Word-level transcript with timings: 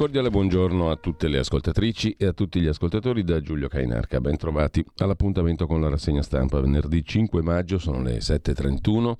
Cordiale 0.00 0.30
buongiorno 0.30 0.90
a 0.90 0.96
tutte 0.96 1.28
le 1.28 1.40
ascoltatrici 1.40 2.16
e 2.18 2.24
a 2.24 2.32
tutti 2.32 2.58
gli 2.58 2.66
ascoltatori 2.66 3.22
da 3.22 3.42
Giulio 3.42 3.68
Cainarca. 3.68 4.18
Ben 4.18 4.38
trovati 4.38 4.82
all'appuntamento 4.96 5.66
con 5.66 5.78
la 5.78 5.90
rassegna 5.90 6.22
stampa. 6.22 6.58
Venerdì 6.58 7.04
5 7.04 7.42
maggio 7.42 7.78
sono 7.78 8.00
le 8.00 8.16
7.31 8.16 9.12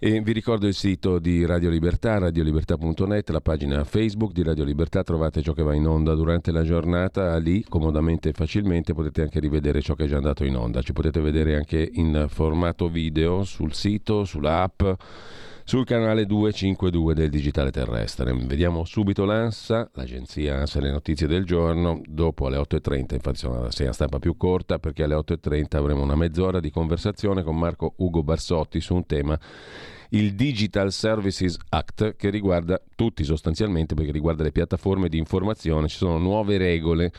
e 0.00 0.20
vi 0.20 0.32
ricordo 0.32 0.66
il 0.66 0.74
sito 0.74 1.20
di 1.20 1.46
Radio 1.46 1.70
Libertà, 1.70 2.18
radiolibertà.net, 2.18 3.30
la 3.30 3.40
pagina 3.40 3.84
Facebook 3.84 4.32
di 4.32 4.42
Radio 4.42 4.64
Libertà, 4.64 5.04
trovate 5.04 5.42
ciò 5.42 5.52
che 5.52 5.62
va 5.62 5.76
in 5.76 5.86
onda 5.86 6.12
durante 6.14 6.50
la 6.50 6.64
giornata, 6.64 7.36
lì 7.36 7.62
comodamente 7.62 8.30
e 8.30 8.32
facilmente 8.32 8.94
potete 8.94 9.22
anche 9.22 9.38
rivedere 9.38 9.80
ciò 9.80 9.94
che 9.94 10.06
è 10.06 10.08
già 10.08 10.16
andato 10.16 10.44
in 10.44 10.56
onda, 10.56 10.82
ci 10.82 10.92
potete 10.92 11.20
vedere 11.20 11.54
anche 11.54 11.88
in 11.92 12.26
formato 12.28 12.88
video 12.88 13.44
sul 13.44 13.72
sito, 13.72 14.24
sull'app 14.24 14.82
sul 15.68 15.84
canale 15.84 16.24
252 16.24 17.12
del 17.12 17.28
Digitale 17.28 17.70
Terrestre. 17.70 18.32
Vediamo 18.32 18.86
subito 18.86 19.26
l'ANSA, 19.26 19.90
l'agenzia 19.92 20.56
ANSA 20.56 20.80
le 20.80 20.90
notizie 20.90 21.26
del 21.26 21.44
giorno, 21.44 22.00
dopo 22.06 22.46
alle 22.46 22.56
8.30, 22.56 23.12
infatti 23.12 23.36
sono 23.36 23.64
la 23.64 23.70
segna 23.70 23.92
stampa 23.92 24.18
più 24.18 24.38
corta 24.38 24.78
perché 24.78 25.02
alle 25.02 25.14
8.30 25.16 25.76
avremo 25.76 26.00
una 26.00 26.14
mezz'ora 26.14 26.58
di 26.58 26.70
conversazione 26.70 27.42
con 27.42 27.58
Marco 27.58 27.92
Ugo 27.98 28.22
Barsotti 28.22 28.80
su 28.80 28.94
un 28.94 29.04
tema 29.04 29.38
il 30.12 30.34
Digital 30.34 30.90
Services 30.90 31.58
Act 31.68 32.16
che 32.16 32.30
riguarda 32.30 32.80
tutti 32.96 33.22
sostanzialmente 33.22 33.94
perché 33.94 34.10
riguarda 34.10 34.44
le 34.44 34.52
piattaforme 34.52 35.10
di 35.10 35.18
informazione, 35.18 35.88
ci 35.88 35.98
sono 35.98 36.16
nuove 36.16 36.56
regole 36.56 37.12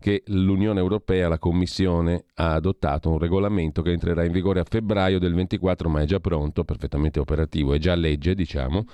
che 0.00 0.22
l'Unione 0.26 0.80
Europea, 0.80 1.28
la 1.28 1.38
Commissione, 1.38 2.24
ha 2.34 2.54
adottato 2.54 3.10
un 3.10 3.18
regolamento 3.18 3.82
che 3.82 3.92
entrerà 3.92 4.24
in 4.24 4.32
vigore 4.32 4.60
a 4.60 4.64
febbraio 4.64 5.18
del 5.18 5.34
24, 5.34 5.88
ma 5.88 6.02
è 6.02 6.04
già 6.04 6.20
pronto, 6.20 6.64
perfettamente 6.64 7.20
operativo, 7.20 7.74
è 7.74 7.78
già 7.78 7.94
legge, 7.94 8.34
diciamo, 8.34 8.84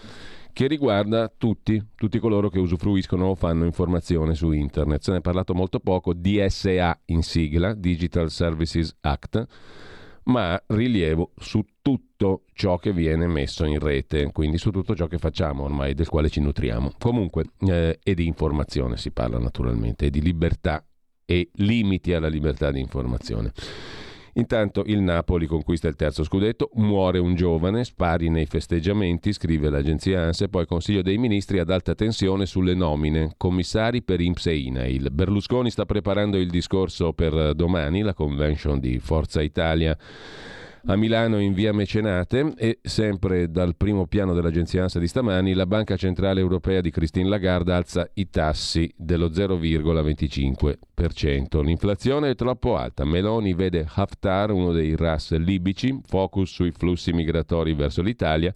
che 0.53 0.69
riguarda 0.69 1.31
tutti, 1.37 1.83
tutti 1.97 2.19
coloro 2.19 2.49
che 2.49 2.61
usufruiscono 2.61 3.27
o 3.27 3.35
fanno 3.35 3.65
informazione 3.65 4.35
su 4.35 4.53
internet. 4.53 5.03
Se 5.03 5.11
ne 5.11 5.19
è 5.19 5.21
parlato 5.21 5.53
molto 5.53 5.81
poco, 5.81 6.15
DSA 6.15 7.01
in 7.07 7.23
sigla, 7.23 7.75
Digital 7.75 8.31
Services 8.31 8.95
Act, 9.01 9.47
ma 10.25 10.61
rilievo 10.69 11.33
su 11.37 11.65
tutto 11.83 12.45
ciò 12.53 12.79
che 12.79 12.93
viene 12.93 13.27
messo 13.27 13.65
in 13.65 13.79
rete, 13.79 14.31
quindi 14.33 14.57
su 14.57 14.71
tutto 14.71 14.95
ciò 14.95 15.07
che 15.07 15.19
facciamo 15.19 15.65
ormai, 15.65 15.93
del 15.95 16.09
quale 16.09 16.31
ci 16.31 16.41
nutriamo. 16.41 16.93
Comunque, 16.99 17.47
eh, 17.67 17.99
e 18.03 18.15
di 18.15 18.27
informazione 18.27 18.97
si 18.97 19.11
parla 19.11 19.39
naturalmente, 19.39 20.07
e 20.07 20.11
di 20.11 20.23
libertà 20.23 20.83
e 21.25 21.51
limiti 21.55 22.13
alla 22.13 22.29
libertà 22.29 22.71
di 22.71 22.81
informazione. 22.81 23.53
Intanto 24.37 24.83
il 24.87 25.01
Napoli 25.01 25.47
conquista 25.47 25.87
il 25.87 25.95
terzo 25.95 26.25
scudetto, 26.25 26.71
muore 26.75 27.19
un 27.19 27.37
giovane, 27.37 27.85
spari 27.85 28.31
nei 28.31 28.47
festeggiamenti, 28.47 29.33
scrive 29.33 29.71
l'agenzia 29.71 30.23
ANSE, 30.23 30.49
poi 30.49 30.67
Consiglio 30.67 31.03
dei 31.03 31.19
Ministri 31.19 31.61
ad 31.61 31.71
alta 31.71 31.95
tensione 31.95 32.45
sulle 32.45 32.75
nomine, 32.75 33.35
commissari 33.37 34.03
per 34.03 34.21
INPS 34.21 34.47
e 34.47 34.57
INAIL. 34.57 35.11
Berlusconi 35.13 35.71
sta 35.71 35.85
preparando 35.85 36.37
il 36.37 36.51
discorso 36.51 37.13
per 37.13 37.55
domani, 37.55 38.03
la 38.03 38.15
convention 38.15 38.81
di 38.81 38.99
Forza 38.99 39.41
Italia 39.41 39.97
a 40.87 40.97
Milano 40.97 41.41
in 41.41 41.55
via 41.55 41.73
Mecenate 41.73 42.53
e 42.57 42.79
sempre 42.83 43.51
dal 43.51 43.75
primo 43.75 44.07
piano 44.07 44.35
dell'agenzia 44.35 44.83
ANSA 44.83 44.99
di 44.99 45.09
stamani 45.09 45.55
la 45.55 45.65
Banca 45.67 45.97
Centrale 45.97 46.41
Europea 46.41 46.83
di 46.83 46.91
Christine 46.91 47.29
Lagarde 47.29 47.73
alza 47.73 48.07
i 48.15 48.29
tassi 48.29 48.93
dello 48.97 49.29
0,25%. 49.29 51.63
L'inflazione 51.63 52.31
è 52.31 52.35
troppo 52.35 52.77
alta. 52.77 53.05
Meloni 53.05 53.55
vede 53.55 53.87
Haftar, 53.89 54.51
uno 54.51 54.73
dei 54.73 54.95
RAS 54.95 55.35
libici, 55.37 55.99
focus 56.05 56.53
sui 56.53 56.71
flussi 56.71 57.13
migratori 57.13 57.73
verso 57.73 58.03
l'Italia 58.03 58.53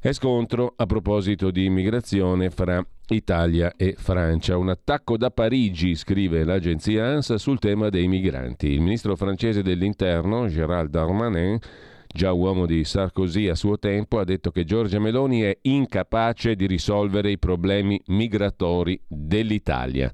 e 0.00 0.12
scontro 0.12 0.74
a 0.76 0.84
proposito 0.84 1.50
di 1.50 1.64
immigrazione 1.64 2.50
fra 2.50 2.86
Italia 3.08 3.74
e 3.76 3.94
Francia. 3.98 4.56
Un 4.56 4.70
attacco 4.70 5.16
da 5.16 5.30
Parigi, 5.30 5.94
scrive 5.94 6.44
l'agenzia 6.44 7.06
ANSA, 7.06 7.38
sul 7.38 7.58
tema 7.58 7.88
dei 7.88 8.08
migranti. 8.08 8.68
Il 8.68 8.80
ministro 8.80 9.16
francese 9.16 9.62
dell'interno, 9.62 10.48
Gérald 10.48 10.90
Darmanin, 10.90 11.58
già 12.06 12.32
uomo 12.32 12.64
di 12.64 12.84
Sarkozy 12.84 13.48
a 13.48 13.54
suo 13.54 13.78
tempo, 13.78 14.18
ha 14.18 14.24
detto 14.24 14.50
che 14.50 14.64
Giorgia 14.64 15.00
Meloni 15.00 15.40
è 15.40 15.58
incapace 15.62 16.54
di 16.54 16.66
risolvere 16.66 17.30
i 17.30 17.38
problemi 17.38 18.00
migratori 18.06 18.98
dell'Italia. 19.06 20.10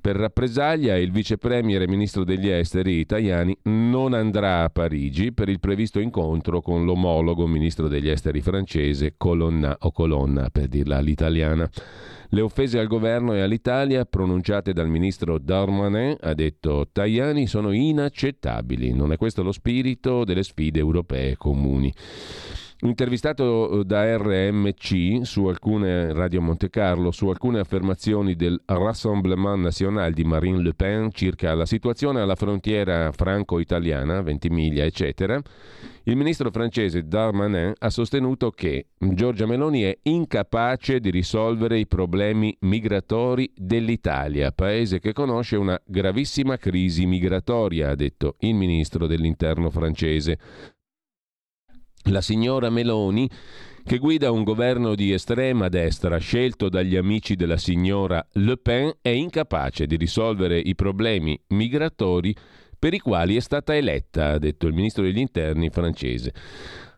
Per 0.00 0.16
rappresaglia 0.16 0.96
il 0.96 1.10
vice 1.10 1.38
premier 1.38 1.82
e 1.82 1.88
ministro 1.88 2.24
degli 2.24 2.48
esteri 2.48 2.98
italiani 2.98 3.56
non 3.64 4.14
andrà 4.14 4.64
a 4.64 4.70
Parigi 4.70 5.32
per 5.32 5.48
il 5.48 5.60
previsto 5.60 6.00
incontro 6.00 6.60
con 6.60 6.84
l'omologo 6.84 7.46
ministro 7.46 7.88
degli 7.88 8.08
esteri 8.08 8.40
francese 8.40 9.14
Colonna 9.16 9.76
o 9.80 9.92
Colonna 9.92 10.48
per 10.50 10.68
dirla 10.68 10.96
all'italiana. 10.98 11.70
Le 12.30 12.40
offese 12.42 12.78
al 12.78 12.88
governo 12.88 13.32
e 13.32 13.40
all'Italia 13.40 14.04
pronunciate 14.04 14.74
dal 14.74 14.88
ministro 14.88 15.38
Darmanin, 15.38 16.14
ha 16.20 16.34
detto 16.34 16.88
Tajani, 16.92 17.46
sono 17.46 17.72
inaccettabili. 17.72 18.92
Non 18.92 19.12
è 19.12 19.16
questo 19.16 19.42
lo 19.42 19.52
spirito 19.52 20.24
delle 20.24 20.42
sfide 20.42 20.78
europee 20.78 21.38
comuni. 21.38 21.90
Intervistato 22.80 23.80
eh, 23.80 23.84
da 23.84 24.16
RMC 24.16 25.26
su 25.26 25.46
alcune 25.46 26.12
Radio 26.12 26.40
Monte 26.40 26.70
Carlo 26.70 27.10
su 27.10 27.26
alcune 27.28 27.58
affermazioni 27.58 28.36
del 28.36 28.60
Rassemblement 28.66 29.60
National 29.64 30.12
di 30.12 30.22
Marine 30.22 30.62
Le 30.62 30.74
Pen 30.74 31.10
circa 31.10 31.54
la 31.54 31.66
situazione 31.66 32.20
alla 32.20 32.36
frontiera 32.36 33.10
franco-italiana, 33.10 34.22
Ventimiglia, 34.22 34.84
eccetera, 34.84 35.42
il 36.08 36.16
ministro 36.16 36.50
francese 36.50 37.06
Darmanin 37.06 37.74
ha 37.76 37.90
sostenuto 37.90 38.50
che 38.50 38.86
Giorgia 38.98 39.44
Meloni 39.44 39.82
è 39.82 39.98
incapace 40.04 41.00
di 41.00 41.10
risolvere 41.10 41.78
i 41.78 41.86
problemi 41.86 42.56
migratori 42.60 43.52
dell'Italia, 43.54 44.50
paese 44.50 45.00
che 45.00 45.12
conosce 45.12 45.56
una 45.56 45.78
gravissima 45.84 46.56
crisi 46.56 47.04
migratoria, 47.04 47.90
ha 47.90 47.94
detto 47.94 48.36
il 48.38 48.54
ministro 48.54 49.06
dell'interno 49.06 49.68
francese. 49.68 50.38
La 52.04 52.22
signora 52.22 52.70
Meloni, 52.70 53.28
che 53.84 53.98
guida 53.98 54.30
un 54.30 54.44
governo 54.44 54.94
di 54.94 55.12
estrema 55.12 55.68
destra 55.68 56.16
scelto 56.16 56.70
dagli 56.70 56.96
amici 56.96 57.36
della 57.36 57.58
signora 57.58 58.26
Le 58.32 58.56
Pen, 58.56 58.94
è 59.02 59.10
incapace 59.10 59.86
di 59.86 59.96
risolvere 59.96 60.58
i 60.58 60.74
problemi 60.74 61.38
migratori 61.48 62.34
per 62.78 62.94
i 62.94 62.98
quali 63.00 63.36
è 63.36 63.40
stata 63.40 63.74
eletta, 63.74 64.30
ha 64.30 64.38
detto 64.38 64.66
il 64.66 64.74
ministro 64.74 65.02
degli 65.02 65.18
interni 65.18 65.68
francese. 65.70 66.32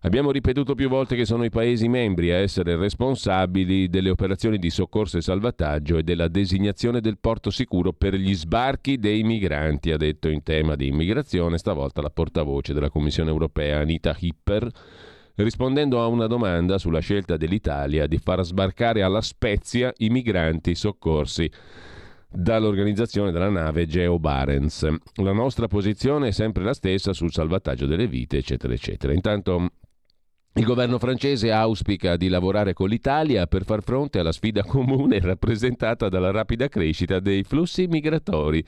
Abbiamo 0.02 0.30
ripetuto 0.30 0.74
più 0.74 0.88
volte 0.88 1.14
che 1.14 1.26
sono 1.26 1.44
i 1.44 1.50
Paesi 1.50 1.86
membri 1.86 2.30
a 2.30 2.36
essere 2.36 2.76
responsabili 2.76 3.90
delle 3.90 4.08
operazioni 4.08 4.58
di 4.58 4.70
soccorso 4.70 5.18
e 5.18 5.20
salvataggio 5.20 5.98
e 5.98 6.02
della 6.02 6.28
designazione 6.28 7.02
del 7.02 7.18
porto 7.18 7.50
sicuro 7.50 7.92
per 7.92 8.14
gli 8.14 8.34
sbarchi 8.34 8.98
dei 8.98 9.22
migranti, 9.22 9.90
ha 9.90 9.98
detto 9.98 10.28
in 10.28 10.42
tema 10.42 10.74
di 10.74 10.86
immigrazione 10.86 11.58
stavolta 11.58 12.00
la 12.00 12.08
portavoce 12.08 12.72
della 12.72 12.88
Commissione 12.88 13.28
europea 13.28 13.80
Anita 13.80 14.16
Hipper, 14.18 14.70
rispondendo 15.34 16.02
a 16.02 16.06
una 16.06 16.26
domanda 16.26 16.78
sulla 16.78 17.00
scelta 17.00 17.36
dell'Italia 17.36 18.06
di 18.06 18.16
far 18.16 18.42
sbarcare 18.42 19.02
alla 19.02 19.20
Spezia 19.20 19.92
i 19.98 20.08
migranti 20.08 20.74
soccorsi 20.74 21.50
dall'organizzazione 22.30 23.32
della 23.32 23.48
nave 23.48 23.86
Geo 23.86 24.18
Barents. 24.18 24.88
La 25.16 25.32
nostra 25.32 25.66
posizione 25.66 26.28
è 26.28 26.32
sempre 26.32 26.62
la 26.62 26.74
stessa 26.74 27.12
sul 27.12 27.32
salvataggio 27.32 27.86
delle 27.86 28.06
vite, 28.06 28.38
eccetera, 28.38 28.72
eccetera. 28.72 29.12
Intanto 29.12 29.70
il 30.54 30.64
governo 30.64 30.98
francese 30.98 31.52
auspica 31.52 32.16
di 32.16 32.28
lavorare 32.28 32.72
con 32.72 32.88
l'Italia 32.88 33.46
per 33.46 33.64
far 33.64 33.82
fronte 33.82 34.18
alla 34.18 34.32
sfida 34.32 34.64
comune 34.64 35.20
rappresentata 35.20 36.08
dalla 36.08 36.30
rapida 36.30 36.68
crescita 36.68 37.20
dei 37.20 37.44
flussi 37.44 37.86
migratori 37.86 38.64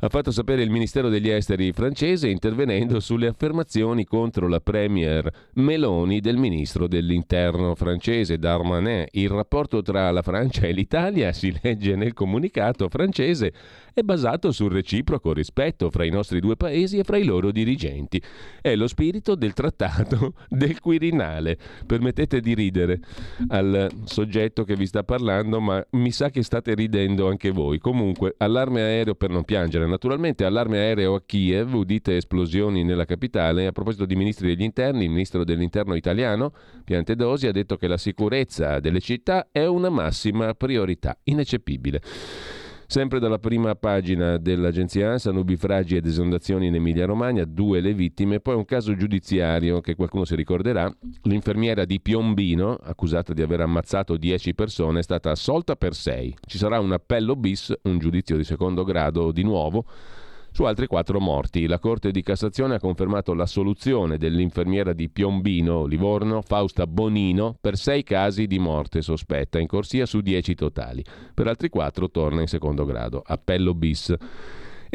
ha 0.00 0.08
fatto 0.08 0.30
sapere 0.30 0.62
il 0.62 0.70
Ministero 0.70 1.08
degli 1.08 1.30
Esteri 1.30 1.72
francese 1.72 2.28
intervenendo 2.28 3.00
sulle 3.00 3.28
affermazioni 3.28 4.04
contro 4.04 4.48
la 4.48 4.60
Premier 4.60 5.30
Meloni 5.54 6.20
del 6.20 6.36
Ministro 6.36 6.86
dell'Interno 6.86 7.74
francese 7.74 8.38
Darmanin. 8.38 9.06
Il 9.12 9.30
rapporto 9.30 9.82
tra 9.82 10.10
la 10.10 10.22
Francia 10.22 10.66
e 10.66 10.72
l'Italia, 10.72 11.32
si 11.32 11.54
legge 11.62 11.96
nel 11.96 12.12
comunicato 12.12 12.88
francese, 12.88 13.52
è 13.94 14.02
basato 14.02 14.52
sul 14.52 14.70
reciproco 14.70 15.32
rispetto 15.32 15.90
fra 15.90 16.04
i 16.04 16.10
nostri 16.10 16.40
due 16.40 16.56
paesi 16.56 16.98
e 16.98 17.04
fra 17.04 17.16
i 17.16 17.24
loro 17.24 17.50
dirigenti. 17.50 18.20
È 18.60 18.74
lo 18.76 18.88
spirito 18.88 19.34
del 19.34 19.54
trattato 19.54 20.34
del 20.50 20.80
Quirinale. 20.80 21.56
Permettete 21.86 22.40
di 22.40 22.54
ridere 22.54 23.00
al 23.48 23.90
soggetto 24.04 24.64
che 24.64 24.76
vi 24.76 24.86
sta 24.86 25.02
parlando, 25.02 25.60
ma 25.60 25.82
mi 25.92 26.10
sa 26.10 26.28
che 26.28 26.42
state 26.42 26.74
ridendo 26.74 27.28
anche 27.28 27.50
voi. 27.50 27.78
Comunque, 27.78 28.34
allarme 28.36 28.82
aereo 28.82 29.14
per 29.14 29.30
non 29.30 29.44
piangere. 29.44 29.85
Naturalmente, 29.86 30.44
allarme 30.44 30.78
aereo 30.78 31.14
a 31.14 31.22
Kiev, 31.24 31.74
udite 31.74 32.16
esplosioni 32.16 32.84
nella 32.84 33.04
capitale. 33.04 33.66
A 33.66 33.72
proposito 33.72 34.04
di 34.04 34.16
ministri 34.16 34.48
degli 34.48 34.62
interni, 34.62 35.04
il 35.04 35.10
ministro 35.10 35.44
dell'interno 35.44 35.94
italiano, 35.94 36.52
Piantedosi, 36.84 37.46
ha 37.46 37.52
detto 37.52 37.76
che 37.76 37.86
la 37.86 37.96
sicurezza 37.96 38.80
delle 38.80 39.00
città 39.00 39.48
è 39.50 39.64
una 39.66 39.88
massima 39.88 40.54
priorità, 40.54 41.16
ineccepibile. 41.24 42.00
Sempre 42.88 43.18
dalla 43.18 43.40
prima 43.40 43.74
pagina 43.74 44.36
dell'agenzia 44.36 45.10
ANSA, 45.10 45.32
nubifragi 45.32 45.96
ed 45.96 46.06
esondazioni 46.06 46.68
in 46.68 46.76
Emilia-Romagna, 46.76 47.44
due 47.44 47.80
le 47.80 47.92
vittime, 47.92 48.38
poi 48.38 48.54
un 48.54 48.64
caso 48.64 48.94
giudiziario 48.94 49.80
che 49.80 49.96
qualcuno 49.96 50.24
si 50.24 50.36
ricorderà, 50.36 50.88
l'infermiera 51.22 51.84
di 51.84 52.00
Piombino, 52.00 52.74
accusata 52.80 53.32
di 53.32 53.42
aver 53.42 53.62
ammazzato 53.62 54.16
10 54.16 54.54
persone, 54.54 55.00
è 55.00 55.02
stata 55.02 55.32
assolta 55.32 55.74
per 55.74 55.94
6. 55.94 56.36
Ci 56.46 56.58
sarà 56.58 56.78
un 56.78 56.92
appello 56.92 57.34
bis, 57.34 57.74
un 57.82 57.98
giudizio 57.98 58.36
di 58.36 58.44
secondo 58.44 58.84
grado 58.84 59.32
di 59.32 59.42
nuovo, 59.42 59.84
su 60.56 60.64
altri 60.64 60.86
quattro 60.86 61.20
morti. 61.20 61.66
La 61.66 61.78
Corte 61.78 62.10
di 62.10 62.22
Cassazione 62.22 62.76
ha 62.76 62.80
confermato 62.80 63.34
l'assoluzione 63.34 64.16
dell'infermiera 64.16 64.94
di 64.94 65.10
Piombino, 65.10 65.84
Livorno, 65.84 66.40
Fausta 66.40 66.86
Bonino, 66.86 67.58
per 67.60 67.76
sei 67.76 68.02
casi 68.02 68.46
di 68.46 68.58
morte 68.58 69.02
sospetta, 69.02 69.58
in 69.58 69.66
corsia 69.66 70.06
su 70.06 70.22
dieci 70.22 70.54
totali. 70.54 71.04
Per 71.34 71.46
altri 71.46 71.68
quattro 71.68 72.10
torna 72.10 72.40
in 72.40 72.46
secondo 72.46 72.86
grado. 72.86 73.22
Appello 73.22 73.74
bis. 73.74 74.14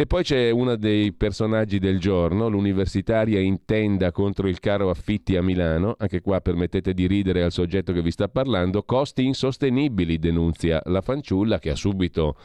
E 0.01 0.07
poi 0.07 0.24
c'è 0.24 0.50
uno 0.50 0.77
dei 0.77 1.13
personaggi 1.13 1.77
del 1.77 2.00
giorno, 2.00 2.48
l'universitaria 2.48 3.39
in 3.39 3.65
tenda 3.65 4.12
contro 4.12 4.48
il 4.48 4.59
caro 4.59 4.89
affitti 4.89 5.36
a 5.36 5.44
Milano. 5.44 5.94
Anche 5.95 6.21
qua 6.21 6.42
permettete 6.42 6.95
di 6.95 7.06
ridere 7.06 7.44
al 7.44 7.51
soggetto 7.51 7.94
che 7.94 8.01
vi 8.01 8.09
sta 8.09 8.27
parlando. 8.27 8.81
Costi 8.81 9.24
insostenibili, 9.24 10.18
denunzia 10.18 10.81
la 10.86 11.01
fanciulla 11.01 11.59
che 11.59 11.69
ha 11.69 11.75
subito 11.75 12.36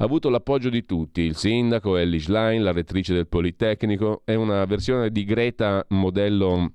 avuto 0.00 0.28
l'appoggio 0.28 0.68
di 0.68 0.84
tutti. 0.84 1.22
Il 1.22 1.36
sindaco, 1.36 1.96
Ellie 1.96 2.20
Schlein, 2.20 2.62
la 2.62 2.72
rettrice 2.72 3.14
del 3.14 3.26
Politecnico. 3.26 4.20
È 4.26 4.34
una 4.34 4.62
versione 4.66 5.10
di 5.10 5.24
Greta 5.24 5.86
modello 5.88 6.70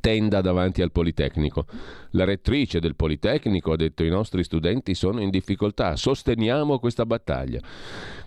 tenda 0.00 0.40
davanti 0.40 0.82
al 0.82 0.92
Politecnico. 0.92 1.66
La 2.10 2.24
rettrice 2.24 2.80
del 2.80 2.94
Politecnico 2.94 3.72
ha 3.72 3.76
detto 3.76 4.04
i 4.04 4.08
nostri 4.08 4.44
studenti 4.44 4.94
sono 4.94 5.20
in 5.20 5.30
difficoltà, 5.30 5.96
sosteniamo 5.96 6.78
questa 6.78 7.06
battaglia. 7.06 7.60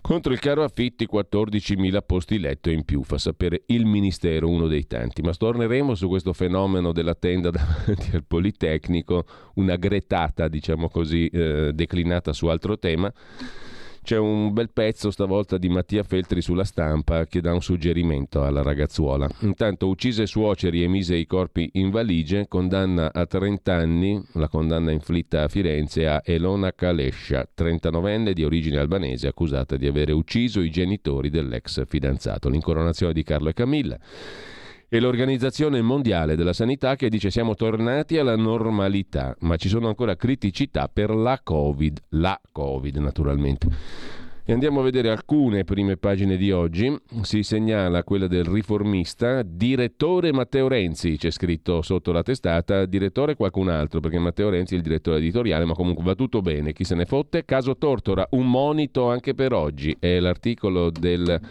Contro 0.01 0.31
il 0.33 0.39
caro 0.39 0.63
affitti 0.63 1.07
14.000 1.11 1.99
posti 2.05 2.39
letto 2.39 2.69
in 2.69 2.83
più, 2.83 3.03
fa 3.03 3.17
sapere 3.17 3.63
il 3.67 3.85
Ministero, 3.85 4.49
uno 4.49 4.67
dei 4.67 4.87
tanti. 4.87 5.21
Ma 5.21 5.33
torneremo 5.33 5.95
su 5.95 6.07
questo 6.07 6.33
fenomeno 6.33 6.91
della 6.91 7.15
tenda 7.15 7.49
davanti 7.51 8.15
al 8.15 8.23
Politecnico, 8.25 9.25
una 9.55 9.75
gretata, 9.75 10.47
diciamo 10.47 10.89
così, 10.89 11.27
eh, 11.27 11.71
declinata 11.73 12.33
su 12.33 12.47
altro 12.47 12.77
tema. 12.77 13.11
C'è 14.07 14.15
un 14.17 14.53
bel 14.53 14.69
pezzo 14.69 15.11
stavolta 15.11 15.57
di 15.57 15.67
Mattia 15.67 16.01
Feltri 16.01 16.41
sulla 16.41 16.63
stampa 16.63 17.25
che 17.25 17.41
dà 17.41 17.51
un 17.51 17.61
suggerimento 17.61 18.41
alla 18.41 18.61
ragazzuola. 18.61 19.27
Intanto 19.41 19.89
uccise 19.89 20.25
suoceri 20.25 20.81
e 20.81 20.87
mise 20.87 21.17
i 21.17 21.25
corpi 21.25 21.71
in 21.73 21.89
valigie, 21.89 22.47
condanna 22.47 23.11
a 23.11 23.25
30 23.25 23.73
anni, 23.73 24.23
la 24.35 24.47
condanna 24.47 24.91
inflitta 24.91 25.43
a 25.43 25.49
Firenze 25.49 26.07
a 26.07 26.21
Elona 26.23 26.71
Kalescia, 26.71 27.49
39enne 27.53 28.31
di 28.31 28.45
origine 28.45 28.77
albanese, 28.77 29.27
accusata 29.27 29.75
di 29.75 29.87
aver 29.87 30.13
ucciso 30.13 30.61
i 30.61 30.69
genitori 30.69 31.29
dell'ex 31.29 31.85
fidanzato. 31.85 32.47
L'incoronazione 32.47 33.11
di 33.11 33.23
Carlo 33.23 33.49
e 33.49 33.53
Camilla 33.53 33.99
e 34.89 34.99
l'Organizzazione 34.99 35.81
Mondiale 35.81 36.35
della 36.35 36.53
Sanità 36.53 36.95
che 36.95 37.09
dice 37.09 37.29
siamo 37.29 37.55
tornati 37.55 38.17
alla 38.17 38.35
normalità, 38.35 39.35
ma 39.41 39.57
ci 39.57 39.67
sono 39.67 39.87
ancora 39.87 40.15
criticità 40.15 40.89
per 40.91 41.09
la 41.09 41.39
Covid, 41.43 41.97
la 42.09 42.39
Covid 42.51 42.95
naturalmente. 42.97 43.67
E 44.49 44.53
andiamo 44.53 44.79
a 44.79 44.83
vedere 44.83 45.09
alcune 45.09 45.65
prime 45.65 45.97
pagine 45.97 46.37
di 46.37 46.53
oggi. 46.53 46.97
Si 47.23 47.43
segnala 47.43 48.05
quella 48.05 48.27
del 48.27 48.45
riformista, 48.45 49.41
direttore 49.43 50.31
Matteo 50.31 50.69
Renzi, 50.69 51.17
c'è 51.17 51.31
scritto 51.31 51.81
sotto 51.81 52.13
la 52.13 52.23
testata, 52.23 52.85
direttore 52.85 53.35
qualcun 53.35 53.67
altro, 53.67 53.99
perché 53.99 54.19
Matteo 54.19 54.47
Renzi 54.47 54.75
è 54.75 54.77
il 54.77 54.83
direttore 54.83 55.17
editoriale, 55.17 55.65
ma 55.65 55.73
comunque 55.73 56.05
va 56.05 56.15
tutto 56.15 56.41
bene, 56.41 56.71
chi 56.71 56.85
se 56.85 56.95
ne 56.95 57.03
fotte. 57.03 57.43
Caso 57.43 57.75
Tortora, 57.75 58.25
un 58.31 58.49
monito 58.49 59.09
anche 59.09 59.33
per 59.33 59.51
oggi, 59.51 59.93
è 59.99 60.17
l'articolo 60.17 60.91
del 60.91 61.41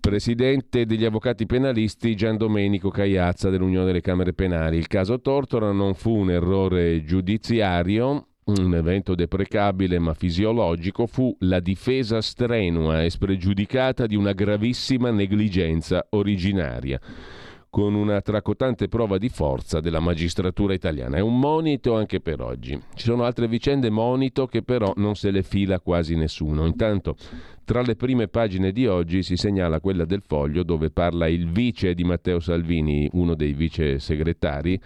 Presidente 0.00 0.84
degli 0.84 1.04
avvocati 1.04 1.46
penalisti 1.46 2.16
Gian 2.16 2.36
Domenico 2.36 2.90
Cagliazza 2.90 3.50
dell'Unione 3.50 3.86
delle 3.86 4.00
Camere 4.00 4.32
Penali. 4.32 4.76
Il 4.76 4.88
caso 4.88 5.20
Tortora 5.20 5.70
non 5.70 5.94
fu 5.94 6.14
un 6.14 6.30
errore 6.30 7.04
giudiziario, 7.04 8.26
un 8.44 8.74
evento 8.74 9.14
deprecabile 9.14 9.98
ma 9.98 10.12
fisiologico, 10.12 11.06
fu 11.06 11.34
la 11.40 11.60
difesa 11.60 12.20
strenua 12.20 13.02
e 13.02 13.10
spregiudicata 13.10 14.06
di 14.06 14.16
una 14.16 14.32
gravissima 14.32 15.10
negligenza 15.10 16.04
originaria 16.10 17.00
con 17.74 17.94
una 17.94 18.20
tracotante 18.20 18.86
prova 18.86 19.18
di 19.18 19.28
forza 19.28 19.80
della 19.80 19.98
magistratura 19.98 20.74
italiana. 20.74 21.16
È 21.16 21.20
un 21.20 21.40
monito 21.40 21.96
anche 21.96 22.20
per 22.20 22.40
oggi. 22.40 22.80
Ci 22.94 23.04
sono 23.04 23.24
altre 23.24 23.48
vicende 23.48 23.90
monito 23.90 24.46
che 24.46 24.62
però 24.62 24.92
non 24.94 25.16
se 25.16 25.32
le 25.32 25.42
fila 25.42 25.80
quasi 25.80 26.14
nessuno. 26.14 26.66
Intanto 26.66 27.16
tra 27.64 27.80
le 27.80 27.96
prime 27.96 28.28
pagine 28.28 28.72
di 28.72 28.86
oggi 28.86 29.22
si 29.22 29.36
segnala 29.36 29.80
quella 29.80 30.04
del 30.04 30.22
foglio 30.24 30.62
dove 30.62 30.90
parla 30.90 31.28
il 31.28 31.50
vice 31.50 31.94
di 31.94 32.04
Matteo 32.04 32.38
Salvini, 32.38 33.08
uno 33.12 33.34
dei 33.34 33.54
vice 33.54 33.98
segretari, 33.98 34.78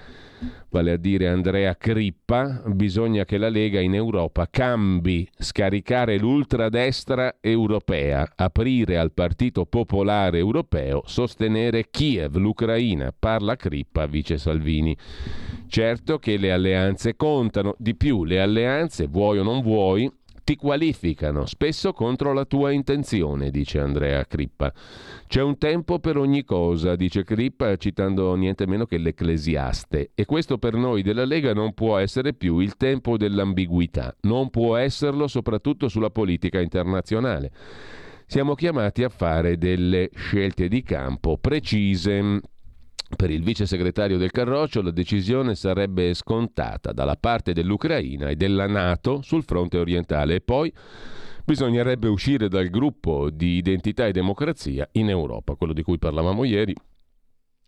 vale 0.70 0.92
a 0.92 0.96
dire 0.96 1.28
Andrea 1.28 1.76
Crippa. 1.76 2.62
Bisogna 2.66 3.24
che 3.24 3.36
la 3.36 3.48
Lega 3.48 3.80
in 3.80 3.94
Europa 3.94 4.46
cambi, 4.48 5.28
scaricare 5.36 6.18
l'ultradestra 6.18 7.36
europea, 7.40 8.30
aprire 8.36 8.96
al 8.96 9.12
Partito 9.12 9.66
Popolare 9.66 10.38
Europeo, 10.38 11.02
sostenere 11.04 11.90
Kiev, 11.90 12.36
l'Ucraina. 12.36 13.12
Parla 13.16 13.56
Crippa, 13.56 14.06
vice 14.06 14.38
Salvini. 14.38 14.96
Certo 15.66 16.18
che 16.18 16.36
le 16.36 16.52
alleanze 16.52 17.16
contano, 17.16 17.74
di 17.78 17.94
più 17.94 18.24
le 18.24 18.40
alleanze, 18.40 19.06
vuoi 19.06 19.38
o 19.38 19.42
non 19.42 19.62
vuoi, 19.62 20.10
ti 20.48 20.56
qualificano, 20.56 21.44
spesso 21.44 21.92
contro 21.92 22.32
la 22.32 22.46
tua 22.46 22.70
intenzione, 22.70 23.50
dice 23.50 23.80
Andrea 23.80 24.24
Crippa. 24.24 24.72
C'è 25.26 25.42
un 25.42 25.58
tempo 25.58 25.98
per 25.98 26.16
ogni 26.16 26.42
cosa, 26.42 26.96
dice 26.96 27.22
Crippa, 27.22 27.76
citando 27.76 28.34
niente 28.34 28.66
meno 28.66 28.86
che 28.86 28.96
l'Ecclesiaste. 28.96 30.12
E 30.14 30.24
questo 30.24 30.56
per 30.56 30.72
noi 30.72 31.02
della 31.02 31.26
Lega 31.26 31.52
non 31.52 31.74
può 31.74 31.98
essere 31.98 32.32
più 32.32 32.60
il 32.60 32.78
tempo 32.78 33.18
dell'ambiguità, 33.18 34.16
non 34.22 34.48
può 34.48 34.76
esserlo 34.76 35.26
soprattutto 35.26 35.86
sulla 35.88 36.08
politica 36.08 36.60
internazionale. 36.60 37.50
Siamo 38.24 38.54
chiamati 38.54 39.02
a 39.02 39.10
fare 39.10 39.58
delle 39.58 40.08
scelte 40.14 40.68
di 40.68 40.82
campo 40.82 41.36
precise. 41.36 42.40
Per 43.16 43.30
il 43.30 43.42
vice 43.42 43.66
segretario 43.66 44.18
del 44.18 44.30
Carroccio 44.30 44.82
la 44.82 44.90
decisione 44.90 45.54
sarebbe 45.54 46.12
scontata 46.14 46.92
dalla 46.92 47.16
parte 47.16 47.52
dell'Ucraina 47.52 48.28
e 48.28 48.36
della 48.36 48.66
Nato 48.66 49.22
sul 49.22 49.42
fronte 49.42 49.78
orientale 49.78 50.36
e 50.36 50.40
poi 50.40 50.72
bisognerebbe 51.44 52.06
uscire 52.06 52.48
dal 52.48 52.68
gruppo 52.68 53.30
di 53.30 53.56
identità 53.56 54.06
e 54.06 54.12
democrazia 54.12 54.86
in 54.92 55.08
Europa, 55.08 55.54
quello 55.54 55.72
di 55.72 55.82
cui 55.82 55.98
parlavamo 55.98 56.44
ieri 56.44 56.74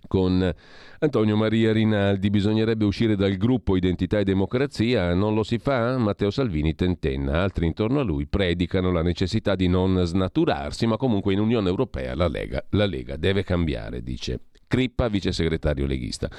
con 0.06 0.52
Antonio 0.98 1.36
Maria 1.36 1.72
Rinaldi. 1.72 2.30
Bisognerebbe 2.30 2.84
uscire 2.84 3.16
dal 3.16 3.36
gruppo 3.36 3.76
Identità 3.76 4.18
e 4.18 4.24
Democrazia, 4.24 5.14
non 5.14 5.34
lo 5.34 5.42
si 5.42 5.58
fa? 5.58 5.96
Matteo 5.98 6.30
Salvini 6.30 6.74
tentenna, 6.74 7.42
altri 7.42 7.66
intorno 7.66 8.00
a 8.00 8.04
lui 8.04 8.26
predicano 8.26 8.92
la 8.92 9.02
necessità 9.02 9.54
di 9.54 9.68
non 9.68 10.04
snaturarsi, 10.04 10.86
ma 10.86 10.96
comunque 10.96 11.32
in 11.32 11.40
Unione 11.40 11.68
Europea 11.68 12.14
la 12.14 12.28
Lega, 12.28 12.64
la 12.70 12.86
Lega 12.86 13.16
deve 13.16 13.42
cambiare, 13.42 14.02
dice 14.02 14.40
Crippa, 14.70 15.08
vice 15.08 15.32
segretario 15.32 15.84
leghista. 15.84 16.30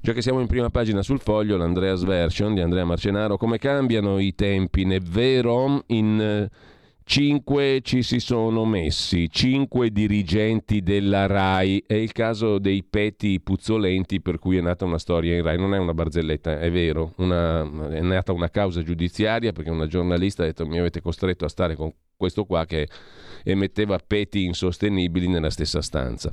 Già 0.00 0.12
che 0.12 0.20
siamo 0.20 0.40
in 0.40 0.48
prima 0.48 0.68
pagina 0.68 1.00
sul 1.00 1.20
foglio, 1.20 1.56
l'Andreas 1.56 2.02
Version 2.02 2.54
di 2.54 2.60
Andrea 2.60 2.84
Marcenaro, 2.84 3.36
come 3.36 3.58
cambiano 3.58 4.18
i 4.18 4.34
tempi? 4.34 4.82
È 4.82 4.98
vero? 4.98 5.84
In 5.86 6.48
Cinque 7.04 7.80
ci 7.82 8.02
si 8.02 8.20
sono 8.20 8.64
messi, 8.64 9.28
cinque 9.28 9.90
dirigenti 9.90 10.82
della 10.82 11.26
RAI. 11.26 11.84
È 11.86 11.94
il 11.94 12.12
caso 12.12 12.58
dei 12.58 12.84
peti 12.84 13.40
puzzolenti 13.40 14.20
per 14.20 14.38
cui 14.38 14.56
è 14.56 14.60
nata 14.60 14.84
una 14.84 14.98
storia 14.98 15.36
in 15.36 15.42
RAI. 15.42 15.58
Non 15.58 15.74
è 15.74 15.78
una 15.78 15.94
barzelletta, 15.94 16.60
è 16.60 16.70
vero. 16.70 17.12
Una, 17.16 17.62
è 17.90 18.00
nata 18.00 18.32
una 18.32 18.48
causa 18.50 18.82
giudiziaria 18.82 19.52
perché 19.52 19.70
una 19.70 19.86
giornalista 19.86 20.42
ha 20.42 20.46
detto 20.46 20.64
mi 20.64 20.78
avete 20.78 21.00
costretto 21.00 21.44
a 21.44 21.48
stare 21.48 21.74
con 21.74 21.92
questo 22.16 22.44
qua 22.44 22.64
che 22.66 22.88
emetteva 23.44 23.98
peti 24.04 24.44
insostenibili 24.44 25.28
nella 25.28 25.50
stessa 25.50 25.80
stanza. 25.80 26.30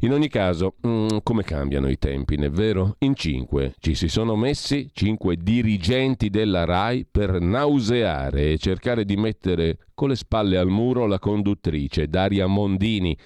In 0.00 0.12
ogni 0.12 0.28
caso, 0.28 0.74
mh, 0.80 0.88
mm, 0.88 1.08
come 1.22 1.42
cambiano 1.42 1.88
i 1.88 1.98
tempi, 1.98 2.36
è 2.36 2.50
vero? 2.50 2.96
In 3.00 3.14
cinque 3.14 3.74
ci 3.78 3.94
si 3.94 4.08
sono 4.08 4.36
messi 4.36 4.90
cinque 4.92 5.36
dirigenti 5.36 6.30
della 6.30 6.64
RAI 6.64 7.06
per 7.10 7.40
nauseare 7.40 8.52
e 8.52 8.58
cercare 8.58 9.04
di 9.04 9.16
mettere 9.16 9.78
con 9.94 10.08
le 10.08 10.16
spalle 10.16 10.56
al 10.56 10.68
muro 10.68 11.06
la 11.06 11.18
conduttrice 11.18 12.08
Daria 12.08 12.46
Mondini 12.46 13.16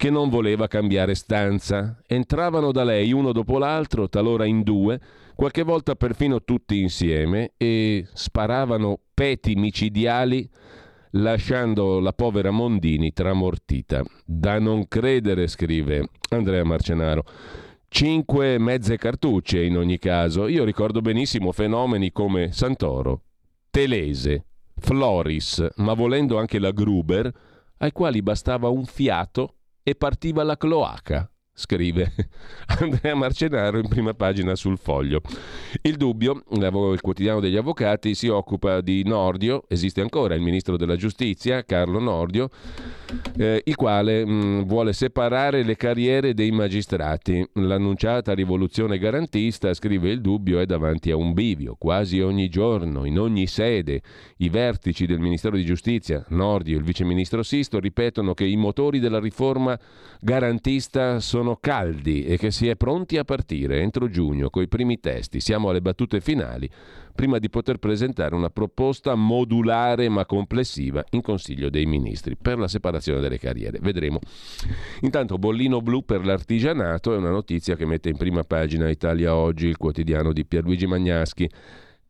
che 0.00 0.08
non 0.08 0.30
voleva 0.30 0.66
cambiare 0.66 1.14
stanza. 1.14 2.00
Entravano 2.06 2.72
da 2.72 2.84
lei 2.84 3.12
uno 3.12 3.32
dopo 3.32 3.58
l'altro, 3.58 4.08
talora 4.08 4.46
in 4.46 4.62
due, 4.62 4.98
qualche 5.34 5.62
volta 5.62 5.94
perfino 5.94 6.42
tutti 6.42 6.80
insieme, 6.80 7.52
e 7.58 8.06
sparavano 8.14 8.98
peti 9.12 9.56
micidiali 9.56 10.48
lasciando 11.12 12.00
la 12.00 12.12
povera 12.12 12.50
Mondini 12.50 13.12
tramortita. 13.12 14.02
Da 14.24 14.58
non 14.58 14.86
credere, 14.88 15.46
scrive 15.46 16.08
Andrea 16.30 16.64
Marcenaro. 16.64 17.24
Cinque 17.88 18.58
mezze 18.58 18.96
cartucce 18.96 19.62
in 19.62 19.76
ogni 19.76 19.98
caso. 19.98 20.46
Io 20.46 20.64
ricordo 20.64 21.00
benissimo 21.00 21.52
fenomeni 21.52 22.12
come 22.12 22.52
Santoro, 22.52 23.22
Telese, 23.70 24.44
Floris, 24.76 25.66
ma 25.76 25.94
volendo 25.94 26.38
anche 26.38 26.58
la 26.58 26.70
Gruber, 26.70 27.32
ai 27.78 27.92
quali 27.92 28.22
bastava 28.22 28.68
un 28.68 28.84
fiato 28.84 29.56
e 29.82 29.94
partiva 29.94 30.42
la 30.44 30.56
cloaca 30.56 31.30
scrive 31.60 32.12
Andrea 32.80 33.14
Marcenaro 33.14 33.78
in 33.78 33.86
prima 33.86 34.14
pagina 34.14 34.54
sul 34.54 34.78
foglio. 34.78 35.20
Il 35.82 35.96
dubbio, 35.96 36.42
il 36.50 37.00
quotidiano 37.00 37.40
degli 37.40 37.56
avvocati, 37.56 38.14
si 38.14 38.28
occupa 38.28 38.80
di 38.80 39.04
Nordio, 39.04 39.64
esiste 39.68 40.00
ancora 40.00 40.34
il 40.34 40.40
ministro 40.40 40.76
della 40.76 40.96
giustizia, 40.96 41.62
Carlo 41.64 42.00
Nordio, 42.00 42.48
eh, 43.36 43.62
il 43.64 43.76
quale 43.76 44.24
mh, 44.24 44.30
mm, 44.30 44.60
vuole 44.62 44.92
separare 44.94 45.62
le 45.62 45.76
carriere 45.76 46.32
dei 46.32 46.50
magistrati. 46.50 47.46
L'annunciata 47.54 48.32
rivoluzione 48.32 48.98
garantista, 48.98 49.74
scrive 49.74 50.10
il 50.10 50.20
dubbio, 50.22 50.60
è 50.60 50.66
davanti 50.66 51.10
a 51.10 51.16
un 51.16 51.34
bivio. 51.34 51.76
Quasi 51.78 52.20
ogni 52.20 52.48
giorno, 52.48 53.04
in 53.04 53.18
ogni 53.18 53.46
sede, 53.46 54.00
i 54.38 54.48
vertici 54.48 55.04
del 55.04 55.20
Ministero 55.20 55.56
di 55.56 55.64
Giustizia, 55.64 56.24
Nordio 56.28 56.76
e 56.76 56.78
il 56.78 56.84
viceministro 56.84 57.42
Sisto, 57.42 57.78
ripetono 57.78 58.32
che 58.32 58.46
i 58.46 58.56
motori 58.56 58.98
della 58.98 59.20
riforma 59.20 59.78
garantista 60.20 61.20
sono 61.20 61.49
caldi 61.56 62.24
e 62.24 62.36
che 62.36 62.50
si 62.50 62.68
è 62.68 62.76
pronti 62.76 63.16
a 63.16 63.24
partire 63.24 63.80
entro 63.80 64.08
giugno 64.08 64.50
con 64.50 64.62
i 64.62 64.68
primi 64.68 65.00
testi. 65.00 65.40
Siamo 65.40 65.70
alle 65.70 65.80
battute 65.80 66.20
finali 66.20 66.68
prima 67.14 67.38
di 67.38 67.50
poter 67.50 67.78
presentare 67.78 68.34
una 68.34 68.50
proposta 68.50 69.14
modulare 69.14 70.08
ma 70.08 70.24
complessiva 70.24 71.04
in 71.10 71.20
Consiglio 71.20 71.68
dei 71.68 71.86
Ministri 71.86 72.36
per 72.36 72.58
la 72.58 72.68
separazione 72.68 73.20
delle 73.20 73.38
carriere. 73.38 73.78
Vedremo. 73.80 74.20
Intanto 75.00 75.38
bollino 75.38 75.80
blu 75.80 76.04
per 76.04 76.24
l'artigianato 76.24 77.14
è 77.14 77.16
una 77.16 77.30
notizia 77.30 77.76
che 77.76 77.86
mette 77.86 78.08
in 78.08 78.16
prima 78.16 78.42
pagina 78.42 78.88
Italia 78.88 79.34
Oggi, 79.34 79.66
il 79.66 79.76
quotidiano 79.76 80.32
di 80.32 80.44
Pierluigi 80.44 80.86
Magnaschi. 80.86 81.50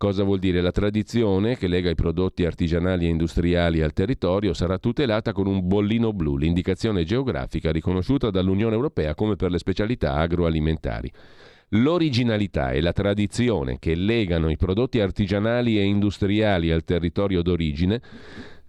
Cosa 0.01 0.23
vuol 0.23 0.39
dire? 0.39 0.63
La 0.63 0.71
tradizione 0.71 1.59
che 1.59 1.69
lega 1.69 1.91
i 1.91 1.95
prodotti 1.95 2.47
artigianali 2.47 3.05
e 3.05 3.11
industriali 3.11 3.83
al 3.83 3.93
territorio 3.93 4.55
sarà 4.55 4.79
tutelata 4.79 5.33
con 5.33 5.47
un 5.47 5.69
bollino 5.69 6.15
blu, 6.15 6.39
l'indicazione 6.39 7.05
geografica 7.05 7.71
riconosciuta 7.71 8.31
dall'Unione 8.31 8.75
Europea 8.75 9.15
come 9.15 9.37
per 9.37 9.51
le 9.51 9.59
specialità 9.59 10.15
agroalimentari. 10.15 11.13
L'originalità 11.73 12.73
e 12.73 12.81
la 12.81 12.95
tradizione 12.95 13.79
che 13.79 13.95
legano 13.95 14.49
i 14.49 14.57
prodotti 14.57 15.01
artigianali 15.01 15.79
e 15.79 15.83
industriali 15.83 16.71
al 16.71 16.85
territorio 16.85 17.43
d'origine 17.43 18.01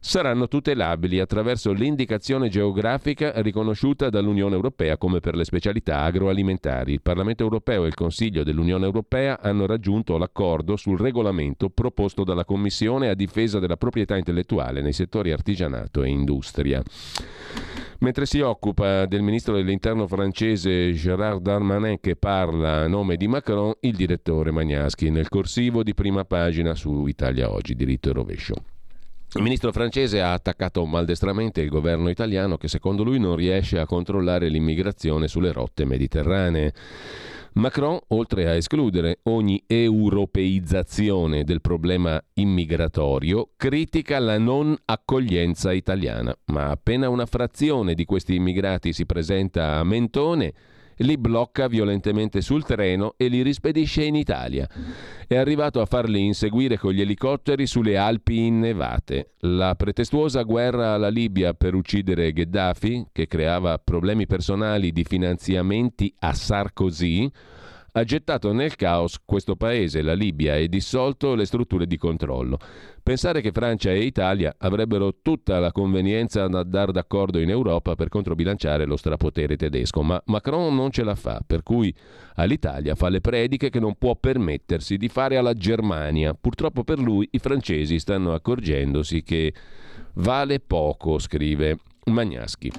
saranno 0.04 0.48
tutelabili 0.48 1.20
attraverso 1.20 1.72
l'indicazione 1.72 2.50
geografica 2.50 3.34
riconosciuta 3.36 4.10
dall'Unione 4.10 4.56
Europea 4.56 4.98
come 4.98 5.20
per 5.20 5.36
le 5.36 5.46
specialità 5.46 6.00
agroalimentari. 6.00 6.94
Il 6.94 7.04
Parlamento 7.04 7.44
Europeo 7.44 7.84
e 7.84 7.88
il 7.88 7.94
Consiglio 7.94 8.44
dell'Unione 8.44 8.86
Europea 8.86 9.40
hanno 9.40 9.68
raggiunto 9.68 10.18
l'accordo 10.18 10.76
sul 10.76 11.00
regolamento 11.00 11.70
proposto 11.70 12.24
dalla 12.24 12.46
Commissione 12.46 13.10
a 13.10 13.14
difesa 13.14 13.60
della 13.60 13.78
proprietà 13.78 14.18
intellettuale 14.18 14.82
nei 14.82 14.92
settori 14.92 15.32
artigianato 15.32 16.02
e 16.02 16.10
industria. 16.10 16.82
Mentre 18.00 18.26
si 18.26 18.40
occupa 18.40 19.06
del 19.06 19.22
ministro 19.22 19.54
dell'interno 19.54 20.08
francese 20.08 20.94
Gérard 20.94 21.44
Darmanin 21.44 22.00
che 22.00 22.16
parla 22.16 22.80
a 22.80 22.88
nome 22.88 23.18
di 23.18 23.28
Macron, 23.28 23.74
il 23.82 23.96
direttore 23.96 24.50
Magnaschi 24.50 25.12
nel 25.12 25.30
corsivo 25.30 25.84
di 25.84 25.94
prima 25.94 26.26
pagina 26.26 26.74
su 26.74 27.06
Italia 27.06 27.52
Oggi, 27.52 27.76
diritto 27.76 28.10
e 28.10 28.14
rovescio. 28.14 28.56
Il 29.34 29.44
ministro 29.44 29.72
francese 29.72 30.22
ha 30.22 30.34
attaccato 30.34 30.86
maldestramente 30.86 31.62
il 31.62 31.70
governo 31.70 32.10
italiano 32.10 32.58
che 32.58 32.68
secondo 32.68 33.04
lui 33.04 33.18
non 33.18 33.38
riesce 33.38 33.80
a 33.80 33.86
controllare 33.86 34.50
l'immigrazione 34.50 35.30
sulle 35.30 35.54
rotte 35.54 35.86
mediterranee. 35.86 36.74
Macron, 37.54 37.98
oltre 38.10 38.50
a 38.50 38.56
escludere 38.56 39.20
ogni 39.24 39.64
europeizzazione 39.68 41.46
del 41.46 41.62
problema 41.62 42.22
immigratorio, 42.34 43.52
critica 43.56 44.20
la 44.20 44.38
non 44.38 44.78
accoglienza 44.84 45.72
italiana, 45.72 46.38
ma 46.48 46.70
appena 46.70 47.08
una 47.08 47.26
frazione 47.26 47.94
di 47.94 48.04
questi 48.04 48.36
immigrati 48.36 48.92
si 48.92 49.06
presenta 49.06 49.78
a 49.78 49.84
Mentone, 49.86 50.54
li 51.02 51.18
blocca 51.18 51.68
violentemente 51.68 52.42
sul 52.42 52.64
treno 52.64 53.14
e 53.18 53.28
li 53.28 53.42
rispedisce 53.42 54.04
in 54.04 54.16
Italia. 54.16 54.68
È 55.28 55.36
arrivato 55.36 55.82
a 55.82 55.86
farli 55.86 56.26
inseguire 56.26 56.78
con 56.78 56.92
gli 56.92 57.02
elicotteri 57.02 57.66
sulle 57.66 57.98
Alpi 57.98 58.46
innevate. 58.46 59.32
La 59.40 59.76
pretestuosa 59.76 60.42
guerra 60.44 60.94
alla 60.94 61.10
Libia 61.10 61.54
per 61.54 61.74
uccidere 61.74 62.32
Gheddafi, 62.32 63.08
che 63.12 63.28
creava 63.28 63.78
problemi 63.78 64.26
personali 64.26 64.92
di 64.92 65.04
finanziamenti 65.04 66.14
a 66.20 66.34
Sarkozy, 66.34 67.30
ha 67.94 68.04
gettato 68.04 68.54
nel 68.54 68.76
caos 68.76 69.20
questo 69.26 69.56
paese, 69.56 70.02
la 70.02 70.14
Libia, 70.14 70.56
e 70.56 70.70
dissolto 70.70 71.36
le 71.36 71.46
strutture 71.46 71.86
di 71.86 71.98
controllo. 71.98 72.58
Pensare 73.04 73.42
che 73.42 73.52
Francia 73.52 73.92
e 73.92 74.04
Italia 74.04 74.56
avrebbero 74.58 75.18
tutta 75.22 75.60
la 75.60 75.72
convenienza 75.72 76.44
ad 76.44 76.54
andare 76.54 76.92
d'accordo 76.92 77.40
in 77.40 77.50
Europa 77.50 77.96
per 77.96 78.10
controbilanciare 78.10 78.86
lo 78.86 78.96
strapotere 78.96 79.58
tedesco, 79.58 80.04
ma 80.04 80.22
Macron 80.28 80.74
non 80.76 80.92
ce 80.92 81.04
la 81.04 81.16
fa, 81.16 81.42
per 81.46 81.64
cui 81.64 81.94
all'Italia 82.36 82.96
fa 82.96 83.10
le 83.10 83.20
prediche 83.20 83.70
che 83.70 83.80
non 83.80 83.96
può 83.96 84.16
permettersi 84.16 84.98
di 84.98 85.10
fare 85.10 85.36
alla 85.36 85.54
Germania. 85.54 86.34
Purtroppo 86.34 86.84
per 86.84 87.00
lui 87.00 87.28
i 87.32 87.40
francesi 87.40 88.00
stanno 88.00 88.34
accorgendosi 88.34 89.24
che 89.24 89.54
vale 90.14 90.60
poco, 90.60 91.20
scrive 91.20 91.78
Magnaschi. 92.06 92.72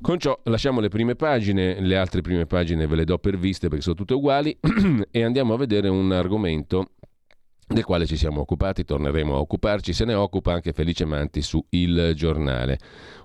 Con 0.00 0.18
ciò 0.18 0.38
lasciamo 0.44 0.80
le 0.80 0.88
prime 0.88 1.14
pagine, 1.14 1.80
le 1.80 1.96
altre 1.96 2.20
prime 2.20 2.46
pagine 2.46 2.86
ve 2.86 2.96
le 2.96 3.04
do 3.04 3.18
per 3.18 3.36
viste 3.36 3.68
perché 3.68 3.82
sono 3.82 3.96
tutte 3.96 4.14
uguali 4.14 4.56
e 5.10 5.22
andiamo 5.22 5.54
a 5.54 5.56
vedere 5.56 5.88
un 5.88 6.12
argomento 6.12 6.90
del 7.72 7.84
quale 7.84 8.06
ci 8.06 8.16
siamo 8.16 8.40
occupati, 8.40 8.84
torneremo 8.84 9.34
a 9.34 9.38
occuparci, 9.38 9.92
se 9.92 10.04
ne 10.04 10.14
occupa 10.14 10.52
anche 10.52 10.72
Felice 10.72 11.04
Manti 11.04 11.42
su 11.42 11.64
Il 11.70 12.12
Giornale, 12.14 12.78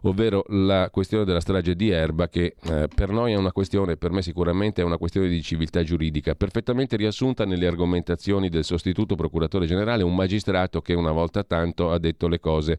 ovvero 0.03 0.43
la 0.49 0.89
questione 0.89 1.25
della 1.25 1.39
strage 1.39 1.75
di 1.75 1.89
Erba 1.89 2.29
che 2.29 2.55
eh, 2.63 2.87
per 2.93 3.09
noi 3.09 3.33
è 3.33 3.35
una 3.35 3.51
questione, 3.51 3.97
per 3.97 4.11
me 4.11 4.21
sicuramente 4.21 4.81
è 4.81 4.85
una 4.85 4.97
questione 4.97 5.27
di 5.27 5.41
civiltà 5.41 5.83
giuridica, 5.83 6.35
perfettamente 6.35 6.95
riassunta 6.95 7.45
nelle 7.45 7.67
argomentazioni 7.67 8.49
del 8.49 8.63
sostituto 8.63 9.15
procuratore 9.15 9.65
generale, 9.65 10.03
un 10.03 10.15
magistrato 10.15 10.81
che 10.81 10.93
una 10.93 11.11
volta 11.11 11.43
tanto 11.43 11.91
ha 11.91 11.99
detto 11.99 12.27
le 12.27 12.39
cose 12.39 12.77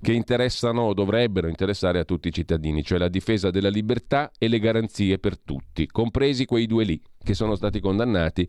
che 0.00 0.12
interessano 0.12 0.82
o 0.82 0.94
dovrebbero 0.94 1.48
interessare 1.48 1.98
a 1.98 2.04
tutti 2.04 2.28
i 2.28 2.32
cittadini, 2.32 2.82
cioè 2.82 2.98
la 2.98 3.08
difesa 3.08 3.50
della 3.50 3.70
libertà 3.70 4.30
e 4.38 4.48
le 4.48 4.58
garanzie 4.58 5.18
per 5.18 5.38
tutti, 5.38 5.86
compresi 5.86 6.44
quei 6.44 6.66
due 6.66 6.84
lì 6.84 7.00
che 7.22 7.34
sono 7.34 7.54
stati 7.54 7.80
condannati 7.80 8.46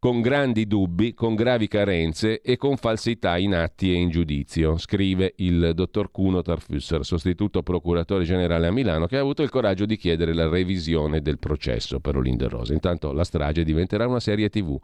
con 0.00 0.20
grandi 0.20 0.68
dubbi, 0.68 1.12
con 1.12 1.34
gravi 1.34 1.66
carenze 1.66 2.40
e 2.40 2.56
con 2.56 2.76
falsità 2.76 3.36
in 3.36 3.52
atti 3.52 3.90
e 3.90 3.96
in 3.96 4.10
giudizio, 4.10 4.78
scrive 4.78 5.32
il 5.38 5.72
dottor 5.74 6.12
Cuno 6.12 6.40
Tarfusser, 6.40 7.04
sostituto 7.04 7.64
procuratore 7.64 8.22
generale 8.22 8.68
a 8.68 8.70
Milano, 8.70 9.06
che 9.06 9.16
ha 9.16 9.20
avuto 9.20 9.42
il 9.42 9.50
coraggio 9.50 9.86
di 9.86 9.96
chiedere 9.96 10.34
la 10.34 10.48
revisione 10.48 11.20
del 11.20 11.40
processo 11.40 11.98
per 11.98 12.16
Olinder 12.16 12.48
Rosa. 12.48 12.74
Intanto 12.74 13.12
la 13.12 13.24
strage 13.24 13.64
diventerà 13.64 14.06
una 14.06 14.20
serie 14.20 14.48
TV 14.48 14.78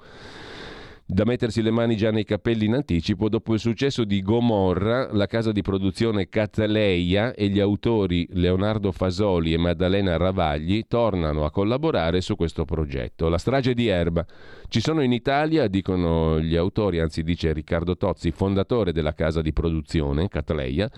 da 1.07 1.25
mettersi 1.25 1.61
le 1.61 1.71
mani 1.71 1.97
già 1.97 2.11
nei 2.11 2.25
capelli 2.25 2.65
in 2.65 2.75
anticipo 2.75 3.29
dopo 3.29 3.53
il 3.53 3.61
successo 3.61 4.05
di 4.05 4.23
Gomorra, 4.23 5.13
la 5.13 5.27
casa 5.27 5.53
di 5.53 5.61
produzione 5.61 6.31
Cataleia 6.31 7.35
e 7.35 7.49
gli 7.49 7.61
autori 7.61 8.27
Leonardo 8.31 8.91
Fasoli 8.91 9.53
e 9.53 9.59
Maddalena 9.59 10.17
Ravagli 10.17 10.87
tornano 10.89 11.45
a 11.45 11.51
collaborare 11.51 12.23
su 12.23 12.37
questo 12.37 12.65
progetto. 12.65 13.29
La 13.29 13.37
strage 13.37 13.75
di 13.75 13.87
Erba. 13.87 14.25
Ci 14.67 14.81
sono 14.81 15.03
in 15.03 15.13
Italia, 15.13 15.69
dicono 15.69 16.41
gli 16.41 16.57
autori, 16.57 17.01
anzi 17.01 17.23
dice 17.23 17.53
Riccardo 17.53 17.99
Tozzi, 17.99 18.31
fondatore 18.31 18.93
della 18.93 19.13
casa 19.13 19.43
di 19.43 19.53
produzione 19.53 20.29
Cataleia, 20.29 20.91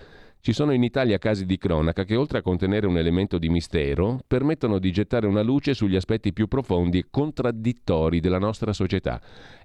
Ci 0.47 0.53
sono 0.53 0.71
in 0.71 0.81
Italia 0.81 1.17
casi 1.17 1.45
di 1.45 1.57
cronaca 1.57 2.05
che 2.05 2.15
oltre 2.15 2.37
a 2.37 2.41
contenere 2.41 2.87
un 2.87 2.97
elemento 2.97 3.37
di 3.37 3.49
mistero, 3.49 4.21
permettono 4.25 4.79
di 4.79 4.93
gettare 4.93 5.27
una 5.27 5.41
luce 5.41 5.73
sugli 5.73 5.97
aspetti 5.97 6.31
più 6.31 6.47
profondi 6.47 6.99
e 6.99 7.07
contraddittori 7.11 8.21
della 8.21 8.39
nostra 8.39 8.71
società. 8.71 9.19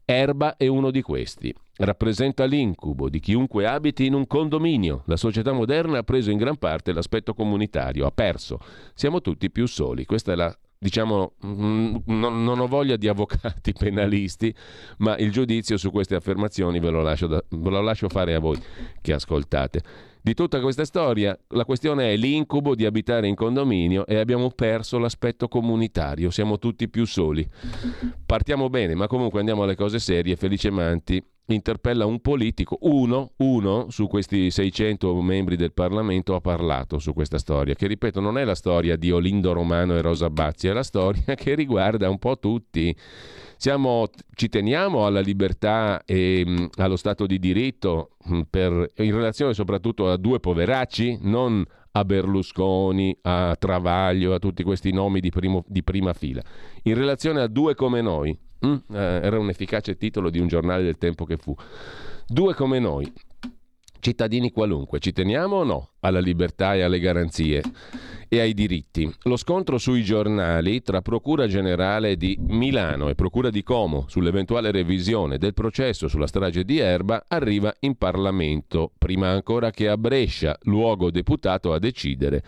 Erba 0.05 0.57
è 0.57 0.67
uno 0.67 0.91
di 0.91 1.01
questi. 1.01 1.55
Rappresenta 1.77 2.47
l'incubo 2.47 3.09
di 3.09 3.21
chiunque 3.21 3.65
abiti 3.65 4.07
in 4.07 4.15
un 4.15 4.27
condominio. 4.27 5.05
La 5.07 5.15
società 5.15 5.53
moderna 5.53 5.99
ha 5.99 6.03
preso 6.03 6.33
in 6.33 6.39
gran 6.39 6.57
parte 6.57 6.93
l'aspetto 6.93 7.33
comunitario, 7.33 8.05
ha 8.05 8.11
perso. 8.11 8.59
Siamo 8.93 9.21
tutti 9.21 9.53
più 9.53 9.67
soli. 9.67 10.05
Questa 10.05 10.33
è 10.33 10.35
la 10.35 10.53
diciamo, 10.77 11.35
mm, 11.47 11.97
non, 12.07 12.59
ho 12.59 12.67
voglia 12.67 12.97
di 12.97 13.07
avvocati 13.07 13.71
penalisti, 13.79 14.53
ma 14.99 15.17
il 15.17 15.31
giudizio 15.31 15.77
su 15.77 15.93
queste 15.93 16.17
affermazioni 16.17 16.81
ve 16.81 16.91
lo, 16.91 17.03
lascio 17.03 17.29
da, 17.29 17.41
ve 17.51 17.71
lo 17.71 17.81
lascio 17.81 18.09
fare 18.09 18.35
a 18.35 18.41
voi 18.41 18.61
che 19.01 19.13
ascoltate. 19.13 20.11
Di 20.25 20.35
tutta 20.35 20.61
questa 20.61 20.85
storia, 20.85 21.37
la 21.49 21.65
questione 21.65 22.13
è 22.13 22.17
l'incubo 22.17 22.77
di 22.77 22.87
abitare 22.87 23.27
in 23.27 23.35
condominio 23.35 24.07
e 24.07 24.19
abbiamo 24.19 24.51
perso 24.51 24.99
l'aspetto 24.99 25.49
comunitario, 25.49 26.31
siamo 26.31 26.61
tutti 26.61 26.89
più 26.89 27.05
soli. 27.07 27.45
Partiamo 28.25 28.71
bene, 28.71 28.95
ma 28.95 29.09
comunque 29.09 29.41
andiamo 29.41 29.65
alle 29.65 29.75
cose 29.75 29.99
serie. 29.99 30.37
Felice 30.37 30.71
Manti 30.71 31.21
interpella 31.47 32.07
un 32.07 32.21
politico, 32.21 32.79
uno, 32.83 33.33
uno 33.39 33.87
su 33.91 34.07
questi 34.07 34.53
600 34.53 35.21
membri 35.21 35.57
del 35.57 35.73
Parlamento 35.73 36.37
ha 36.37 36.41
parlato 36.41 37.01
su 37.01 37.13
questa 37.13 37.39
storia, 37.39 37.75
che 37.75 37.89
ripeto 37.89 38.21
non 38.21 38.39
è 38.39 38.45
la 38.45 38.55
storia 38.55 38.95
di 38.95 39.11
Olindo 39.11 39.53
Romano 39.53 39.97
e 39.97 40.03
Rosa 40.03 40.31
Bazzi, 40.31 40.69
è 40.69 40.73
la 40.73 40.85
storia 40.85 41.35
che 41.35 41.57
riguarda 41.57 42.09
un 42.09 42.19
po' 42.19 42.39
tutti. 42.39 42.97
Siamo, 43.63 44.09
ci 44.35 44.49
teniamo 44.49 45.07
alla 45.07 45.21
libertà 45.21 46.03
e 46.05 46.43
mh, 46.45 46.71
allo 46.79 46.97
Stato 46.97 47.27
di 47.27 47.39
diritto 47.39 48.17
mh, 48.25 48.41
per, 48.51 48.91
in 48.97 49.15
relazione 49.15 49.55
soprattutto 49.55 50.11
a 50.11 50.17
due 50.17 50.41
poveracci, 50.41 51.21
non 51.23 51.65
a 51.93 52.05
Berlusconi, 52.05 53.17
a 53.23 53.55
Travaglio, 53.57 54.35
a 54.35 54.41
tutti 54.41 54.65
questi 54.65 54.91
nomi 54.91 55.21
di, 55.21 55.31
primo, 55.31 55.63
di 55.69 55.85
prima 55.85 56.13
fila. 56.13 56.43
In 56.83 56.97
relazione 56.97 57.41
a 57.41 57.47
due 57.47 57.77
come 57.77 58.01
noi, 58.01 58.37
Mm, 58.65 58.75
eh, 58.95 59.21
era 59.23 59.39
un 59.39 59.49
efficace 59.49 59.97
titolo 59.97 60.31
di 60.31 60.39
un 60.39 60.47
giornale 60.47 60.85
del 60.85 60.97
tempo 60.99 61.25
che 61.25 61.37
fu. 61.37 61.55
Due 62.27 62.55
come 62.55 62.79
noi, 62.79 63.13
cittadini 64.03 64.51
qualunque, 64.51 64.99
ci 64.99 65.13
teniamo 65.13 65.57
o 65.57 65.65
no 65.65 65.91
alla 66.01 66.19
libertà 66.19 66.75
e 66.75 66.83
alle 66.83 66.99
garanzie 66.99 67.63
e 68.29 68.41
ai 68.41 68.53
diritti? 68.53 69.11
Lo 69.23 69.37
scontro 69.37 69.79
sui 69.79 70.03
giornali 70.03 70.83
tra 70.83 71.03
Procura 71.03 71.47
Generale 71.47 72.17
di 72.17 72.37
Milano 72.41 73.09
e 73.09 73.15
Procura 73.15 73.49
di 73.49 73.63
Como 73.63 74.07
sull'eventuale 74.09 74.73
revisione 74.73 75.39
del 75.39 75.55
processo 75.55 76.09
sulla 76.09 76.27
strage 76.27 76.65
di 76.65 76.79
Erba 76.79 77.27
arriva 77.29 77.73
in 77.81 77.95
Parlamento, 77.97 78.91
prima 78.99 79.29
ancora 79.29 79.71
che 79.71 79.89
a 79.89 79.97
Brescia, 79.97 80.59
luogo 80.63 81.13
deputato 81.13 81.73
a 81.73 81.79
decidere 81.79 82.43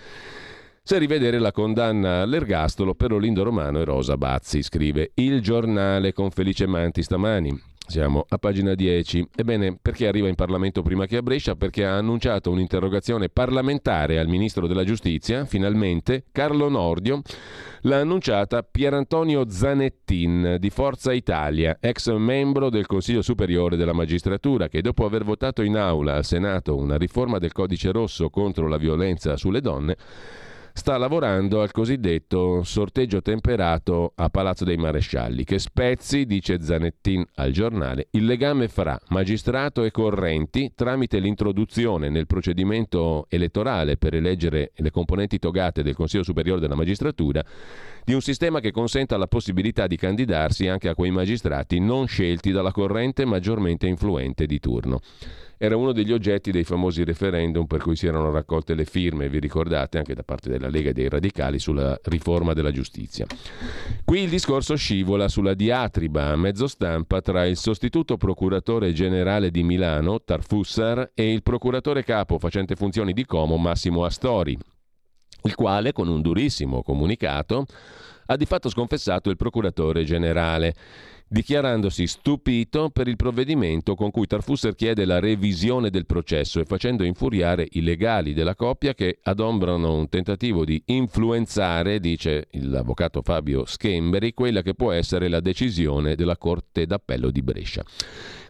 se 0.87 0.99
rivedere 0.99 1.39
la 1.39 1.51
condanna 1.51 2.21
all'ergastolo 2.21 2.95
per 2.95 3.11
Olindo 3.11 3.43
Romano 3.43 3.81
e 3.81 3.85
Rosa 3.85 4.19
Bazzi, 4.19 4.63
scrive 4.63 5.13
il 5.15 5.41
giornale 5.41 6.13
con 6.13 6.31
Felice 6.31 6.67
Manti 6.67 7.03
stamani. 7.03 7.59
Siamo 7.87 8.25
a 8.27 8.39
pagina 8.39 8.75
10. 8.75 9.29
Ebbene, 9.37 9.79
perché 9.81 10.09
arriva 10.09 10.27
in 10.27 10.35
Parlamento 10.35 10.81
prima 10.83 11.05
che 11.07 11.19
a 11.19 11.23
Brescia? 11.23 11.55
Perché 11.55 11.85
ha 11.85 11.97
annunciato 11.97 12.51
un'interrogazione 12.51 13.29
parlamentare 13.29 14.19
al 14.19 14.27
Ministro 14.27 14.67
della 14.67 14.85
Giustizia, 14.85 15.45
finalmente, 15.45 16.25
Carlo 16.33 16.71
Nordio, 16.71 17.21
l'ha 17.83 18.01
annunciata 18.01 18.63
Pierantonio 18.63 19.49
Zanettin 19.49 20.57
di 20.59 20.71
Forza 20.71 21.13
Italia, 21.13 21.77
ex 21.79 22.11
membro 22.15 22.71
del 22.71 22.87
Consiglio 22.87 23.21
Superiore 23.21 23.77
della 23.77 23.93
Magistratura, 23.93 24.69
che 24.69 24.81
dopo 24.81 25.05
aver 25.05 25.23
votato 25.23 25.61
in 25.61 25.77
aula 25.77 26.15
al 26.15 26.25
Senato 26.25 26.75
una 26.77 26.97
riforma 26.97 27.39
del 27.39 27.53
codice 27.53 27.93
rosso 27.93 28.31
contro 28.31 28.67
la 28.67 28.79
violenza 28.79 29.37
sulle 29.37 29.61
donne, 29.61 29.97
sta 30.77 30.99
lavorando 30.99 31.63
al 31.63 31.71
cosiddetto 31.71 32.65
sorteggio 32.65 33.23
temperato 33.23 34.13
a 34.17 34.29
Palazzo 34.29 34.65
dei 34.65 34.77
Marescialli, 34.77 35.45
che 35.45 35.61
spezzi, 35.61 36.27
dice 36.27 36.61
Zanettin 36.61 37.25
al 37.37 37.53
giornale, 37.53 38.09
il 38.11 38.25
legame 38.25 38.67
fra 38.67 38.99
magistrato 39.11 39.85
e 39.85 39.93
correnti 39.93 40.73
tramite 40.75 41.21
l'introduzione 41.21 42.09
nel 42.09 42.27
procedimento 42.27 43.27
elettorale 43.29 43.97
per 43.97 44.15
eleggere 44.15 44.73
le 44.75 44.91
componenti 44.91 45.39
togate 45.39 45.85
del 45.85 45.95
Consiglio 45.95 46.25
Superiore 46.25 46.61
della 46.61 46.75
Magistratura 46.75 47.45
di 48.05 48.13
un 48.13 48.21
sistema 48.21 48.59
che 48.59 48.73
consenta 48.73 49.17
la 49.17 49.29
possibilità 49.29 49.87
di 49.87 49.97
candidarsi 49.97 50.67
anche 50.67 50.89
a 50.89 50.97
quei 50.97 51.13
magistrati 51.13 51.79
non 51.79 52.09
scelti 52.09 52.51
dalla 52.51 52.73
corrente 52.73 53.25
maggiormente 53.25 53.87
influente 53.87 54.45
di 54.45 54.59
turno 54.59 55.01
era 55.59 55.77
uno 55.77 55.93
degli 55.93 56.13
oggetti 56.13 56.51
dei 56.51 56.65
famosi 56.65 57.05
referendum 57.05 57.67
per 57.67 57.81
cui 57.81 57.97
si 57.97 58.07
erano 58.07 58.31
raccolte 58.31 58.75
le 58.75 58.85
firme, 58.85 59.29
vi 59.29 59.39
ricordate, 59.39 59.99
anche 59.99 60.15
da 60.15 60.23
parte 60.23 60.51
della 60.51 60.69
Lega 60.69 60.91
e 60.91 60.93
dei 60.93 61.09
radicali 61.09 61.59
sulla 61.59 61.99
riforma 62.05 62.53
della 62.53 62.71
giustizia. 62.71 63.27
Qui 64.05 64.21
il 64.21 64.29
discorso 64.29 64.77
scivola 64.77 65.29
sulla 65.29 65.55
diatriba 65.55 66.27
a 66.27 66.37
mezzo 66.37 66.67
stampa 66.67 67.21
tra 67.21 67.47
il 67.47 67.57
sostituto 67.57 68.17
procuratore 68.17 68.93
generale 68.93 69.51
di 69.51 69.63
Milano, 69.63 70.23
Tarfussar, 70.23 71.11
e 71.15 71.33
il 71.33 71.43
procuratore 71.43 72.05
capo 72.05 72.39
facente 72.39 72.77
funzioni 72.77 73.13
di 73.13 73.25
Como, 73.25 73.57
Massimo 73.57 74.05
Astori, 74.05 74.59
il 75.43 75.55
quale, 75.55 75.93
con 75.93 76.09
un 76.09 76.21
durissimo 76.23 76.83
comunicato, 76.83 77.67
ha 78.27 78.37
di 78.37 78.47
fatto 78.47 78.69
sconfessato 78.69 79.29
il 79.31 79.37
procuratore 79.37 80.05
generale 80.05 80.75
dichiarandosi 81.29 82.07
stupito 82.07 82.91
per 82.91 83.09
il 83.09 83.17
provvedimento 83.17 83.95
con 83.95 84.11
cui 84.11 84.27
Tarfusser 84.27 84.75
chiede 84.75 85.05
la 85.05 85.19
revisione 85.19 85.91
del 85.91 86.07
processo 86.07 86.61
e 86.61 86.65
facendo 86.65 87.05
infuriare 87.05 87.67
i 87.73 87.83
legali 87.83 88.35
della 88.35 88.55
coppia 88.55 88.95
che 88.95 89.19
adombrano 89.23 89.95
un 89.95 90.09
tentativo 90.09 90.65
di 90.65 90.83
influenzare, 90.87 92.01
dice 92.01 92.49
l'avvocato 92.53 93.23
Fabio 93.23 93.65
Schemberi, 93.65 94.35
quella 94.35 94.63
che 94.63 94.75
può 94.75 94.93
essere 94.93 95.29
la 95.29 95.41
decisione 95.41 96.15
della 96.15 96.37
Corte 96.37 96.87
d'Appello 96.87 97.31
di 97.31 97.43
Brescia. 97.43 97.85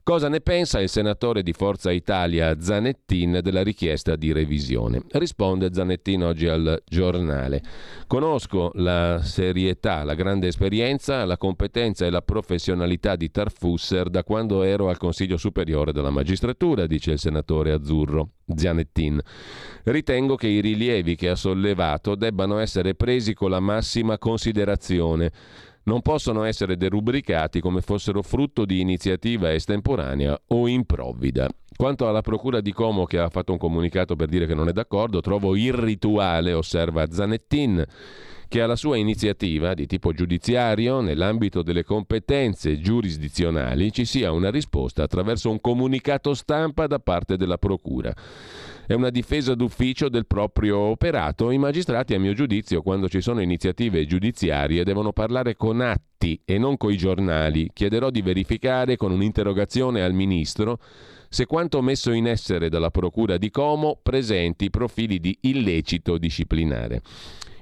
Cosa 0.05 0.29
ne 0.29 0.43
pensa 0.43 0.83
il 0.83 0.91
senatore 0.91 1.43
di 1.43 1.55
Forza 1.55 1.91
Italia 1.91 2.61
Zanettin 2.61 3.39
della 3.41 3.63
richiesta 3.63 4.17
di 4.17 4.33
revisione? 4.33 5.01
Risponde 5.13 5.73
Zanettin 5.73 6.25
oggi 6.25 6.47
al 6.47 6.83
giornale. 6.87 7.63
Conosco 8.07 8.71
la 8.75 9.23
serietà, 9.23 10.05
la 10.05 10.13
grande 10.13 10.49
esperienza, 10.49 11.25
la 11.25 11.39
competenza 11.39 12.05
e 12.05 12.11
la 12.11 12.21
professionalità 12.21 13.17
di 13.17 13.31
Tarfusser 13.31 14.11
da 14.11 14.25
quando 14.25 14.63
ero 14.63 14.91
al 14.91 14.99
Consiglio 14.99 15.39
Superiore 15.39 15.91
della 15.91 16.11
Magistratura, 16.11 16.87
dice 16.87 17.13
il 17.13 17.19
senatore 17.19 17.73
azzurro 17.73 18.33
Zanettin. 18.55 19.19
Ritengo 19.85 20.37
che 20.37 20.49
i 20.49 20.61
rilievi 20.61 21.15
che 21.15 21.31
ha 21.31 21.35
sollevato 21.35 22.15
debbano 22.15 22.59
essere 22.59 22.95
presi 22.95 23.33
con 23.33 23.49
la 23.49 23.61
massima 23.61 24.19
considerazione 24.19 25.33
non 25.85 26.01
possono 26.03 26.45
essere 26.45 26.77
derubricati 26.77 27.61
come 27.61 27.81
fossero 27.81 28.23
frutto 28.23 28.65
di 28.65 28.81
iniziativa 28.81 29.53
estemporanea 29.53 30.39
o 30.49 30.69
improvvida. 30.69 31.49
Quanto 31.77 32.09
alla 32.09 32.21
Procura 32.21 32.61
di 32.61 32.73
Como 32.73 33.05
che 33.05 33.19
ha 33.19 33.29
fatto 33.29 33.53
un 33.53 33.59
comunicato 33.59 34.15
per 34.15 34.29
dire 34.29 34.47
che 34.47 34.55
non 34.55 34.69
è 34.69 34.73
d'accordo, 34.73 35.21
trovo 35.21 35.57
irrituale, 35.57 36.53
osserva 36.53 37.11
Zanettin, 37.11 37.85
che 38.47 38.61
alla 38.61 38.77
sua 38.77 38.97
iniziativa 38.97 39.75
di 39.75 39.87
tipo 39.87 40.13
giudiziario, 40.13 41.01
nell'ambito 41.01 41.63
delle 41.63 41.83
competenze 41.83 42.79
giurisdizionali, 42.79 43.91
ci 43.91 44.05
sia 44.05 44.31
una 44.31 44.51
risposta 44.51 45.03
attraverso 45.03 45.51
un 45.51 45.61
comunicato 45.61 46.35
stampa 46.35 46.87
da 46.87 47.01
parte 47.01 47.37
della 47.37 47.59
Procura 47.59 48.15
è 48.87 48.93
una 48.93 49.11
difesa 49.11 49.55
d'ufficio 49.55 50.09
del 50.09 50.27
proprio 50.27 50.79
operato. 50.79 51.51
I 51.51 51.59
magistrati, 51.59 52.15
a 52.15 52.21
mio 52.21 52.35
giudizio, 52.35 52.83
quando 52.83 53.09
ci 53.09 53.21
sono 53.21 53.41
iniziative 53.41 54.07
giudiziarie, 54.07 54.85
devono 54.85 55.13
parlare 55.13 55.57
con 55.57 55.81
atti 55.81 56.41
e 56.45 56.59
non 56.59 56.77
coi 56.77 56.97
giornali. 56.97 57.71
Chiederò 57.73 58.11
di 58.11 58.23
verificare 58.23 58.97
con 58.97 59.13
un'interrogazione 59.13 60.03
al 60.03 60.13
Ministro 60.13 60.79
se 61.29 61.47
quanto 61.47 61.83
messo 61.83 62.13
in 62.13 62.29
essere 62.29 62.69
dalla 62.69 62.91
Procura 62.91 63.39
di 63.39 63.51
Como 63.51 63.99
presenti 64.01 64.71
profili 64.71 65.19
di 65.19 65.37
illecito 65.41 66.17
disciplinare. 66.17 67.03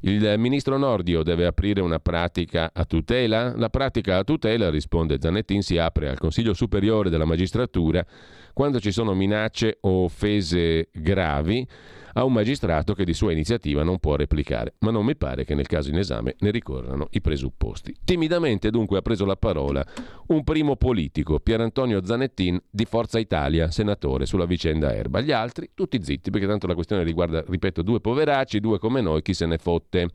Il 0.04 0.34
ministro 0.36 0.76
Nordio 0.76 1.22
deve 1.22 1.46
aprire 1.46 1.80
una 1.80 2.00
pratica 2.00 2.72
a 2.74 2.84
tutela? 2.84 3.56
La 3.56 3.68
pratica 3.70 4.18
a 4.18 4.24
tutela, 4.24 4.68
risponde 4.68 5.18
Zanettin, 5.20 5.62
si 5.62 5.78
apre 5.78 6.08
al 6.08 6.18
Consiglio 6.18 6.54
Superiore 6.54 7.08
della 7.08 7.24
Magistratura 7.24 8.04
quando 8.52 8.80
ci 8.80 8.92
sono 8.92 9.14
minacce 9.14 9.78
o 9.80 10.04
offese 10.04 10.88
gravi 10.92 11.66
a 12.14 12.24
un 12.24 12.32
magistrato 12.32 12.94
che 12.94 13.04
di 13.04 13.14
sua 13.14 13.32
iniziativa 13.32 13.82
non 13.82 13.98
può 13.98 14.16
replicare, 14.16 14.74
ma 14.80 14.90
non 14.90 15.04
mi 15.04 15.16
pare 15.16 15.44
che 15.44 15.54
nel 15.54 15.66
caso 15.66 15.90
in 15.90 15.98
esame 15.98 16.36
ne 16.40 16.50
ricorrano 16.50 17.08
i 17.10 17.20
presupposti. 17.20 17.94
Timidamente 18.04 18.70
dunque 18.70 18.98
ha 18.98 19.02
preso 19.02 19.24
la 19.24 19.36
parola 19.36 19.84
un 20.28 20.44
primo 20.44 20.76
politico, 20.76 21.40
Pierantonio 21.40 22.04
Zanettin 22.04 22.60
di 22.70 22.84
Forza 22.84 23.18
Italia, 23.18 23.70
senatore 23.70 24.26
sulla 24.26 24.46
vicenda 24.46 24.94
Erba. 24.94 25.20
Gli 25.20 25.32
altri 25.32 25.70
tutti 25.74 26.02
zitti 26.02 26.30
perché 26.30 26.46
tanto 26.46 26.66
la 26.66 26.74
questione 26.74 27.02
riguarda, 27.02 27.44
ripeto, 27.46 27.82
due 27.82 28.00
poveracci, 28.00 28.60
due 28.60 28.78
come 28.78 29.00
noi, 29.00 29.22
chi 29.22 29.34
se 29.34 29.46
ne 29.46 29.58
fotte. 29.58 30.08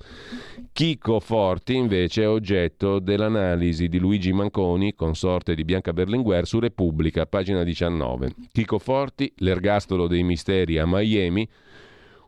Chico 0.71 1.19
Forti 1.19 1.75
invece 1.75 2.23
è 2.23 2.29
oggetto 2.29 2.99
dell'analisi 2.99 3.87
di 3.87 3.99
Luigi 3.99 4.31
Manconi, 4.33 4.93
consorte 4.93 5.55
di 5.55 5.63
Bianca 5.63 5.93
Berlinguer, 5.93 6.45
su 6.45 6.59
Repubblica, 6.59 7.25
pagina 7.25 7.63
19. 7.63 8.33
Chico 8.51 8.79
Forti, 8.79 9.31
l'ergastolo 9.37 10.07
dei 10.07 10.23
misteri 10.23 10.77
a 10.77 10.85
Miami, 10.85 11.47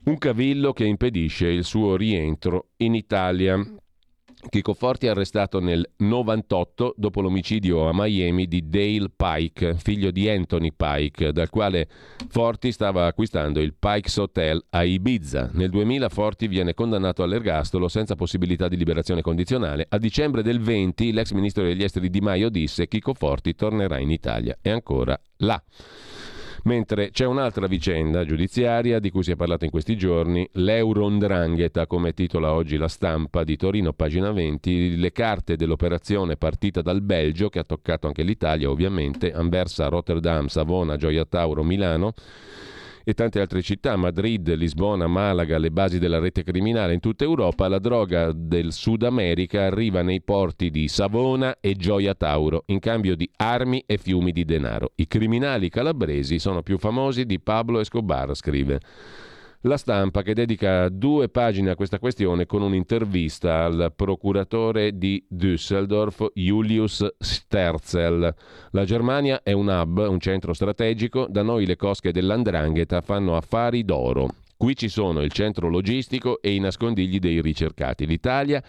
un 0.05 0.17
cavillo 0.17 0.73
che 0.73 0.85
impedisce 0.85 1.47
il 1.47 1.63
suo 1.63 1.95
rientro 1.95 2.69
in 2.77 2.95
Italia. 2.95 3.61
Chico 4.47 4.73
Forti 4.73 5.05
è 5.05 5.09
arrestato 5.09 5.59
nel 5.59 5.85
98 5.97 6.93
dopo 6.95 7.19
l'omicidio 7.19 7.89
a 7.89 7.91
Miami 7.93 8.47
di 8.47 8.69
Dale 8.69 9.09
Pike, 9.13 9.75
figlio 9.75 10.11
di 10.11 10.29
Anthony 10.29 10.71
Pike, 10.73 11.33
dal 11.33 11.49
quale 11.49 11.89
Forti 12.29 12.71
stava 12.71 13.05
acquistando 13.05 13.59
il 13.59 13.73
Pike's 13.77 14.15
Hotel 14.15 14.63
a 14.69 14.85
Ibiza. 14.85 15.49
Nel 15.51 15.69
2000 15.69 16.07
Forti 16.07 16.47
viene 16.47 16.73
condannato 16.73 17.21
all'ergastolo 17.21 17.89
senza 17.89 18.15
possibilità 18.15 18.69
di 18.69 18.77
liberazione 18.77 19.21
condizionale. 19.21 19.85
A 19.89 19.97
dicembre 19.97 20.41
del 20.41 20.61
20 20.61 21.11
l'ex 21.11 21.31
ministro 21.31 21.63
degli 21.63 21.83
esteri 21.83 22.09
Di 22.09 22.21
Maio 22.21 22.47
disse 22.47 22.87
Chico 22.87 23.13
Forti 23.13 23.53
tornerà 23.55 23.99
in 23.99 24.09
Italia. 24.09 24.57
È 24.61 24.69
ancora 24.69 25.19
là. 25.39 25.61
Mentre 26.63 27.11
c'è 27.11 27.25
un'altra 27.25 27.67
vicenda 27.67 28.25
giudiziaria 28.25 28.99
di 28.99 29.09
cui 29.09 29.23
si 29.23 29.31
è 29.31 29.35
parlato 29.35 29.65
in 29.65 29.71
questi 29.71 29.95
giorni, 29.95 30.47
l'Eurondrangheta, 30.53 31.87
come 31.87 32.13
titola 32.13 32.53
oggi 32.53 32.77
la 32.77 32.87
stampa 32.87 33.43
di 33.43 33.55
Torino, 33.55 33.93
pagina 33.93 34.31
20, 34.31 34.97
le 34.97 35.11
carte 35.11 35.55
dell'operazione 35.55 36.35
partita 36.35 36.81
dal 36.81 37.01
Belgio, 37.01 37.49
che 37.49 37.59
ha 37.59 37.63
toccato 37.63 38.07
anche 38.07 38.23
l'Italia 38.23 38.69
ovviamente, 38.69 39.31
Anversa, 39.31 39.87
Rotterdam, 39.87 40.47
Savona, 40.47 40.97
Gioia 40.97 41.25
Tauro, 41.25 41.63
Milano, 41.63 42.13
e 43.03 43.13
tante 43.13 43.39
altre 43.39 43.61
città, 43.61 43.95
Madrid, 43.95 44.53
Lisbona, 44.55 45.07
Malaga, 45.07 45.57
le 45.57 45.71
basi 45.71 45.99
della 45.99 46.19
rete 46.19 46.43
criminale 46.43 46.93
in 46.93 46.99
tutta 46.99 47.23
Europa, 47.23 47.67
la 47.67 47.79
droga 47.79 48.31
del 48.31 48.71
Sud 48.71 49.03
America 49.03 49.63
arriva 49.63 50.01
nei 50.01 50.21
porti 50.21 50.69
di 50.69 50.87
Savona 50.87 51.57
e 51.59 51.75
Gioia 51.75 52.13
Tauro 52.15 52.63
in 52.67 52.79
cambio 52.79 53.15
di 53.15 53.29
armi 53.37 53.83
e 53.85 53.97
fiumi 53.97 54.31
di 54.31 54.45
denaro. 54.45 54.91
I 54.95 55.07
criminali 55.07 55.69
calabresi 55.69 56.39
sono 56.39 56.61
più 56.61 56.77
famosi 56.77 57.25
di 57.25 57.39
Pablo 57.39 57.79
Escobar, 57.79 58.35
scrive. 58.35 58.79
La 59.63 59.75
stampa 59.75 60.21
che 60.21 60.33
dedica 60.33 60.87
due 60.87 61.27
pagine 61.27 61.71
a 61.71 61.75
questa 61.75 61.99
questione 61.99 62.45
con 62.45 62.61
un'intervista 62.61 63.65
al 63.65 63.91
procuratore 63.93 64.97
di 64.97 65.21
Düsseldorf 65.27 66.31
Julius 66.33 67.05
Sterzel. 67.19 68.33
La 68.71 68.85
Germania 68.85 69.43
è 69.43 69.51
un 69.51 69.67
hub, 69.67 69.97
un 69.97 70.19
centro 70.21 70.53
strategico, 70.53 71.27
da 71.29 71.41
noi 71.41 71.65
le 71.65 71.75
cosche 71.75 72.13
dell'Andrangheta 72.13 73.01
fanno 73.01 73.35
affari 73.35 73.83
d'oro. 73.83 74.29
Qui 74.55 74.77
ci 74.77 74.87
sono 74.87 75.21
il 75.21 75.31
centro 75.33 75.67
logistico 75.67 76.39
e 76.41 76.55
i 76.55 76.59
nascondigli 76.59 77.19
dei 77.19 77.41
ricercati. 77.41 78.05
L'Italia 78.05 78.63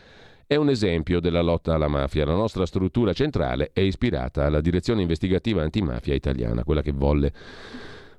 è 0.44 0.56
un 0.56 0.70
esempio 0.70 1.20
della 1.20 1.40
lotta 1.40 1.72
alla 1.72 1.86
mafia. 1.86 2.24
La 2.24 2.34
nostra 2.34 2.66
struttura 2.66 3.12
centrale 3.12 3.70
è 3.72 3.78
ispirata 3.78 4.46
alla 4.46 4.60
direzione 4.60 5.02
investigativa 5.02 5.62
antimafia 5.62 6.14
italiana, 6.14 6.64
quella 6.64 6.82
che 6.82 6.90
volle 6.90 7.32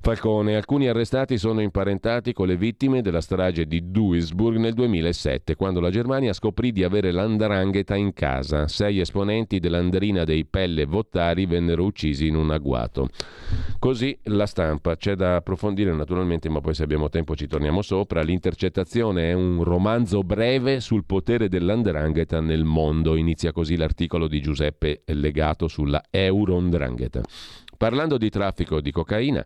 Falcone. 0.04 0.56
Alcuni 0.56 0.88
arrestati 0.88 1.38
sono 1.38 1.62
imparentati 1.62 2.34
con 2.34 2.48
le 2.48 2.58
vittime 2.58 3.04
della 3.04 3.22
strage 3.22 3.68
di 3.68 3.92
Duisburg 3.92 4.58
nel 4.58 4.74
2007, 4.74 5.56
quando 5.56 5.80
la 5.80 5.92
Germania 5.92 6.34
scoprì 6.34 6.72
di 6.72 6.84
avere 6.84 7.12
l'andrangheta 7.12 7.96
in 7.96 8.12
casa. 8.12 8.68
Sei 8.68 9.00
esponenti 9.00 9.60
dell'andrina 9.60 10.24
dei 10.24 10.44
Pelle 10.46 10.86
Vottari 10.86 11.46
vennero 11.46 11.84
uccisi 11.84 12.26
in 12.26 12.36
un 12.36 12.50
agguato. 12.50 13.10
Così 13.78 14.18
la 14.24 14.48
stampa. 14.48 14.98
C'è 14.98 15.14
da 15.14 15.36
approfondire 15.36 15.94
naturalmente, 15.94 16.50
ma 16.50 16.62
poi 16.62 16.74
se 16.74 16.82
abbiamo 16.82 17.10
tempo 17.10 17.36
ci 17.36 17.46
torniamo 17.46 17.84
sopra. 17.84 18.24
L'intercettazione 18.24 19.30
è 19.30 19.34
un 19.34 19.64
romanzo 19.64 20.24
breve 20.24 20.80
sul 20.80 21.06
potere 21.06 21.48
dell'andrangheta 21.48 22.40
nel 22.40 22.64
mondo. 22.64 23.16
Inizia 23.16 23.52
così 23.52 23.78
l'articolo 23.78 24.28
di 24.28 24.42
Giuseppe 24.42 25.04
Legato 25.06 25.68
sulla 25.68 26.02
Eurondrangheta. 26.10 27.22
Parlando 27.78 28.18
di 28.18 28.30
traffico 28.30 28.82
di 28.82 28.92
cocaina, 28.92 29.46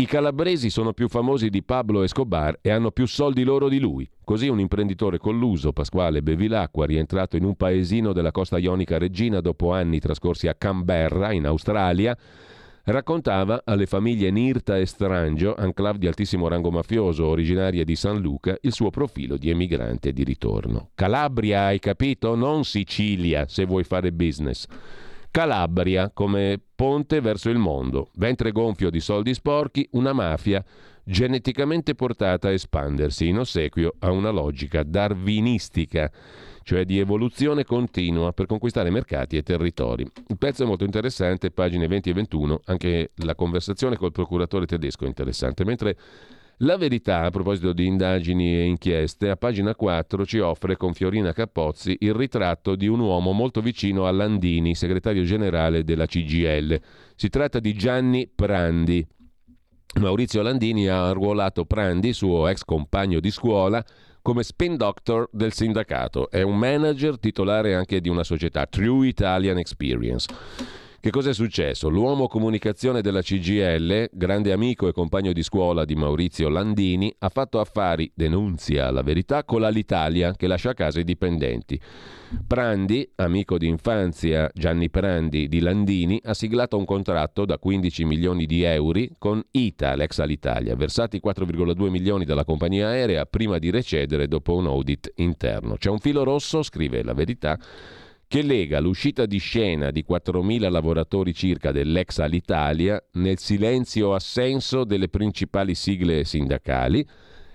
i 0.00 0.06
calabresi 0.06 0.70
sono 0.70 0.94
più 0.94 1.08
famosi 1.08 1.50
di 1.50 1.62
Pablo 1.62 2.02
Escobar 2.02 2.56
e 2.62 2.70
hanno 2.70 2.90
più 2.90 3.04
soldi 3.04 3.44
loro 3.44 3.68
di 3.68 3.78
lui. 3.78 4.08
Così 4.24 4.48
un 4.48 4.58
imprenditore 4.58 5.18
colluso, 5.18 5.74
Pasquale 5.74 6.22
Bevilacqua, 6.22 6.86
rientrato 6.86 7.36
in 7.36 7.44
un 7.44 7.54
paesino 7.54 8.14
della 8.14 8.30
costa 8.30 8.56
ionica 8.56 8.96
Regina 8.96 9.42
dopo 9.42 9.72
anni 9.72 10.00
trascorsi 10.00 10.48
a 10.48 10.54
Canberra, 10.54 11.32
in 11.32 11.44
Australia, 11.44 12.16
raccontava 12.84 13.60
alle 13.62 13.84
famiglie 13.84 14.30
Nirta 14.30 14.78
e 14.78 14.86
Strangio, 14.86 15.54
enclave 15.58 15.98
di 15.98 16.06
altissimo 16.06 16.48
rango 16.48 16.70
mafioso 16.70 17.26
originaria 17.26 17.84
di 17.84 17.94
San 17.94 18.20
Luca, 18.20 18.56
il 18.62 18.72
suo 18.72 18.88
profilo 18.88 19.36
di 19.36 19.50
emigrante 19.50 20.14
di 20.14 20.24
ritorno. 20.24 20.92
Calabria, 20.94 21.64
hai 21.64 21.78
capito? 21.78 22.34
Non 22.34 22.64
Sicilia, 22.64 23.44
se 23.48 23.66
vuoi 23.66 23.84
fare 23.84 24.12
business. 24.12 24.66
Calabria 25.30 26.10
come 26.10 26.60
ponte 26.74 27.20
verso 27.20 27.50
il 27.50 27.58
mondo, 27.58 28.10
ventre 28.14 28.50
gonfio 28.50 28.90
di 28.90 28.98
soldi 28.98 29.32
sporchi, 29.32 29.88
una 29.92 30.12
mafia 30.12 30.64
geneticamente 31.04 31.94
portata 31.94 32.48
a 32.48 32.52
espandersi 32.52 33.28
in 33.28 33.38
ossequio 33.38 33.94
a 34.00 34.10
una 34.10 34.30
logica 34.30 34.82
darwinistica, 34.82 36.10
cioè 36.62 36.84
di 36.84 36.98
evoluzione 36.98 37.64
continua 37.64 38.32
per 38.32 38.46
conquistare 38.46 38.90
mercati 38.90 39.36
e 39.36 39.42
territori. 39.42 40.04
Il 40.26 40.36
pezzo 40.36 40.64
è 40.64 40.66
molto 40.66 40.84
interessante, 40.84 41.52
pagine 41.52 41.86
20 41.86 42.10
e 42.10 42.12
21, 42.12 42.60
anche 42.64 43.10
la 43.16 43.36
conversazione 43.36 43.96
col 43.96 44.12
procuratore 44.12 44.66
tedesco 44.66 45.04
è 45.04 45.08
interessante, 45.08 45.64
mentre 45.64 45.96
la 46.62 46.76
verità, 46.76 47.22
a 47.22 47.30
proposito 47.30 47.72
di 47.72 47.86
indagini 47.86 48.54
e 48.54 48.64
inchieste, 48.64 49.30
a 49.30 49.36
pagina 49.36 49.74
4 49.74 50.26
ci 50.26 50.38
offre 50.40 50.76
con 50.76 50.92
Fiorina 50.92 51.32
Capozzi 51.32 51.96
il 52.00 52.12
ritratto 52.12 52.76
di 52.76 52.86
un 52.86 53.00
uomo 53.00 53.32
molto 53.32 53.60
vicino 53.62 54.06
a 54.06 54.10
Landini, 54.10 54.74
segretario 54.74 55.22
generale 55.24 55.84
della 55.84 56.04
CGL. 56.04 56.78
Si 57.14 57.28
tratta 57.30 57.60
di 57.60 57.72
Gianni 57.74 58.30
Prandi. 58.32 59.06
Maurizio 60.00 60.42
Landini 60.42 60.86
ha 60.88 61.08
arruolato 61.08 61.64
Prandi, 61.64 62.12
suo 62.12 62.46
ex 62.46 62.62
compagno 62.64 63.20
di 63.20 63.30
scuola, 63.30 63.82
come 64.20 64.42
spin 64.42 64.76
doctor 64.76 65.28
del 65.32 65.52
sindacato. 65.52 66.30
È 66.30 66.42
un 66.42 66.58
manager 66.58 67.18
titolare 67.18 67.74
anche 67.74 68.02
di 68.02 68.10
una 68.10 68.22
società, 68.22 68.66
True 68.66 69.08
Italian 69.08 69.56
Experience. 69.56 70.28
Che 71.02 71.08
cosa 71.08 71.30
è 71.30 71.32
successo? 71.32 71.88
L'uomo 71.88 72.26
comunicazione 72.26 73.00
della 73.00 73.22
CGL, 73.22 74.10
grande 74.12 74.52
amico 74.52 74.86
e 74.86 74.92
compagno 74.92 75.32
di 75.32 75.42
scuola 75.42 75.86
di 75.86 75.94
Maurizio 75.94 76.50
Landini, 76.50 77.10
ha 77.20 77.30
fatto 77.30 77.58
affari, 77.58 78.12
denunzia 78.14 78.90
la 78.90 79.00
verità, 79.00 79.44
con 79.44 79.62
l'Alitalia 79.62 80.34
che 80.34 80.46
lascia 80.46 80.70
a 80.70 80.74
casa 80.74 81.00
i 81.00 81.04
dipendenti. 81.04 81.80
Prandi, 82.46 83.10
amico 83.14 83.56
di 83.56 83.66
infanzia 83.66 84.50
Gianni 84.52 84.90
Prandi 84.90 85.48
di 85.48 85.60
Landini, 85.60 86.20
ha 86.22 86.34
siglato 86.34 86.76
un 86.76 86.84
contratto 86.84 87.46
da 87.46 87.56
15 87.56 88.04
milioni 88.04 88.44
di 88.44 88.62
euro 88.64 89.00
con 89.16 89.42
ITA, 89.52 89.94
l'ex 89.94 90.18
Alitalia, 90.18 90.76
versati 90.76 91.18
4,2 91.24 91.88
milioni 91.88 92.26
dalla 92.26 92.44
compagnia 92.44 92.88
aerea 92.88 93.24
prima 93.24 93.56
di 93.56 93.70
recedere 93.70 94.28
dopo 94.28 94.54
un 94.54 94.66
audit 94.66 95.12
interno. 95.14 95.76
C'è 95.76 95.88
un 95.88 95.98
filo 95.98 96.24
rosso, 96.24 96.62
scrive 96.62 97.02
la 97.02 97.14
verità, 97.14 97.58
che 98.30 98.42
lega 98.42 98.78
l'uscita 98.78 99.26
di 99.26 99.38
scena 99.38 99.90
di 99.90 100.04
4.000 100.08 100.70
lavoratori 100.70 101.34
circa 101.34 101.72
dell'ex 101.72 102.18
Alitalia 102.18 103.02
nel 103.14 103.38
silenzio 103.38 104.14
assenso 104.14 104.84
delle 104.84 105.08
principali 105.08 105.74
sigle 105.74 106.22
sindacali, 106.22 107.04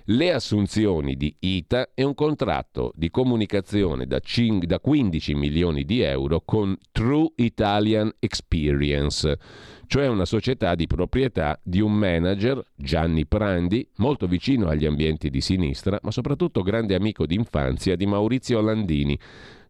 le 0.07 0.33
assunzioni 0.33 1.15
di 1.15 1.33
ITA 1.39 1.91
e 1.93 2.03
un 2.03 2.13
contratto 2.13 2.91
di 2.93 3.09
comunicazione 3.09 4.05
da, 4.05 4.19
5, 4.19 4.67
da 4.67 4.81
15 4.81 5.33
milioni 5.35 5.85
di 5.85 6.01
euro 6.01 6.41
con 6.43 6.75
True 6.91 7.31
Italian 7.35 8.11
Experience, 8.19 9.39
cioè 9.88 10.07
una 10.07 10.25
società 10.25 10.75
di 10.75 10.88
proprietà 10.88 11.57
di 11.63 11.79
un 11.79 11.93
manager, 11.93 12.61
Gianni 12.75 13.25
Prandi, 13.25 13.88
molto 13.95 14.27
vicino 14.27 14.67
agli 14.67 14.85
ambienti 14.85 15.29
di 15.29 15.39
sinistra, 15.39 15.97
ma 16.01 16.11
soprattutto 16.11 16.63
grande 16.63 16.95
amico 16.95 17.25
d'infanzia 17.25 17.95
di 17.95 18.05
Maurizio 18.05 18.59
Landini, 18.59 19.17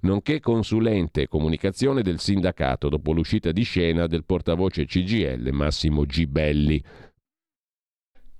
nonché 0.06 0.40
consulente 0.40 1.28
comunicazione 1.28 2.02
del 2.02 2.20
sindacato 2.20 2.88
dopo 2.88 3.12
l'uscita 3.12 3.52
di 3.52 3.64
scena 3.64 4.08
del 4.08 4.24
portavoce 4.24 4.86
CGL 4.86 5.50
Massimo 5.52 6.06
Gibelli. 6.06 6.82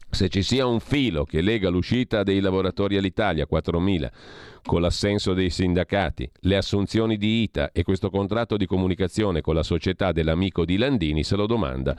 Se 0.10 0.30
ci 0.30 0.44
sia 0.44 0.66
un 0.66 0.80
filo 0.80 1.26
che 1.26 1.42
lega 1.42 1.68
l'uscita 1.68 2.24
dei 2.24 2.40
lavoratori 2.40 2.96
all'Italia, 2.96 3.48
4.000, 3.52 4.10
con 4.66 4.82
l'assenso 4.82 5.34
dei 5.34 5.50
sindacati, 5.50 6.30
le 6.42 6.58
assunzioni 6.58 7.18
di 7.18 7.44
ITA 7.44 7.72
e 7.72 7.84
questo 7.84 8.10
contratto 8.10 8.58
di 8.58 8.66
comunicazione 8.66 9.42
con 9.42 9.54
la 9.54 9.64
società 9.64 10.12
dell'amico 10.12 10.66
di 10.66 10.78
Landini, 10.78 11.24
se 11.24 11.36
lo 11.36 11.46
domanda 11.46 11.96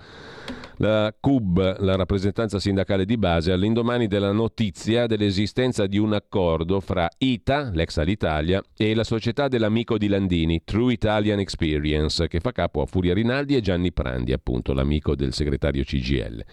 la 0.78 1.14
CUB, 1.18 1.80
la 1.80 1.96
rappresentanza 1.96 2.58
sindacale 2.58 3.04
di 3.04 3.16
base, 3.16 3.52
all'indomani 3.52 4.06
della 4.08 4.32
notizia 4.32 5.06
dell'esistenza 5.06 5.86
di 5.86 5.96
un 5.96 6.12
accordo 6.12 6.80
fra 6.80 7.08
ITA, 7.16 7.70
l'ex 7.72 7.96
Alitalia, 7.96 8.62
e 8.76 8.94
la 8.94 9.04
società 9.04 9.48
dell'amico 9.48 9.96
di 9.96 10.08
Landini, 10.08 10.62
True 10.64 10.92
Italian 10.92 11.38
Experience, 11.38 12.28
che 12.28 12.40
fa 12.40 12.52
capo 12.52 12.82
a 12.82 12.86
Furia 12.86 13.14
Rinaldi 13.14 13.56
e 13.56 13.60
Gianni 13.60 13.92
Prandi, 13.92 14.32
appunto 14.32 14.74
l'amico 14.74 15.14
del 15.14 15.32
segretario 15.32 15.82
CGL. 15.82 16.44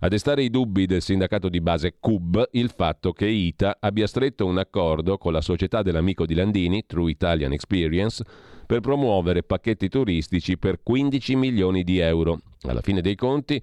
A 0.00 0.08
destare 0.08 0.42
i 0.42 0.50
dubbi 0.50 0.86
del 0.86 1.02
sindacato 1.02 1.48
di 1.48 1.60
base 1.60 1.96
CUB 1.98 2.48
il 2.52 2.70
fatto 2.70 3.12
che 3.12 3.26
ITA 3.26 3.78
abbia 3.80 4.06
stretto 4.06 4.46
un 4.46 4.58
accordo 4.58 5.16
con 5.18 5.32
la 5.32 5.40
società 5.40 5.58
dell'amico 5.82 6.26
di 6.26 6.34
Landini, 6.34 6.84
True 6.86 7.10
Italian 7.10 7.52
Experience, 7.52 8.24
per 8.66 8.80
promuovere 8.80 9.42
pacchetti 9.42 9.88
turistici 9.88 10.56
per 10.56 10.80
15 10.82 11.36
milioni 11.36 11.82
di 11.82 11.98
euro. 11.98 12.40
Alla 12.62 12.80
fine 12.82 13.00
dei 13.00 13.16
conti 13.16 13.60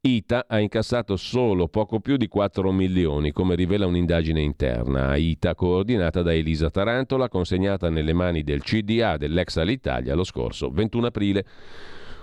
ITA 0.00 0.46
ha 0.48 0.60
incassato 0.60 1.16
solo 1.16 1.68
poco 1.68 2.00
più 2.00 2.16
di 2.16 2.28
4 2.28 2.70
milioni, 2.70 3.32
come 3.32 3.56
rivela 3.56 3.86
un'indagine 3.86 4.40
interna 4.40 5.08
a 5.08 5.16
ITA 5.16 5.54
coordinata 5.54 6.22
da 6.22 6.32
Elisa 6.32 6.70
Tarantola, 6.70 7.28
consegnata 7.28 7.90
nelle 7.90 8.12
mani 8.12 8.42
del 8.44 8.62
CDA 8.62 9.16
dell'ex 9.16 9.56
Alitalia 9.56 10.14
lo 10.14 10.24
scorso 10.24 10.70
21 10.70 11.06
aprile. 11.06 11.44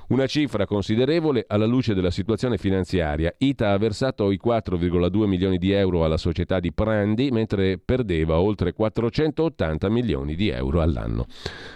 Una 0.08 0.28
cifra 0.28 0.68
considerevole 0.68 1.46
alla 1.48 1.66
luce 1.66 1.96
della 1.96 2.12
situazione 2.12 2.60
finanziaria. 2.60 3.34
ITA 3.36 3.72
ha 3.72 3.78
versato 3.80 4.30
i 4.30 4.40
4,2 4.44 5.26
milioni 5.26 5.58
di 5.58 5.72
euro 5.72 6.06
alla 6.06 6.18
società 6.18 6.60
di 6.60 6.72
Prandi, 6.72 7.32
mentre 7.32 7.80
perdeva 7.80 8.40
oltre 8.40 8.74
480 8.74 9.90
milioni 9.90 10.36
di 10.36 10.50
euro 10.50 10.82
all'anno. 10.82 11.26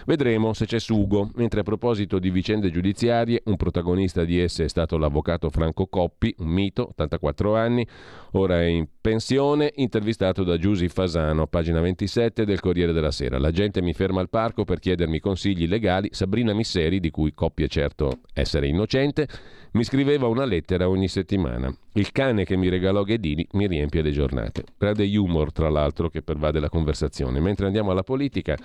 Vedremo 0.06 0.52
se 0.52 0.66
c'è 0.66 0.78
sugo. 0.78 1.30
Mentre 1.34 1.60
a 1.60 1.62
proposito 1.64 2.20
di 2.20 2.30
vicende 2.30 2.70
giudiziarie, 2.70 3.42
un 3.46 3.56
protagonista 3.56 4.22
di 4.22 4.38
esse 4.38 4.62
è 4.62 4.68
stato 4.68 4.96
l'avvocato 4.96 5.50
Franco 5.50 5.88
Coppi, 5.88 6.32
un 6.38 6.50
mito, 6.50 6.90
84 6.90 7.56
anni, 7.56 7.84
ora 8.32 8.60
è 8.60 8.66
in 8.66 8.86
pensione, 9.00 9.72
intervistato 9.74 10.44
da 10.44 10.56
Giusy 10.56 10.86
Fasano, 10.86 11.48
pagina 11.48 11.80
27 11.80 12.44
del 12.44 12.60
Corriere 12.60 12.92
della 12.92 13.10
Sera. 13.10 13.40
La 13.40 13.50
gente 13.50 13.82
mi 13.82 13.92
ferma 13.92 14.20
al 14.20 14.28
parco 14.28 14.62
per 14.62 14.78
chiedermi 14.78 15.18
consigli 15.18 15.66
legali. 15.66 16.10
Sabrina 16.12 16.52
Misseri, 16.52 17.00
di 17.00 17.10
cui 17.10 17.34
Coppi 17.34 17.64
è 17.64 17.68
certo 17.68 18.19
essere 18.32 18.66
innocente, 18.66 19.28
mi 19.72 19.84
scriveva 19.84 20.26
una 20.26 20.44
lettera 20.44 20.88
ogni 20.88 21.08
settimana. 21.08 21.72
Il 21.94 22.10
cane 22.12 22.44
che 22.44 22.56
mi 22.56 22.68
regalò 22.68 23.02
Ghedini 23.02 23.46
mi 23.52 23.66
riempie 23.66 24.02
le 24.02 24.10
giornate. 24.10 24.64
Grande 24.76 25.16
humor, 25.16 25.52
tra 25.52 25.68
l'altro, 25.68 26.08
che 26.08 26.22
pervade 26.22 26.60
la 26.60 26.68
conversazione. 26.68 27.40
Mentre 27.40 27.66
andiamo 27.66 27.90
alla 27.90 28.02
politica, 28.02 28.56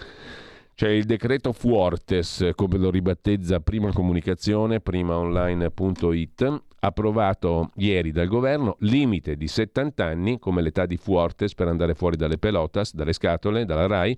c'è 0.75 0.89
il 0.89 1.05
decreto 1.05 1.53
Fuortes, 1.53 2.49
come 2.53 2.77
lo 2.77 2.89
ribattezza 2.89 3.61
Prima 3.61 3.93
Comunicazione, 3.93 4.81
primaonline.it, 4.81 6.61
approvato 6.79 7.71
ieri 7.75 8.11
dal 8.11 8.27
governo, 8.27 8.75
limite 8.79 9.37
di 9.37 9.47
70 9.47 10.03
anni 10.03 10.37
come 10.37 10.61
l'età 10.61 10.85
di 10.85 10.97
Fuortes 10.97 11.53
per 11.53 11.69
andare 11.69 11.93
fuori 11.93 12.17
dalle 12.17 12.37
pelotas, 12.37 12.93
dalle 12.93 13.13
scatole, 13.13 13.63
dalla 13.63 13.87
RAI, 13.87 14.17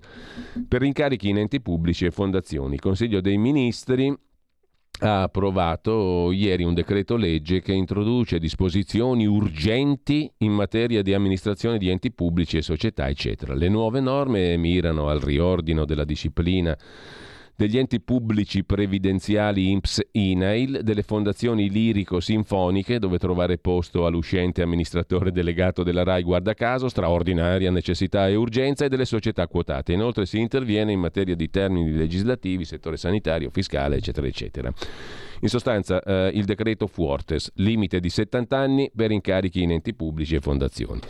per 0.66 0.82
incarichi 0.82 1.28
in 1.28 1.38
enti 1.38 1.60
pubblici 1.60 2.06
e 2.06 2.10
fondazioni. 2.10 2.78
Consiglio 2.78 3.20
dei 3.20 3.38
Ministri 3.38 4.12
ha 5.00 5.22
approvato 5.22 6.32
ieri 6.32 6.64
un 6.64 6.74
decreto 6.74 7.16
legge 7.16 7.60
che 7.60 7.72
introduce 7.72 8.38
disposizioni 8.38 9.26
urgenti 9.26 10.30
in 10.38 10.52
materia 10.52 11.02
di 11.02 11.14
amministrazione 11.14 11.78
di 11.78 11.88
enti 11.88 12.12
pubblici 12.12 12.56
e 12.56 12.62
società, 12.62 13.08
eccetera. 13.08 13.54
Le 13.54 13.68
nuove 13.68 14.00
norme 14.00 14.56
mirano 14.56 15.08
al 15.08 15.20
riordino 15.20 15.84
della 15.84 16.04
disciplina 16.04 16.76
degli 17.58 17.76
enti 17.76 18.00
pubblici 18.00 18.62
previdenziali 18.62 19.72
INPS 19.72 20.10
INAIL, 20.12 20.82
delle 20.84 21.02
fondazioni 21.02 21.68
lirico-sinfoniche, 21.68 23.00
dove 23.00 23.18
trovare 23.18 23.58
posto 23.58 24.06
all'uscente 24.06 24.62
amministratore 24.62 25.32
delegato 25.32 25.82
della 25.82 26.04
RAI 26.04 26.22
guarda 26.22 26.54
caso, 26.54 26.88
straordinaria 26.88 27.72
necessità 27.72 28.28
e 28.28 28.36
urgenza, 28.36 28.84
e 28.84 28.88
delle 28.88 29.04
società 29.04 29.48
quotate. 29.48 29.92
Inoltre 29.92 30.24
si 30.24 30.38
interviene 30.38 30.92
in 30.92 31.00
materia 31.00 31.34
di 31.34 31.50
termini 31.50 31.90
legislativi, 31.90 32.64
settore 32.64 32.96
sanitario, 32.96 33.50
fiscale, 33.50 33.96
eccetera, 33.96 34.28
eccetera. 34.28 34.72
In 35.40 35.48
sostanza, 35.48 36.02
eh, 36.02 36.30
il 36.34 36.44
decreto 36.44 36.86
Fuortes, 36.86 37.52
limite 37.56 38.00
di 38.00 38.10
70 38.10 38.56
anni 38.56 38.90
per 38.94 39.10
incarichi 39.10 39.62
in 39.62 39.70
enti 39.70 39.94
pubblici 39.94 40.34
e 40.34 40.40
fondazioni. 40.40 41.00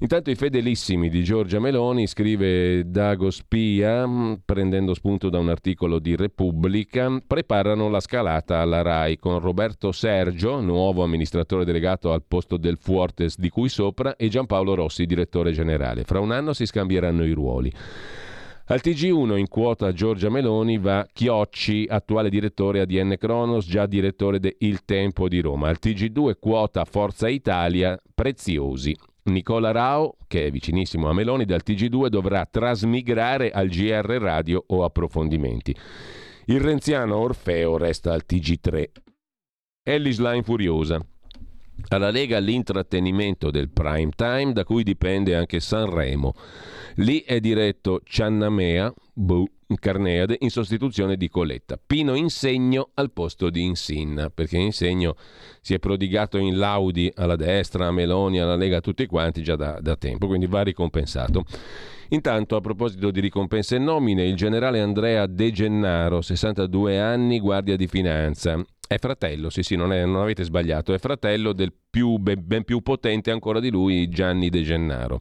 Intanto 0.00 0.30
i 0.30 0.36
fedelissimi 0.36 1.08
di 1.08 1.24
Giorgia 1.24 1.58
Meloni, 1.58 2.06
scrive 2.06 2.88
Dago 2.88 3.30
Spia, 3.30 4.06
mm, 4.06 4.34
prendendo 4.44 4.94
spunto 4.94 5.28
da 5.30 5.38
un 5.38 5.48
articolo 5.48 5.98
di 5.98 6.14
Repubblica, 6.14 7.20
preparano 7.26 7.88
la 7.88 8.00
scalata 8.00 8.60
alla 8.60 8.82
RAI 8.82 9.18
con 9.18 9.40
Roberto 9.40 9.90
Sergio, 9.92 10.60
nuovo 10.60 11.02
amministratore 11.02 11.64
delegato 11.64 12.12
al 12.12 12.22
posto 12.26 12.56
del 12.56 12.78
Fuortes 12.78 13.38
di 13.38 13.48
cui 13.48 13.68
sopra, 13.68 14.16
e 14.16 14.28
Giampaolo 14.28 14.74
Rossi, 14.74 15.06
direttore 15.06 15.52
generale. 15.52 16.04
Fra 16.04 16.20
un 16.20 16.30
anno 16.30 16.52
si 16.52 16.66
scambieranno 16.66 17.24
i 17.24 17.32
ruoli. 17.32 17.72
Al 18.68 18.80
TG1 18.82 19.38
in 19.38 19.46
quota 19.46 19.92
Giorgia 19.92 20.28
Meloni 20.28 20.78
va 20.78 21.06
Chiocci, 21.12 21.86
attuale 21.88 22.28
direttore 22.28 22.80
ADN 22.80 23.14
Cronos, 23.16 23.64
già 23.64 23.86
direttore 23.86 24.40
de 24.40 24.56
Il 24.58 24.84
Tempo 24.84 25.28
di 25.28 25.40
Roma. 25.40 25.68
Al 25.68 25.78
TG2 25.80 26.32
quota 26.40 26.84
Forza 26.84 27.28
Italia 27.28 27.96
Preziosi. 28.12 28.92
Nicola 29.26 29.70
Rao, 29.70 30.16
che 30.26 30.46
è 30.46 30.50
vicinissimo 30.50 31.08
a 31.08 31.12
Meloni, 31.12 31.44
dal 31.44 31.62
TG2 31.64 32.08
dovrà 32.08 32.44
trasmigrare 32.44 33.50
al 33.52 33.68
GR 33.68 34.18
Radio 34.18 34.64
o 34.66 34.82
approfondimenti. 34.82 35.72
Il 36.46 36.60
renziano 36.60 37.18
Orfeo 37.18 37.76
resta 37.76 38.12
al 38.14 38.24
TG3. 38.28 38.84
Ellis 39.84 40.18
Line 40.18 40.42
furiosa. 40.42 41.00
Alla 41.88 42.10
Lega 42.10 42.38
l'intrattenimento 42.38 43.50
del 43.50 43.70
prime 43.70 44.10
time, 44.16 44.52
da 44.52 44.64
cui 44.64 44.82
dipende 44.82 45.36
anche 45.36 45.60
Sanremo. 45.60 46.34
Lì 46.96 47.22
è 47.22 47.40
diretto 47.40 48.00
Ciannamea, 48.04 48.92
boh, 49.12 49.46
Carneade, 49.78 50.36
in 50.40 50.50
sostituzione 50.50 51.16
di 51.16 51.28
Coletta. 51.28 51.78
Pino 51.84 52.14
Insegno 52.14 52.90
al 52.94 53.12
posto 53.12 53.50
di 53.50 53.62
Insinna, 53.62 54.30
perché 54.30 54.56
Insegno 54.56 55.16
si 55.60 55.74
è 55.74 55.78
prodigato 55.78 56.38
in 56.38 56.56
laudi 56.56 57.12
alla 57.14 57.36
destra, 57.36 57.86
a 57.86 57.92
Meloni, 57.92 58.38
alla 58.38 58.56
Lega, 58.56 58.78
a 58.78 58.80
tutti 58.80 59.06
quanti 59.06 59.42
già 59.42 59.56
da, 59.56 59.78
da 59.80 59.96
tempo, 59.96 60.26
quindi 60.26 60.46
va 60.46 60.62
ricompensato. 60.62 61.44
Intanto, 62.10 62.54
a 62.54 62.60
proposito 62.60 63.10
di 63.10 63.20
ricompense 63.20 63.76
e 63.76 63.78
nomine, 63.80 64.24
il 64.24 64.36
generale 64.36 64.80
Andrea 64.80 65.26
De 65.26 65.50
Gennaro, 65.50 66.20
62 66.20 67.00
anni, 67.00 67.40
guardia 67.40 67.76
di 67.76 67.88
finanza, 67.88 68.64
è 68.86 68.98
fratello, 68.98 69.50
sì 69.50 69.62
sì, 69.62 69.74
non, 69.74 69.92
è, 69.92 70.04
non, 70.04 70.22
avete 70.22 70.44
sbagliato, 70.44 70.94
è 70.94 70.98
fratello 70.98 71.52
del 71.52 71.72
più, 71.88 72.18
ben, 72.18 72.40
ben, 72.44 72.62
più 72.64 72.82
potente 72.82 73.30
ancora 73.30 73.58
di 73.58 73.70
lui, 73.70 74.08
Gianni 74.08 74.48
De 74.48 74.62
Gennaro, 74.62 75.18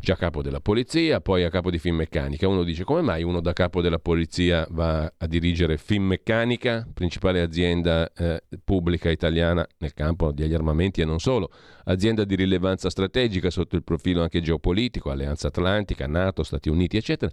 già 0.00 0.16
capo 0.16 0.40
della 0.40 0.60
polizia, 0.60 1.20
poi 1.20 1.44
a 1.44 1.50
capo 1.50 1.70
di 1.70 1.78
Finmeccanica. 1.78 2.48
Uno 2.48 2.62
dice 2.62 2.84
come 2.84 3.02
mai 3.02 3.22
uno 3.22 3.40
da 3.40 3.52
capo 3.52 3.82
della 3.82 3.98
polizia 3.98 4.66
va 4.70 5.12
a 5.16 5.26
dirigere 5.26 5.76
Finmeccanica, 5.76 6.88
principale 6.92 7.40
azienda 7.40 8.10
eh, 8.12 8.42
pubblica 8.64 9.10
italiana 9.10 9.66
nel 9.78 9.92
campo 9.92 10.32
degli 10.32 10.54
armamenti 10.54 11.00
e 11.00 11.04
non 11.04 11.18
solo, 11.18 11.50
azienda 11.84 12.24
di 12.24 12.34
rilevanza 12.34 12.88
strategica 12.88 13.50
sotto 13.50 13.76
il 13.76 13.84
profilo 13.84 14.22
anche 14.22 14.40
geopolitico, 14.40 15.10
Alleanza 15.10 15.48
Atlantica, 15.48 16.06
Nato, 16.06 16.42
Stati 16.42 16.68
Uniti, 16.68 16.96
eccetera. 16.96 17.30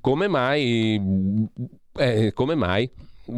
Come 0.00 0.28
mai? 0.28 1.48
Eh, 1.96 2.32
come 2.32 2.54
mai? 2.54 2.90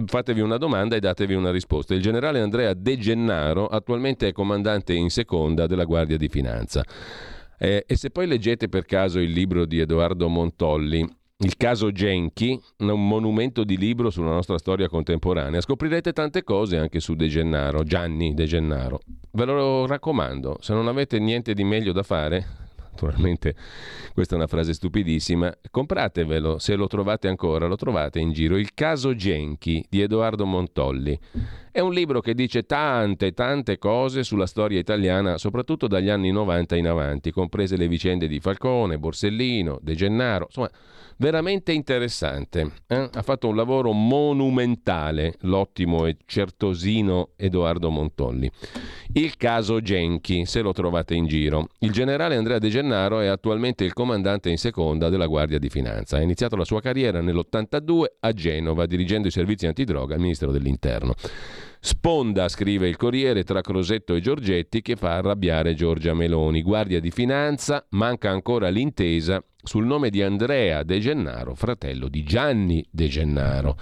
Fatevi 0.06 0.40
una 0.40 0.56
domanda 0.56 0.96
e 0.96 1.00
datevi 1.00 1.34
una 1.34 1.50
risposta. 1.50 1.94
Il 1.94 2.02
generale 2.02 2.40
Andrea 2.40 2.74
De 2.74 2.98
Gennaro 2.98 3.66
attualmente 3.66 4.28
è 4.28 4.32
comandante 4.32 4.92
in 4.92 5.10
seconda 5.10 5.66
della 5.66 5.84
Guardia 5.84 6.16
di 6.16 6.28
Finanza. 6.28 6.84
Eh, 7.58 7.84
e 7.86 7.96
se 7.96 8.10
poi 8.10 8.26
leggete 8.26 8.68
per 8.68 8.84
caso 8.84 9.20
il 9.20 9.30
libro 9.30 9.66
di 9.66 9.78
Edoardo 9.78 10.28
Montolli, 10.28 11.08
il 11.38 11.56
caso 11.56 11.90
Genchi, 11.90 12.60
un 12.78 13.08
monumento 13.08 13.64
di 13.64 13.76
libro 13.76 14.10
sulla 14.10 14.30
nostra 14.30 14.58
storia 14.58 14.88
contemporanea, 14.88 15.60
scoprirete 15.60 16.12
tante 16.12 16.44
cose 16.44 16.76
anche 16.76 17.00
su 17.00 17.14
De 17.14 17.26
Gennaro, 17.26 17.82
Gianni 17.82 18.32
De 18.32 18.46
Gennaro. 18.46 19.00
Ve 19.32 19.44
lo 19.44 19.86
raccomando, 19.86 20.58
se 20.60 20.72
non 20.72 20.86
avete 20.86 21.18
niente 21.18 21.52
di 21.54 21.64
meglio 21.64 21.92
da 21.92 22.02
fare, 22.04 22.61
naturalmente 22.92 23.54
questa 24.12 24.34
è 24.34 24.38
una 24.38 24.46
frase 24.46 24.74
stupidissima, 24.74 25.52
compratevelo 25.70 26.58
se 26.58 26.74
lo 26.76 26.86
trovate 26.86 27.28
ancora, 27.28 27.66
lo 27.66 27.76
trovate 27.76 28.20
in 28.20 28.32
giro, 28.32 28.56
Il 28.56 28.74
caso 28.74 29.14
Genchi 29.14 29.84
di 29.88 30.02
Edoardo 30.02 30.44
Montolli. 30.44 31.18
È 31.70 31.80
un 31.80 31.92
libro 31.92 32.20
che 32.20 32.34
dice 32.34 32.64
tante, 32.64 33.32
tante 33.32 33.78
cose 33.78 34.22
sulla 34.22 34.46
storia 34.46 34.78
italiana, 34.78 35.38
soprattutto 35.38 35.88
dagli 35.88 36.10
anni 36.10 36.30
90 36.30 36.76
in 36.76 36.86
avanti, 36.86 37.30
comprese 37.30 37.76
le 37.76 37.88
vicende 37.88 38.28
di 38.28 38.40
Falcone, 38.40 38.98
Borsellino, 38.98 39.78
De 39.80 39.94
Gennaro, 39.94 40.44
insomma 40.46 40.70
veramente 41.22 41.70
interessante. 41.70 42.72
Eh? 42.88 43.08
Ha 43.12 43.22
fatto 43.22 43.46
un 43.46 43.54
lavoro 43.54 43.92
monumentale 43.92 45.36
l'ottimo 45.42 46.06
e 46.06 46.16
certosino 46.26 47.30
Edoardo 47.36 47.90
Montolli. 47.90 48.50
Il 49.12 49.36
caso 49.36 49.80
Genchi, 49.80 50.44
se 50.46 50.62
lo 50.62 50.72
trovate 50.72 51.14
in 51.14 51.28
giro. 51.28 51.68
Il 51.78 51.92
generale 51.92 52.34
Andrea 52.34 52.58
De 52.58 52.68
Gennaro 52.68 53.20
è 53.20 53.28
attualmente 53.28 53.84
il 53.84 53.92
comandante 53.92 54.50
in 54.50 54.58
seconda 54.58 55.08
della 55.10 55.26
Guardia 55.26 55.60
di 55.60 55.68
Finanza. 55.68 56.16
Ha 56.16 56.22
iniziato 56.22 56.56
la 56.56 56.64
sua 56.64 56.80
carriera 56.80 57.20
nell'82 57.20 58.04
a 58.18 58.32
Genova, 58.32 58.86
dirigendo 58.86 59.28
i 59.28 59.30
servizi 59.30 59.68
antidroga 59.68 60.14
al 60.14 60.20
Ministero 60.20 60.50
dell'Interno. 60.50 61.14
Sponda, 61.78 62.48
scrive 62.48 62.88
il 62.88 62.96
Corriere, 62.96 63.44
tra 63.44 63.60
Crosetto 63.60 64.14
e 64.14 64.20
Giorgetti 64.20 64.82
che 64.82 64.96
fa 64.96 65.16
arrabbiare 65.16 65.74
Giorgia 65.74 66.14
Meloni. 66.14 66.62
Guardia 66.62 67.00
di 67.00 67.10
Finanza, 67.10 67.86
manca 67.90 68.30
ancora 68.30 68.68
l'intesa 68.68 69.42
sul 69.62 69.86
nome 69.86 70.10
di 70.10 70.22
Andrea 70.22 70.82
De 70.82 70.98
Gennaro, 70.98 71.54
fratello 71.54 72.08
di 72.08 72.24
Gianni 72.24 72.84
De 72.90 73.06
Gennaro. 73.06 73.76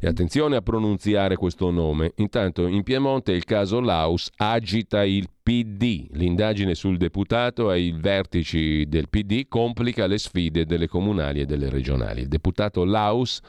E 0.00 0.06
attenzione 0.06 0.56
a 0.56 0.62
pronunziare 0.62 1.36
questo 1.36 1.70
nome. 1.70 2.12
Intanto 2.16 2.66
in 2.66 2.82
Piemonte 2.82 3.32
il 3.32 3.44
caso 3.44 3.80
Laus 3.80 4.30
agita 4.36 5.04
il 5.04 5.28
PD. 5.42 6.06
L'indagine 6.12 6.74
sul 6.74 6.96
deputato 6.96 7.68
ai 7.68 7.92
vertici 7.92 8.86
del 8.88 9.08
PD 9.10 9.46
complica 9.46 10.06
le 10.06 10.18
sfide 10.18 10.64
delle 10.64 10.88
comunali 10.88 11.40
e 11.40 11.46
delle 11.46 11.68
regionali. 11.68 12.22
Il 12.22 12.28
deputato 12.28 12.84
Laus 12.84 13.40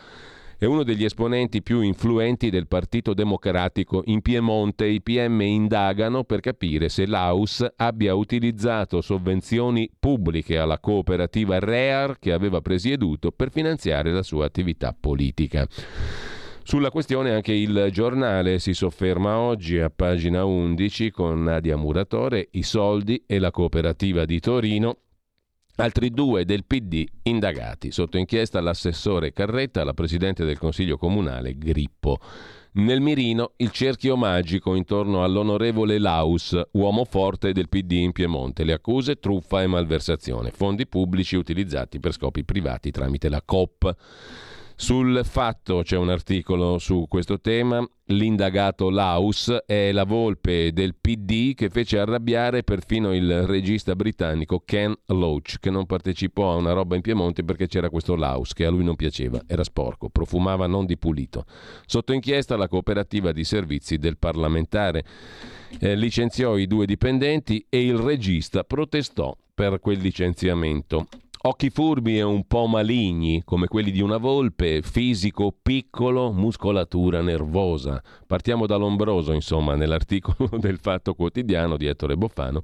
è 0.61 0.65
uno 0.65 0.83
degli 0.83 1.03
esponenti 1.03 1.63
più 1.63 1.81
influenti 1.81 2.51
del 2.51 2.67
Partito 2.67 3.15
Democratico 3.15 4.03
in 4.05 4.21
Piemonte. 4.21 4.85
I 4.85 5.01
PM 5.01 5.41
indagano 5.41 6.23
per 6.23 6.39
capire 6.39 6.87
se 6.87 7.07
l'Aus 7.07 7.65
abbia 7.77 8.13
utilizzato 8.13 9.01
sovvenzioni 9.01 9.89
pubbliche 9.99 10.59
alla 10.59 10.77
cooperativa 10.77 11.57
REAR 11.57 12.19
che 12.19 12.31
aveva 12.31 12.61
presieduto 12.61 13.31
per 13.31 13.49
finanziare 13.49 14.11
la 14.11 14.21
sua 14.21 14.45
attività 14.45 14.95
politica. 14.95 15.67
Sulla 16.61 16.91
questione 16.91 17.33
anche 17.33 17.53
il 17.53 17.87
giornale 17.91 18.59
si 18.59 18.75
sofferma 18.75 19.39
oggi 19.39 19.79
a 19.79 19.89
pagina 19.89 20.45
11 20.45 21.09
con 21.09 21.41
Nadia 21.41 21.75
Muratore, 21.75 22.49
i 22.51 22.61
soldi 22.61 23.23
e 23.25 23.39
la 23.39 23.49
cooperativa 23.49 24.25
di 24.25 24.39
Torino 24.39 24.97
Altri 25.77 26.11
due 26.11 26.45
del 26.45 26.65
PD 26.65 27.05
indagati. 27.23 27.91
Sotto 27.91 28.17
inchiesta 28.17 28.61
l'assessore 28.61 29.33
Carretta, 29.33 29.83
la 29.83 29.93
presidente 29.93 30.45
del 30.45 30.57
Consiglio 30.57 30.97
Comunale 30.97 31.57
Grippo. 31.57 32.19
Nel 32.73 33.01
mirino 33.01 33.51
il 33.57 33.71
cerchio 33.71 34.15
magico 34.15 34.75
intorno 34.75 35.23
all'onorevole 35.23 35.97
Laus, 35.97 36.57
uomo 36.71 37.03
forte 37.03 37.51
del 37.51 37.67
PD 37.67 37.93
in 37.93 38.11
Piemonte. 38.13 38.63
Le 38.63 38.73
accuse 38.73 39.19
truffa 39.19 39.61
e 39.61 39.67
malversazione, 39.67 40.51
fondi 40.51 40.87
pubblici 40.87 41.35
utilizzati 41.35 41.99
per 41.99 42.13
scopi 42.13 42.45
privati 42.45 42.91
tramite 42.91 43.27
la 43.27 43.41
COP. 43.43 43.95
Sul 44.81 45.21
fatto 45.23 45.83
c'è 45.83 45.95
un 45.95 46.09
articolo 46.09 46.79
su 46.79 47.05
questo 47.07 47.39
tema. 47.39 47.87
L'indagato 48.05 48.89
Laus 48.89 49.55
è 49.67 49.91
la 49.91 50.05
volpe 50.05 50.73
del 50.73 50.95
PD 50.99 51.53
che 51.53 51.69
fece 51.69 51.99
arrabbiare 51.99 52.63
perfino 52.63 53.13
il 53.13 53.45
regista 53.45 53.95
britannico 53.95 54.63
Ken 54.65 54.91
Loach, 55.05 55.59
che 55.59 55.69
non 55.69 55.85
partecipò 55.85 56.51
a 56.51 56.55
una 56.55 56.73
roba 56.73 56.95
in 56.95 57.01
Piemonte 57.01 57.43
perché 57.43 57.67
c'era 57.67 57.91
questo 57.91 58.15
Laus 58.15 58.53
che 58.53 58.65
a 58.65 58.71
lui 58.71 58.83
non 58.83 58.95
piaceva, 58.95 59.43
era 59.45 59.63
sporco, 59.63 60.09
profumava 60.09 60.65
non 60.65 60.87
di 60.87 60.97
pulito. 60.97 61.45
Sotto 61.85 62.11
inchiesta 62.11 62.57
la 62.57 62.67
cooperativa 62.67 63.31
di 63.31 63.43
servizi 63.43 63.99
del 63.99 64.17
parlamentare 64.17 65.05
eh, 65.79 65.95
licenziò 65.95 66.57
i 66.57 66.65
due 66.65 66.87
dipendenti 66.87 67.63
e 67.69 67.85
il 67.85 67.97
regista 67.97 68.63
protestò 68.63 69.37
per 69.53 69.79
quel 69.79 69.99
licenziamento. 69.99 71.05
Occhi 71.43 71.71
furbi 71.71 72.19
e 72.19 72.21
un 72.21 72.45
po' 72.45 72.67
maligni, 72.67 73.41
come 73.43 73.65
quelli 73.65 73.89
di 73.89 73.99
una 73.99 74.17
volpe, 74.17 74.83
fisico 74.83 75.51
piccolo, 75.59 76.31
muscolatura 76.31 77.21
nervosa. 77.21 77.99
Partiamo 78.27 78.67
da 78.67 78.75
Lombroso, 78.75 79.31
insomma, 79.31 79.73
nell'articolo 79.73 80.57
del 80.61 80.77
Fatto 80.77 81.15
Quotidiano 81.15 81.77
di 81.77 81.87
Ettore 81.87 82.15
Boffano, 82.15 82.61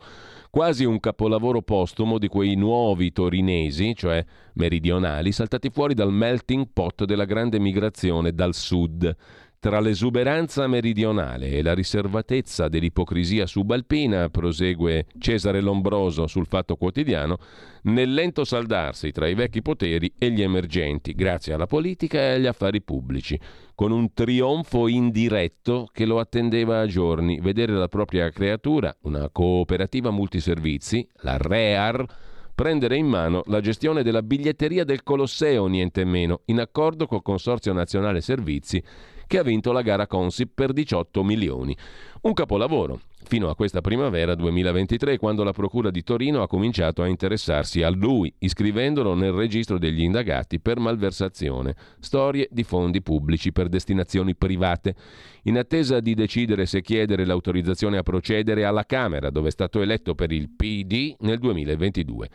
quasi 0.51 0.85
un 0.85 0.99
capolavoro 0.99 1.63
postumo 1.63 2.19
di 2.19 2.27
quei 2.27 2.53
nuovi 2.53 3.11
torinesi, 3.11 3.95
cioè 3.95 4.23
meridionali, 4.53 5.31
saltati 5.31 5.71
fuori 5.71 5.95
dal 5.95 6.13
melting 6.13 6.67
pot 6.71 7.03
della 7.05 7.25
grande 7.25 7.57
migrazione 7.57 8.31
dal 8.31 8.53
sud 8.53 9.15
tra 9.59 9.79
l'esuberanza 9.79 10.67
meridionale 10.67 11.49
e 11.49 11.63
la 11.63 11.73
riservatezza 11.73 12.67
dell'ipocrisia 12.67 13.47
subalpina, 13.47 14.29
prosegue 14.29 15.07
Cesare 15.17 15.61
Lombroso 15.61 16.27
sul 16.27 16.45
Fatto 16.45 16.75
Quotidiano, 16.75 17.37
nel 17.83 18.13
lento 18.13 18.43
saldarsi 18.43 19.11
tra 19.11 19.27
i 19.27 19.33
vecchi 19.33 19.63
poteri 19.63 20.13
e 20.17 20.29
gli 20.29 20.43
emergenti, 20.43 21.13
grazie 21.13 21.53
alla 21.53 21.65
politica 21.65 22.19
e 22.19 22.33
agli 22.33 22.45
affari 22.45 22.81
pubblici, 22.83 23.39
con 23.73 23.91
un 23.91 24.13
trionfo 24.13 24.87
indiretto 24.87 25.89
che 25.91 26.05
lo 26.05 26.19
attendeva 26.19 26.79
a 26.79 26.85
giorni, 26.85 27.39
vedere 27.39 27.73
la 27.73 27.87
propria 27.87 28.29
creatura, 28.29 28.95
una 29.01 29.29
cooperativa 29.29 30.11
multiservizi, 30.11 31.07
la 31.21 31.37
REAR, 31.37 32.05
prendere 32.53 32.95
in 32.95 33.07
mano 33.07 33.43
la 33.47 33.61
gestione 33.61 34.03
della 34.03 34.23
biglietteria 34.23 34.83
del 34.83 35.03
Colosseo, 35.03 35.67
niente 35.67 36.05
meno, 36.05 36.41
in 36.45 36.59
accordo 36.59 37.05
col 37.05 37.21
Consorzio 37.21 37.73
Nazionale 37.73 38.21
Servizi 38.21 38.83
che 39.27 39.37
ha 39.37 39.43
vinto 39.43 39.71
la 39.71 39.81
gara 39.81 40.07
Consip 40.07 40.51
per 40.55 40.73
18 40.73 41.23
milioni. 41.23 41.75
Un 42.21 42.33
capolavoro, 42.33 43.01
fino 43.25 43.49
a 43.49 43.55
questa 43.55 43.81
primavera 43.81 44.33
2023, 44.33 45.17
quando 45.17 45.43
la 45.43 45.51
Procura 45.51 45.91
di 45.91 46.01
Torino 46.01 46.41
ha 46.41 46.47
cominciato 46.47 47.03
a 47.03 47.07
interessarsi 47.07 47.83
a 47.83 47.89
lui, 47.89 48.33
iscrivendolo 48.39 49.13
nel 49.13 49.33
registro 49.33 49.77
degli 49.77 50.01
indagati 50.01 50.59
per 50.59 50.79
malversazione, 50.79 51.75
storie 51.99 52.47
di 52.49 52.63
fondi 52.63 53.01
pubblici 53.01 53.51
per 53.51 53.67
destinazioni 53.67 54.33
private, 54.35 54.95
in 55.43 55.57
attesa 55.57 55.99
di 55.99 56.15
decidere 56.15 56.65
se 56.65 56.81
chiedere 56.81 57.25
l'autorizzazione 57.25 57.97
a 57.97 58.03
procedere 58.03 58.65
alla 58.65 58.85
Camera, 58.85 59.29
dove 59.29 59.49
è 59.49 59.51
stato 59.51 59.81
eletto 59.81 60.15
per 60.15 60.31
il 60.31 60.49
PD 60.49 61.15
nel 61.19 61.37
2022. 61.37 62.29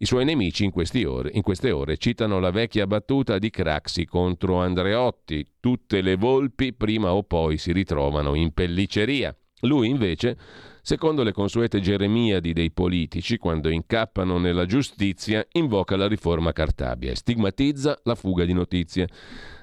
I 0.00 0.06
suoi 0.06 0.24
nemici 0.24 0.64
in, 0.64 0.70
ore, 1.06 1.30
in, 1.32 1.42
queste 1.42 1.72
ore 1.72 1.96
citano 1.96 2.38
la 2.38 2.52
vecchia 2.52 2.86
battuta 2.86 3.36
di 3.38 3.50
Craxi 3.50 4.04
contro 4.04 4.60
Andreotti: 4.60 5.44
tutte 5.58 6.02
le 6.02 6.14
volpi 6.14 6.72
prima 6.72 7.12
o 7.12 7.24
poi 7.24 7.58
si 7.58 7.72
ritrovano 7.72 8.34
in 8.34 8.52
pelliceria. 8.52 9.36
Lui 9.62 9.88
invece, 9.88 10.38
secondo 10.82 11.24
le 11.24 11.32
consuete 11.32 11.80
geremiadi 11.80 12.52
dei 12.52 12.70
politici, 12.70 13.38
quando 13.38 13.70
incappano 13.70 14.38
nella 14.38 14.66
giustizia, 14.66 15.44
invoca 15.52 15.96
la 15.96 16.06
riforma 16.06 16.52
Cartabia 16.52 17.10
e 17.10 17.16
stigmatizza 17.16 17.98
la 18.04 18.14
fuga 18.14 18.44
di 18.44 18.52
notizie. 18.52 19.08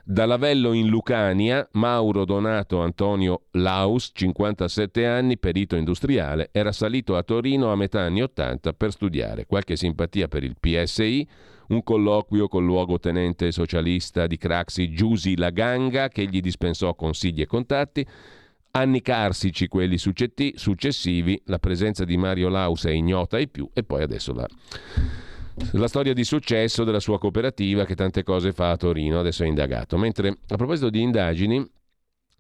Da 0.08 0.28
Lavello 0.28 0.74
in 0.74 0.86
Lucania, 0.86 1.68
Mauro 1.72 2.26
Donato 2.26 2.80
Antonio 2.80 3.46
Laus, 3.54 4.12
57 4.14 5.04
anni, 5.04 5.40
perito 5.40 5.76
industriale, 5.76 6.50
era 6.52 6.72
salito 6.72 7.18
a 7.18 7.24
Torino 7.24 7.72
a 7.72 7.76
metà 7.76 8.02
anni 8.02 8.22
80 8.22 8.74
per 8.74 8.92
studiare. 8.92 9.48
Qualche 9.48 9.76
simpatia 9.76 10.28
per 10.28 10.44
il 10.44 10.58
PSI, 10.60 11.28
un 11.70 11.82
colloquio 11.82 12.48
col 12.48 12.66
luogotenente 12.66 13.52
socialista 13.52 14.28
di 14.28 14.38
Craxi 14.38 14.92
Giusi 14.92 15.36
Laganga 15.38 16.08
che 16.10 16.26
gli 16.26 16.40
dispensò 16.40 16.94
consigli 16.94 17.42
e 17.42 17.48
contatti, 17.48 18.06
anni 18.74 19.02
carsici 19.02 19.68
quelli 19.68 19.98
successivi, 19.98 21.42
la 21.46 21.58
presenza 21.58 22.06
di 22.06 22.16
Mario 22.16 22.50
Laus 22.50 22.86
è 22.86 22.92
ignota 22.92 23.38
ai 23.38 23.48
più 23.48 23.68
e 23.74 23.82
poi 23.82 24.04
adesso 24.04 24.34
la 24.34 24.48
la 25.72 25.88
storia 25.88 26.14
di 26.14 26.24
successo 26.24 26.84
della 26.84 27.00
sua 27.00 27.18
cooperativa 27.18 27.86
che 27.86 27.96
tante 27.96 28.24
cose 28.24 28.52
fa 28.52 28.72
a 28.72 28.78
Torino, 28.78 29.20
adesso 29.20 29.44
è 29.44 29.48
indagato. 29.48 29.98
Mentre 29.98 30.38
a 30.48 30.56
proposito 30.56 30.90
di 30.90 31.02
indagini, 31.02 31.66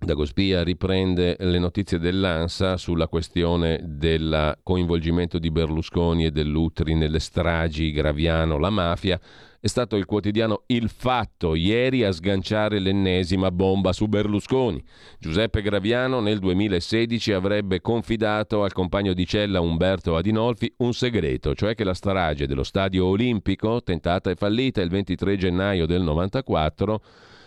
Dagospia 0.05 0.63
riprende 0.63 1.35
le 1.39 1.57
notizie 1.57 1.97
dell'ANSA 1.97 2.77
sulla 2.77 3.07
questione 3.07 3.81
del 3.83 4.55
coinvolgimento 4.61 5.39
di 5.39 5.49
Berlusconi 5.49 6.25
e 6.25 6.31
dell'Utri 6.31 6.93
nelle 6.93 7.19
stragi 7.19 7.91
Graviano, 7.91 8.59
la 8.59 8.69
mafia. 8.69 9.19
È 9.59 9.65
stato 9.65 9.95
il 9.95 10.05
quotidiano 10.05 10.61
Il 10.67 10.89
Fatto 10.89 11.55
ieri 11.55 12.03
a 12.03 12.11
sganciare 12.11 12.77
l'ennesima 12.77 13.49
bomba 13.49 13.93
su 13.93 14.05
Berlusconi. 14.05 14.81
Giuseppe 15.19 15.63
Graviano 15.63 16.19
nel 16.19 16.37
2016 16.37 17.31
avrebbe 17.31 17.81
confidato 17.81 18.63
al 18.63 18.73
compagno 18.73 19.13
di 19.13 19.25
cella 19.25 19.59
Umberto 19.59 20.15
Adinolfi 20.15 20.71
un 20.77 20.93
segreto, 20.93 21.55
cioè 21.55 21.73
che 21.73 21.83
la 21.83 21.95
strage 21.95 22.45
dello 22.45 22.63
stadio 22.63 23.07
olimpico, 23.07 23.81
tentata 23.81 24.29
e 24.29 24.35
fallita 24.35 24.81
il 24.81 24.89
23 24.89 25.35
gennaio 25.35 25.87
del 25.87 26.03
94, 26.03 27.01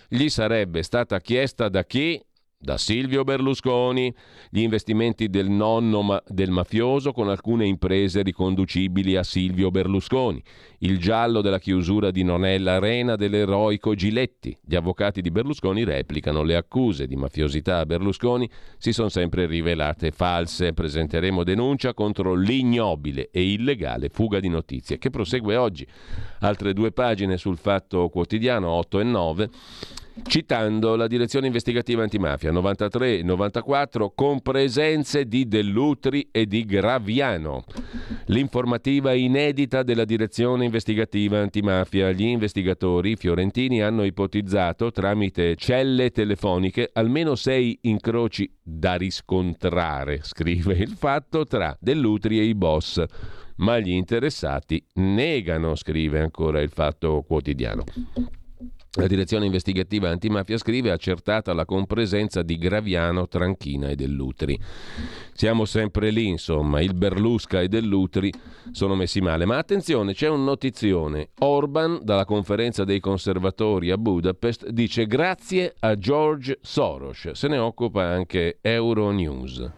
gli 0.09 0.29
sarebbe 0.29 0.83
stata 0.83 1.21
chiesta 1.21 1.69
da 1.69 1.85
chi? 1.85 2.21
Da 2.61 2.77
Silvio 2.77 3.23
Berlusconi, 3.23 4.13
gli 4.51 4.63
investimenti 4.63 5.29
del 5.29 5.49
nonno 5.49 6.03
ma- 6.03 6.21
del 6.27 6.51
mafioso 6.51 7.13
con 7.13 7.29
alcune 7.29 7.65
imprese 7.67 8.23
riconducibili 8.23 9.15
a 9.15 9.23
Silvio 9.23 9.71
Berlusconi, 9.71 10.43
il 10.79 10.99
giallo 10.99 11.41
della 11.41 11.61
chiusura 11.61 12.11
di 12.11 12.25
Nonella 12.25 12.75
Arena 12.75 13.15
dell'eroico 13.15 13.95
Giletti. 13.95 14.59
Gli 14.61 14.75
avvocati 14.75 15.21
di 15.21 15.31
Berlusconi 15.31 15.85
replicano 15.85 16.43
le 16.43 16.57
accuse 16.57 17.07
di 17.07 17.15
mafiosità 17.15 17.79
a 17.79 17.87
Berlusconi 17.87 18.51
si 18.77 18.93
sono 18.93 19.09
sempre 19.09 19.47
rivelate 19.47 20.11
false. 20.11 20.73
Presenteremo 20.73 21.45
denuncia 21.45 21.95
contro 21.95 22.35
l'ignobile 22.35 23.29
e 23.31 23.53
illegale 23.53 24.09
fuga 24.09 24.41
di 24.41 24.49
notizie 24.49 24.99
che 24.99 25.11
prosegue 25.11 25.55
oggi. 25.55 25.87
Altre 26.41 26.73
due 26.73 26.91
pagine 26.91 27.37
sul 27.37 27.57
fatto 27.57 28.09
quotidiano 28.09 28.69
8 28.69 28.99
e 28.99 29.05
9 29.05 29.51
citando 30.25 30.97
la 30.97 31.07
direzione 31.07 31.47
investigativa 31.47 32.03
antimafia 32.03 32.53
93-94 32.53 34.09
con 34.15 34.41
presenze 34.41 35.27
di 35.27 35.49
Dell'Utri 35.49 36.29
e 36.31 36.47
di 36.47 36.65
Graviano. 36.65 37.65
L'informativa 38.27 39.13
inedita 39.13 39.83
della 39.83 40.05
direzione 40.05 40.65
investigativa 40.65 41.39
antimafia. 41.39 42.11
Gli 42.13 42.25
investigatori 42.25 43.17
fiorentini 43.17 43.83
hanno 43.83 44.05
ipotizzato 44.05 44.91
tramite 44.91 45.57
celle 45.57 46.11
telefoniche 46.11 46.91
almeno 46.93 47.35
sei 47.35 47.79
incroci 47.83 48.51
da 48.63 48.95
riscontrare, 48.95 50.21
scrive 50.23 50.75
il 50.75 50.91
fatto, 50.91 51.45
tra 51.45 51.77
Dell'Utri 51.81 52.39
e 52.39 52.45
i 52.45 52.55
boss. 52.55 53.03
Ma 53.57 53.79
gli 53.81 53.91
interessati 53.91 54.85
negano, 54.95 55.75
scrive 55.75 56.21
ancora 56.21 56.61
il 56.61 56.71
fatto 56.71 57.25
quotidiano. 57.27 57.85
La 58.99 59.07
direzione 59.07 59.45
investigativa 59.47 60.09
antimafia 60.09 60.59
scrive 60.59 60.91
accertata 60.91 61.53
la 61.53 61.65
compresenza 61.65 62.43
di 62.43 62.59
Graviano, 62.59 63.29
Tranchina 63.29 63.91
e 63.91 63.95
Dell'Utri. 63.95 64.59
Siamo 65.33 65.67
sempre 65.67 66.11
lì, 66.11 66.27
insomma, 66.27 66.81
il 66.81 66.95
Berlusca 66.95 67.61
e 67.61 67.69
Dell'Utri 67.69 68.33
sono 68.73 68.97
messi 68.97 69.21
male. 69.21 69.45
Ma 69.45 69.57
attenzione, 69.57 70.15
c'è 70.15 70.29
un 70.29 70.43
notizione. 70.43 71.29
Orban, 71.39 72.01
dalla 72.03 72.25
conferenza 72.25 72.83
dei 72.83 72.99
conservatori 72.99 73.93
a 73.93 73.97
Budapest, 73.97 74.69
dice 74.69 75.07
grazie 75.07 75.77
a 75.79 75.97
George 75.97 76.59
Soros. 76.61 77.31
Se 77.31 77.47
ne 77.47 77.59
occupa 77.59 78.03
anche 78.03 78.59
Euronews. 78.61 79.78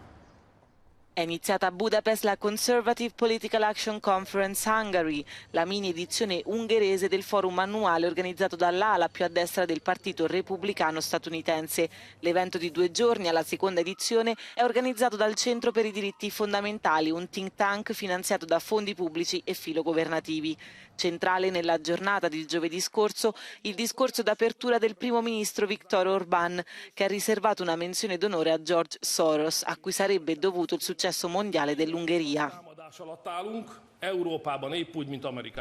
È 1.13 1.19
iniziata 1.19 1.67
a 1.67 1.71
Budapest 1.71 2.23
la 2.23 2.37
Conservative 2.37 3.11
Political 3.13 3.63
Action 3.63 3.99
Conference 3.99 4.67
Hungary, 4.69 5.21
la 5.49 5.65
mini 5.65 5.89
edizione 5.89 6.41
ungherese 6.45 7.09
del 7.09 7.21
forum 7.21 7.59
annuale 7.59 8.07
organizzato 8.07 8.55
dall'ala 8.55 9.09
più 9.09 9.25
a 9.25 9.27
destra 9.27 9.65
del 9.65 9.81
Partito 9.81 10.25
Repubblicano 10.25 11.01
statunitense. 11.01 11.89
L'evento 12.19 12.57
di 12.57 12.71
due 12.71 12.91
giorni, 12.91 13.27
alla 13.27 13.43
seconda 13.43 13.81
edizione, 13.81 14.37
è 14.53 14.63
organizzato 14.63 15.17
dal 15.17 15.35
Centro 15.35 15.71
per 15.71 15.85
i 15.85 15.91
diritti 15.91 16.31
fondamentali, 16.31 17.11
un 17.11 17.27
think 17.29 17.55
tank 17.55 17.91
finanziato 17.91 18.45
da 18.45 18.59
fondi 18.59 18.95
pubblici 18.95 19.41
e 19.43 19.53
filogovernativi. 19.53 20.57
Centrale 20.95 21.49
nella 21.49 21.81
giornata 21.81 22.29
di 22.29 22.45
giovedì 22.45 22.79
scorso 22.79 23.33
il 23.61 23.73
discorso 23.73 24.21
d'apertura 24.21 24.77
del 24.77 24.95
primo 24.95 25.21
ministro 25.21 25.65
Viktor 25.65 26.07
Orban, 26.07 26.63
che 26.93 27.03
ha 27.03 27.07
riservato 27.07 27.63
una 27.63 27.75
menzione 27.75 28.17
d'onore 28.17 28.51
a 28.51 28.61
George 28.61 28.97
Soros, 29.01 29.63
a 29.65 29.75
cui 29.77 29.91
sarebbe 29.91 30.35
dovuto 30.35 30.75
il 30.75 30.81
successo 30.81 31.00
mondiale 31.27 31.75
dell'Ungheria. 31.75 32.63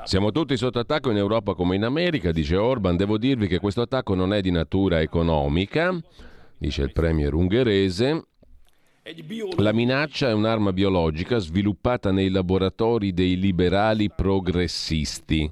Siamo 0.04 0.32
tutti 0.32 0.56
sotto 0.56 0.78
attacco 0.78 1.10
in 1.10 1.16
Europa 1.16 1.54
come 1.54 1.76
in 1.76 1.84
America, 1.84 2.32
dice 2.32 2.56
Orban. 2.56 2.96
Devo 2.96 3.18
dirvi 3.18 3.46
che 3.46 3.58
questo 3.58 3.82
attacco 3.82 4.14
non 4.14 4.32
è 4.32 4.40
di 4.40 4.50
natura 4.50 5.00
economica, 5.00 5.98
dice 6.58 6.82
il 6.82 6.92
premier 6.92 7.34
ungherese. 7.34 8.24
La 9.56 9.72
minaccia 9.72 10.28
è 10.28 10.32
un'arma 10.32 10.72
biologica 10.72 11.38
sviluppata 11.38 12.10
nei 12.10 12.28
laboratori 12.30 13.12
dei 13.12 13.38
liberali 13.38 14.10
progressisti. 14.10 15.50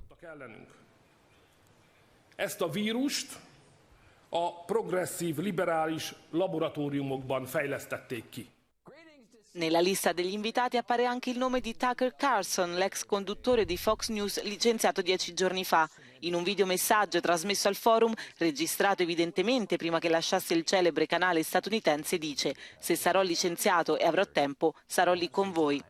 Ezt 2.37 2.63
a 2.63 2.69
vírust 2.69 3.37
a 4.31 4.65
progresszív 4.67 5.39
liberális 5.39 6.15
laboratóriumokban 6.31 7.45
fejlesztették 7.45 8.29
ki. 8.31 8.47
Nella 9.59 9.81
lista 9.81 10.13
degli 10.13 10.35
invitati 10.35 10.77
appare 10.77 11.05
anche 11.05 11.31
il 11.31 11.37
nome 11.37 11.59
di 11.59 11.77
Tucker 11.77 12.15
Carlson, 12.15 12.77
l'ex 12.77 13.05
conduttore 13.05 13.65
di 13.65 13.77
Fox 13.77 14.09
News 14.09 14.41
licenziato 14.45 15.03
dieci 15.03 15.35
giorni 15.35 15.65
fa. 15.65 15.91
In 16.21 16.35
un 16.35 16.45
videomessaggio 16.45 17.19
trasmesso 17.19 17.67
al 17.67 17.75
forum, 17.75 18.15
registrato 18.37 19.03
evidentemente 19.03 19.77
prima 19.77 19.99
che 19.99 20.09
lasciasse 20.09 20.55
il 20.55 20.65
celebre 20.65 21.07
canale 21.07 21.43
statunitense, 21.43 22.19
dice 22.19 22.55
«Se 22.79 22.95
sarò 22.95 23.21
licenziato 23.21 23.99
e 23.99 24.07
avrò 24.07 24.25
tempo, 24.27 24.75
sarò 24.87 25.13
lì 25.13 25.29
con 25.29 25.51
voi». 25.51 25.83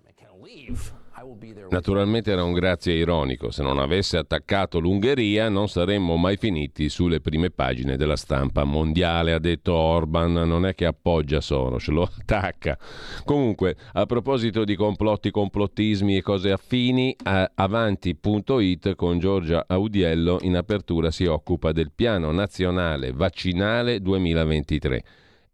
Naturalmente 1.70 2.30
era 2.30 2.44
un 2.44 2.52
grazie 2.52 2.94
ironico, 2.94 3.50
se 3.50 3.62
non 3.62 3.78
avesse 3.78 4.16
attaccato 4.16 4.78
l'Ungheria 4.78 5.48
non 5.48 5.68
saremmo 5.68 6.16
mai 6.16 6.36
finiti 6.36 6.88
sulle 6.88 7.20
prime 7.20 7.50
pagine 7.50 7.96
della 7.96 8.16
stampa 8.16 8.64
mondiale, 8.64 9.32
ha 9.32 9.38
detto 9.38 9.74
Orban, 9.74 10.32
non 10.32 10.64
è 10.64 10.74
che 10.74 10.86
appoggia 10.86 11.40
Soros, 11.40 11.88
lo 11.88 12.02
attacca. 12.18 12.78
Comunque, 13.24 13.76
a 13.92 14.06
proposito 14.06 14.64
di 14.64 14.76
complotti, 14.76 15.30
complottismi 15.30 16.16
e 16.16 16.22
cose 16.22 16.52
affini, 16.52 17.16
avanti.it 17.54 18.94
con 18.94 19.18
Giorgia 19.18 19.64
Audiello 19.66 20.38
in 20.42 20.56
apertura 20.56 21.10
si 21.10 21.26
occupa 21.26 21.72
del 21.72 21.90
piano 21.94 22.30
nazionale 22.30 23.12
vaccinale 23.12 24.00
2023 24.00 25.04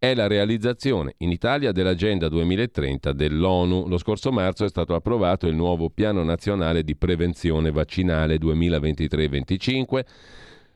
è 0.04 0.14
la 0.14 0.26
realizzazione 0.26 1.14
in 1.18 1.30
Italia 1.30 1.72
dell'Agenda 1.72 2.28
2030 2.28 3.14
dell'ONU. 3.14 3.88
Lo 3.88 3.96
scorso 3.96 4.30
marzo 4.30 4.66
è 4.66 4.68
stato 4.68 4.94
approvato 4.94 5.46
il 5.46 5.54
nuovo 5.54 5.88
Piano 5.88 6.22
Nazionale 6.22 6.84
di 6.84 6.94
Prevenzione 6.94 7.70
Vaccinale 7.70 8.36
2023-25 8.36 10.04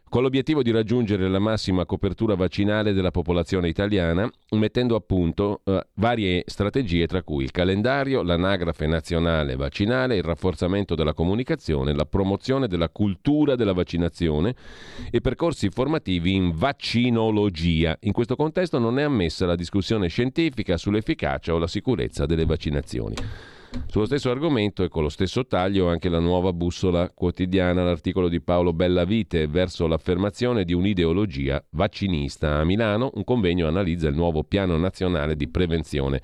con 0.08 0.22
l'obiettivo 0.22 0.62
di 0.62 0.70
raggiungere 0.70 1.28
la 1.28 1.38
massima 1.38 1.84
copertura 1.84 2.34
vaccinale 2.34 2.92
della 2.92 3.10
popolazione 3.10 3.68
italiana, 3.68 4.30
mettendo 4.50 4.94
a 4.96 5.00
punto 5.00 5.60
eh, 5.64 5.86
varie 5.94 6.44
strategie 6.46 7.06
tra 7.06 7.22
cui 7.22 7.44
il 7.44 7.50
calendario, 7.50 8.22
l'anagrafe 8.22 8.86
nazionale 8.86 9.56
vaccinale, 9.56 10.16
il 10.16 10.22
rafforzamento 10.22 10.94
della 10.94 11.12
comunicazione, 11.12 11.94
la 11.94 12.06
promozione 12.06 12.68
della 12.68 12.88
cultura 12.88 13.54
della 13.54 13.72
vaccinazione 13.72 14.54
e 15.10 15.20
percorsi 15.20 15.68
formativi 15.68 16.34
in 16.34 16.52
vaccinologia. 16.54 17.96
In 18.00 18.12
questo 18.12 18.36
contesto 18.36 18.78
non 18.78 18.98
è 18.98 19.02
ammessa 19.02 19.46
la 19.46 19.56
discussione 19.56 20.08
scientifica 20.08 20.76
sull'efficacia 20.76 21.54
o 21.54 21.58
la 21.58 21.66
sicurezza 21.66 22.26
delle 22.26 22.46
vaccinazioni. 22.46 23.14
Sullo 23.86 24.06
stesso 24.06 24.30
argomento 24.30 24.82
e 24.82 24.88
con 24.88 25.02
lo 25.02 25.10
stesso 25.10 25.46
taglio 25.46 25.88
anche 25.88 26.08
la 26.08 26.20
nuova 26.20 26.52
bussola 26.54 27.10
quotidiana, 27.10 27.84
l'articolo 27.84 28.28
di 28.28 28.40
Paolo 28.40 28.72
Bellavite 28.72 29.46
verso 29.46 29.86
l'affermazione 29.86 30.64
di 30.64 30.72
un'ideologia 30.72 31.62
vaccinista. 31.70 32.58
A 32.58 32.64
Milano 32.64 33.10
un 33.14 33.24
convegno 33.24 33.66
analizza 33.68 34.08
il 34.08 34.14
nuovo 34.14 34.42
piano 34.42 34.76
nazionale 34.78 35.36
di 35.36 35.48
prevenzione 35.48 36.22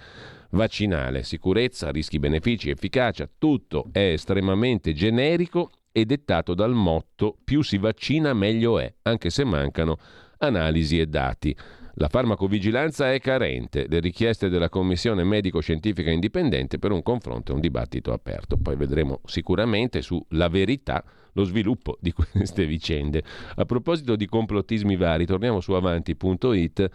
vaccinale, 0.51 1.23
sicurezza, 1.23 1.91
rischi, 1.91 2.19
benefici, 2.19 2.71
efficacia, 2.71 3.29
tutto 3.37 3.89
è 3.93 4.13
estremamente 4.13 4.95
generico 4.95 5.71
e 5.93 6.07
dettato 6.07 6.55
dal 6.55 6.73
motto 6.73 7.37
più 7.45 7.63
si 7.63 7.77
vaccina 7.77 8.33
meglio 8.33 8.79
è, 8.79 8.93
anche 9.03 9.31
se 9.31 9.45
mancano 9.45 9.99
analisi 10.39 10.99
e 10.99 11.07
dati. 11.07 11.55
La 11.99 12.09
farmacovigilanza 12.09 13.13
è 13.13 13.21
carente, 13.21 13.87
le 13.89 14.01
richieste 14.01 14.49
della 14.49 14.69
Commissione 14.69 15.23
medico-scientifica 15.23 16.11
indipendente 16.11 16.81
per 16.81 16.91
un 16.91 17.05
confronto 17.05 17.53
e 17.53 17.55
un 17.55 17.61
dibattito 17.61 18.13
aperto. 18.13 18.57
Poi 18.57 18.75
vedremo 18.75 19.21
sicuramente 19.25 20.03
sulla 20.03 20.49
verità 20.49 21.05
lo 21.35 21.45
sviluppo 21.45 21.97
di 22.01 22.13
queste 22.13 22.67
vicende. 22.67 23.23
A 23.55 23.65
proposito 23.65 24.17
di 24.17 24.27
complottismi 24.27 24.97
vari, 24.97 25.27
torniamo 25.27 25.61
su 25.61 25.73
avanti.it 25.73 26.91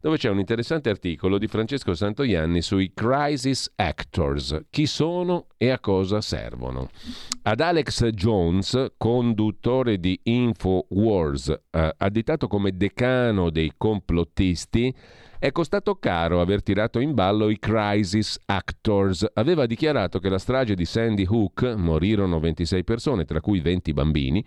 dove 0.00 0.16
c'è 0.18 0.28
un 0.28 0.40
interessante 0.40 0.90
articolo 0.90 1.38
di 1.38 1.46
Francesco 1.46 1.94
Santoianni 1.94 2.60
sui 2.60 2.92
crisis 2.92 3.70
actors, 3.76 4.64
chi 4.68 4.86
sono 4.86 5.46
e 5.56 5.70
a 5.70 5.78
cosa 5.78 6.20
servono. 6.20 6.90
Ad 7.42 7.60
Alex 7.60 8.08
Jones, 8.08 8.92
conduttore 8.96 9.98
di 9.98 10.18
InfoWars, 10.24 11.60
eh, 11.70 11.94
additato 11.96 12.48
come 12.48 12.76
decano 12.76 13.50
dei 13.50 13.72
complottisti, 13.76 14.92
è 15.42 15.50
costato 15.50 15.96
caro 15.96 16.40
aver 16.40 16.62
tirato 16.62 17.00
in 17.00 17.14
ballo 17.14 17.50
i 17.50 17.58
crisis 17.58 18.38
actors. 18.46 19.26
Aveva 19.34 19.66
dichiarato 19.66 20.20
che 20.20 20.28
la 20.28 20.38
strage 20.38 20.76
di 20.76 20.84
Sandy 20.84 21.26
Hook, 21.28 21.64
morirono 21.76 22.38
26 22.38 22.84
persone, 22.84 23.24
tra 23.24 23.40
cui 23.40 23.58
20 23.58 23.92
bambini, 23.92 24.44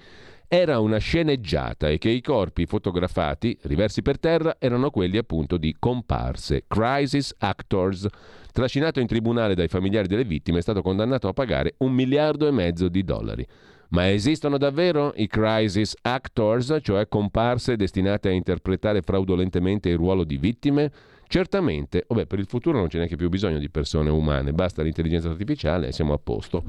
era 0.47 0.79
una 0.79 0.97
sceneggiata 0.97 1.89
e 1.89 1.97
che 1.97 2.07
i 2.07 2.21
corpi 2.21 2.65
fotografati, 2.65 3.57
riversi 3.63 4.01
per 4.01 4.19
terra, 4.19 4.55
erano 4.57 4.89
quelli 4.89 5.17
appunto 5.17 5.57
di 5.57 5.75
comparse, 5.77 6.63
crisis 6.65 7.35
actors. 7.39 8.07
Trascinato 8.53 9.01
in 9.01 9.07
tribunale 9.07 9.53
dai 9.53 9.67
familiari 9.67 10.07
delle 10.07 10.23
vittime, 10.23 10.59
è 10.59 10.61
stato 10.61 10.81
condannato 10.81 11.27
a 11.27 11.33
pagare 11.33 11.73
un 11.79 11.91
miliardo 11.91 12.47
e 12.47 12.51
mezzo 12.51 12.87
di 12.87 13.03
dollari. 13.03 13.45
Ma 13.89 14.11
esistono 14.11 14.57
davvero 14.57 15.13
i 15.15 15.27
crisis 15.27 15.95
actors, 16.01 16.77
cioè 16.81 17.07
comparse 17.07 17.75
destinate 17.75 18.29
a 18.29 18.31
interpretare 18.31 19.01
fraudolentemente 19.01 19.89
il 19.89 19.97
ruolo 19.97 20.23
di 20.23 20.37
vittime? 20.37 20.91
Certamente, 21.27 22.05
beh, 22.07 22.27
per 22.27 22.39
il 22.39 22.45
futuro 22.45 22.77
non 22.77 22.87
c'è 22.87 22.97
neanche 22.97 23.15
più 23.15 23.29
bisogno 23.29 23.57
di 23.57 23.69
persone 23.69 24.09
umane, 24.09 24.53
basta 24.53 24.83
l'intelligenza 24.83 25.29
artificiale 25.29 25.87
e 25.87 25.91
siamo 25.91 26.13
a 26.13 26.19
posto. 26.21 26.63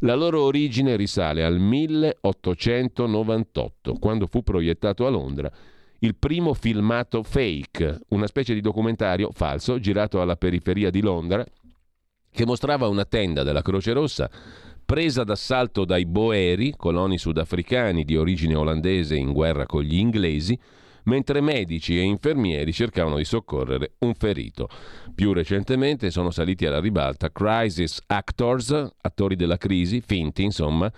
La 0.00 0.14
loro 0.14 0.42
origine 0.42 0.96
risale 0.96 1.42
al 1.44 1.58
1898, 1.58 3.94
quando 3.94 4.26
fu 4.26 4.42
proiettato 4.42 5.06
a 5.06 5.10
Londra 5.10 5.50
il 6.00 6.14
primo 6.14 6.52
filmato 6.52 7.22
fake, 7.22 8.00
una 8.08 8.26
specie 8.26 8.52
di 8.52 8.60
documentario 8.60 9.30
falso 9.32 9.80
girato 9.80 10.20
alla 10.20 10.36
periferia 10.36 10.90
di 10.90 11.00
Londra 11.00 11.42
che 12.30 12.44
mostrava 12.44 12.86
una 12.88 13.06
tenda 13.06 13.42
della 13.42 13.62
Croce 13.62 13.94
Rossa 13.94 14.30
presa 14.86 15.24
d'assalto 15.24 15.84
dai 15.84 16.06
Boeri, 16.06 16.72
coloni 16.76 17.18
sudafricani 17.18 18.04
di 18.04 18.16
origine 18.16 18.54
olandese 18.54 19.16
in 19.16 19.32
guerra 19.32 19.66
con 19.66 19.82
gli 19.82 19.96
inglesi, 19.96 20.56
mentre 21.06 21.40
medici 21.40 21.98
e 21.98 22.02
infermieri 22.02 22.72
cercavano 22.72 23.16
di 23.16 23.24
soccorrere 23.24 23.94
un 23.98 24.14
ferito. 24.14 24.68
Più 25.14 25.32
recentemente 25.32 26.10
sono 26.10 26.30
saliti 26.30 26.66
alla 26.66 26.80
ribalta 26.80 27.32
crisis 27.32 28.00
actors, 28.06 28.90
attori 29.00 29.34
della 29.34 29.56
crisi, 29.56 30.00
finti 30.00 30.44
insomma, 30.44 30.90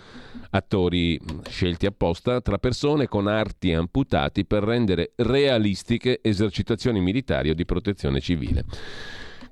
attori 0.50 1.18
scelti 1.48 1.86
apposta 1.86 2.40
tra 2.42 2.58
persone 2.58 3.08
con 3.08 3.26
arti 3.26 3.72
amputati 3.72 4.44
per 4.44 4.64
rendere 4.64 5.12
realistiche 5.16 6.20
esercitazioni 6.22 7.00
militari 7.00 7.50
o 7.50 7.54
di 7.54 7.64
protezione 7.64 8.20
civile. 8.20 8.64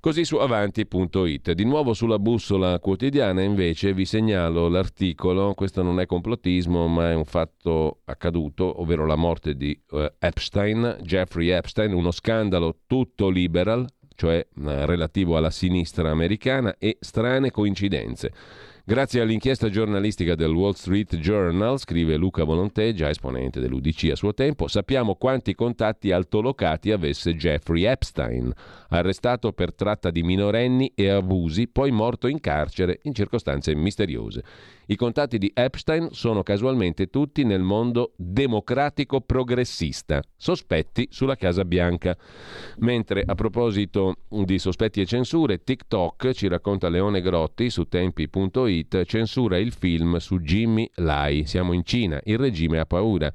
Così 0.07 0.24
su 0.24 0.36
avanti.it. 0.36 1.50
Di 1.50 1.64
nuovo 1.64 1.92
sulla 1.92 2.20
bussola 2.20 2.78
quotidiana 2.78 3.42
invece 3.42 3.92
vi 3.92 4.04
segnalo 4.04 4.68
l'articolo, 4.68 5.52
questo 5.54 5.82
non 5.82 5.98
è 5.98 6.07
complottismo 6.07 6.86
ma 6.86 7.11
è 7.11 7.14
un 7.14 7.24
fatto 7.24 8.02
accaduto, 8.04 8.80
ovvero 8.80 9.04
la 9.04 9.16
morte 9.16 9.57
di 9.57 9.76
uh, 9.90 10.07
Epstein, 10.20 10.98
Jeffrey 11.02 11.48
Epstein, 11.48 11.92
uno 11.92 12.12
scandalo 12.12 12.82
tutto 12.86 13.28
liberal, 13.28 13.84
cioè 14.14 14.46
uh, 14.48 14.62
relativo 14.84 15.36
alla 15.36 15.50
sinistra 15.50 16.09
americana 16.09 16.76
e 16.78 16.98
strane 17.00 17.50
coincidenze. 17.50 18.32
Grazie 18.89 19.20
all'inchiesta 19.20 19.68
giornalistica 19.68 20.37
del 20.37 20.53
Wall 20.53 20.74
Street 20.74 21.16
Journal, 21.16 21.76
scrive 21.76 22.14
Luca 22.14 22.45
Volontè, 22.45 22.93
già 22.93 23.09
esponente 23.09 23.59
dell'UDC 23.59 24.11
a 24.12 24.14
suo 24.14 24.32
tempo, 24.32 24.68
sappiamo 24.68 25.16
quanti 25.16 25.57
contatti 25.57 26.12
altolocati 26.12 26.93
avesse 26.93 27.34
Jeffrey 27.34 27.82
Epstein, 27.82 28.49
arrestato 28.91 29.51
per 29.51 29.74
tratta 29.74 30.12
di 30.12 30.22
minorenni 30.22 30.93
e 30.95 31.09
abusi, 31.09 31.66
poi 31.66 31.91
morto 31.91 32.28
in 32.28 32.39
carcere 32.39 33.01
in 33.03 33.12
circostanze 33.12 33.74
misteriose. 33.74 34.45
I 34.89 34.95
contatti 34.95 35.39
di 35.39 35.51
Epstein 35.53 36.11
sono 36.12 36.45
casualmente 36.45 37.09
tutti 37.09 37.43
nel 37.43 37.61
mondo 37.61 38.12
democratico 38.16 39.20
progressista, 39.20 40.22
sospetti 40.37 41.09
sulla 41.11 41.34
Casa 41.34 41.64
Bianca. 41.64 42.16
Mentre 42.78 43.24
a 43.26 43.34
proposito 43.34 44.14
di 44.28 44.61
sospetti 44.61 45.01
e 45.01 45.07
censure, 45.07 45.64
TikTok, 45.64 46.30
ci 46.30 46.47
racconta 46.47 46.89
Leone 46.89 47.20
Grotti 47.20 47.68
su 47.68 47.89
tempi.it, 47.89 49.03
censura 49.07 49.59
il 49.59 49.72
film 49.72 50.18
su 50.18 50.39
Jimmy 50.39 50.89
Lai. 50.95 51.47
Siamo 51.47 51.72
in 51.72 51.84
Cina, 51.84 52.20
il 52.22 52.39
regime 52.39 52.78
ha 52.78 52.87
paura. 52.87 53.32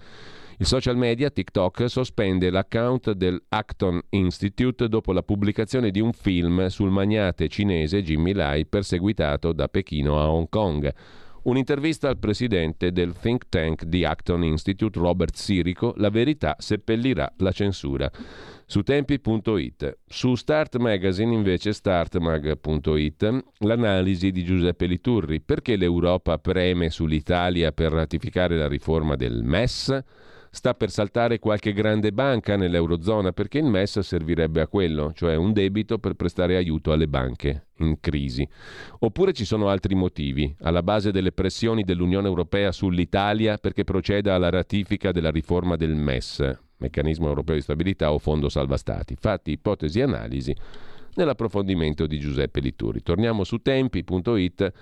Il 0.58 0.66
social 0.66 0.96
media 0.96 1.30
TikTok 1.30 1.90
sospende 1.90 2.50
l'account 2.50 3.12
del 3.12 3.42
Acton 3.50 4.00
Institute 4.12 4.88
dopo 4.88 5.12
la 5.12 5.24
pubblicazione 5.24 5.92
di 5.92 6.00
un 6.00 6.14
film 6.14 6.68
sul 6.68 6.92
magnate 6.92 7.50
cinese 7.50 8.04
Jimmy 8.04 8.32
Lai 8.32 8.66
perseguitato 8.66 9.52
da 9.52 9.68
Pechino 9.68 10.18
a 10.18 10.32
Hong 10.32 10.48
Kong. 10.48 10.94
Un'intervista 11.44 12.08
al 12.08 12.20
presidente 12.20 12.92
del 12.92 13.14
think 13.20 13.50
tank 13.50 13.86
di 13.86 14.06
Acton 14.06 14.44
Institute, 14.44 15.00
Robert 15.00 15.36
Sirico, 15.36 15.94
la 15.98 16.10
verità 16.10 16.56
seppellirà 16.60 17.34
la 17.38 17.52
censura. 17.52 18.12
Su 18.68 18.84
tempi.it. 18.84 19.98
Su 20.06 20.36
Start 20.36 20.78
Magazine 20.78 21.34
invece 21.34 21.74
startmag.it 21.74 23.44
l'analisi 23.60 24.30
di 24.30 24.44
Giuseppe 24.44 24.86
Liturri. 24.86 25.42
Perché 25.42 25.78
l'Europa 25.78 26.38
preme 26.38 26.92
sull'Italia 26.92 27.72
per 27.72 27.92
ratificare 27.92 28.56
la 28.56 28.68
riforma 28.68 29.16
del 29.16 29.42
MES? 29.44 30.04
Sta 30.54 30.74
per 30.74 30.92
saltare 30.92 31.40
qualche 31.40 31.72
grande 31.72 32.12
banca 32.12 32.58
nell'Eurozona 32.58 33.32
perché 33.32 33.60
il 33.60 33.66
MES 33.66 34.00
servirebbe 34.00 34.60
a 34.60 34.68
quello, 34.68 35.14
cioè 35.14 35.36
un 35.36 35.54
debito 35.54 35.98
per 35.98 36.16
prestare 36.16 36.58
aiuto 36.58 36.92
alle 36.92 37.08
banche 37.08 37.68
in 37.78 38.00
crisi. 38.02 38.48
Oppure 39.00 39.32
ci 39.32 39.46
sono 39.46 39.70
altri 39.70 39.96
motivi, 39.96 40.54
alla 40.60 40.84
base 40.84 41.12
delle 41.12 41.32
pressioni 41.32 41.84
dell'Unione 41.84 42.28
Europea 42.28 42.74
sull'Italia 42.74 43.58
perché 43.58 43.86
proceda 43.86 44.36
alla 44.36 44.50
ratifica 44.50 45.14
della 45.14 45.32
riforma 45.32 45.78
del 45.78 45.96
MES, 45.96 46.60
Meccanismo 46.78 47.28
Europeo 47.28 47.56
di 47.56 47.62
Stabilità 47.62 48.12
o 48.12 48.20
Fondo 48.20 48.50
Salva 48.50 48.76
Stati. 48.76 49.16
Fatti 49.18 49.52
ipotesi 49.52 50.00
e 50.00 50.04
analisi 50.04 50.54
nell'approfondimento 51.16 52.06
di 52.08 52.20
Giuseppe 52.20 52.60
Litturi. 52.60 53.02
Torniamo 53.02 53.46
su 53.46 53.58
tempi.it 53.60 54.74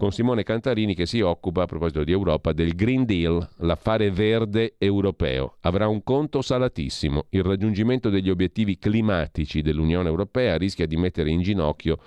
con 0.00 0.12
Simone 0.12 0.44
Cantarini 0.44 0.94
che 0.94 1.04
si 1.04 1.20
occupa, 1.20 1.64
a 1.64 1.66
proposito 1.66 2.04
di 2.04 2.10
Europa, 2.10 2.54
del 2.54 2.74
Green 2.74 3.04
Deal, 3.04 3.46
l'affare 3.58 4.10
verde 4.10 4.76
europeo. 4.78 5.56
Avrà 5.60 5.88
un 5.88 6.02
conto 6.02 6.40
salatissimo. 6.40 7.26
Il 7.28 7.42
raggiungimento 7.42 8.08
degli 8.08 8.30
obiettivi 8.30 8.78
climatici 8.78 9.60
dell'Unione 9.60 10.08
Europea 10.08 10.56
rischia 10.56 10.86
di 10.86 10.96
mettere 10.96 11.28
in 11.28 11.42
ginocchio 11.42 11.98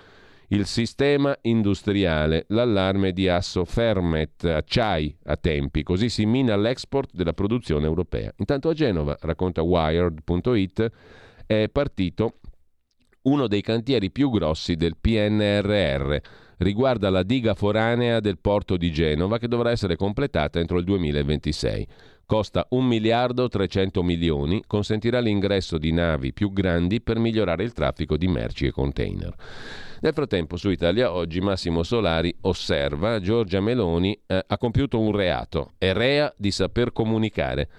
il 0.48 0.66
sistema 0.66 1.38
industriale, 1.42 2.46
l'allarme 2.48 3.12
di 3.12 3.28
Asso 3.28 3.64
Fermet, 3.64 4.42
acciai 4.44 5.16
a 5.26 5.36
tempi, 5.36 5.84
così 5.84 6.08
si 6.08 6.26
mina 6.26 6.56
l'export 6.56 7.10
della 7.12 7.32
produzione 7.32 7.86
europea. 7.86 8.32
Intanto 8.38 8.70
a 8.70 8.74
Genova, 8.74 9.16
racconta 9.20 9.62
Wired.it, 9.62 10.90
è 11.46 11.68
partito 11.70 12.40
uno 13.22 13.46
dei 13.46 13.62
cantieri 13.62 14.10
più 14.10 14.30
grossi 14.30 14.74
del 14.74 14.96
PNRR 15.00 16.42
riguarda 16.58 17.10
la 17.10 17.22
diga 17.22 17.54
foranea 17.54 18.20
del 18.20 18.38
porto 18.38 18.76
di 18.76 18.92
Genova 18.92 19.38
che 19.38 19.48
dovrà 19.48 19.70
essere 19.70 19.96
completata 19.96 20.58
entro 20.58 20.78
il 20.78 20.84
2026. 20.84 21.86
Costa 22.26 22.66
1 22.70 22.86
miliardo 22.86 23.48
300 23.48 24.02
milioni, 24.02 24.62
consentirà 24.66 25.20
l'ingresso 25.20 25.76
di 25.76 25.92
navi 25.92 26.32
più 26.32 26.52
grandi 26.52 27.02
per 27.02 27.18
migliorare 27.18 27.64
il 27.64 27.72
traffico 27.72 28.16
di 28.16 28.28
merci 28.28 28.66
e 28.66 28.70
container. 28.70 29.34
Nel 30.04 30.12
frattempo 30.12 30.58
su 30.58 30.68
Italia 30.68 31.14
Oggi 31.14 31.40
Massimo 31.40 31.82
Solari 31.82 32.30
osserva 32.42 33.20
Giorgia 33.20 33.62
Meloni 33.62 34.14
eh, 34.26 34.44
ha 34.46 34.58
compiuto 34.58 35.00
un 35.00 35.12
reato, 35.12 35.72
è 35.78 35.94
rea 35.94 36.30
di 36.36 36.50
saper 36.50 36.92
comunicare. 36.92 37.70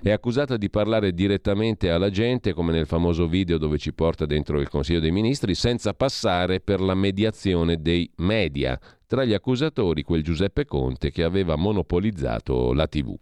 È 0.00 0.10
accusata 0.10 0.56
di 0.56 0.70
parlare 0.70 1.12
direttamente 1.12 1.90
alla 1.90 2.08
gente 2.08 2.54
come 2.54 2.72
nel 2.72 2.86
famoso 2.86 3.26
video 3.26 3.58
dove 3.58 3.76
ci 3.76 3.92
porta 3.92 4.24
dentro 4.24 4.58
il 4.60 4.70
Consiglio 4.70 5.00
dei 5.00 5.10
Ministri 5.10 5.54
senza 5.54 5.92
passare 5.92 6.60
per 6.60 6.80
la 6.80 6.94
mediazione 6.94 7.76
dei 7.76 8.10
media. 8.16 8.80
Tra 9.06 9.26
gli 9.26 9.34
accusatori 9.34 10.04
quel 10.04 10.22
Giuseppe 10.22 10.64
Conte 10.64 11.10
che 11.10 11.22
aveva 11.22 11.54
monopolizzato 11.56 12.72
la 12.72 12.86
TV. 12.86 13.14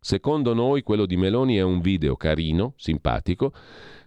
Secondo 0.00 0.54
noi 0.54 0.82
quello 0.82 1.06
di 1.06 1.16
Meloni 1.16 1.56
è 1.56 1.62
un 1.62 1.80
video 1.80 2.16
carino, 2.16 2.72
simpatico, 2.76 3.52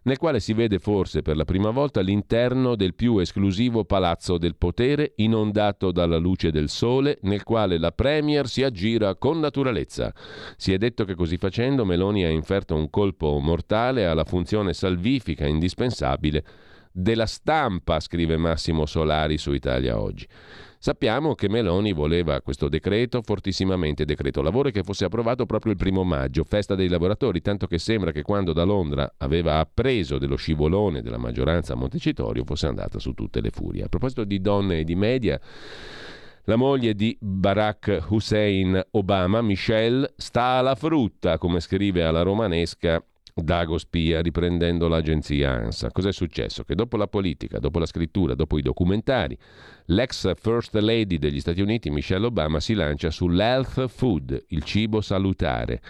nel 0.04 0.18
quale 0.18 0.40
si 0.40 0.54
vede 0.54 0.80
forse 0.80 1.22
per 1.22 1.36
la 1.36 1.46
prima 1.46 1.70
volta 1.70 2.02
l'interno 2.02 2.76
del 2.76 2.96
più 2.96 3.20
esclusivo 3.20 3.86
palazzo 3.86 4.38
del 4.38 4.56
potere 4.56 5.14
inondato 5.18 5.92
dalla 5.92 6.18
luce 6.18 6.52
del 6.52 6.70
sole, 6.70 7.20
nel 7.22 7.44
quale 7.44 7.78
la 7.78 7.92
Premier 7.92 8.48
si 8.48 8.64
aggira 8.64 9.16
con 9.16 9.40
naturalezza. 9.40 10.14
Si 10.58 10.74
è 10.74 10.78
detto 10.78 11.06
che 11.06 11.16
così 11.16 11.38
facendo 11.38 11.86
Meloni 11.86 12.24
ha 12.24 12.30
inferto 12.30 12.76
un 12.76 12.90
colpo 12.90 13.38
mortale 13.40 14.06
alla 14.06 14.26
funzione 14.26 14.74
salvifica 14.74 15.46
indispensabile 15.46 16.44
della 16.92 17.26
stampa, 17.26 18.00
scrive 18.00 18.38
Massimo 18.38 18.86
Solari 18.86 19.38
su 19.38 19.54
Italia 19.54 20.00
Oggi. 20.00 20.28
Sappiamo 20.84 21.36
che 21.36 21.48
Meloni 21.48 21.94
voleva 21.94 22.42
questo 22.42 22.68
decreto 22.68 23.22
fortissimamente, 23.22 24.04
decreto 24.04 24.42
lavoro, 24.42 24.72
che 24.72 24.82
fosse 24.82 25.06
approvato 25.06 25.46
proprio 25.46 25.74
il 25.74 25.78
primo 25.78 26.04
maggio, 26.04 26.44
festa 26.44 26.74
dei 26.74 26.88
lavoratori, 26.88 27.40
tanto 27.40 27.68
che 27.68 27.78
sembra 27.78 28.12
che 28.12 28.24
quando 28.24 28.52
da 28.52 28.64
Londra 28.64 29.14
aveva 29.18 29.60
appreso 29.60 30.18
dello 30.18 30.38
scivolone 30.38 31.04
della 31.04 31.20
maggioranza 31.20 31.74
a 31.74 31.76
Montecitorio 31.76 32.44
fosse 32.46 32.66
andata 32.66 32.98
su 32.98 33.14
tutte 33.14 33.42
le 33.42 33.52
furie. 33.52 33.84
A 33.84 33.90
proposito 33.90 34.24
di 34.24 34.42
donne 34.42 34.80
e 34.80 34.84
di 34.84 34.96
media, 34.96 35.40
la 36.46 36.56
moglie 36.56 36.96
di 36.96 37.16
Barack 37.22 38.08
Hussein 38.10 38.84
Obama, 38.90 39.44
Michelle, 39.44 40.12
sta 40.18 40.58
alla 40.58 40.74
frutta, 40.74 41.38
come 41.38 41.60
scrive 41.60 42.04
alla 42.04 42.24
romanesca 42.24 43.06
Dago 43.34 43.78
Spia, 43.78 44.22
riprendendo 44.22 44.88
l'agenzia 44.88 45.52
ANSA. 45.52 45.92
Cos'è 45.92 46.12
successo? 46.12 46.64
Che 46.64 46.76
dopo 46.76 46.98
la 46.98 47.08
politica, 47.08 47.60
dopo 47.60 47.80
la 47.80 47.86
scrittura, 47.86 48.36
dopo 48.36 48.58
i 48.58 48.62
documentari, 48.62 49.38
l'ex 49.86 50.34
First 50.36 50.76
Lady 50.76 51.18
degli 51.18 51.40
Stati 51.40 51.62
Uniti, 51.62 51.90
Michelle 51.90 52.26
Obama, 52.26 52.60
si 52.60 52.74
lancia 52.74 53.10
sull'health 53.10 53.88
food, 53.88 54.46
il 54.50 54.64
cibo 54.64 55.02
salutare. 55.02 55.82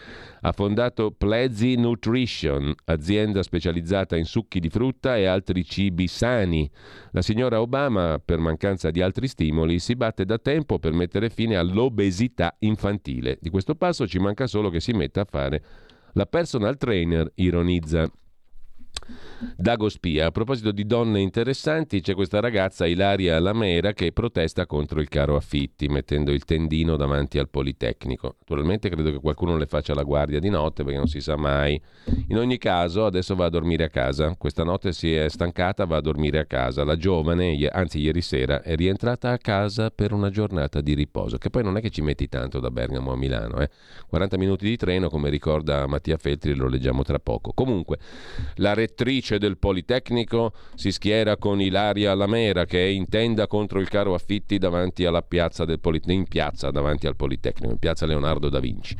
Ha 0.41 0.51
fondato 0.51 1.11
Plezzi 1.11 1.75
Nutrition, 1.75 2.73
azienda 2.85 3.43
specializzata 3.43 4.15
in 4.15 4.25
succhi 4.25 4.59
di 4.59 4.69
frutta 4.69 5.17
e 5.17 5.25
altri 5.25 5.63
cibi 5.63 6.07
sani. 6.07 6.69
La 7.11 7.21
signora 7.21 7.61
Obama, 7.61 8.21
per 8.23 8.39
mancanza 8.39 8.91
di 8.91 9.01
altri 9.01 9.27
stimoli, 9.27 9.79
si 9.79 9.95
batte 9.95 10.25
da 10.25 10.37
tempo 10.37 10.79
per 10.79 10.93
mettere 10.93 11.29
fine 11.29 11.55
all'obesità 11.55 12.55
infantile. 12.59 13.37
Di 13.39 13.49
questo 13.49 13.75
passo 13.75 14.07
ci 14.07 14.19
manca 14.19 14.47
solo 14.47 14.69
che 14.69 14.79
si 14.79 14.93
metta 14.93 15.21
a 15.21 15.25
fare 15.25 15.63
la 16.13 16.25
personal 16.25 16.77
trainer 16.77 17.31
ironizza. 17.35 18.09
Dago 19.55 19.89
Spia. 19.89 20.27
A 20.27 20.31
proposito 20.31 20.71
di 20.71 20.85
donne 20.85 21.19
interessanti, 21.19 22.01
c'è 22.01 22.13
questa 22.13 22.39
ragazza 22.39 22.85
Ilaria 22.85 23.39
Lamera 23.39 23.93
che 23.93 24.11
protesta 24.11 24.65
contro 24.65 24.99
il 24.99 25.09
caro 25.09 25.35
affitti, 25.35 25.87
mettendo 25.87 26.31
il 26.31 26.45
tendino 26.45 26.95
davanti 26.95 27.39
al 27.39 27.49
Politecnico. 27.49 28.35
Naturalmente 28.39 28.89
credo 28.89 29.11
che 29.11 29.19
qualcuno 29.19 29.57
le 29.57 29.65
faccia 29.65 29.93
la 29.93 30.03
guardia 30.03 30.39
di 30.39 30.49
notte 30.49 30.83
perché 30.83 30.97
non 30.97 31.07
si 31.07 31.21
sa 31.21 31.35
mai. 31.35 31.79
In 32.27 32.37
ogni 32.37 32.57
caso, 32.57 33.05
adesso 33.05 33.35
va 33.35 33.45
a 33.45 33.49
dormire 33.49 33.85
a 33.85 33.89
casa. 33.89 34.35
Questa 34.37 34.63
notte 34.63 34.91
si 34.93 35.13
è 35.13 35.27
stancata, 35.29 35.85
va 35.85 35.97
a 35.97 36.01
dormire 36.01 36.39
a 36.39 36.45
casa. 36.45 36.83
La 36.83 36.95
giovane, 36.95 37.67
anzi 37.71 37.99
ieri 37.99 38.21
sera, 38.21 38.61
è 38.61 38.75
rientrata 38.75 39.31
a 39.31 39.37
casa 39.37 39.89
per 39.89 40.13
una 40.13 40.29
giornata 40.29 40.81
di 40.81 40.93
riposo, 40.93 41.37
che 41.37 41.49
poi 41.49 41.63
non 41.63 41.77
è 41.77 41.81
che 41.81 41.89
ci 41.89 42.01
metti 42.01 42.27
tanto 42.27 42.59
da 42.59 42.69
Bergamo 42.69 43.11
a 43.11 43.17
Milano. 43.17 43.59
Eh? 43.59 43.69
40 44.07 44.37
minuti 44.37 44.65
di 44.65 44.77
treno, 44.77 45.09
come 45.09 45.29
ricorda 45.29 45.87
Mattia 45.87 46.17
Feltri, 46.17 46.53
lo 46.53 46.67
leggiamo 46.67 47.03
tra 47.03 47.19
poco. 47.19 47.53
Comunque, 47.53 47.97
la 48.55 48.73
rettrice 49.01 49.39
del 49.39 49.57
Politecnico 49.57 50.53
si 50.75 50.91
schiera 50.91 51.37
con 51.37 51.59
Ilaria 51.59 52.13
Lamera 52.13 52.65
che 52.65 52.85
è 52.85 52.87
in 52.87 53.09
tenda 53.09 53.47
contro 53.47 53.79
il 53.79 53.89
caro 53.89 54.13
affitti 54.13 54.57
davanti 54.57 55.05
alla 55.05 55.23
piazza 55.23 55.65
del 55.65 55.79
Politecnico, 55.79 56.21
in 56.21 56.27
piazza 56.27 56.71
davanti 56.71 57.07
al 57.07 57.15
Politecnico, 57.15 57.71
in 57.71 57.79
piazza 57.79 58.05
Leonardo 58.05 58.49
da 58.49 58.59
Vinci. 58.59 58.95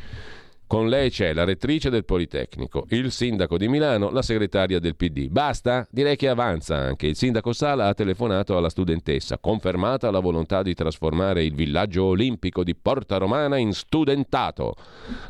Con 0.72 0.88
lei 0.88 1.10
c'è 1.10 1.34
la 1.34 1.44
rettrice 1.44 1.90
del 1.90 2.06
Politecnico, 2.06 2.86
il 2.88 3.12
sindaco 3.12 3.58
di 3.58 3.68
Milano, 3.68 4.08
la 4.08 4.22
segretaria 4.22 4.78
del 4.78 4.96
PD. 4.96 5.28
Basta? 5.28 5.86
Direi 5.90 6.16
che 6.16 6.28
avanza 6.28 6.76
anche. 6.76 7.08
Il 7.08 7.14
sindaco 7.14 7.52
Sala 7.52 7.88
ha 7.88 7.92
telefonato 7.92 8.56
alla 8.56 8.70
studentessa, 8.70 9.36
confermata 9.36 10.10
la 10.10 10.20
volontà 10.20 10.62
di 10.62 10.72
trasformare 10.72 11.44
il 11.44 11.52
villaggio 11.52 12.04
olimpico 12.04 12.64
di 12.64 12.74
Porta 12.74 13.18
Romana 13.18 13.58
in 13.58 13.74
studentato. 13.74 14.74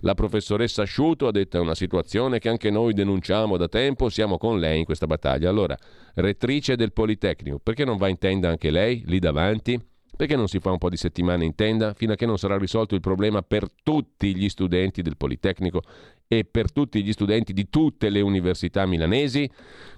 La 0.02 0.14
professoressa 0.14 0.82
Asciuto 0.82 1.26
ha 1.26 1.32
detto 1.32 1.56
è 1.56 1.60
una 1.60 1.74
situazione 1.74 2.38
che 2.38 2.48
anche 2.48 2.70
noi 2.70 2.92
denunciamo 2.92 3.56
da 3.56 3.66
tempo, 3.66 4.10
siamo 4.10 4.38
con 4.38 4.60
lei 4.60 4.78
in 4.78 4.84
questa 4.84 5.08
battaglia. 5.08 5.50
Allora, 5.50 5.76
rettrice 6.14 6.76
del 6.76 6.92
Politecnico, 6.92 7.58
perché 7.58 7.84
non 7.84 7.96
va 7.96 8.06
in 8.06 8.18
tenda 8.18 8.48
anche 8.48 8.70
lei 8.70 9.02
lì 9.06 9.18
davanti? 9.18 9.90
Perché 10.14 10.36
non 10.36 10.46
si 10.46 10.58
fa 10.60 10.70
un 10.70 10.78
po' 10.78 10.90
di 10.90 10.96
settimane 10.96 11.44
in 11.44 11.54
tenda 11.54 11.94
fino 11.94 12.12
a 12.12 12.16
che 12.16 12.26
non 12.26 12.38
sarà 12.38 12.58
risolto 12.58 12.94
il 12.94 13.00
problema 13.00 13.42
per 13.42 13.66
tutti 13.82 14.36
gli 14.36 14.48
studenti 14.48 15.00
del 15.00 15.16
Politecnico 15.16 15.82
e 16.28 16.44
per 16.44 16.70
tutti 16.70 17.02
gli 17.02 17.12
studenti 17.12 17.52
di 17.52 17.68
tutte 17.70 18.10
le 18.10 18.20
università 18.20 18.86
milanesi? 18.86 19.50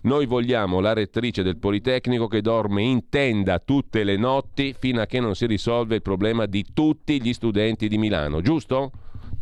Noi 0.03 0.27
vogliamo 0.27 0.81
la 0.81 0.93
rettrice 0.93 1.43
del 1.43 1.59
Politecnico 1.59 2.29
che 2.29 2.41
dorme 2.41 2.83
in 2.83 3.09
tenda 3.09 3.59
tutte 3.59 4.05
le 4.05 4.17
notti 4.17 4.75
fino 4.79 5.01
a 5.01 5.07
che 5.07 5.21
non 5.21 5.35
si 5.35 5.47
risolve 5.47 5.97
il 5.97 6.03
problema 6.03 6.47
di 6.47 6.65
tutti 6.73 7.21
gli 7.21 7.33
studenti 7.33 7.89
di 7.89 7.99
Milano, 7.99 8.41
giusto? 8.41 8.93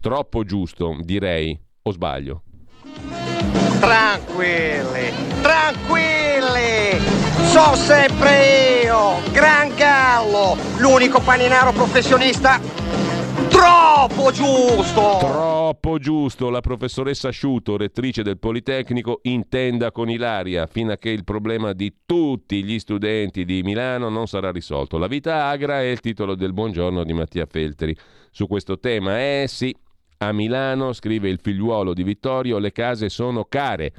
Troppo 0.01 0.43
giusto, 0.43 0.97
direi. 1.01 1.59
O 1.83 1.93
sbaglio? 1.93 2.43
Tranquilli, 3.79 5.13
tranquilli! 5.43 7.22
So 7.53 7.75
sempre 7.75 8.83
io, 8.85 9.21
Gran 9.31 9.75
Gallo, 9.77 10.57
l'unico 10.79 11.21
paninaro 11.21 11.73
professionista 11.73 12.59
troppo 13.51 14.33
giusto! 14.33 15.19
Troppo 15.21 15.99
giusto, 15.99 16.49
la 16.49 16.63
professoressa 16.63 17.29
Asciuto, 17.29 17.77
rettrice 17.77 18.23
del 18.23 18.39
Politecnico, 18.39 19.19
intenda 19.25 19.93
con 19.93 20.09
Ilaria 20.09 20.67
fino 20.67 20.93
a 20.93 20.97
che 20.97 21.11
il 21.11 21.25
problema 21.25 21.75
di 21.75 21.95
tutti 22.07 22.65
gli 22.65 22.79
studenti 22.79 23.45
di 23.45 23.63
Milano 23.63 24.09
non 24.09 24.27
sarà 24.27 24.51
risolto. 24.51 24.97
La 24.97 25.07
vita 25.07 25.49
agra 25.49 25.83
è 25.83 25.91
il 25.91 26.01
titolo 26.01 26.35
del 26.35 26.55
buongiorno 26.55 27.05
di 27.05 27.13
Mattia 27.13 27.45
Feltri 27.45 27.95
su 28.31 28.47
questo 28.47 28.79
tema. 28.79 29.21
Eh 29.21 29.45
sì, 29.47 29.77
a 30.17 30.33
Milano, 30.33 30.95
scrive 30.95 31.29
il 31.29 31.39
figliuolo 31.39 31.93
di 31.93 32.03
Vittorio, 32.03 32.57
le 32.57 32.73
case 32.73 33.11
sono 33.11 33.45
care. 33.45 33.93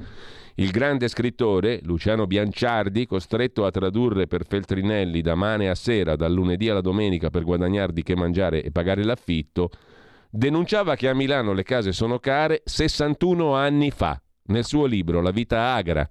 Il 0.56 0.70
grande 0.70 1.08
scrittore 1.08 1.80
Luciano 1.82 2.28
Bianciardi, 2.28 3.06
costretto 3.06 3.64
a 3.66 3.72
tradurre 3.72 4.28
per 4.28 4.46
Feltrinelli 4.46 5.20
da 5.20 5.34
mane 5.34 5.68
a 5.68 5.74
sera, 5.74 6.14
dal 6.14 6.32
lunedì 6.32 6.68
alla 6.68 6.80
domenica 6.80 7.28
per 7.28 7.42
guadagnare 7.42 7.92
di 7.92 8.04
che 8.04 8.14
mangiare 8.14 8.62
e 8.62 8.70
pagare 8.70 9.02
l'affitto, 9.02 9.70
denunciava 10.30 10.94
che 10.94 11.08
a 11.08 11.14
Milano 11.14 11.52
le 11.52 11.64
case 11.64 11.90
sono 11.90 12.20
care 12.20 12.62
61 12.64 13.56
anni 13.56 13.90
fa, 13.90 14.22
nel 14.46 14.64
suo 14.64 14.84
libro 14.84 15.22
La 15.22 15.30
vita 15.30 15.72
agra. 15.72 16.08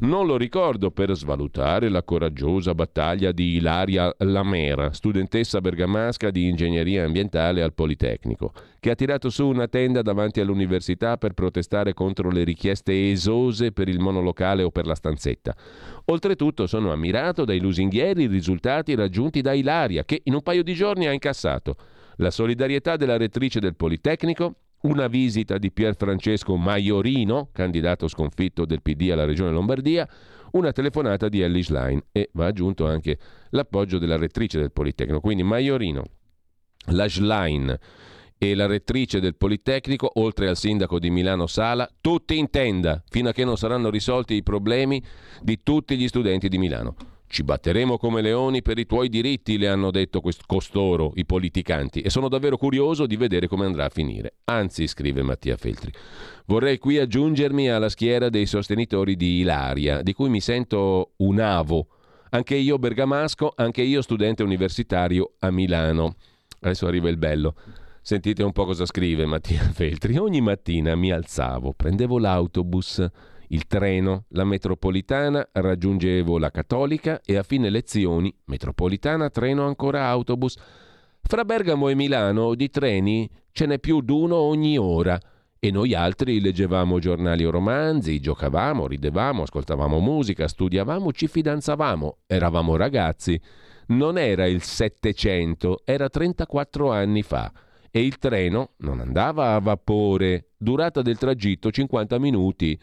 Non 0.00 0.26
lo 0.26 0.36
ricordo 0.36 0.92
per 0.92 1.14
svalutare 1.16 1.88
la 1.88 2.04
coraggiosa 2.04 2.72
battaglia 2.72 3.32
di 3.32 3.56
Ilaria 3.56 4.14
Lamera, 4.18 4.92
studentessa 4.92 5.60
bergamasca 5.60 6.30
di 6.30 6.46
ingegneria 6.46 7.04
ambientale 7.04 7.62
al 7.62 7.74
Politecnico, 7.74 8.52
che 8.78 8.90
ha 8.90 8.94
tirato 8.94 9.28
su 9.28 9.48
una 9.48 9.66
tenda 9.66 10.02
davanti 10.02 10.40
all'università 10.40 11.16
per 11.16 11.32
protestare 11.32 11.94
contro 11.94 12.30
le 12.30 12.44
richieste 12.44 13.10
esose 13.10 13.72
per 13.72 13.88
il 13.88 13.98
monolocale 13.98 14.62
o 14.62 14.70
per 14.70 14.86
la 14.86 14.94
stanzetta. 14.94 15.56
Oltretutto 16.04 16.66
sono 16.66 16.92
ammirato 16.92 17.44
dai 17.44 17.58
lusinghieri 17.58 18.28
risultati 18.28 18.94
raggiunti 18.94 19.40
da 19.40 19.52
Ilaria, 19.52 20.04
che 20.04 20.20
in 20.24 20.34
un 20.34 20.42
paio 20.42 20.62
di 20.62 20.74
giorni 20.74 21.08
ha 21.08 21.12
incassato 21.12 21.76
la 22.16 22.30
solidarietà 22.30 22.96
della 22.96 23.16
rettrice 23.16 23.58
del 23.58 23.74
Politecnico, 23.74 24.54
una 24.82 25.08
visita 25.08 25.58
di 25.58 25.72
Pier 25.72 25.96
Francesco 25.96 26.56
Maiorino, 26.56 27.48
candidato 27.52 28.06
sconfitto 28.06 28.64
del 28.64 28.82
PD 28.82 29.10
alla 29.10 29.24
Regione 29.24 29.50
Lombardia, 29.50 30.08
una 30.52 30.72
telefonata 30.72 31.28
di 31.28 31.40
Ellie 31.40 31.62
Schlein 31.62 32.00
e 32.12 32.30
va 32.32 32.46
aggiunto 32.46 32.86
anche 32.86 33.18
l'appoggio 33.50 33.98
della 33.98 34.16
rettrice 34.16 34.58
del 34.58 34.72
Politecnico. 34.72 35.20
Quindi 35.20 35.42
Maiorino, 35.42 36.04
la 36.92 37.08
Schlein 37.08 37.76
e 38.38 38.54
la 38.54 38.66
rettrice 38.66 39.18
del 39.20 39.34
Politecnico, 39.34 40.10
oltre 40.14 40.48
al 40.48 40.56
sindaco 40.56 41.00
di 41.00 41.10
Milano 41.10 41.46
Sala, 41.46 41.90
tutti 42.00 42.38
in 42.38 42.50
tenda 42.50 43.02
fino 43.08 43.28
a 43.28 43.32
che 43.32 43.44
non 43.44 43.56
saranno 43.56 43.90
risolti 43.90 44.34
i 44.34 44.42
problemi 44.44 45.02
di 45.42 45.62
tutti 45.62 45.96
gli 45.96 46.06
studenti 46.06 46.48
di 46.48 46.56
Milano. 46.56 47.17
Ci 47.30 47.44
batteremo 47.44 47.98
come 47.98 48.22
leoni 48.22 48.62
per 48.62 48.78
i 48.78 48.86
tuoi 48.86 49.10
diritti, 49.10 49.58
le 49.58 49.68
hanno 49.68 49.90
detto 49.90 50.22
quest- 50.22 50.44
costoro, 50.46 51.12
i 51.16 51.26
politicanti, 51.26 52.00
e 52.00 52.08
sono 52.08 52.28
davvero 52.28 52.56
curioso 52.56 53.04
di 53.04 53.16
vedere 53.16 53.48
come 53.48 53.66
andrà 53.66 53.84
a 53.84 53.90
finire. 53.90 54.36
Anzi, 54.44 54.86
scrive 54.86 55.22
Mattia 55.22 55.58
Feltri, 55.58 55.92
vorrei 56.46 56.78
qui 56.78 56.98
aggiungermi 56.98 57.68
alla 57.68 57.90
schiera 57.90 58.30
dei 58.30 58.46
sostenitori 58.46 59.14
di 59.14 59.40
Ilaria, 59.40 60.00
di 60.00 60.14
cui 60.14 60.30
mi 60.30 60.40
sento 60.40 61.12
un 61.16 61.38
avo. 61.38 61.88
Anche 62.30 62.54
io 62.54 62.78
bergamasco, 62.78 63.52
anche 63.56 63.82
io 63.82 64.00
studente 64.00 64.42
universitario 64.42 65.34
a 65.40 65.50
Milano. 65.50 66.16
Adesso 66.60 66.86
arriva 66.86 67.10
il 67.10 67.18
bello. 67.18 67.54
Sentite 68.00 68.42
un 68.42 68.52
po' 68.52 68.64
cosa 68.64 68.86
scrive 68.86 69.26
Mattia 69.26 69.60
Feltri. 69.60 70.16
Ogni 70.16 70.40
mattina 70.40 70.94
mi 70.94 71.12
alzavo, 71.12 71.74
prendevo 71.74 72.18
l'autobus 72.18 73.06
il 73.48 73.66
treno, 73.66 74.24
la 74.28 74.44
metropolitana, 74.44 75.48
raggiungevo 75.52 76.38
la 76.38 76.50
cattolica 76.50 77.20
e 77.24 77.36
a 77.36 77.42
fine 77.42 77.70
lezioni, 77.70 78.34
metropolitana, 78.46 79.30
treno 79.30 79.66
ancora 79.66 80.06
autobus. 80.06 80.56
Fra 81.22 81.44
Bergamo 81.44 81.88
e 81.88 81.94
Milano 81.94 82.54
di 82.54 82.70
treni 82.70 83.28
ce 83.52 83.66
n'è 83.66 83.78
più 83.78 84.00
d'uno 84.00 84.36
ogni 84.36 84.76
ora. 84.76 85.18
E 85.60 85.70
noi 85.70 85.94
altri 85.94 86.40
leggevamo 86.40 87.00
giornali 87.00 87.44
o 87.44 87.50
romanzi, 87.50 88.20
giocavamo, 88.20 88.86
ridevamo, 88.86 89.42
ascoltavamo 89.42 89.98
musica, 89.98 90.46
studiavamo, 90.46 91.12
ci 91.12 91.26
fidanzavamo, 91.26 92.18
eravamo 92.26 92.76
ragazzi. 92.76 93.40
Non 93.88 94.18
era 94.18 94.46
il 94.46 94.62
Settecento, 94.62 95.80
era 95.84 96.08
34 96.08 96.92
anni 96.92 97.22
fa. 97.22 97.50
E 97.90 98.04
il 98.04 98.18
treno 98.18 98.72
non 98.78 99.00
andava 99.00 99.54
a 99.54 99.58
vapore, 99.58 100.50
durata 100.56 101.02
del 101.02 101.18
tragitto 101.18 101.70
50 101.70 102.18
minuti 102.18 102.78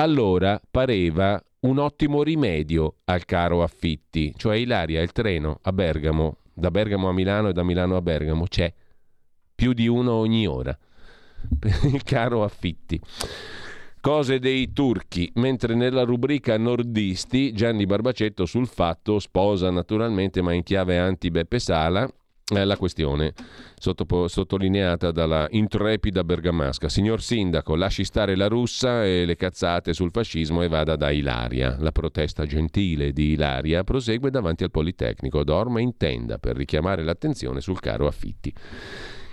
allora 0.00 0.58
pareva 0.70 1.42
un 1.60 1.78
ottimo 1.78 2.22
rimedio 2.22 2.96
al 3.04 3.26
caro 3.26 3.62
affitti, 3.62 4.32
cioè 4.34 4.56
Ilaria, 4.56 5.02
il 5.02 5.12
treno 5.12 5.58
a 5.60 5.72
Bergamo, 5.72 6.38
da 6.54 6.70
Bergamo 6.70 7.10
a 7.10 7.12
Milano 7.12 7.48
e 7.48 7.52
da 7.52 7.62
Milano 7.62 7.96
a 7.96 8.00
Bergamo 8.00 8.46
c'è 8.46 8.72
più 9.54 9.74
di 9.74 9.86
uno 9.88 10.12
ogni 10.12 10.46
ora. 10.46 10.76
il 11.92 12.02
caro 12.02 12.44
affitti. 12.44 12.98
Cose 14.00 14.38
dei 14.38 14.72
turchi, 14.72 15.30
mentre 15.34 15.74
nella 15.74 16.04
rubrica 16.04 16.56
nordisti 16.56 17.52
Gianni 17.52 17.84
Barbacetto 17.84 18.46
sul 18.46 18.66
fatto 18.66 19.18
sposa 19.18 19.68
naturalmente 19.70 20.40
ma 20.40 20.54
in 20.54 20.62
chiave 20.62 20.96
anti-Beppe 20.96 21.58
Sala 21.58 22.10
è 22.58 22.64
la 22.64 22.76
questione 22.76 23.32
sottopo- 23.78 24.28
sottolineata 24.28 25.10
dalla 25.10 25.46
intrepida 25.50 26.24
bergamasca. 26.24 26.88
Signor 26.88 27.22
Sindaco, 27.22 27.74
lasci 27.74 28.04
stare 28.04 28.36
la 28.36 28.48
russa 28.48 29.04
e 29.04 29.24
le 29.24 29.36
cazzate 29.36 29.92
sul 29.92 30.10
fascismo 30.10 30.62
e 30.62 30.68
vada 30.68 30.96
da 30.96 31.10
Ilaria. 31.10 31.76
La 31.78 31.92
protesta 31.92 32.46
gentile 32.46 33.12
di 33.12 33.32
Ilaria 33.32 33.84
prosegue 33.84 34.30
davanti 34.30 34.64
al 34.64 34.70
Politecnico, 34.70 35.44
dorme 35.44 35.82
in 35.82 35.96
tenda 35.96 36.38
per 36.38 36.56
richiamare 36.56 37.02
l'attenzione 37.02 37.60
sul 37.60 37.80
caro 37.80 38.06
affitti. 38.06 38.52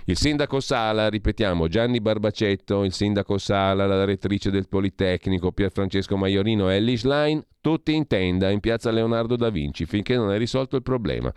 Il 0.08 0.16
sindaco 0.16 0.58
Sala, 0.60 1.10
ripetiamo, 1.10 1.68
Gianni 1.68 2.00
Barbacetto, 2.00 2.82
il 2.82 2.94
sindaco 2.94 3.36
Sala, 3.36 3.84
la 3.84 4.06
rettrice 4.06 4.50
del 4.50 4.66
Politecnico, 4.66 5.52
Pier 5.52 5.70
Francesco 5.70 6.16
Maiorino 6.16 6.70
e 6.70 6.76
Ellie 6.76 6.96
Schlein, 6.96 7.44
tutti 7.60 7.92
in 7.92 8.06
tenda 8.06 8.48
in 8.48 8.60
piazza 8.60 8.90
Leonardo 8.90 9.36
da 9.36 9.50
Vinci 9.50 9.84
finché 9.84 10.16
non 10.16 10.32
è 10.32 10.38
risolto 10.38 10.76
il 10.76 10.82
problema. 10.82 11.30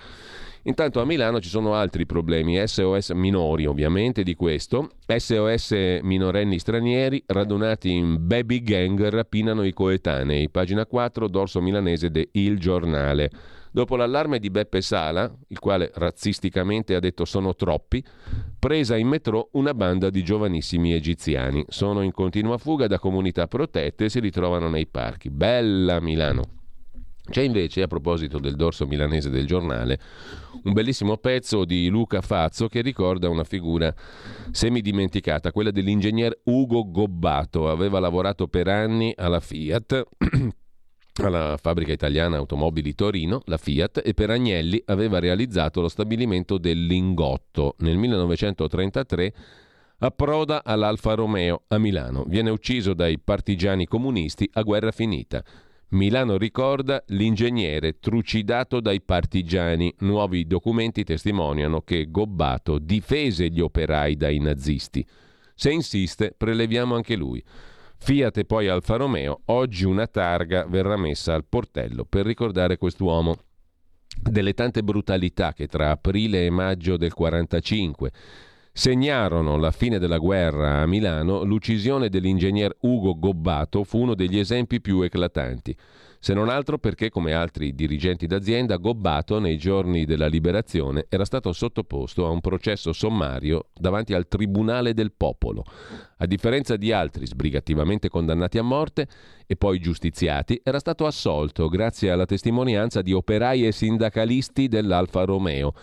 Intanto 0.64 1.02
a 1.02 1.06
Milano 1.06 1.40
ci 1.40 1.50
sono 1.50 1.74
altri 1.74 2.06
problemi, 2.06 2.62
SOS 2.64 3.10
minori 3.12 3.66
ovviamente 3.66 4.22
di 4.22 4.36
questo, 4.36 4.92
SOS 5.08 6.00
minorenni 6.04 6.60
stranieri 6.60 7.24
radunati 7.26 7.92
in 7.92 8.18
baby 8.20 8.62
gang 8.62 9.10
rapinano 9.10 9.64
i 9.64 9.74
coetanei, 9.74 10.50
pagina 10.50 10.86
4, 10.86 11.28
dorso 11.28 11.62
milanese 11.62 12.12
de 12.12 12.30
Il 12.34 12.60
Giornale. 12.60 13.32
Dopo 13.72 13.96
l'allarme 13.96 14.38
di 14.38 14.52
Beppe 14.52 14.82
Sala, 14.82 15.34
il 15.48 15.58
quale 15.58 15.90
razzisticamente 15.96 16.94
ha 16.94 17.00
detto 17.00 17.26
sono 17.26 17.56
troppi, 17.56 18.04
presa 18.60 18.98
in 18.98 19.08
metro 19.08 19.50
una 19.54 19.74
banda 19.74 20.12
di 20.12 20.24
giovanissimi 20.24 20.94
egiziani. 20.94 21.66
Sono 21.70 22.02
in 22.02 22.12
continua 22.12 22.60
fuga 22.60 22.86
da 22.86 23.00
comunità 23.00 23.48
protette 23.48 24.06
e 24.06 24.10
si 24.10 24.20
ritrovano 24.20 24.70
nei 24.70 24.86
parchi. 24.86 25.32
Bella 25.32 26.00
Milano! 26.02 26.61
C'è 27.32 27.42
invece, 27.44 27.82
a 27.82 27.88
proposito 27.88 28.40
del 28.40 28.58
dorso 28.58 28.86
milanese 28.86 29.30
del 29.30 29.48
giornale, 29.48 29.98
un 30.64 30.74
bellissimo 30.74 31.16
pezzo 31.16 31.64
di 31.64 31.88
Luca 31.88 32.20
Fazzo 32.20 32.68
che 32.68 32.82
ricorda 32.82 33.30
una 33.30 33.46
figura 33.46 33.94
semidimenticata, 34.52 35.54
quella 35.54 35.72
dell'ingegner 35.72 36.42
Ugo 36.44 36.92
Gobbato. 36.92 37.70
Aveva 37.70 38.00
lavorato 38.00 38.50
per 38.50 38.68
anni 38.68 39.14
alla 39.16 39.40
Fiat, 39.40 40.04
alla 41.24 41.58
fabbrica 41.58 41.94
italiana 41.94 42.36
automobili 42.36 42.94
Torino, 42.96 43.42
la 43.46 43.58
Fiat, 43.58 44.02
e 44.04 44.14
per 44.14 44.30
Agnelli 44.30 44.84
aveva 44.88 45.20
realizzato 45.20 45.80
lo 45.80 45.88
stabilimento 45.88 46.58
del 46.58 46.86
Lingotto. 46.86 47.76
Nel 47.80 47.96
1933 47.96 49.34
approda 50.00 50.66
all'Alfa 50.66 51.14
Romeo 51.14 51.64
a 51.70 51.78
Milano. 51.78 52.26
Viene 52.28 52.50
ucciso 52.50 52.94
dai 52.94 53.20
partigiani 53.20 53.86
comunisti 53.86 54.50
a 54.52 54.64
guerra 54.64 54.92
finita. 54.92 55.42
Milano 55.92 56.38
ricorda 56.38 57.04
l'ingegnere 57.08 58.00
trucidato 58.00 58.80
dai 58.80 59.02
partigiani. 59.02 59.94
Nuovi 60.00 60.48
documenti 60.48 61.04
testimoniano 61.04 61.82
che 61.82 62.10
Gobbato 62.10 62.80
difese 62.80 63.50
gli 63.50 63.60
operai 63.60 64.16
dai 64.16 64.40
nazisti. 64.40 65.06
Se 65.54 65.70
insiste, 65.70 66.34
preleviamo 66.36 66.96
anche 66.96 67.18
lui. 67.18 67.44
Fiat 67.98 68.38
e 68.38 68.46
poi 68.46 68.70
Alfa 68.70 68.96
Romeo, 68.96 69.42
oggi 69.46 69.84
una 69.84 70.08
targa 70.08 70.66
verrà 70.66 70.96
messa 70.96 71.34
al 71.34 71.46
portello 71.46 72.06
per 72.06 72.26
ricordare 72.26 72.78
quest'uomo. 72.78 73.38
Delle 74.18 74.54
tante 74.54 74.84
brutalità 74.84 75.52
che 75.52 75.68
tra 75.68 75.92
aprile 75.92 76.46
e 76.46 76.50
maggio 76.50 76.96
del 76.96 77.12
1945 77.14 78.12
segnarono 78.72 79.58
la 79.58 79.72
fine 79.72 80.00
della 80.00 80.18
guerra 80.18 80.82
a 80.82 80.86
Milano, 80.86 81.44
l'uccisione 81.44 82.10
dell'ingegner 82.10 82.76
Ugo 82.82 83.18
Gobbato 83.18 83.84
fu 83.84 84.00
uno 84.00 84.16
degli 84.16 84.40
esempi 84.40 84.82
più 84.82 85.02
eclatanti 85.02 85.76
se 86.24 86.36
non 86.36 86.50
altro 86.50 86.78
perché, 86.78 87.10
come 87.10 87.34
altri 87.34 87.74
dirigenti 87.74 88.28
d'azienda, 88.28 88.76
Gobbato 88.76 89.40
nei 89.40 89.58
giorni 89.58 90.06
della 90.06 90.28
liberazione 90.28 91.08
era 91.10 91.26
stato 91.26 91.52
sottoposto 91.52 92.28
a 92.28 92.30
un 92.30 92.42
processo 92.42 92.94
sommario 92.94 93.70
davanti 93.74 94.14
al 94.14 94.28
Tribunale 94.28 94.94
del 94.94 95.14
Popolo. 95.14 95.64
A 96.18 96.28
differenza 96.28 96.76
di 96.76 96.92
altri 96.92 97.26
sbrigativamente 97.26 98.08
condannati 98.08 98.60
a 98.60 98.62
morte 98.62 99.08
e 99.48 99.56
poi 99.56 99.80
giustiziati, 99.80 100.62
era 100.64 100.78
stato 100.78 101.08
assolto 101.08 101.68
grazie 101.70 102.12
alla 102.12 102.28
testimonianza 102.28 103.02
di 103.02 103.14
operai 103.14 103.66
e 103.66 103.72
sindacalisti 103.72 104.68
dell'Alfa 104.68 105.24
Romeo, 105.24 105.74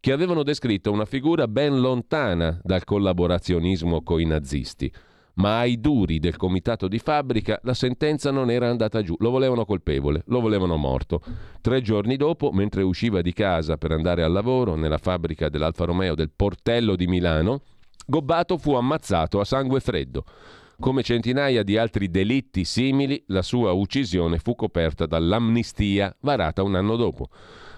che 0.00 0.12
avevano 0.12 0.42
descritto 0.42 0.92
una 0.92 1.04
figura 1.04 1.48
ben 1.48 1.80
lontana 1.80 2.58
dal 2.62 2.84
collaborazionismo 2.84 4.02
coi 4.02 4.24
nazisti 4.24 4.92
ma 5.38 5.58
ai 5.58 5.80
duri 5.80 6.18
del 6.18 6.36
comitato 6.36 6.88
di 6.88 6.98
fabbrica 6.98 7.58
la 7.62 7.74
sentenza 7.74 8.30
non 8.30 8.50
era 8.50 8.68
andata 8.68 9.02
giù, 9.02 9.14
lo 9.18 9.30
volevano 9.30 9.64
colpevole, 9.64 10.22
lo 10.26 10.40
volevano 10.40 10.76
morto. 10.76 11.22
Tre 11.60 11.80
giorni 11.80 12.16
dopo, 12.16 12.50
mentre 12.50 12.82
usciva 12.82 13.22
di 13.22 13.32
casa 13.32 13.76
per 13.76 13.92
andare 13.92 14.24
al 14.24 14.32
lavoro 14.32 14.74
nella 14.74 14.98
fabbrica 14.98 15.48
dell'Alfa 15.48 15.84
Romeo 15.84 16.16
del 16.16 16.30
Portello 16.34 16.96
di 16.96 17.06
Milano, 17.06 17.62
Gobbato 18.04 18.56
fu 18.56 18.72
ammazzato 18.72 19.38
a 19.38 19.44
sangue 19.44 19.80
freddo. 19.80 20.24
Come 20.80 21.02
centinaia 21.02 21.62
di 21.62 21.76
altri 21.76 22.08
delitti 22.08 22.64
simili, 22.64 23.22
la 23.26 23.42
sua 23.42 23.72
uccisione 23.72 24.38
fu 24.38 24.54
coperta 24.54 25.04
dall'amnistia 25.04 26.16
varata 26.20 26.62
un 26.62 26.74
anno 26.74 26.96
dopo. 26.96 27.28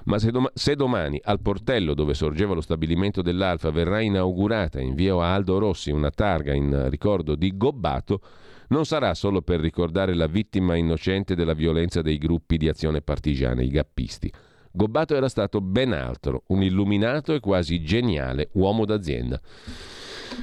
Ma 0.04 0.18
se, 0.18 0.30
dom- 0.30 0.50
se, 0.54 0.76
domani 0.76 1.20
al 1.22 1.40
portello 1.40 1.94
dove 1.94 2.14
sorgeva 2.14 2.54
lo 2.54 2.60
stabilimento 2.60 3.22
dell'Alfa 3.22 3.70
verrà 3.70 4.00
inaugurata 4.00 4.80
in 4.80 4.94
via 4.94 5.14
Aldo 5.16 5.58
Rossi 5.58 5.90
una 5.90 6.10
targa 6.10 6.54
in 6.54 6.88
ricordo 6.88 7.34
di 7.34 7.56
Gobbato, 7.56 8.20
non 8.68 8.86
sarà 8.86 9.14
solo 9.14 9.42
per 9.42 9.60
ricordare 9.60 10.14
la 10.14 10.26
vittima 10.26 10.76
innocente 10.76 11.34
della 11.34 11.54
violenza 11.54 12.02
dei 12.02 12.18
gruppi 12.18 12.56
di 12.56 12.68
azione 12.68 13.02
partigiana, 13.02 13.62
i 13.62 13.68
gappisti. 13.68 14.32
Gobbato 14.72 15.16
era 15.16 15.28
stato 15.28 15.60
ben 15.60 15.92
altro, 15.92 16.44
un 16.48 16.62
illuminato 16.62 17.34
e 17.34 17.40
quasi 17.40 17.82
geniale 17.82 18.50
uomo 18.52 18.84
d'azienda. 18.84 19.40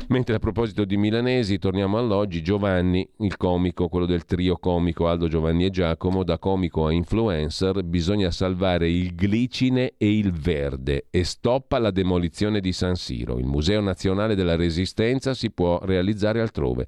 Mentre 0.10 0.36
a 0.36 0.40
proposito 0.40 0.86
di 0.86 0.98
milanesi, 0.98 1.60
torniamo 1.60 1.98
all'oggi, 1.98 2.42
Giovanni, 2.42 3.08
il 3.20 3.38
comico, 3.38 3.88
quello 3.88 4.06
del 4.06 4.26
trio 4.26 4.58
comico 4.58 5.08
Aldo 5.08 5.28
Giovanni 5.28 5.66
e 5.66 5.70
Giacomo, 5.70 6.24
da 6.24 6.38
comico 6.38 6.86
a 6.86 6.92
influencer, 6.92 7.84
bisogna 7.84 8.30
salvare 8.32 8.90
il 8.90 9.16
glicine 9.16 9.94
e 9.98 10.18
il 10.18 10.32
verde 10.34 11.08
e 11.10 11.24
stoppa 11.24 11.80
la 11.80 11.92
demolizione 11.92 12.60
di 12.60 12.74
San 12.74 12.96
Siro. 12.96 13.38
Il 13.40 13.46
Museo 13.46 13.82
Nazionale 13.82 14.36
della 14.36 14.56
Resistenza 14.56 15.34
si 15.34 15.52
può 15.52 15.80
realizzare 15.82 16.42
altrove. 16.42 16.86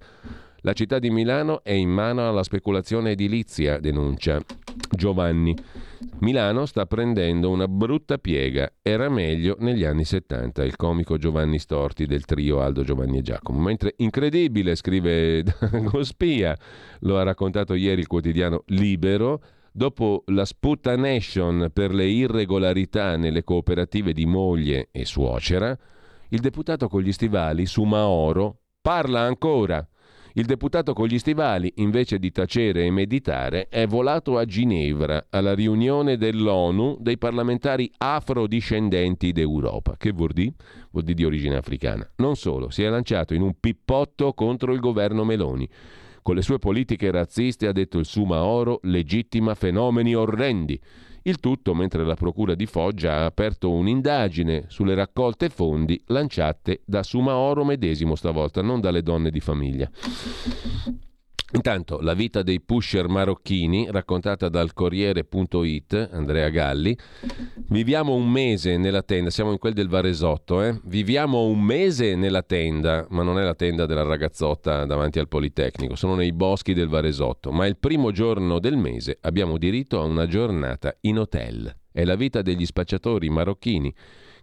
La 0.61 0.73
città 0.73 0.99
di 0.99 1.09
Milano 1.09 1.63
è 1.63 1.71
in 1.71 1.89
mano 1.89 2.27
alla 2.27 2.43
speculazione 2.43 3.11
edilizia, 3.11 3.79
denuncia 3.79 4.41
Giovanni. 4.91 5.55
Milano 6.19 6.65
sta 6.65 6.85
prendendo 6.85 7.49
una 7.49 7.67
brutta 7.67 8.17
piega. 8.17 8.71
Era 8.81 9.09
meglio 9.09 9.57
negli 9.59 9.83
anni 9.83 10.05
70, 10.05 10.63
il 10.63 10.75
comico 10.75 11.17
Giovanni 11.17 11.59
Storti 11.59 12.05
del 12.05 12.25
trio 12.25 12.61
Aldo 12.61 12.83
Giovanni 12.83 13.17
e 13.17 13.21
Giacomo. 13.21 13.59
Mentre 13.59 13.95
incredibile, 13.97 14.75
scrive 14.75 15.43
Gospia, 15.83 16.57
lo 17.01 17.17
ha 17.17 17.23
raccontato 17.23 17.73
ieri 17.73 18.01
il 18.01 18.07
quotidiano 18.07 18.63
Libero, 18.67 19.41
dopo 19.71 20.23
la 20.27 20.45
sputanation 20.45 21.69
per 21.73 21.93
le 21.93 22.05
irregolarità 22.05 23.17
nelle 23.17 23.43
cooperative 23.43 24.13
di 24.13 24.25
moglie 24.25 24.89
e 24.91 25.05
suocera, 25.05 25.77
il 26.29 26.39
deputato 26.39 26.87
con 26.87 27.01
gli 27.01 27.11
stivali 27.11 27.65
su 27.65 27.83
Maoro 27.83 28.57
parla 28.81 29.21
ancora. 29.21 29.85
Il 30.39 30.45
deputato 30.45 30.93
con 30.93 31.07
gli 31.07 31.19
stivali, 31.19 31.69
invece 31.75 32.17
di 32.17 32.31
tacere 32.31 32.85
e 32.85 32.91
meditare, 32.91 33.67
è 33.67 33.85
volato 33.87 34.37
a 34.37 34.45
Ginevra 34.45 35.25
alla 35.29 35.53
riunione 35.53 36.15
dell'ONU 36.15 36.95
dei 37.01 37.17
parlamentari 37.17 37.91
afrodiscendenti 37.97 39.33
d'Europa. 39.33 39.97
Che 39.97 40.13
vuol 40.13 40.31
dire? 40.31 40.53
Vuol 40.91 41.03
dire 41.03 41.17
di 41.17 41.25
origine 41.25 41.57
africana. 41.57 42.09
Non 42.15 42.37
solo, 42.37 42.69
si 42.69 42.83
è 42.83 42.87
lanciato 42.87 43.33
in 43.33 43.41
un 43.41 43.55
pippotto 43.59 44.31
contro 44.31 44.71
il 44.71 44.79
governo 44.79 45.25
Meloni. 45.25 45.67
Con 46.21 46.35
le 46.35 46.41
sue 46.41 46.57
politiche 46.57 47.11
razziste, 47.11 47.67
ha 47.67 47.73
detto 47.73 47.99
il 47.99 48.05
Sumaoro, 48.05 48.79
legittima 48.83 49.55
fenomeni 49.55 50.15
orrendi 50.15 50.79
il 51.29 51.39
tutto 51.39 51.73
mentre 51.73 52.03
la 52.03 52.15
Procura 52.15 52.55
di 52.55 52.65
Foggia 52.65 53.17
ha 53.17 53.25
aperto 53.25 53.71
un'indagine 53.71 54.65
sulle 54.67 54.95
raccolte 54.95 55.49
fondi 55.49 56.01
lanciate 56.07 56.81
da 56.85 57.03
Sumaoro 57.03 57.63
medesimo 57.63 58.15
stavolta, 58.15 58.61
non 58.61 58.81
dalle 58.81 59.03
donne 59.03 59.29
di 59.29 59.39
famiglia. 59.39 59.89
Intanto 61.51 61.99
la 62.01 62.13
vita 62.13 62.43
dei 62.43 62.61
pusher 62.61 63.07
marocchini, 63.07 63.87
raccontata 63.89 64.49
dal 64.49 64.71
Corriere.it, 64.73 66.09
Andrea 66.11 66.49
Galli. 66.49 66.95
Viviamo 67.69 68.13
un 68.13 68.29
mese 68.29 68.77
nella 68.77 69.01
tenda, 69.01 69.31
siamo 69.31 69.51
in 69.51 69.57
quel 69.57 69.73
del 69.73 69.87
Varesotto, 69.87 70.61
eh? 70.61 70.79
Viviamo 70.83 71.45
un 71.45 71.59
mese 71.59 72.15
nella 72.15 72.43
tenda, 72.43 73.07
ma 73.09 73.23
non 73.23 73.39
è 73.39 73.43
la 73.43 73.55
tenda 73.55 73.87
della 73.87 74.03
ragazzotta 74.03 74.85
davanti 74.85 75.17
al 75.17 75.27
Politecnico, 75.27 75.95
sono 75.95 76.13
nei 76.13 76.33
boschi 76.33 76.73
del 76.73 76.87
Varesotto, 76.87 77.51
ma 77.51 77.65
il 77.65 77.77
primo 77.77 78.11
giorno 78.11 78.59
del 78.59 78.77
mese 78.77 79.17
abbiamo 79.21 79.57
diritto 79.57 79.99
a 79.99 80.03
una 80.03 80.27
giornata 80.27 80.95
in 81.01 81.17
hotel. 81.17 81.75
È 81.91 82.03
la 82.05 82.15
vita 82.15 82.43
degli 82.43 82.65
spacciatori 82.65 83.27
marocchini 83.29 83.91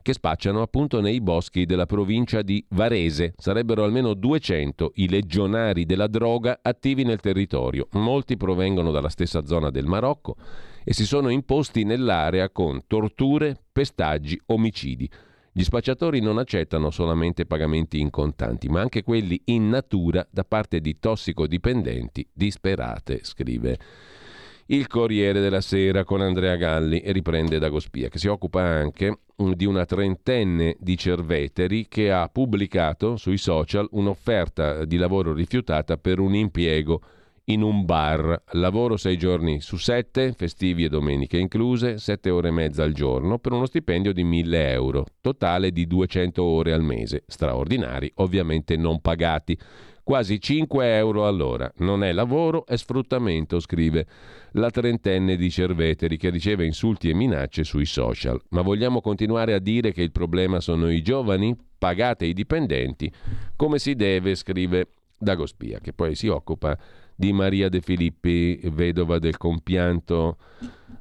che 0.07 0.13
spacciano 0.13 0.63
appunto 0.63 1.01
nei 1.01 1.21
boschi 1.21 1.67
della 1.67 1.85
provincia 1.85 2.43
di 2.43 2.65
Varese. 2.69 3.35
Sarebbero 3.37 3.83
almeno 3.83 4.15
200 4.15 4.93
i 4.95 5.09
legionari 5.09 5.85
della 5.85 6.07
droga 6.07 6.61
attivi 6.63 7.03
nel 7.03 7.19
territorio. 7.19 7.89
Molti 7.95 8.37
provengono 8.37 8.93
dalla 8.93 9.09
stessa 9.09 9.45
zona 9.45 9.71
del 9.71 9.87
Marocco 9.87 10.37
e 10.85 10.95
si 10.95 11.05
sono 11.05 11.29
imposti 11.29 11.83
nell'area 11.83 12.51
con 12.51 12.85
torture, 12.87 13.61
pestaggi, 13.73 14.41
omicidi. 14.47 15.11
Gli 15.51 15.65
spacciatori 15.65 16.21
non 16.21 16.39
accettano 16.39 16.93
solamente 16.93 17.45
pagamenti 17.45 17.99
in 17.99 18.11
contanti, 18.11 18.69
ma 18.69 18.83
anche 18.83 19.03
quelli 19.03 19.43
in 19.47 19.69
natura 19.69 20.25
da 20.31 20.45
parte 20.45 20.81
di 20.81 21.01
tossicodipendenti 21.01 22.29
disperate, 22.33 23.25
scrive 23.25 23.77
il 24.67 24.87
Corriere 24.87 25.41
della 25.41 25.61
Sera 25.61 26.05
con 26.05 26.21
Andrea 26.21 26.55
Galli 26.55 27.01
e 27.01 27.11
riprende 27.11 27.59
da 27.59 27.69
Gospia, 27.69 28.09
che 28.09 28.19
si 28.19 28.29
occupa 28.29 28.63
anche 28.63 29.19
di 29.37 29.67
una 29.67 29.85
trentenne 29.85 30.77
di 30.79 30.97
Cerveteri 30.97 31.87
che 31.89 32.11
ha 32.11 32.29
pubblicato 32.29 33.17
sui 33.17 33.37
social 33.37 33.87
un'offerta 33.91 34.87
di 34.87 34.97
lavoro 34.97 35.35
rifiutata 35.35 35.99
per 35.99 36.21
un 36.21 36.35
impiego 36.35 37.03
in 37.45 37.63
un 37.63 37.85
bar. 37.85 38.43
Lavoro 38.53 38.97
sei 38.97 39.19
giorni 39.19 39.61
su 39.61 39.77
sette, 39.77 40.33
festivi 40.33 40.85
e 40.85 40.89
domeniche 40.89 41.37
incluse, 41.39 41.99
sette 41.99 42.31
ore 42.31 42.49
e 42.49 42.53
mezza 42.53 42.83
al 42.83 42.93
giorno, 42.93 43.39
per 43.39 43.53
uno 43.53 43.67
stipendio 43.67 44.13
di 44.13 44.25
1000 44.25 44.71
euro, 44.71 45.05
totale 45.21 45.71
di 45.71 45.87
200 45.87 46.43
ore 46.43 46.73
al 46.73 46.83
mese, 46.83 47.25
straordinari, 47.27 48.11
ovviamente 48.17 48.77
non 48.77 49.01
pagati 49.01 49.57
quasi 50.07 50.41
5 50.41 50.97
euro 50.99 51.27
all'ora. 51.27 51.69
Non 51.79 52.05
è 52.05 52.13
lavoro, 52.13 52.65
è 52.65 52.77
sfruttamento, 52.77 53.59
scrive 53.59 54.07
la 54.53 54.71
trentenne 54.71 55.35
di 55.35 55.51
Cerveteri 55.51 56.17
che 56.17 56.31
riceve 56.31 56.65
insulti 56.65 57.11
e 57.11 57.15
minacce 57.15 57.65
sui 57.65 57.87
social. 57.87 58.41
Ma 58.51 58.61
vogliamo 58.61 59.01
continuare 59.01 59.53
a 59.53 59.59
dire 59.59 59.91
che 59.91 60.03
il 60.03 60.13
problema 60.13 60.61
sono 60.61 60.93
i 60.93 61.03
giovani? 61.03 61.57
Pagate 61.77 62.25
i 62.25 62.35
dipendenti 62.35 63.13
come 63.57 63.81
si 63.81 63.97
deve, 63.97 64.37
scrive 64.37 64.91
Dagospia, 65.19 65.81
che 65.81 65.93
poi 65.93 66.15
si 66.15 66.29
occupa 66.29 66.79
di 67.17 67.33
Maria 67.33 67.71
De 67.71 67.81
Filippi, 67.81 68.61
vedova 68.65 69.19
del 69.19 69.39
compianto, 69.39 70.37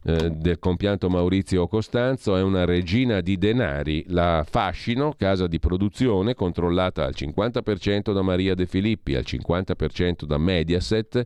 eh, 0.04 0.32
del 0.32 0.60
compianto 0.60 1.10
Maurizio 1.10 1.68
Costanzo, 1.68 2.38
è 2.38 2.42
una 2.42 2.64
regina 2.64 3.20
di 3.20 3.38
denari. 3.38 4.06
La 4.08 4.46
Fascino, 4.50 5.14
casa 5.18 5.46
di 5.48 5.60
produzione 5.60 6.34
controllata 6.34 7.04
al 7.04 7.14
50% 7.16 8.14
da 8.14 8.22
Maria 8.22 8.56
De 8.56 8.66
Filippi, 8.66 9.16
al 9.16 9.26
50% 9.28 10.24
da 10.24 10.38
Mediaset, 10.38 11.26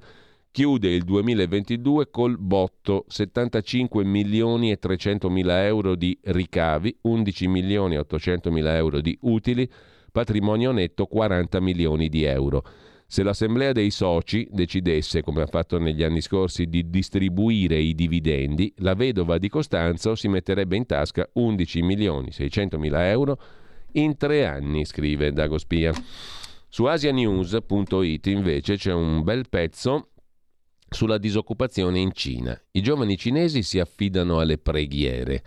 chiude 0.51 0.89
il 0.89 1.03
2022 1.03 2.09
col 2.09 2.39
botto 2.39 3.05
75 3.07 4.03
milioni 4.03 4.71
e 4.71 4.79
300 4.79 5.29
mila 5.29 5.63
euro 5.65 5.93
di 5.93 6.17
ricavi, 6.23 6.97
11 7.01 7.47
milioni 7.47 7.93
e 7.93 7.99
800 7.99 8.49
mila 8.49 8.75
euro 8.75 9.01
di 9.01 9.15
utili, 9.21 9.69
patrimonio 10.11 10.71
netto 10.71 11.05
40 11.05 11.59
milioni 11.59 12.09
di 12.09 12.23
euro. 12.23 12.63
Se 13.11 13.23
l'assemblea 13.23 13.71
dei 13.71 13.89
soci 13.89 14.47
decidesse, 14.51 15.23
come 15.23 15.41
ha 15.41 15.47
fatto 15.47 15.79
negli 15.79 16.03
anni 16.03 16.21
scorsi, 16.21 16.67
di 16.67 16.91
distribuire 16.91 17.79
i 17.79 17.95
dividendi, 17.95 18.71
la 18.77 18.93
vedova 18.93 19.39
di 19.39 19.49
Costanzo 19.49 20.13
si 20.13 20.27
metterebbe 20.27 20.75
in 20.75 20.85
tasca 20.85 21.27
11 21.33 21.81
milioni 21.81 22.31
600 22.31 22.77
mila 22.77 23.09
euro 23.09 23.41
in 23.93 24.15
tre 24.15 24.45
anni, 24.45 24.85
scrive 24.85 25.31
Dago 25.31 25.57
Spia. 25.57 25.91
Su 26.67 26.85
asianews.it 26.85 28.27
invece 28.27 28.75
c'è 28.75 28.93
un 28.93 29.23
bel 29.23 29.49
pezzo 29.49 30.09
sulla 30.87 31.17
disoccupazione 31.17 31.97
in 31.97 32.11
Cina. 32.13 32.61
I 32.73 32.81
giovani 32.81 33.17
cinesi 33.17 33.63
si 33.63 33.79
affidano 33.79 34.39
alle 34.39 34.59
preghiere 34.59 35.43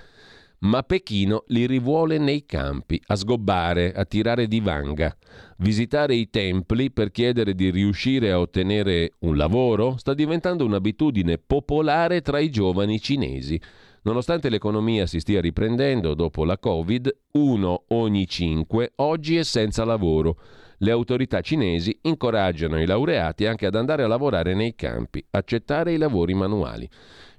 ma 0.62 0.82
Pechino 0.82 1.44
li 1.48 1.66
rivuole 1.66 2.18
nei 2.18 2.44
campi, 2.44 3.00
a 3.06 3.16
sgobbare, 3.16 3.92
a 3.92 4.04
tirare 4.04 4.46
di 4.46 4.60
vanga. 4.60 5.16
Visitare 5.58 6.14
i 6.14 6.30
templi 6.30 6.90
per 6.90 7.10
chiedere 7.10 7.54
di 7.54 7.70
riuscire 7.70 8.30
a 8.30 8.38
ottenere 8.38 9.14
un 9.20 9.36
lavoro 9.36 9.96
sta 9.96 10.14
diventando 10.14 10.64
un'abitudine 10.64 11.38
popolare 11.38 12.20
tra 12.20 12.38
i 12.38 12.50
giovani 12.50 13.00
cinesi. 13.00 13.60
Nonostante 14.04 14.48
l'economia 14.48 15.06
si 15.06 15.20
stia 15.20 15.40
riprendendo 15.40 16.14
dopo 16.14 16.44
la 16.44 16.58
Covid, 16.58 17.08
uno 17.32 17.84
ogni 17.88 18.26
cinque 18.26 18.92
oggi 18.96 19.36
è 19.36 19.44
senza 19.44 19.84
lavoro. 19.84 20.38
Le 20.78 20.90
autorità 20.90 21.40
cinesi 21.40 21.96
incoraggiano 22.02 22.80
i 22.80 22.86
laureati 22.86 23.46
anche 23.46 23.66
ad 23.66 23.76
andare 23.76 24.02
a 24.02 24.08
lavorare 24.08 24.54
nei 24.54 24.74
campi, 24.74 25.24
accettare 25.30 25.92
i 25.92 25.98
lavori 25.98 26.34
manuali. 26.34 26.88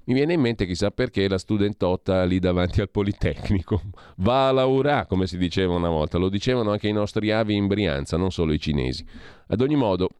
Mi 0.06 0.14
viene 0.14 0.34
in 0.34 0.42
mente 0.42 0.66
chissà 0.66 0.92
perché 0.92 1.30
la 1.30 1.38
studentotta 1.38 2.26
lì 2.26 2.38
davanti 2.40 2.82
al 2.82 2.90
Politecnico 2.90 3.82
va 4.18 4.50
a 4.50 4.52
laurà, 4.52 5.06
come 5.06 5.28
si 5.28 5.38
diceva 5.38 5.76
una 5.76 5.88
volta, 5.88 6.18
lo 6.18 6.28
dicevano 6.28 6.72
anche 6.72 6.90
i 6.90 6.92
nostri 6.92 7.32
avi 7.32 7.56
in 7.56 7.68
Brianza, 7.68 8.18
non 8.18 8.30
solo 8.30 8.52
i 8.52 8.60
cinesi. 8.60 9.06
Ad 9.48 9.62
ogni 9.62 9.78
modo, 9.78 10.10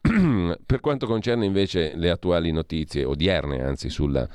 per 0.64 0.80
quanto 0.80 1.06
concerne 1.06 1.44
invece 1.44 1.92
le 1.96 2.08
attuali 2.08 2.50
notizie, 2.50 3.04
odierne 3.04 3.62
anzi, 3.62 3.90
sulla, 3.90 4.26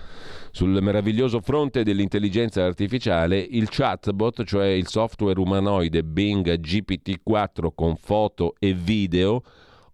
sul 0.51 0.77
meraviglioso 0.83 1.41
fronte 1.41 1.81
dell'intelligenza 1.81 2.63
artificiale, 2.63 3.39
il 3.39 3.69
chatbot, 3.69 4.43
cioè 4.43 4.67
il 4.67 4.87
software 4.87 5.39
umanoide 5.39 6.03
Bing 6.03 6.59
GPT-4 6.59 7.69
con 7.73 7.95
foto 7.95 8.53
e 8.59 8.73
video, 8.73 9.41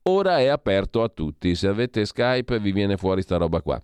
ora 0.03 0.39
è 0.39 0.47
aperto 0.47 1.01
a 1.01 1.07
tutti. 1.07 1.55
Se 1.55 1.69
avete 1.69 2.05
Skype 2.05 2.59
vi 2.59 2.73
viene 2.73 2.97
fuori 2.97 3.21
sta 3.21 3.37
roba 3.37 3.61
qua. 3.61 3.79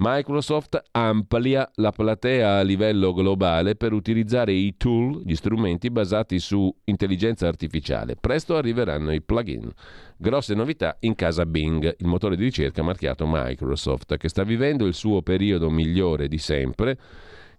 Microsoft 0.00 0.80
amplia 0.92 1.68
la 1.74 1.90
platea 1.90 2.58
a 2.58 2.62
livello 2.62 3.12
globale 3.12 3.74
per 3.74 3.92
utilizzare 3.92 4.52
i 4.52 4.76
tool, 4.76 5.22
gli 5.24 5.34
strumenti 5.34 5.90
basati 5.90 6.38
su 6.38 6.72
intelligenza 6.84 7.48
artificiale. 7.48 8.14
Presto 8.14 8.54
arriveranno 8.54 9.12
i 9.12 9.20
plugin. 9.20 9.68
Grosse 10.16 10.54
novità 10.54 10.98
in 11.00 11.16
casa 11.16 11.44
Bing, 11.46 11.96
il 11.98 12.06
motore 12.06 12.36
di 12.36 12.44
ricerca 12.44 12.80
marchiato 12.84 13.24
Microsoft, 13.26 14.16
che 14.18 14.28
sta 14.28 14.44
vivendo 14.44 14.86
il 14.86 14.94
suo 14.94 15.20
periodo 15.22 15.68
migliore 15.68 16.28
di 16.28 16.38
sempre 16.38 16.96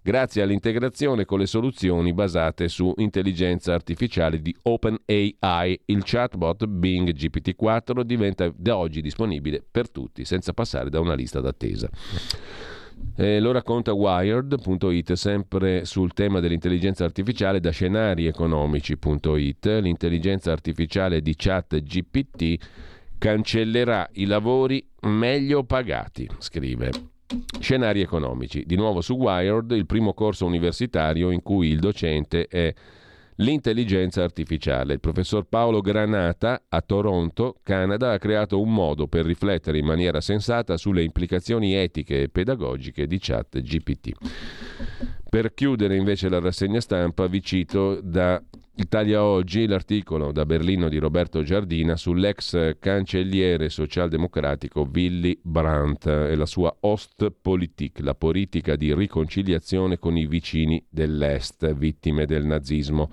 grazie 0.02 0.42
all'integrazione 0.42 1.24
con 1.24 1.38
le 1.38 1.46
soluzioni 1.46 2.12
basate 2.12 2.68
su 2.68 2.92
intelligenza 2.96 3.74
artificiale 3.74 4.40
di 4.40 4.54
OpenAI. 4.62 5.80
Il 5.86 6.02
chatbot 6.04 6.66
Bing 6.66 7.12
GPT-4 7.12 8.02
diventa 8.02 8.52
da 8.54 8.76
oggi 8.76 9.00
disponibile 9.00 9.64
per 9.68 9.90
tutti, 9.90 10.24
senza 10.24 10.52
passare 10.52 10.90
da 10.90 11.00
una 11.00 11.14
lista 11.14 11.40
d'attesa. 11.40 11.88
Eh, 13.16 13.40
lo 13.40 13.52
racconta 13.52 13.92
Wired.it 13.92 15.12
sempre 15.14 15.84
sul 15.84 16.12
tema 16.12 16.40
dell'intelligenza 16.40 17.04
artificiale 17.04 17.60
da 17.60 17.70
scenarieconomici.it. 17.70 19.66
L'intelligenza 19.80 20.52
artificiale 20.52 21.20
di 21.20 21.34
chat 21.36 21.82
GPT 21.82 22.56
cancellerà 23.18 24.08
i 24.14 24.24
lavori 24.24 24.86
meglio 25.02 25.64
pagati, 25.64 26.28
scrive. 26.38 26.90
Scenari 27.60 28.00
economici. 28.00 28.64
Di 28.66 28.76
nuovo 28.76 29.00
su 29.00 29.14
Wired, 29.14 29.70
il 29.72 29.86
primo 29.86 30.14
corso 30.14 30.46
universitario 30.46 31.30
in 31.30 31.42
cui 31.42 31.68
il 31.68 31.78
docente 31.78 32.46
è 32.48 32.74
l'intelligenza 33.36 34.22
artificiale. 34.22 34.94
Il 34.94 35.00
professor 35.00 35.44
Paolo 35.44 35.80
Granata 35.80 36.62
a 36.68 36.80
Toronto, 36.80 37.56
Canada, 37.62 38.12
ha 38.12 38.18
creato 38.18 38.60
un 38.60 38.72
modo 38.72 39.06
per 39.06 39.24
riflettere 39.24 39.78
in 39.78 39.86
maniera 39.86 40.20
sensata 40.20 40.76
sulle 40.76 41.02
implicazioni 41.02 41.74
etiche 41.74 42.22
e 42.22 42.28
pedagogiche 42.28 43.06
di 43.06 43.18
chat 43.20 43.60
GPT. 43.60 44.12
Per 45.28 45.54
chiudere 45.54 45.96
invece 45.96 46.28
la 46.28 46.40
rassegna 46.40 46.80
stampa 46.80 47.26
vi 47.28 47.42
cito 47.42 48.00
da 48.02 48.42
Italia 48.80 49.22
Oggi 49.22 49.66
l'articolo 49.66 50.32
da 50.32 50.46
Berlino 50.46 50.88
di 50.88 50.96
Roberto 50.96 51.42
Giardina 51.42 51.96
sull'ex 51.96 52.78
cancelliere 52.78 53.68
socialdemocratico 53.68 54.88
Willy 54.90 55.38
Brandt 55.42 56.06
e 56.06 56.34
la 56.34 56.46
sua 56.46 56.74
Ostpolitik, 56.80 58.00
la 58.00 58.14
politica 58.14 58.76
di 58.76 58.94
riconciliazione 58.94 59.98
con 59.98 60.16
i 60.16 60.26
vicini 60.26 60.82
dell'Est, 60.88 61.74
vittime 61.74 62.24
del 62.24 62.46
nazismo. 62.46 63.10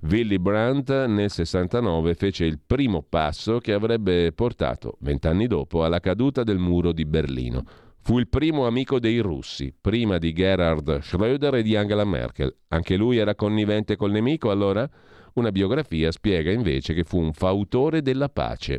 Willy 0.00 0.38
Brandt 0.38 0.88
nel 1.04 1.30
69 1.30 2.14
fece 2.14 2.46
il 2.46 2.58
primo 2.66 3.02
passo 3.06 3.58
che 3.58 3.74
avrebbe 3.74 4.32
portato, 4.32 4.96
vent'anni 5.00 5.46
dopo, 5.46 5.84
alla 5.84 6.00
caduta 6.00 6.42
del 6.42 6.58
muro 6.58 6.90
di 6.90 7.04
Berlino. 7.04 7.64
Fu 8.04 8.18
il 8.18 8.26
primo 8.28 8.66
amico 8.66 8.98
dei 8.98 9.20
russi, 9.20 9.72
prima 9.80 10.18
di 10.18 10.32
Gerhard 10.32 10.98
Schröder 10.98 11.54
e 11.54 11.62
di 11.62 11.76
Angela 11.76 12.04
Merkel. 12.04 12.52
Anche 12.68 12.96
lui 12.96 13.18
era 13.18 13.36
connivente 13.36 13.94
col 13.94 14.10
nemico 14.10 14.50
allora? 14.50 14.88
Una 15.34 15.52
biografia 15.52 16.10
spiega 16.10 16.50
invece 16.50 16.94
che 16.94 17.04
fu 17.04 17.20
un 17.20 17.32
fautore 17.32 18.02
della 18.02 18.28
pace. 18.28 18.76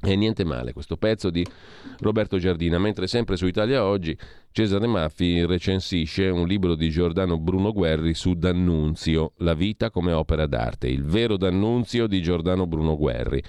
E 0.00 0.14
niente 0.14 0.44
male 0.44 0.72
questo 0.72 0.96
pezzo 0.96 1.30
di 1.30 1.44
Roberto 1.98 2.38
Giardina, 2.38 2.78
mentre 2.78 3.08
sempre 3.08 3.36
su 3.36 3.46
Italia 3.46 3.84
Oggi 3.84 4.16
Cesare 4.52 4.86
Maffi 4.86 5.44
recensisce 5.44 6.28
un 6.28 6.46
libro 6.46 6.76
di 6.76 6.90
Giordano 6.90 7.38
Bruno 7.38 7.72
Guerri 7.72 8.14
su 8.14 8.34
D'Annunzio, 8.34 9.32
La 9.38 9.54
vita 9.54 9.90
come 9.90 10.12
opera 10.12 10.46
d'arte, 10.46 10.86
il 10.86 11.02
vero 11.02 11.36
D'Annunzio 11.36 12.06
di 12.06 12.22
Giordano 12.22 12.68
Bruno 12.68 12.96
Guerri. 12.96 13.42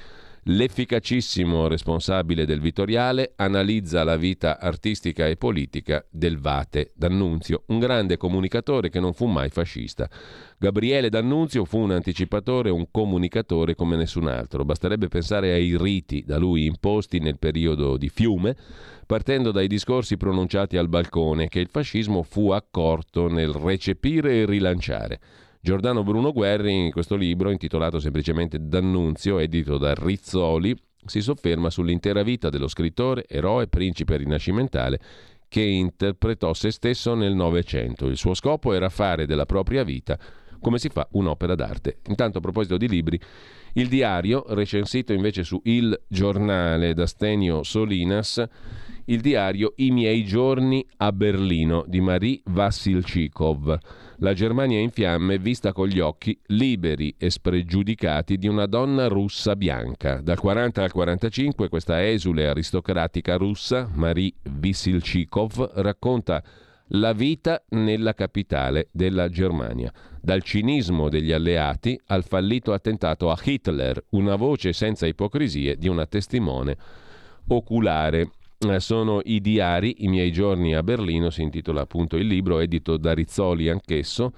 L'efficacissimo 0.44 1.68
responsabile 1.68 2.46
del 2.46 2.62
Vittoriale 2.62 3.34
analizza 3.36 4.04
la 4.06 4.16
vita 4.16 4.60
artistica 4.60 5.28
e 5.28 5.36
politica 5.36 6.06
del 6.10 6.40
Vate 6.40 6.92
D'Annunzio, 6.96 7.64
un 7.68 7.80
grande 7.80 8.16
comunicatore 8.16 8.90
che 8.90 9.02
non 9.02 9.14
fu 9.14 9.26
mai 9.26 9.50
fascista. 9.50 10.10
Gabriele 10.58 11.10
D'Annunzio 11.10 11.66
fu 11.66 11.80
un 11.80 11.92
anticipatore, 11.92 12.70
un 12.70 12.88
comunicatore 12.90 13.76
come 13.76 13.98
nessun 13.98 14.28
altro. 14.28 14.64
Basterebbe 14.64 15.10
pensare 15.10 15.52
ai 15.52 15.78
riti 15.78 16.24
da 16.26 16.38
lui 16.38 16.66
imposti 16.66 17.20
nel 17.20 17.38
periodo 17.38 17.98
di 17.98 18.08
Fiume, 18.08 18.56
partendo 19.06 19.52
dai 19.52 19.68
discorsi 19.68 20.16
pronunciati 20.16 20.78
al 20.78 20.88
balcone, 20.88 21.50
che 21.50 21.60
il 21.60 21.70
fascismo 21.70 22.24
fu 22.24 22.52
accorto 22.52 23.28
nel 23.28 23.52
recepire 23.52 24.42
e 24.42 24.46
rilanciare. 24.46 25.20
Giordano 25.62 26.04
Bruno 26.04 26.32
Guerri, 26.32 26.86
in 26.86 26.92
questo 26.92 27.18
libro 27.18 27.52
intitolato 27.52 28.00
semplicemente 28.00 28.60
D'Annunzio, 28.62 29.40
edito 29.40 29.78
da 29.78 29.94
Rizzoli, 29.94 30.74
si 31.06 31.20
sofferma 31.20 31.70
sull'intera 31.70 32.24
vita 32.24 32.50
dello 32.50 32.70
scrittore, 32.70 33.26
eroe, 33.28 33.68
principe 33.68 34.16
rinascimentale 34.16 35.00
che 35.50 35.62
interpretò 35.62 36.54
se 36.54 36.72
stesso 36.72 37.14
nel 37.14 37.34
Novecento. 37.34 38.08
Il 38.08 38.16
suo 38.16 38.36
scopo 38.36 38.72
era 38.72 38.88
fare 38.88 39.26
della 39.26 39.46
propria 39.46 39.84
vita 39.84 40.18
come 40.60 40.80
si 40.80 40.90
fa 40.90 41.08
un'opera 41.12 41.56
d'arte. 41.56 42.00
Intanto 42.08 42.38
a 42.38 42.42
proposito 42.42 42.78
di 42.78 42.88
libri, 42.88 43.20
il 43.74 43.88
diario, 43.88 44.46
recensito 44.50 45.14
invece 45.14 45.44
su 45.44 45.60
Il 45.64 46.00
Giornale 46.08 46.94
da 46.94 47.06
Stenio 47.06 47.64
Solinas, 47.64 48.44
il 49.06 49.22
diario 49.22 49.74
I 49.78 49.92
miei 49.92 50.24
giorni 50.24 50.86
a 50.98 51.12
Berlino 51.12 51.84
di 51.88 52.00
Marie 52.00 52.42
Vassilchikov. 52.46 53.78
La 54.18 54.34
Germania 54.34 54.80
in 54.80 54.92
fiamme 54.92 55.40
vista 55.40 55.72
con 55.72 55.88
gli 55.88 56.00
occhi 56.00 56.38
liberi 56.48 57.16
e 57.18 57.30
spregiudicati 57.30 58.38
di 58.38 58.48
una 58.48 58.66
donna 58.66 59.08
russa 59.08 59.56
bianca. 59.56 60.22
Dal 60.22 60.40
40 60.40 60.84
al 60.84 60.92
45 60.92 61.70
questa 61.70 62.08
esule 62.08 62.48
aristocratica 62.48 63.36
russa, 63.36 63.90
Marie 63.94 64.34
Vassilchikov, 64.44 65.72
racconta 65.76 66.44
la 66.90 67.14
vita 67.14 67.64
nella 67.70 68.14
capitale 68.14 68.88
della 68.92 69.30
Germania. 69.30 69.92
Dal 70.22 70.42
cinismo 70.42 71.10
degli 71.10 71.32
alleati 71.32 72.00
al 72.08 72.24
fallito 72.24 72.74
attentato 72.74 73.30
a 73.30 73.38
Hitler, 73.42 74.04
una 74.12 74.36
voce 74.36 74.74
senza 74.74 75.06
ipocrisie 75.06 75.76
di 75.78 75.88
una 75.88 76.06
testimone 76.06 76.78
oculare. 77.48 78.32
Eh, 78.62 78.82
sono 78.82 79.22
i 79.24 79.40
diari, 79.40 80.04
I 80.04 80.10
miei 80.10 80.34
giorni 80.34 80.76
a 80.76 80.84
Berlino, 80.84 81.30
si 81.30 81.42
intitola 81.42 81.82
appunto 81.82 82.18
il 82.18 82.28
libro, 82.28 82.60
edito 82.60 82.98
da 82.98 83.14
Rizzoli 83.14 83.70
anch'esso, 83.70 84.34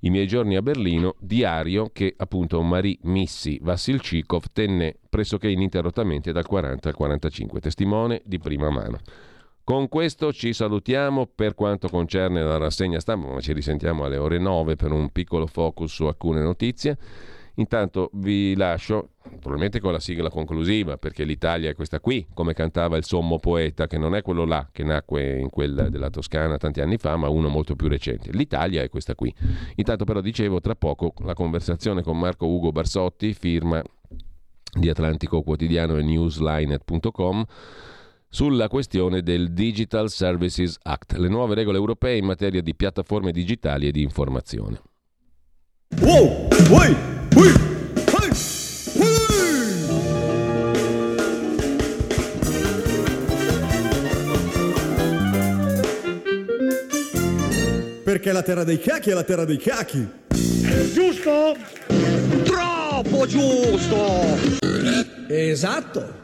I 0.00 0.10
miei 0.10 0.26
giorni 0.26 0.56
a 0.56 0.60
Berlino, 0.60 1.14
diario 1.18 1.88
che 1.90 2.12
appunto 2.14 2.60
Marie 2.60 2.98
Missi 3.04 3.58
Vassilchikov 3.62 4.44
tenne 4.52 4.96
pressoché 5.08 5.48
ininterrottamente 5.48 6.30
dal 6.30 6.46
40 6.46 6.90
al 6.90 6.94
45, 6.94 7.60
testimone 7.60 8.20
di 8.26 8.38
prima 8.38 8.68
mano. 8.68 8.98
Con 9.64 9.88
questo 9.88 10.30
ci 10.30 10.52
salutiamo 10.52 11.26
per 11.26 11.54
quanto 11.54 11.88
concerne 11.88 12.42
la 12.42 12.58
rassegna 12.58 13.00
stampa, 13.00 13.32
ma 13.32 13.40
ci 13.40 13.54
risentiamo 13.54 14.04
alle 14.04 14.18
ore 14.18 14.38
9 14.38 14.76
per 14.76 14.92
un 14.92 15.08
piccolo 15.08 15.46
focus 15.46 15.90
su 15.90 16.04
alcune 16.04 16.42
notizie. 16.42 16.98
Intanto 17.54 18.10
vi 18.12 18.54
lascio, 18.56 19.12
probabilmente 19.22 19.80
con 19.80 19.92
la 19.92 20.00
sigla 20.00 20.28
conclusiva, 20.28 20.98
perché 20.98 21.24
l'Italia 21.24 21.70
è 21.70 21.74
questa 21.74 21.98
qui, 21.98 22.26
come 22.34 22.52
cantava 22.52 22.98
il 22.98 23.06
sommo 23.06 23.38
poeta, 23.38 23.86
che 23.86 23.96
non 23.96 24.14
è 24.14 24.20
quello 24.20 24.44
là 24.44 24.68
che 24.70 24.84
nacque 24.84 25.38
in 25.38 25.48
quella 25.48 25.88
della 25.88 26.10
Toscana 26.10 26.58
tanti 26.58 26.82
anni 26.82 26.98
fa, 26.98 27.16
ma 27.16 27.30
uno 27.30 27.48
molto 27.48 27.74
più 27.74 27.88
recente. 27.88 28.32
L'Italia 28.32 28.82
è 28.82 28.90
questa 28.90 29.14
qui. 29.14 29.34
Intanto 29.76 30.04
però 30.04 30.20
dicevo, 30.20 30.60
tra 30.60 30.74
poco 30.74 31.14
la 31.20 31.32
conversazione 31.32 32.02
con 32.02 32.18
Marco 32.18 32.46
Ugo 32.46 32.70
Barsotti, 32.70 33.32
firma 33.32 33.82
di 34.78 34.90
Atlantico 34.90 35.40
Quotidiano 35.40 35.96
e 35.96 36.02
newslinet.com 36.02 37.46
sulla 38.34 38.66
questione 38.66 39.22
del 39.22 39.52
Digital 39.52 40.10
Services 40.10 40.76
Act, 40.82 41.12
le 41.12 41.28
nuove 41.28 41.54
regole 41.54 41.78
europee 41.78 42.16
in 42.16 42.24
materia 42.24 42.60
di 42.62 42.74
piattaforme 42.74 43.30
digitali 43.30 43.86
e 43.86 43.92
di 43.92 44.02
informazione. 44.02 44.82
Wow, 46.00 46.48
uy, 46.68 46.96
uy, 47.36 47.52
Perché 58.02 58.32
la 58.32 58.42
terra 58.42 58.64
dei 58.64 58.80
cacchi 58.80 59.10
è 59.10 59.14
la 59.14 59.22
terra 59.22 59.44
dei 59.44 59.58
cacchi. 59.58 60.08
Giusto? 60.92 61.56
Troppo 62.42 63.26
giusto! 63.26 64.36
Esatto. 65.28 66.23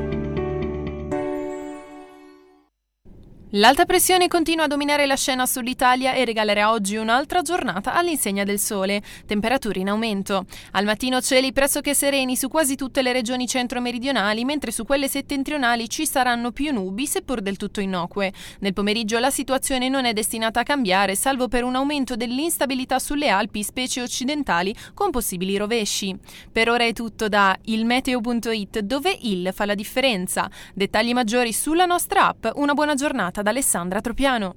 L'alta 3.55 3.83
pressione 3.83 4.29
continua 4.29 4.63
a 4.63 4.67
dominare 4.67 5.05
la 5.05 5.17
scena 5.17 5.45
sull'Italia 5.45 6.13
e 6.13 6.23
regalerà 6.23 6.71
oggi 6.71 6.95
un'altra 6.95 7.41
giornata 7.41 7.93
all'insegna 7.93 8.45
del 8.45 8.59
sole, 8.59 9.01
temperature 9.25 9.77
in 9.77 9.89
aumento. 9.89 10.45
Al 10.71 10.85
mattino 10.85 11.19
cieli 11.19 11.51
pressoché 11.51 11.93
sereni 11.93 12.37
su 12.37 12.47
quasi 12.47 12.75
tutte 12.75 13.01
le 13.01 13.11
regioni 13.11 13.49
centro-meridionali, 13.49 14.45
mentre 14.45 14.71
su 14.71 14.85
quelle 14.85 15.09
settentrionali 15.09 15.89
ci 15.89 16.07
saranno 16.07 16.51
più 16.51 16.71
nubi, 16.71 17.05
seppur 17.05 17.41
del 17.41 17.57
tutto 17.57 17.81
innocue. 17.81 18.31
Nel 18.59 18.71
pomeriggio 18.71 19.19
la 19.19 19.29
situazione 19.29 19.89
non 19.89 20.05
è 20.05 20.13
destinata 20.13 20.61
a 20.61 20.63
cambiare, 20.63 21.15
salvo 21.15 21.49
per 21.49 21.65
un 21.65 21.75
aumento 21.75 22.15
dell'instabilità 22.15 22.99
sulle 22.99 23.27
Alpi, 23.27 23.63
specie 23.63 24.01
occidentali, 24.01 24.73
con 24.93 25.11
possibili 25.11 25.57
rovesci. 25.57 26.17
Per 26.49 26.69
ora 26.69 26.85
è 26.85 26.93
tutto 26.93 27.27
da 27.27 27.57
ilmeteo.it, 27.63 28.79
dove 28.79 29.17
il 29.23 29.49
fa 29.53 29.65
la 29.65 29.75
differenza. 29.75 30.49
Dettagli 30.73 31.11
maggiori 31.11 31.51
sulla 31.51 31.85
nostra 31.85 32.27
app. 32.27 32.47
Una 32.53 32.73
buona 32.73 32.95
giornata 32.95 33.39
da 33.41 33.49
Alessandra 33.49 34.01
Tropiano. 34.01 34.55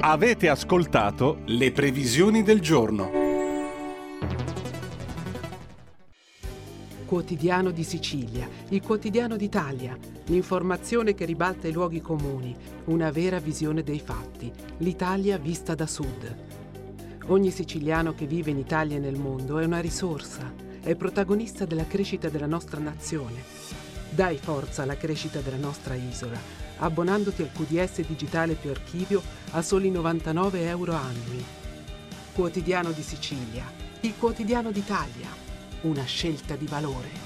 Avete 0.00 0.48
ascoltato 0.48 1.40
le 1.46 1.72
previsioni 1.72 2.42
del 2.42 2.60
giorno. 2.60 3.10
Quotidiano 7.06 7.70
di 7.70 7.82
Sicilia, 7.84 8.48
il 8.68 8.82
quotidiano 8.82 9.36
d'Italia, 9.36 9.96
l'informazione 10.26 11.14
che 11.14 11.24
ribalta 11.24 11.68
i 11.68 11.72
luoghi 11.72 12.00
comuni, 12.00 12.54
una 12.86 13.10
vera 13.10 13.38
visione 13.38 13.82
dei 13.82 14.00
fatti, 14.00 14.52
l'Italia 14.78 15.38
vista 15.38 15.74
da 15.74 15.86
sud. 15.86 16.36
Ogni 17.26 17.50
siciliano 17.50 18.14
che 18.14 18.26
vive 18.26 18.50
in 18.50 18.58
Italia 18.58 18.96
e 18.96 19.00
nel 19.00 19.18
mondo 19.18 19.58
è 19.58 19.64
una 19.64 19.80
risorsa, 19.80 20.52
è 20.80 20.94
protagonista 20.94 21.64
della 21.64 21.86
crescita 21.86 22.28
della 22.28 22.46
nostra 22.46 22.78
nazione. 22.78 23.85
Dai 24.16 24.38
forza 24.38 24.84
alla 24.84 24.96
crescita 24.96 25.40
della 25.40 25.58
nostra 25.58 25.92
isola, 25.92 26.40
abbonandoti 26.78 27.42
al 27.42 27.52
QDS 27.52 28.00
digitale 28.06 28.54
più 28.54 28.70
archivio 28.70 29.22
a 29.50 29.60
soli 29.60 29.90
99 29.90 30.66
euro 30.68 30.94
annui. 30.94 31.44
Quotidiano 32.32 32.92
di 32.92 33.02
Sicilia, 33.02 33.70
il 34.00 34.14
quotidiano 34.16 34.70
d'Italia, 34.70 35.28
una 35.82 36.04
scelta 36.04 36.56
di 36.56 36.66
valore. 36.66 37.25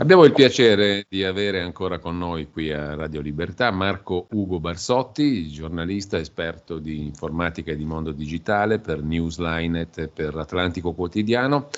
Abbiamo 0.00 0.24
il 0.24 0.32
piacere 0.32 1.04
di 1.10 1.24
avere 1.24 1.60
ancora 1.60 1.98
con 1.98 2.16
noi 2.16 2.50
qui 2.50 2.72
a 2.72 2.94
Radio 2.94 3.20
Libertà 3.20 3.70
Marco 3.70 4.28
Ugo 4.30 4.58
Barsotti, 4.58 5.46
giornalista 5.50 6.16
esperto 6.16 6.78
di 6.78 7.04
informatica 7.04 7.70
e 7.70 7.76
di 7.76 7.84
mondo 7.84 8.10
digitale 8.10 8.78
per 8.78 9.02
Newslinet 9.02 9.98
e 9.98 10.08
per 10.08 10.34
Atlantico 10.36 10.94
Quotidiano. 10.94 11.68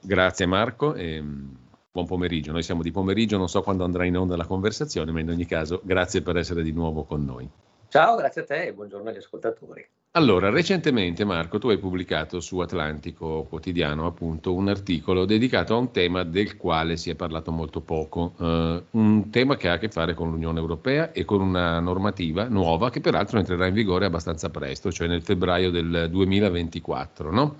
Grazie 0.00 0.46
Marco 0.46 0.94
e 0.94 1.20
mm, 1.20 1.48
buon 1.92 2.06
pomeriggio. 2.06 2.50
Noi 2.50 2.62
siamo 2.62 2.80
di 2.80 2.90
pomeriggio, 2.90 3.36
non 3.36 3.50
so 3.50 3.60
quando 3.60 3.84
andrà 3.84 4.06
in 4.06 4.16
onda 4.16 4.36
la 4.36 4.46
conversazione, 4.46 5.12
ma 5.12 5.20
in 5.20 5.28
ogni 5.28 5.44
caso 5.44 5.82
grazie 5.84 6.22
per 6.22 6.38
essere 6.38 6.62
di 6.62 6.72
nuovo 6.72 7.04
con 7.04 7.26
noi. 7.26 7.46
Ciao, 7.88 8.16
grazie 8.16 8.40
a 8.40 8.44
te 8.46 8.68
e 8.68 8.72
buongiorno 8.72 9.10
agli 9.10 9.18
ascoltatori. 9.18 9.86
Allora, 10.16 10.48
recentemente 10.48 11.26
Marco, 11.26 11.58
tu 11.58 11.68
hai 11.68 11.76
pubblicato 11.76 12.40
su 12.40 12.58
Atlantico 12.60 13.44
Quotidiano 13.50 14.06
appunto 14.06 14.54
un 14.54 14.68
articolo 14.68 15.26
dedicato 15.26 15.74
a 15.74 15.76
un 15.76 15.90
tema 15.90 16.22
del 16.22 16.56
quale 16.56 16.96
si 16.96 17.10
è 17.10 17.14
parlato 17.14 17.52
molto 17.52 17.82
poco, 17.82 18.32
eh, 18.40 18.82
un 18.92 19.28
tema 19.28 19.56
che 19.56 19.68
ha 19.68 19.74
a 19.74 19.78
che 19.78 19.90
fare 19.90 20.14
con 20.14 20.30
l'Unione 20.30 20.58
Europea 20.58 21.12
e 21.12 21.26
con 21.26 21.42
una 21.42 21.80
normativa 21.80 22.48
nuova 22.48 22.88
che 22.88 23.02
peraltro 23.02 23.38
entrerà 23.38 23.66
in 23.66 23.74
vigore 23.74 24.06
abbastanza 24.06 24.48
presto, 24.48 24.90
cioè 24.90 25.06
nel 25.06 25.20
febbraio 25.20 25.70
del 25.70 26.08
2024, 26.10 27.30
no? 27.30 27.56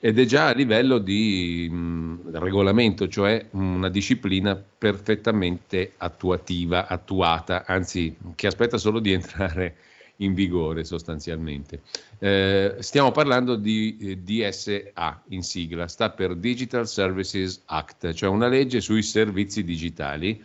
Ed 0.00 0.18
è 0.18 0.24
già 0.24 0.48
a 0.48 0.54
livello 0.54 0.98
di 0.98 1.68
mh, 1.70 2.36
regolamento, 2.36 3.06
cioè 3.06 3.46
una 3.52 3.88
disciplina 3.90 4.56
perfettamente 4.56 5.92
attuativa, 5.98 6.88
attuata, 6.88 7.64
anzi 7.64 8.16
che 8.34 8.48
aspetta 8.48 8.76
solo 8.76 8.98
di 8.98 9.12
entrare 9.12 9.76
in 10.16 10.34
vigore 10.34 10.84
sostanzialmente. 10.84 11.82
Eh, 12.18 12.76
stiamo 12.78 13.10
parlando 13.10 13.56
di 13.56 13.96
eh, 14.00 14.16
DSA 14.16 15.22
in 15.28 15.42
sigla, 15.42 15.88
sta 15.88 16.10
per 16.10 16.36
Digital 16.36 16.86
Services 16.86 17.62
Act, 17.66 18.12
cioè 18.12 18.28
una 18.28 18.48
legge 18.48 18.80
sui 18.80 19.02
servizi 19.02 19.64
digitali 19.64 20.42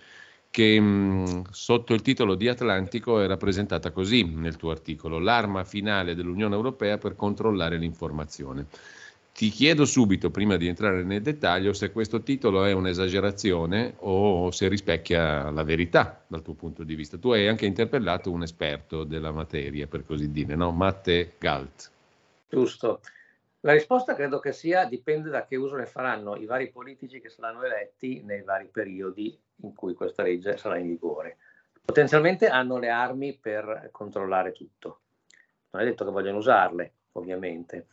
che 0.49 0.80
mh, 0.80 1.43
sotto 1.51 1.93
il 1.93 2.01
titolo 2.01 2.36
di 2.36 2.49
Atlantico 2.49 3.22
è 3.22 3.28
rappresentata 3.28 3.91
così 3.91 4.24
nel 4.26 4.57
tuo 4.57 4.72
articolo, 4.72 5.17
l'arma 5.17 5.63
finale 5.63 6.13
dell'Unione 6.13 6.55
Europea 6.55 6.97
per 6.97 7.15
controllare 7.15 7.78
l'informazione. 7.78 8.67
Ti 9.34 9.49
chiedo 9.49 9.86
subito, 9.86 10.29
prima 10.29 10.55
di 10.57 10.67
entrare 10.67 11.03
nel 11.03 11.21
dettaglio, 11.21 11.73
se 11.73 11.91
questo 11.91 12.21
titolo 12.21 12.63
è 12.65 12.73
un'esagerazione 12.73 13.95
o 13.99 14.51
se 14.51 14.67
rispecchia 14.67 15.49
la 15.49 15.63
verità 15.63 16.23
dal 16.27 16.41
tuo 16.41 16.53
punto 16.53 16.84
di 16.84 16.93
vista. 16.95 17.17
Tu 17.17 17.32
hai 17.32 17.47
anche 17.47 17.65
interpellato 17.65 18.29
un 18.29 18.43
esperto 18.43 19.03
della 19.03 19.32
materia, 19.32 19.88
per 19.88 20.05
così 20.05 20.32
dire, 20.32 20.55
no? 20.55 20.71
Matte 20.71 21.34
Galt. 21.39 21.91
Giusto. 22.47 23.01
La 23.61 23.73
risposta 23.73 24.15
credo 24.15 24.39
che 24.39 24.53
sia 24.53 24.86
dipende 24.86 25.29
da 25.29 25.45
che 25.45 25.55
uso 25.55 25.75
ne 25.75 25.86
faranno 25.86 26.36
i 26.36 26.45
vari 26.45 26.69
politici 26.69 27.21
che 27.21 27.29
saranno 27.29 27.63
eletti 27.63 28.21
nei 28.23 28.41
vari 28.41 28.67
periodi 28.71 29.38
in 29.63 29.73
cui 29.73 29.93
questa 29.93 30.23
legge 30.23 30.57
sarà 30.57 30.77
in 30.77 30.88
vigore. 30.88 31.38
Potenzialmente 31.84 32.47
hanno 32.47 32.77
le 32.77 32.89
armi 32.89 33.38
per 33.39 33.89
controllare 33.91 34.51
tutto. 34.51 34.99
Non 35.71 35.84
è 35.84 35.86
detto 35.86 36.05
che 36.05 36.11
vogliono 36.11 36.38
usarle, 36.38 36.91
ovviamente. 37.13 37.88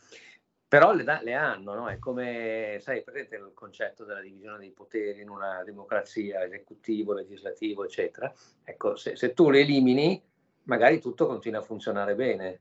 Però 0.69 0.93
le, 0.93 1.03
le 1.23 1.33
hanno, 1.33 1.73
no? 1.73 1.89
È 1.89 1.97
come, 1.97 2.77
sai, 2.79 3.01
presente 3.01 3.35
il 3.35 3.51
concetto 3.55 4.05
della 4.05 4.21
divisione 4.21 4.59
dei 4.59 4.69
poteri 4.69 5.19
in 5.19 5.29
una 5.29 5.63
democrazia, 5.65 6.43
esecutivo, 6.43 7.13
legislativo, 7.13 7.83
eccetera. 7.83 8.31
Ecco, 8.63 8.95
se, 8.95 9.15
se 9.15 9.33
tu 9.33 9.49
le 9.49 9.61
elimini, 9.61 10.21
magari 10.65 11.01
tutto 11.01 11.25
continua 11.25 11.61
a 11.61 11.63
funzionare 11.63 12.13
bene, 12.13 12.59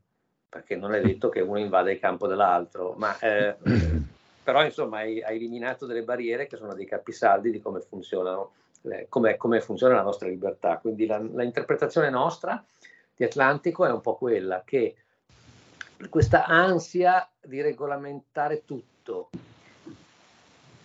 perché 0.48 0.74
non 0.74 0.94
è 0.94 1.02
detto 1.02 1.28
che 1.28 1.42
uno 1.42 1.58
invada 1.58 1.90
il 1.90 1.98
campo 1.98 2.26
dell'altro, 2.26 2.94
ma 2.96 3.18
eh, 3.18 3.56
però 4.42 4.64
insomma 4.64 5.00
hai, 5.00 5.22
hai, 5.22 5.36
eliminato 5.36 5.84
delle 5.84 6.02
barriere 6.02 6.46
che 6.46 6.56
sono 6.56 6.72
dei 6.72 6.86
capisaldi 6.86 7.50
di 7.50 7.60
come 7.60 7.80
funzionano, 7.80 8.52
eh, 8.84 9.04
come, 9.10 9.36
come 9.36 9.60
funziona 9.60 9.96
la 9.96 10.02
nostra 10.02 10.28
libertà. 10.28 10.78
Quindi 10.78 11.04
la, 11.04 11.18
la 11.18 11.42
interpretazione 11.42 12.08
nostra 12.08 12.64
di 13.14 13.24
Atlantico 13.24 13.84
è 13.84 13.90
un 13.90 14.00
po' 14.00 14.16
quella 14.16 14.62
che 14.64 14.96
questa 16.08 16.46
ansia 16.46 17.28
di 17.40 17.60
regolamentare 17.60 18.64
tutto 18.64 19.30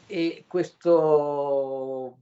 e 0.07 0.45
questo 0.47 2.17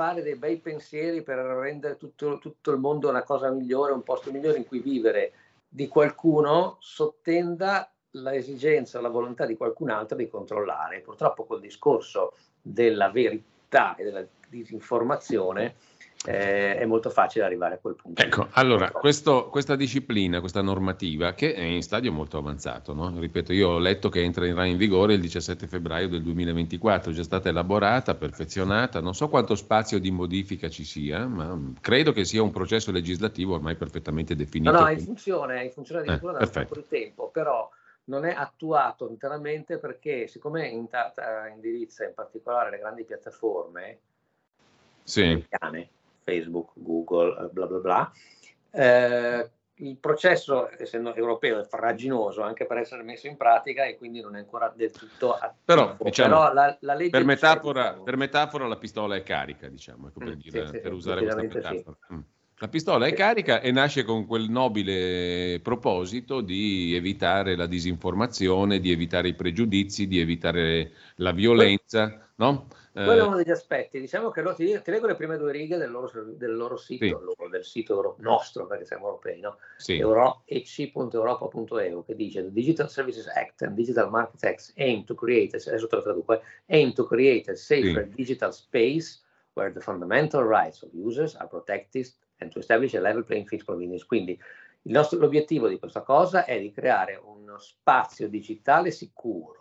fare 0.00 0.22
dei 0.22 0.36
bei 0.36 0.56
pensieri 0.56 1.22
per 1.22 1.38
rendere 1.38 1.96
tutto, 1.96 2.38
tutto, 2.38 2.70
il 2.72 2.78
mondo 2.78 3.08
una 3.08 3.22
cosa 3.22 3.50
migliore, 3.50 3.92
un 3.92 4.02
posto 4.02 4.32
migliore 4.32 4.58
in 4.58 4.66
cui 4.66 4.80
vivere 4.80 5.32
di 5.68 5.88
qualcuno 5.88 6.76
sottenda 6.80 7.92
l'esigenza, 8.12 9.00
la 9.00 9.08
volontà 9.08 9.46
di 9.46 9.56
qualcun 9.56 9.90
altro 9.90 10.16
di 10.16 10.28
controllare. 10.28 11.00
Purtroppo 11.00 11.44
col 11.44 11.60
discorso 11.60 12.34
della 12.60 13.10
verità 13.10 13.94
e 13.96 14.04
della 14.04 14.26
disinformazione 14.48 15.76
eh, 16.26 16.76
è 16.76 16.84
molto 16.84 17.08
facile 17.08 17.44
arrivare 17.44 17.76
a 17.76 17.78
quel 17.78 17.94
punto. 17.94 18.20
Ecco, 18.22 18.48
allora, 18.52 18.90
questo, 18.90 19.48
questa 19.48 19.74
disciplina, 19.74 20.40
questa 20.40 20.60
normativa, 20.60 21.32
che 21.32 21.54
è 21.54 21.62
in 21.62 21.82
stadio 21.82 22.12
molto 22.12 22.36
avanzato, 22.36 22.92
no? 22.92 23.12
ripeto, 23.18 23.52
io 23.54 23.70
ho 23.70 23.78
letto 23.78 24.10
che 24.10 24.22
entrerà 24.22 24.64
in 24.66 24.76
vigore 24.76 25.14
il 25.14 25.20
17 25.20 25.66
febbraio 25.66 26.08
del 26.08 26.22
2024, 26.22 27.10
è 27.10 27.14
già 27.14 27.22
stata 27.22 27.48
elaborata, 27.48 28.14
perfezionata, 28.14 29.00
non 29.00 29.14
so 29.14 29.28
quanto 29.28 29.54
spazio 29.54 29.98
di 29.98 30.10
modifica 30.10 30.68
ci 30.68 30.84
sia, 30.84 31.26
ma 31.26 31.58
credo 31.80 32.12
che 32.12 32.24
sia 32.24 32.42
un 32.42 32.50
processo 32.50 32.92
legislativo 32.92 33.54
ormai 33.54 33.76
perfettamente 33.76 34.36
definito. 34.36 34.72
No, 34.72 34.80
no, 34.80 34.86
è 34.88 34.92
in 34.92 35.00
funzione, 35.00 35.60
è 35.60 35.64
in 35.64 35.70
funzione 35.70 36.02
addirittura 36.02 36.38
eh, 36.38 36.50
da 36.50 36.60
un 36.60 36.66
po' 36.66 36.74
di 36.74 36.86
tempo, 36.86 37.30
però 37.30 37.70
non 38.04 38.26
è 38.26 38.34
attuato 38.34 39.08
interamente 39.08 39.78
perché 39.78 40.26
siccome 40.26 40.66
indirizza 40.68 42.04
in 42.04 42.12
particolare 42.12 42.70
le 42.70 42.78
grandi 42.78 43.04
piattaforme 43.04 43.98
sì. 45.02 45.22
americane, 45.22 45.88
Facebook, 46.30 46.70
Google, 46.74 47.44
eh, 47.44 47.48
bla 47.50 47.66
bla 47.66 47.78
bla. 47.78 48.12
Eh, 48.70 49.50
il 49.80 49.96
processo, 49.96 50.68
essendo 50.78 51.14
europeo, 51.14 51.60
è 51.60 51.64
farraginoso 51.64 52.42
anche 52.42 52.66
per 52.66 52.78
essere 52.78 53.02
messo 53.02 53.26
in 53.26 53.36
pratica 53.36 53.84
e 53.84 53.96
quindi 53.96 54.20
non 54.20 54.36
è 54.36 54.38
ancora 54.38 54.72
del 54.74 54.90
tutto 54.90 55.32
attivo. 55.32 55.62
Però, 55.64 55.96
diciamo, 55.98 56.28
Però 56.28 56.52
la, 56.52 56.76
la 56.80 56.96
per, 57.10 57.24
metafora, 57.24 57.94
per, 57.94 58.16
metafora, 58.16 58.66
la 58.66 58.76
pistola 58.76 59.16
è 59.16 59.22
carica, 59.22 59.68
diciamo, 59.68 60.08
ecco, 60.08 60.18
per, 60.18 60.36
mm, 60.36 60.40
dire, 60.40 60.66
sì, 60.66 60.72
per 60.80 60.90
sì, 60.90 60.96
usare 60.96 61.20
questa 61.22 61.40
metafora. 61.40 61.96
Sì. 62.06 62.14
Mm. 62.14 62.20
La 62.62 62.68
pistola 62.68 63.06
è 63.06 63.14
carica 63.14 63.62
e 63.62 63.72
nasce 63.72 64.04
con 64.04 64.26
quel 64.26 64.50
nobile 64.50 65.60
proposito 65.62 66.42
di 66.42 66.94
evitare 66.94 67.56
la 67.56 67.64
disinformazione, 67.64 68.80
di 68.80 68.92
evitare 68.92 69.28
i 69.28 69.34
pregiudizi, 69.34 70.06
di 70.06 70.20
evitare 70.20 70.92
la 71.16 71.32
violenza, 71.32 72.30
no? 72.34 72.66
Quello 73.04 73.22
è 73.22 73.24
eh, 73.24 73.26
uno 73.26 73.36
degli 73.36 73.50
aspetti. 73.50 74.00
Diciamo 74.00 74.30
che 74.30 74.42
loro, 74.42 74.54
ti, 74.54 74.66
ti, 74.82 74.90
leggo 74.90 75.06
le 75.06 75.14
prime 75.14 75.36
due 75.36 75.52
righe 75.52 75.76
del 75.76 75.90
loro, 75.90 76.10
del 76.24 76.56
loro 76.56 76.76
sito, 76.76 77.04
sì. 77.04 77.10
loro, 77.10 77.48
del 77.48 77.64
sito 77.64 78.16
nostro, 78.18 78.66
perché 78.66 78.84
siamo 78.84 79.06
europei, 79.06 79.40
no? 79.40 79.58
Sì. 79.76 80.02
ec.europa.eu, 80.44 82.04
che 82.04 82.14
dice 82.14 82.42
The 82.42 82.52
Digital 82.52 82.90
Services 82.90 83.26
Act 83.28 83.62
and 83.62 83.74
Digital 83.74 84.10
Market 84.10 84.44
Act 84.44 84.72
aim 84.76 85.04
to 85.04 85.14
create, 85.14 85.56
adesso 85.56 85.86
te 85.86 85.96
lo 85.96 86.02
traduco, 86.02 86.34
eh, 86.34 86.42
aim 86.68 86.92
to 86.92 87.04
create 87.04 87.50
a 87.50 87.54
safer 87.54 88.08
sì. 88.08 88.14
digital 88.14 88.52
space 88.52 89.20
where 89.54 89.72
the 89.72 89.80
fundamental 89.80 90.42
rights 90.42 90.82
of 90.82 90.90
users 90.92 91.34
are 91.36 91.48
protected 91.48 92.08
and 92.38 92.50
to 92.50 92.58
establish 92.58 92.94
a 92.94 93.00
level 93.00 93.22
playing 93.22 93.46
field 93.46 93.62
for 93.62 93.76
business. 93.76 94.04
Quindi 94.04 94.38
nostro, 94.82 95.18
l'obiettivo 95.18 95.68
di 95.68 95.78
questa 95.78 96.02
cosa 96.02 96.44
è 96.44 96.58
di 96.58 96.70
creare 96.70 97.20
uno 97.22 97.58
spazio 97.58 98.28
digitale 98.28 98.90
sicuro 98.90 99.59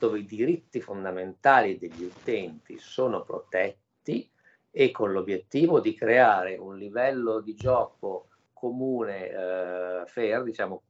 dove 0.00 0.20
i 0.20 0.24
diritti 0.24 0.80
fondamentali 0.80 1.76
degli 1.76 2.02
utenti 2.04 2.78
sono 2.78 3.22
protetti 3.22 4.28
e 4.70 4.90
con 4.90 5.12
l'obiettivo 5.12 5.78
di 5.78 5.94
creare 5.94 6.56
un 6.56 6.78
livello 6.78 7.40
di 7.40 7.54
gioco 7.54 8.28
comune, 8.54 9.28
eh, 9.28 10.02
fair, 10.06 10.42
diciamo 10.42 10.82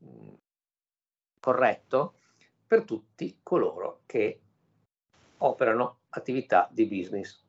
corretto, 1.41 2.15
per 2.65 2.85
tutti 2.85 3.41
coloro 3.43 4.03
che 4.07 4.41
operano 5.39 5.99
attività 6.11 6.69
di 6.71 6.87
business 6.87 7.43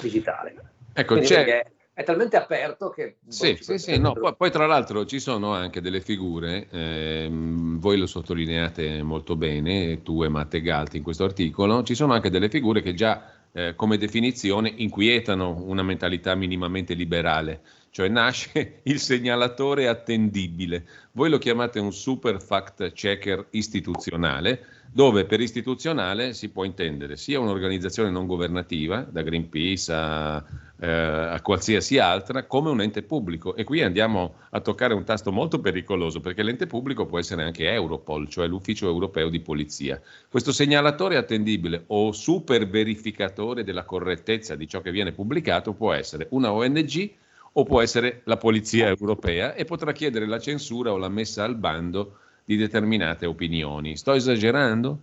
digitale. 0.00 0.74
Ecco, 0.92 1.14
Quindi 1.14 1.26
c'è, 1.26 1.72
è 1.98 2.04
talmente 2.04 2.36
aperto 2.36 2.90
che... 2.90 3.16
Sì, 3.26 3.58
sì, 3.60 3.76
sì, 3.76 3.98
no. 3.98 4.12
poi, 4.12 4.32
poi, 4.36 4.52
tra 4.52 4.66
l'altro 4.66 5.04
ci 5.04 5.18
sono 5.18 5.52
anche 5.52 5.80
delle 5.80 6.00
figure, 6.00 6.68
ehm, 6.70 7.80
voi 7.80 7.98
lo 7.98 8.06
sottolineate 8.06 9.02
molto 9.02 9.34
bene, 9.34 10.00
tu 10.04 10.22
e 10.22 10.28
Matte 10.28 10.60
Galti 10.60 10.98
in 10.98 11.02
questo 11.02 11.24
articolo, 11.24 11.82
ci 11.82 11.96
sono 11.96 12.12
anche 12.12 12.30
delle 12.30 12.48
figure 12.48 12.82
che 12.82 12.94
già 12.94 13.32
eh, 13.50 13.74
come 13.74 13.98
definizione 13.98 14.72
inquietano 14.76 15.60
una 15.66 15.82
mentalità 15.82 16.36
minimamente 16.36 16.94
liberale, 16.94 17.62
cioè 17.90 18.06
nasce 18.06 18.78
il 18.86 19.00
segnalatore 19.00 19.88
attendibile. 19.88 20.86
Voi 21.10 21.28
lo 21.30 21.38
chiamate 21.38 21.80
un 21.80 21.92
super 21.92 22.40
fact 22.40 22.92
checker 22.92 23.44
istituzionale, 23.50 24.77
dove 24.92 25.24
per 25.24 25.40
istituzionale 25.40 26.32
si 26.32 26.48
può 26.48 26.64
intendere 26.64 27.16
sia 27.16 27.40
un'organizzazione 27.40 28.10
non 28.10 28.26
governativa, 28.26 29.00
da 29.00 29.22
Greenpeace 29.22 29.92
a, 29.92 30.44
eh, 30.80 30.90
a, 30.90 31.40
qualsiasi 31.42 31.98
altra, 31.98 32.46
come 32.46 32.70
un 32.70 32.80
ente 32.80 33.02
pubblico. 33.02 33.54
E 33.54 33.64
qui 33.64 33.82
andiamo 33.82 34.34
a 34.50 34.60
toccare 34.60 34.94
un 34.94 35.04
tasto 35.04 35.30
molto 35.30 35.60
pericoloso, 35.60 36.20
perché 36.20 36.42
l'ente 36.42 36.66
pubblico 36.66 37.06
può 37.06 37.18
essere 37.18 37.42
anche 37.42 37.70
Europol, 37.70 38.28
cioè 38.28 38.46
l'ufficio 38.46 38.86
europeo 38.86 39.28
di 39.28 39.40
polizia. 39.40 40.00
Questo 40.28 40.52
segnalatore 40.52 41.16
attendibile 41.16 41.84
o 41.88 42.12
super 42.12 42.66
verificatore 42.66 43.64
della 43.64 43.84
correttezza 43.84 44.56
di 44.56 44.66
ciò 44.66 44.80
che 44.80 44.90
viene 44.90 45.12
pubblicato 45.12 45.74
può 45.74 45.92
essere 45.92 46.28
una 46.30 46.52
ONG 46.52 47.10
o 47.52 47.64
può 47.64 47.80
essere 47.80 48.22
la 48.24 48.36
polizia 48.36 48.88
europea 48.88 49.54
e 49.54 49.64
potrà 49.64 49.92
chiedere 49.92 50.26
la 50.26 50.38
censura 50.38 50.92
o 50.92 50.96
la 50.96 51.08
messa 51.08 51.44
al 51.44 51.56
bando 51.56 52.18
di 52.48 52.56
determinate 52.56 53.26
opinioni. 53.26 53.94
Sto 53.94 54.14
esagerando? 54.14 54.98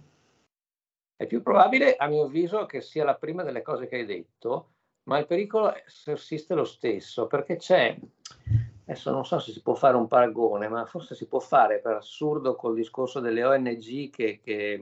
È 1.15 1.27
più 1.27 1.43
probabile, 1.43 1.95
a 1.95 2.07
mio 2.07 2.23
avviso, 2.23 2.65
che 2.65 2.81
sia 2.81 3.03
la 3.03 3.13
prima 3.13 3.43
delle 3.43 3.61
cose 3.61 3.85
che 3.85 3.97
hai 3.97 4.05
detto, 4.07 4.71
ma 5.03 5.19
il 5.19 5.27
pericolo 5.27 5.71
sussiste 5.85 6.55
lo 6.55 6.63
stesso, 6.63 7.27
perché 7.27 7.57
c'è, 7.57 7.95
adesso 8.85 9.11
non 9.11 9.23
so 9.25 9.37
se 9.37 9.51
si 9.51 9.61
può 9.61 9.75
fare 9.75 9.95
un 9.95 10.07
paragone, 10.07 10.67
ma 10.69 10.87
forse 10.87 11.13
si 11.13 11.27
può 11.27 11.37
fare 11.37 11.77
per 11.81 11.93
assurdo 11.93 12.55
col 12.55 12.73
discorso 12.73 13.19
delle 13.19 13.43
ONG 13.43 14.09
che, 14.09 14.39
che, 14.43 14.81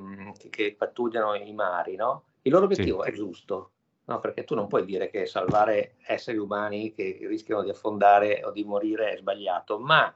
che 0.50 0.76
pattugliano 0.78 1.36
i 1.36 1.52
mari, 1.52 1.98
no? 1.98 2.28
Il 2.44 2.54
loro 2.54 2.64
obiettivo 2.64 3.04
sì. 3.04 3.10
è 3.10 3.12
giusto, 3.12 3.72
no? 4.06 4.22
perché 4.22 4.46
tu 4.46 4.56
non 4.56 4.68
puoi 4.68 4.86
dire 4.86 5.10
che 5.10 5.26
salvare 5.26 5.96
esseri 6.06 6.38
umani 6.38 6.94
che 6.94 7.18
rischiano 7.24 7.62
di 7.62 7.72
affondare 7.72 8.42
o 8.46 8.52
di 8.52 8.64
morire 8.64 9.12
è 9.12 9.18
sbagliato, 9.18 9.80
ma 9.80 10.16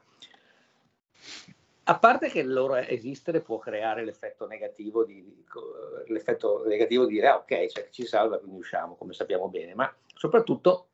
a 1.90 2.00
parte 2.00 2.28
che 2.30 2.40
il 2.40 2.52
loro 2.52 2.76
esistere 2.76 3.40
può 3.40 3.60
creare 3.60 4.04
l'effetto 4.04 4.46
negativo 4.46 5.06
di, 5.06 5.46
l'effetto 6.08 6.66
negativo 6.66 7.06
di 7.06 7.14
dire 7.14 7.28
ah, 7.28 7.38
ok, 7.38 7.68
cioè, 7.68 7.88
ci 7.92 8.06
salva, 8.06 8.40
quindi 8.40 8.58
usciamo, 8.58 8.96
come 8.96 9.14
sappiamo 9.14 9.48
bene, 9.48 9.74
ma 9.74 9.94
soprattutto 10.14 10.88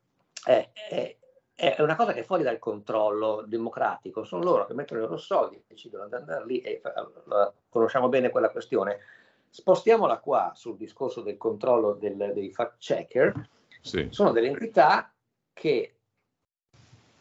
è, 0.44 0.70
è, 0.72 1.16
è, 1.52 1.82
una 1.82 1.96
cosa 1.96 2.12
che 2.12 2.20
è 2.20 2.24
fuori 2.24 2.44
dal 2.44 2.60
controllo 2.60 3.42
democratico, 3.44 4.22
sono 4.22 4.44
loro 4.44 4.66
che 4.66 4.74
mettono 4.74 5.00
i 5.00 5.02
loro 5.02 5.16
soldi, 5.16 5.60
decidono 5.66 6.06
di 6.06 6.14
andare 6.14 6.46
lì 6.46 6.60
e 6.60 6.80
uh, 6.84 7.52
conosciamo 7.68 8.08
bene 8.08 8.30
quella 8.30 8.50
questione. 8.50 9.00
Spostiamola 9.50 10.18
qua 10.18 10.52
sul 10.54 10.76
discorso 10.76 11.22
del 11.22 11.36
controllo 11.36 11.94
del, 11.94 12.32
dei 12.32 12.52
fact 12.52 12.76
checker, 12.78 13.48
sì. 13.80 14.06
sono 14.10 14.30
delle 14.30 14.48
entità 14.48 15.12
che 15.52 15.96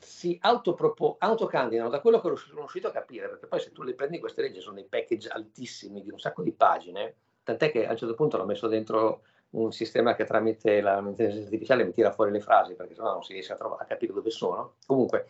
si 0.03 0.38
autopropo- 0.41 1.15
autocandidano 1.19 1.89
da 1.89 1.99
quello 1.99 2.19
che 2.19 2.35
sono 2.35 2.59
riuscito 2.59 2.88
a 2.88 2.91
capire, 2.91 3.30
perché 3.30 3.47
poi 3.47 3.59
se 3.59 3.71
tu 3.71 3.84
le 3.84 3.93
prendi 3.93 4.19
queste 4.19 4.41
leggi 4.41 4.59
sono 4.59 4.75
dei 4.75 4.85
package 4.85 5.30
altissimi 5.30 6.03
di 6.03 6.11
un 6.11 6.19
sacco 6.19 6.43
di 6.43 6.51
pagine, 6.51 7.15
tant'è 7.43 7.71
che 7.71 7.88
a 7.88 7.91
un 7.91 7.97
certo 7.97 8.15
punto 8.15 8.38
l'ho 8.38 8.45
messo 8.45 8.67
dentro 8.67 9.23
un 9.51 9.71
sistema 9.71 10.15
che 10.15 10.25
tramite 10.25 10.81
l'intelligenza 10.81 11.45
artificiale 11.45 11.85
mi 11.85 11.93
tira 11.93 12.11
fuori 12.11 12.31
le 12.31 12.39
frasi, 12.39 12.75
perché 12.75 12.95
sennò 12.95 13.13
non 13.13 13.23
si 13.23 13.34
riesce 13.34 13.53
a, 13.53 13.55
trovare, 13.55 13.84
a 13.84 13.88
capire 13.88 14.13
dove 14.13 14.30
sono. 14.30 14.75
Comunque, 14.85 15.27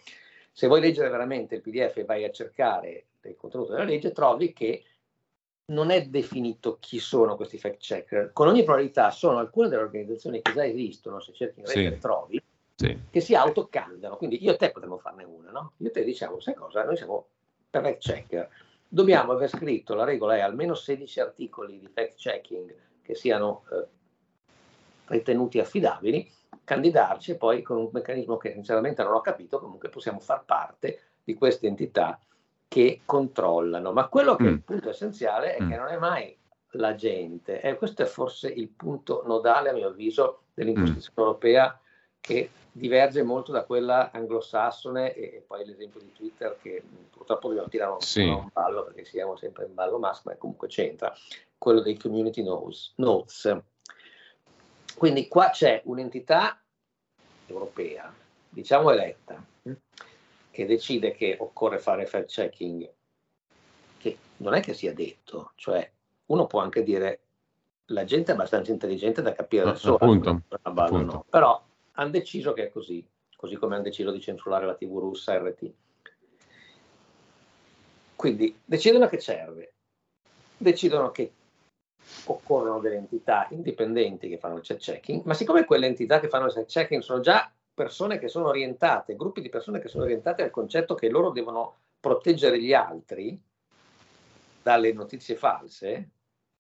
se 0.51 0.67
vuoi 0.67 0.81
leggere 0.81 1.09
veramente 1.09 1.55
il 1.55 1.61
PDF 1.61 1.97
e 1.97 2.05
vai 2.05 2.23
a 2.23 2.31
cercare 2.31 3.05
il 3.21 3.35
contenuto 3.35 3.71
della 3.71 3.83
legge, 3.83 4.11
trovi 4.11 4.53
che 4.53 4.83
non 5.65 5.89
è 5.89 6.05
definito 6.07 6.77
chi 6.79 6.99
sono 6.99 7.35
questi 7.35 7.57
fact 7.57 7.79
checker. 7.79 8.31
Con 8.33 8.47
ogni 8.47 8.63
probabilità 8.63 9.11
sono 9.11 9.39
alcune 9.39 9.69
delle 9.69 9.81
organizzazioni 9.81 10.41
che 10.41 10.53
già 10.53 10.65
esistono, 10.65 11.19
se 11.19 11.33
cerchi 11.33 11.59
in 11.59 11.65
rete 11.65 11.79
sì. 11.79 11.89
le 11.89 11.97
trovi, 11.97 12.43
sì. 12.75 12.99
che 13.09 13.19
si 13.19 13.35
autocandidano. 13.35 14.17
Quindi 14.17 14.43
io 14.43 14.53
e 14.53 14.57
te 14.57 14.71
potremmo 14.71 14.97
farne 14.97 15.23
una, 15.23 15.51
no? 15.51 15.73
Io 15.77 15.87
e 15.87 15.91
te 15.91 16.03
diciamo, 16.03 16.39
sai 16.39 16.53
cosa? 16.53 16.83
Noi 16.83 16.97
siamo 16.97 17.27
perfect 17.69 18.01
checker. 18.01 18.49
dobbiamo 18.87 19.31
aver 19.31 19.49
scritto, 19.49 19.95
la 19.95 20.03
regola 20.03 20.35
è 20.35 20.41
almeno 20.41 20.75
16 20.75 21.19
articoli 21.19 21.79
di 21.79 21.87
fact 21.87 22.15
checking 22.15 22.75
che 23.01 23.15
siano 23.15 23.63
eh, 23.71 23.87
ritenuti 25.05 25.59
affidabili, 25.59 26.31
candidarci 26.63 27.31
e 27.31 27.35
poi 27.35 27.61
con 27.61 27.77
un 27.77 27.89
meccanismo 27.91 28.37
che 28.37 28.51
sinceramente 28.51 29.03
non 29.03 29.13
ho 29.13 29.21
capito, 29.21 29.59
comunque 29.59 29.89
possiamo 29.89 30.19
far 30.19 30.45
parte 30.45 30.99
di 31.23 31.33
queste 31.33 31.67
entità 31.67 32.19
che 32.67 33.01
controllano. 33.05 33.91
Ma 33.91 34.07
quello 34.07 34.35
che 34.35 34.43
mm. 34.43 34.47
è 34.47 34.51
il 34.51 34.61
punto 34.61 34.89
essenziale 34.89 35.55
è 35.55 35.63
mm. 35.63 35.69
che 35.69 35.75
non 35.75 35.87
è 35.87 35.97
mai 35.97 36.37
la 36.75 36.95
gente, 36.95 37.61
e 37.61 37.75
questo 37.75 38.01
è 38.01 38.05
forse 38.05 38.49
il 38.49 38.69
punto 38.69 39.23
nodale 39.25 39.69
a 39.69 39.73
mio 39.73 39.87
avviso 39.87 40.43
dell'imposizione 40.53 41.13
mm. 41.19 41.23
europea 41.23 41.79
che 42.19 42.49
diverge 42.75 43.21
molto 43.21 43.51
da 43.51 43.63
quella 43.63 44.11
anglosassone 44.11 45.13
e, 45.13 45.43
poi 45.45 45.63
l'esempio 45.63 46.01
di 46.01 46.11
Twitter 46.11 46.57
che 46.59 46.83
purtroppo 47.11 47.47
dobbiamo 47.47 47.69
tirare 47.69 47.95
sì. 47.99 48.23
un 48.23 48.49
ballo 48.51 48.83
perché 48.83 49.05
siamo 49.05 49.37
sempre 49.37 49.65
in 49.65 49.75
ballo 49.75 49.99
mask, 49.99 50.25
ma 50.25 50.35
comunque 50.35 50.67
c'entra, 50.67 51.15
quello 51.57 51.81
dei 51.81 51.97
community 51.97 52.41
notes. 52.41 52.93
notes. 52.95 53.61
Quindi 54.97 55.27
qua 55.27 55.49
c'è 55.51 55.81
un'entità 55.85 56.59
europea, 57.45 58.11
diciamo 58.49 58.89
eletta, 58.89 59.41
che 60.49 60.65
decide 60.65 61.13
che 61.13 61.37
occorre 61.39 61.77
fare 61.77 62.05
fact 62.07 62.29
checking, 62.29 62.89
che 63.97 64.17
non 64.37 64.55
è 64.55 64.61
che 64.61 64.73
sia 64.73 64.93
detto, 64.93 65.51
cioè 65.55 65.89
uno 66.27 66.47
può 66.47 66.59
anche 66.59 66.83
dire 66.83 67.19
la 67.87 68.03
gente 68.03 68.31
è 68.31 68.33
abbastanza 68.33 68.71
intelligente 68.71 69.21
da 69.21 69.33
capire 69.33 69.65
da 69.65 69.75
sola, 69.75 69.95
appunto, 69.95 70.41
appunto. 70.61 71.13
No. 71.13 71.25
però 71.29 71.61
hanno 71.93 72.09
deciso 72.09 72.53
che 72.53 72.67
è 72.67 72.71
così, 72.71 73.05
così 73.35 73.55
come 73.55 73.75
hanno 73.75 73.83
deciso 73.83 74.11
di 74.11 74.21
censurare 74.21 74.65
la 74.65 74.75
TV 74.75 74.97
russa 74.99 75.37
RT. 75.37 75.71
Quindi 78.15 78.57
decidono 78.63 79.07
che 79.07 79.19
serve, 79.19 79.73
decidono 80.57 81.11
che 81.11 81.31
occorrono 82.25 82.79
delle 82.79 82.95
entità 82.95 83.47
indipendenti 83.51 84.29
che 84.29 84.37
fanno 84.37 84.57
il 84.57 84.61
check 84.61 84.79
checking, 84.79 85.23
ma 85.25 85.33
siccome 85.33 85.65
quelle 85.65 85.87
entità 85.87 86.19
che 86.19 86.29
fanno 86.29 86.45
il 86.45 86.53
check 86.53 86.67
checking 86.67 87.01
sono 87.01 87.19
già 87.19 87.51
persone 87.73 88.19
che 88.19 88.27
sono 88.27 88.47
orientate, 88.47 89.15
gruppi 89.15 89.41
di 89.41 89.49
persone 89.49 89.79
che 89.79 89.87
sono 89.87 90.03
orientate 90.03 90.43
al 90.43 90.51
concetto 90.51 90.95
che 90.95 91.09
loro 91.09 91.31
devono 91.31 91.77
proteggere 91.99 92.61
gli 92.61 92.73
altri 92.73 93.41
dalle 94.61 94.93
notizie 94.93 95.35
false, 95.35 96.09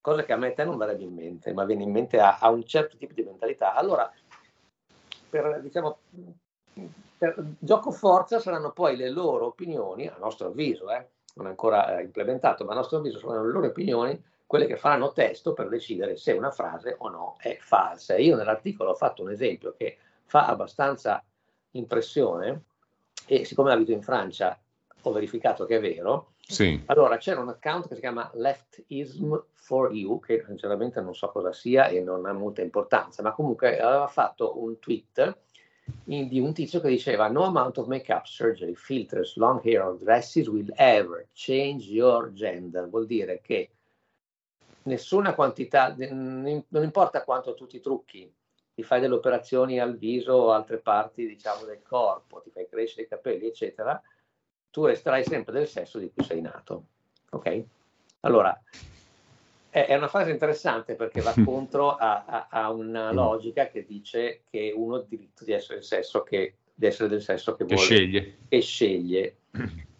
cosa 0.01 0.23
che 0.23 0.33
a 0.33 0.37
me 0.37 0.49
e 0.49 0.53
te 0.53 0.65
non 0.65 0.77
verrebbe 0.77 1.03
in 1.03 1.13
mente, 1.13 1.53
ma 1.53 1.63
viene 1.63 1.83
in 1.83 1.91
mente 1.91 2.19
a, 2.19 2.39
a 2.39 2.49
un 2.49 2.65
certo 2.65 2.97
tipo 2.97 3.13
di 3.13 3.23
mentalità, 3.23 3.73
allora 3.73 4.11
per, 5.33 5.61
diciamo, 5.61 5.97
per 7.17 7.43
gioco 7.57 7.89
forza 7.89 8.39
saranno 8.39 8.71
poi 8.71 8.95
le 8.95 9.09
loro 9.09 9.47
opinioni, 9.47 10.07
a 10.07 10.15
nostro 10.19 10.49
avviso, 10.49 10.91
eh, 10.91 11.07
non 11.35 11.47
ancora 11.47 11.97
eh, 11.97 12.03
implementato, 12.03 12.63
ma 12.63 12.73
a 12.73 12.75
nostro 12.75 12.99
avviso 12.99 13.17
saranno 13.17 13.47
le 13.47 13.51
loro 13.51 13.65
opinioni 13.65 14.23
quelle 14.45 14.67
che 14.67 14.77
faranno 14.77 15.11
testo 15.11 15.53
per 15.53 15.69
decidere 15.69 16.17
se 16.17 16.33
una 16.33 16.51
frase 16.51 16.95
o 16.99 17.09
no 17.09 17.35
è 17.39 17.57
falsa. 17.59 18.15
Io 18.17 18.35
nell'articolo 18.35 18.91
ho 18.91 18.95
fatto 18.95 19.23
un 19.23 19.31
esempio 19.31 19.73
che 19.75 19.97
fa 20.25 20.45
abbastanza 20.45 21.23
impressione 21.71 22.65
e 23.25 23.43
siccome 23.45 23.71
abito 23.71 23.91
in 23.91 24.03
Francia 24.03 24.55
ho 25.01 25.11
verificato 25.11 25.65
che 25.65 25.77
è 25.77 25.81
vero. 25.81 26.32
Sì. 26.45 26.81
Allora 26.87 27.17
c'era 27.17 27.39
un 27.39 27.49
account 27.49 27.87
che 27.87 27.95
si 27.95 28.01
chiama 28.01 28.29
Leftism 28.33 29.35
for 29.53 29.93
You, 29.93 30.19
che 30.19 30.43
sinceramente 30.45 30.99
non 31.01 31.15
so 31.15 31.29
cosa 31.29 31.53
sia 31.53 31.87
e 31.87 32.01
non 32.01 32.25
ha 32.25 32.33
molta 32.33 32.61
importanza, 32.61 33.23
ma 33.23 33.31
comunque 33.31 33.79
aveva 33.79 34.07
fatto 34.07 34.61
un 34.61 34.77
tweet 34.77 35.37
in, 36.05 36.27
di 36.27 36.39
un 36.39 36.53
tizio 36.53 36.79
che 36.81 36.89
diceva 36.89 37.27
no 37.27 37.43
amount 37.43 37.77
of 37.77 37.87
makeup, 37.87 38.25
surgery, 38.25 38.75
filters, 38.75 39.35
long 39.37 39.61
hair 39.65 39.83
or 39.83 39.97
dresses 39.97 40.47
will 40.47 40.71
ever 40.75 41.27
change 41.33 41.85
your 41.89 42.31
gender. 42.33 42.89
Vuol 42.89 43.05
dire 43.05 43.39
che 43.41 43.69
nessuna 44.83 45.33
quantità, 45.33 45.95
non 45.97 46.63
importa 46.71 47.23
quanto 47.23 47.53
tu 47.53 47.67
ti 47.67 47.79
trucchi, 47.79 48.31
ti 48.73 48.83
fai 48.83 48.99
delle 48.99 49.13
operazioni 49.13 49.79
al 49.79 49.97
viso 49.97 50.33
o 50.33 50.51
altre 50.51 50.77
parti 50.77 51.27
diciamo 51.27 51.63
del 51.63 51.81
corpo, 51.83 52.41
ti 52.41 52.49
fai 52.49 52.67
crescere 52.67 53.03
i 53.03 53.07
capelli, 53.07 53.47
eccetera, 53.47 54.01
tu 54.73 54.85
resterai 54.85 55.23
sempre 55.23 55.53
del 55.53 55.67
sesso 55.67 55.99
di 55.99 56.11
cui 56.11 56.23
sei 56.23 56.41
nato. 56.41 56.85
Ok? 57.29 57.63
Allora, 58.21 58.59
è, 59.69 59.93
una 59.93 60.07
frase 60.07 60.31
interessante 60.31 60.95
perché 60.95 61.21
va 61.21 61.31
contro 61.45 61.95
a, 61.95 62.25
a, 62.25 62.47
a, 62.49 62.71
una 62.71 63.11
logica 63.11 63.67
che 63.67 63.85
dice 63.85 64.41
che 64.49 64.73
uno 64.75 64.95
ha 64.95 64.99
il 65.01 65.05
diritto 65.07 65.43
di 65.43 65.51
essere, 65.51 65.77
il 65.77 65.83
sesso 65.83 66.23
che, 66.23 66.55
di 66.73 66.87
essere 66.87 67.07
del 67.07 67.21
sesso 67.21 67.55
che, 67.55 67.65
che 67.65 67.75
vuole. 67.75 67.87
Sceglie. 67.87 68.37
Che 68.49 68.61
sceglie. 68.61 69.35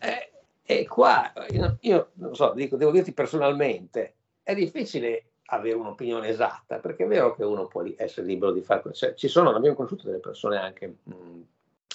Eh, 0.00 0.30
e 0.62 0.86
qua 0.86 1.32
io, 1.80 2.10
non 2.12 2.36
so, 2.36 2.52
dico, 2.54 2.76
devo 2.76 2.92
dirti 2.92 3.12
personalmente, 3.12 4.14
è 4.44 4.54
difficile 4.54 5.24
avere 5.46 5.74
un'opinione 5.74 6.28
esatta, 6.28 6.78
perché 6.78 7.02
è 7.02 7.08
vero 7.08 7.34
che 7.34 7.42
uno 7.42 7.66
può 7.66 7.82
essere 7.96 8.28
libero 8.28 8.52
di 8.52 8.60
fare. 8.60 8.92
Cioè, 8.92 9.14
ci 9.14 9.26
sono, 9.26 9.50
abbiamo 9.50 9.74
conosciuto 9.74 10.06
delle 10.06 10.20
persone 10.20 10.56
anche 10.56 10.98
mh, 11.02 11.40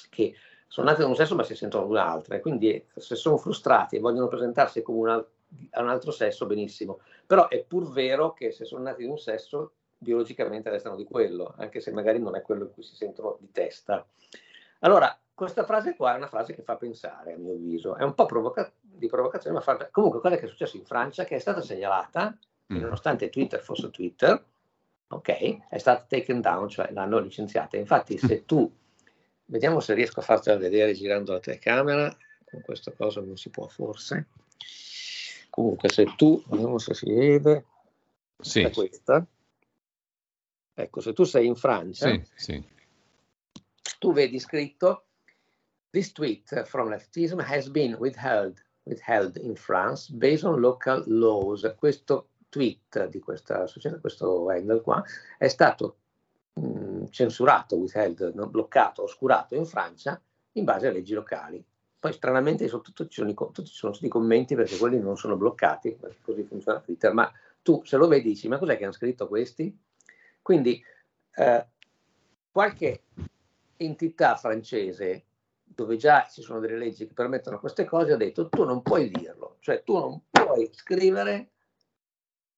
che 0.09 0.35
sono 0.73 0.87
nate 0.87 1.03
da 1.03 1.07
un 1.07 1.15
sesso 1.15 1.35
ma 1.35 1.43
si 1.43 1.53
sentono 1.53 1.85
un'altra, 1.85 2.35
e 2.35 2.39
quindi 2.39 2.83
se 2.95 3.13
sono 3.13 3.37
frustrati 3.37 3.95
e 3.95 3.99
vogliono 3.99 4.27
presentarsi 4.27 4.81
come 4.81 4.97
una, 5.01 5.25
a 5.69 5.81
un 5.83 5.87
altro 5.87 6.09
sesso, 6.09 6.47
benissimo. 6.47 6.99
Però 7.27 7.47
è 7.47 7.63
pur 7.63 7.91
vero 7.91 8.33
che 8.33 8.51
se 8.51 8.65
sono 8.65 8.81
nati 8.81 9.03
di 9.03 9.07
un 9.07 9.19
sesso, 9.19 9.73
biologicamente 9.99 10.71
restano 10.71 10.95
di 10.95 11.03
quello, 11.03 11.53
anche 11.59 11.79
se 11.79 11.91
magari 11.91 12.17
non 12.17 12.35
è 12.35 12.41
quello 12.41 12.63
in 12.63 12.71
cui 12.71 12.81
si 12.81 12.95
sentono 12.95 13.37
di 13.39 13.51
testa. 13.51 14.03
Allora, 14.79 15.15
questa 15.31 15.63
frase 15.63 15.95
qua 15.95 16.15
è 16.15 16.17
una 16.17 16.25
frase 16.25 16.55
che 16.55 16.63
fa 16.63 16.75
pensare, 16.75 17.33
a 17.33 17.37
mio 17.37 17.53
avviso, 17.53 17.95
è 17.95 18.01
un 18.01 18.15
po' 18.15 18.25
provoca- 18.25 18.73
di 18.81 19.05
provocazione, 19.05 19.57
ma 19.57 19.61
fa... 19.61 19.89
comunque 19.91 20.21
cosa 20.21 20.37
che 20.37 20.45
è 20.45 20.49
successo 20.49 20.77
in 20.77 20.85
Francia, 20.85 21.23
che 21.23 21.35
è 21.35 21.39
stata 21.39 21.61
segnalata, 21.61 22.35
mm. 22.73 22.77
nonostante 22.79 23.29
Twitter 23.29 23.61
fosse 23.61 23.91
Twitter, 23.91 24.43
ok, 25.07 25.67
è 25.69 25.77
stata 25.77 26.03
taken 26.07 26.41
down, 26.41 26.67
cioè 26.67 26.91
l'hanno 26.91 27.19
licenziata. 27.19 27.77
Infatti, 27.77 28.17
se 28.17 28.43
tu, 28.47 28.81
vediamo 29.45 29.79
se 29.79 29.93
riesco 29.93 30.19
a 30.19 30.23
farcela 30.23 30.57
vedere 30.57 30.93
girando 30.93 31.33
la 31.33 31.39
telecamera, 31.39 32.15
con 32.45 32.61
questa 32.61 32.91
cosa 32.91 33.21
non 33.21 33.37
si 33.37 33.49
può 33.49 33.67
forse. 33.67 34.27
Comunque, 35.49 35.89
se 35.89 36.13
tu, 36.15 36.43
vediamo 36.47 36.77
se 36.79 36.93
si 36.93 37.11
vede, 37.11 37.65
sì. 38.39 38.69
questa. 38.71 39.25
Ecco, 40.75 41.01
se 41.01 41.13
tu 41.13 41.23
sei 41.23 41.45
in 41.45 41.55
Francia, 41.55 42.09
sì, 42.09 42.23
sì. 42.35 42.63
tu 43.99 44.11
vedi 44.11 44.39
scritto 44.39 45.05
This 45.93 46.11
tweet 46.11 46.65
from 46.65 46.89
leftism 46.89 47.39
has 47.39 47.69
been 47.69 47.93
withheld, 47.99 48.59
withheld 48.85 49.37
in 49.37 49.55
France 49.55 50.09
based 50.11 50.43
on 50.43 50.59
local 50.59 51.03
laws. 51.05 51.71
Questo 51.77 52.29
tweet 52.49 53.09
di 53.09 53.19
questa 53.19 53.67
società, 53.67 53.99
questo 53.99 54.49
handle 54.49 54.81
qua, 54.81 55.03
è 55.37 55.47
stato 55.47 55.97
censurato, 57.13 57.75
withheld, 57.75 58.49
bloccato, 58.49 59.03
oscurato 59.03 59.55
in 59.55 59.65
Francia 59.65 60.19
in 60.53 60.65
base 60.65 60.87
a 60.87 60.91
leggi 60.91 61.13
locali. 61.13 61.63
Poi 61.99 62.11
stranamente 62.11 62.67
soprattutto 62.67 63.07
ci 63.07 63.21
sono, 63.21 63.33
tutti, 63.33 63.65
ci 63.65 63.75
sono 63.75 63.93
tutti 63.93 64.07
i 64.07 64.09
commenti 64.09 64.55
perché 64.55 64.77
quelli 64.77 64.99
non 64.99 65.15
sono 65.15 65.37
bloccati, 65.37 65.97
così 66.21 66.43
funziona 66.43 66.81
Twitter, 66.81 67.13
ma 67.13 67.31
tu 67.61 67.81
se 67.85 67.95
lo 67.95 68.07
vedi 68.07 68.29
dici 68.29 68.49
ma 68.49 68.57
cos'è 68.57 68.75
che 68.75 68.83
hanno 68.83 68.91
scritto 68.91 69.27
questi? 69.27 69.77
Quindi 70.41 70.83
eh, 71.35 71.67
qualche 72.51 73.03
entità 73.77 74.35
francese 74.35 75.23
dove 75.63 75.95
già 75.95 76.27
ci 76.29 76.41
sono 76.41 76.59
delle 76.59 76.77
leggi 76.77 77.07
che 77.07 77.13
permettono 77.13 77.59
queste 77.59 77.85
cose 77.85 78.11
ha 78.11 78.17
detto 78.17 78.49
tu 78.49 78.65
non 78.65 78.81
puoi 78.81 79.09
dirlo, 79.09 79.57
cioè 79.59 79.83
tu 79.83 79.97
non 79.97 80.21
puoi 80.29 80.69
scrivere 80.73 81.51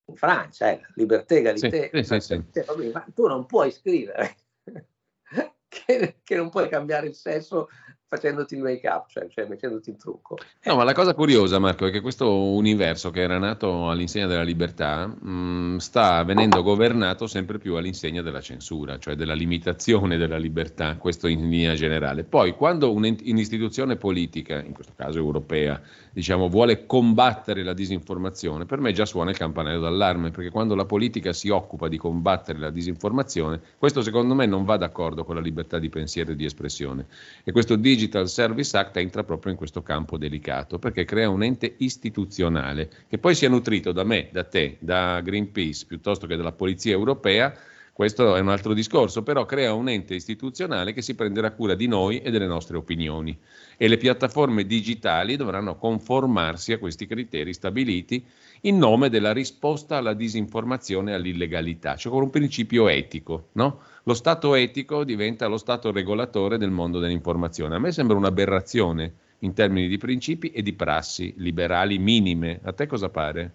in 0.05 0.15
Francia, 0.15 0.71
eh, 0.71 0.81
libertà, 0.95 1.35
egalité, 1.35 1.89
sì, 2.03 2.19
sì, 2.19 2.19
sì, 2.19 2.91
ma 2.91 3.05
tu 3.13 3.27
non 3.27 3.45
puoi 3.45 3.71
scrivere 3.71 4.35
che, 5.67 6.19
che, 6.23 6.35
non 6.35 6.49
puoi 6.49 6.69
cambiare 6.69 7.07
il 7.07 7.15
sesso 7.15 7.69
facendoti 8.15 8.55
il 8.55 8.61
make 8.61 8.87
up, 8.87 9.09
cioè, 9.09 9.27
cioè 9.29 9.45
mettendoti 9.47 9.89
in 9.89 9.97
trucco. 9.97 10.37
No, 10.63 10.75
ma 10.75 10.83
la 10.83 10.93
cosa 10.93 11.13
curiosa, 11.13 11.59
Marco, 11.59 11.85
è 11.85 11.91
che 11.91 12.01
questo 12.01 12.31
universo 12.33 13.11
che 13.11 13.21
era 13.21 13.37
nato 13.37 13.89
all'insegna 13.89 14.27
della 14.27 14.43
libertà 14.43 15.07
mh, 15.07 15.29
mm, 15.29 15.77
sta 15.77 16.23
venendo 16.23 16.63
governato 16.63 17.27
sempre 17.27 17.57
più 17.57 17.75
all'insegna 17.75 18.21
della 18.21 18.41
censura, 18.41 18.97
cioè 18.97 19.15
della 19.15 19.33
limitazione 19.33 20.17
della 20.17 20.37
libertà, 20.37 20.95
questo 20.97 21.27
in 21.27 21.49
linea 21.49 21.75
generale. 21.75 22.23
Poi, 22.23 22.53
quando 22.53 22.91
un'istituzione 22.93 23.95
politica, 23.97 24.61
in 24.61 24.73
questo 24.73 24.93
caso 24.95 25.17
europea, 25.19 25.79
diciamo, 26.11 26.47
vuole 26.47 26.85
combattere 26.85 27.63
la 27.63 27.73
disinformazione, 27.73 28.65
per 28.65 28.79
me 28.79 28.93
già 28.93 29.05
suona 29.05 29.31
il 29.31 29.37
campanello 29.37 29.81
d'allarme, 29.81 30.31
perché 30.31 30.49
quando 30.49 30.75
la 30.75 30.85
politica 30.85 31.33
si 31.33 31.49
occupa 31.49 31.87
di 31.87 31.97
combattere 31.97 32.57
la 32.59 32.69
disinformazione, 32.69 33.59
questo 33.77 34.01
secondo 34.01 34.33
me 34.33 34.45
non 34.45 34.63
va 34.63 34.77
d'accordo 34.77 35.25
con 35.25 35.35
la 35.35 35.41
libertà 35.41 35.77
di 35.77 35.89
pensiero 35.89 36.31
e 36.31 36.35
di 36.35 36.45
espressione. 36.45 37.05
E 37.43 37.51
questo 37.51 37.75
Digital 38.05 38.29
Service 38.29 38.77
Act 38.77 38.97
entra 38.97 39.23
proprio 39.23 39.51
in 39.51 39.57
questo 39.57 39.81
campo 39.81 40.17
delicato, 40.17 40.77
perché 40.77 41.05
crea 41.05 41.29
un 41.29 41.41
ente 41.41 41.73
istituzionale 41.77 42.89
che 43.07 43.17
poi 43.17 43.33
sia 43.33 43.49
nutrito 43.49 43.91
da 43.91 44.03
me, 44.03 44.29
da 44.31 44.43
te, 44.43 44.77
da 44.79 45.21
Greenpeace, 45.21 45.85
piuttosto 45.87 46.27
che 46.27 46.35
dalla 46.35 46.51
Polizia 46.51 46.91
Europea, 46.91 47.51
Questo 47.95 48.35
è 48.35 48.41
un 48.41 48.49
altro 48.49 48.73
discorso, 48.73 49.23
però 49.23 49.45
crea 49.45 49.73
un 49.73 49.87
ente 49.87 50.15
istituzionale 50.15 50.91
che 50.91 51.01
si 51.01 51.15
prenderà 51.15 51.51
cura 51.53 51.75
di 51.75 51.87
noi 51.87 52.19
e 52.19 52.29
delle 52.29 52.45
nostre 52.45 52.75
opinioni 52.75 53.39
e 53.77 53.87
le 53.87 53.95
piattaforme 53.95 54.65
digitali 54.65 55.37
dovranno 55.37 55.77
conformarsi 55.77 56.73
a 56.73 56.77
questi 56.77 57.07
criteri 57.07 57.53
stabiliti 57.53 58.21
in 58.63 58.77
nome 58.77 59.07
della 59.07 59.31
risposta 59.31 59.95
alla 59.95 60.13
disinformazione 60.13 61.11
e 61.11 61.13
all'illegalità, 61.13 61.95
cioè 61.95 62.11
con 62.11 62.23
un 62.23 62.29
principio 62.29 62.89
etico. 62.89 63.47
No? 63.53 63.79
Lo 64.07 64.13
Stato 64.13 64.53
etico 64.53 65.03
diventa 65.03 65.47
lo 65.47 65.57
Stato 65.57 65.91
regolatore 65.91 66.59
del 66.59 66.69
mondo 66.69 66.99
dell'informazione. 66.99 67.75
A 67.75 67.79
me 67.79 67.91
sembra 67.91 68.15
un'aberrazione 68.15 69.13
in 69.39 69.55
termini 69.55 69.87
di 69.87 69.97
principi 69.97 70.51
e 70.51 70.61
di 70.61 70.73
prassi 70.73 71.33
liberali 71.37 71.97
minime. 71.97 72.59
A 72.63 72.71
te 72.71 72.85
cosa 72.85 73.09
pare? 73.09 73.53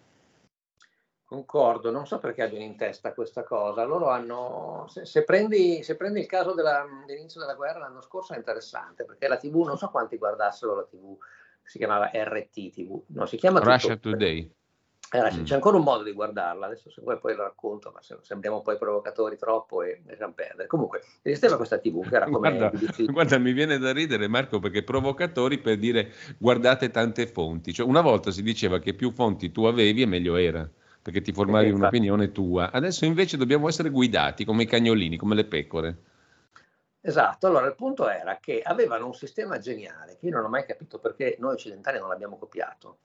Concordo, 1.25 1.93
non 1.93 2.05
so 2.05 2.19
perché 2.19 2.43
abbiano 2.43 2.65
in 2.65 2.75
testa 2.75 3.15
questa 3.15 3.45
cosa. 3.45 3.85
Loro 3.85 4.09
hanno, 4.09 4.87
se, 4.89 5.07
se, 5.07 5.23
prendi, 5.23 5.85
se 5.85 5.95
prendi, 5.95 6.19
il 6.19 6.27
caso 6.27 6.53
della, 6.53 6.85
dell'inizio 7.07 7.39
della 7.39 7.55
guerra 7.55 7.79
l'anno 7.79 8.01
scorso 8.01 8.33
è 8.33 8.37
interessante 8.37 9.05
perché 9.05 9.29
la 9.29 9.37
TV, 9.37 9.65
non 9.65 9.79
so 9.79 9.89
quanti 9.91 10.17
guardassero 10.17 10.75
la 10.75 10.83
TV, 10.83 11.17
si 11.63 11.79
chiamava 11.79 12.11
RT 12.13 12.73
TV, 12.73 13.01
no, 13.07 13.25
si 13.27 13.37
chiama 13.37 13.61
Russia 13.61 13.95
tutto, 13.95 14.11
Today. 14.11 14.53
Eh, 15.13 15.41
mm. 15.41 15.43
C'è 15.43 15.55
ancora 15.55 15.77
un 15.77 15.83
modo 15.83 16.05
di 16.05 16.13
guardarla, 16.13 16.67
adesso 16.67 16.89
se 16.89 17.01
vuoi 17.03 17.19
poi 17.19 17.35
lo 17.35 17.43
racconto, 17.43 17.91
ma 17.93 18.01
se, 18.01 18.17
sembriamo 18.23 18.63
poi 18.63 18.79
provocatori 18.79 19.37
troppo 19.37 19.83
e 19.83 20.03
lasciamo 20.07 20.35
perdere. 20.35 20.69
Comunque, 20.69 21.03
esisteva 21.23 21.57
questa 21.57 21.79
TV 21.79 22.09
che 22.09 22.15
era 22.15 22.27
come... 22.31 22.57
guarda, 22.57 22.73
guarda, 23.11 23.39
mi 23.39 23.53
viene 23.53 23.79
da 23.79 23.93
ridere 23.93 24.29
Marco 24.29 24.61
perché 24.61 24.85
provocatori 24.85 25.59
per 25.59 25.79
dire 25.79 26.13
guardate 26.39 26.91
tante 26.91 27.27
fonti, 27.27 27.73
cioè 27.73 27.87
una 27.87 28.03
volta 28.03 28.31
si 28.31 28.43
diceva 28.43 28.79
che 28.79 28.95
più 28.95 29.11
fonti 29.11 29.51
tu 29.51 29.65
avevi 29.65 30.03
e 30.03 30.07
meglio 30.07 30.37
era 30.37 30.69
perché 31.03 31.23
ti 31.23 31.33
formavi 31.33 31.67
perché 31.67 31.81
un'opinione 31.81 32.31
tua. 32.31 32.71
Adesso 32.71 33.05
invece 33.05 33.37
dobbiamo 33.37 33.67
essere 33.67 33.91
guidati 33.91 34.45
come 34.45 34.63
i 34.63 34.67
cagnolini, 34.67 35.17
come 35.17 35.35
le 35.35 35.45
pecore. 35.45 35.97
Esatto, 37.01 37.47
allora 37.47 37.67
il 37.67 37.75
punto 37.75 38.09
era 38.09 38.39
che 38.41 38.61
avevano 38.63 39.07
un 39.07 39.15
sistema 39.15 39.59
geniale 39.59 40.19
che 40.19 40.27
io 40.27 40.37
non 40.37 40.45
ho 40.45 40.49
mai 40.49 40.67
capito 40.67 40.99
perché 40.99 41.37
noi 41.41 41.55
occidentali 41.55 41.99
non 41.99 42.09
l'abbiamo 42.09 42.37
copiato. 42.37 42.99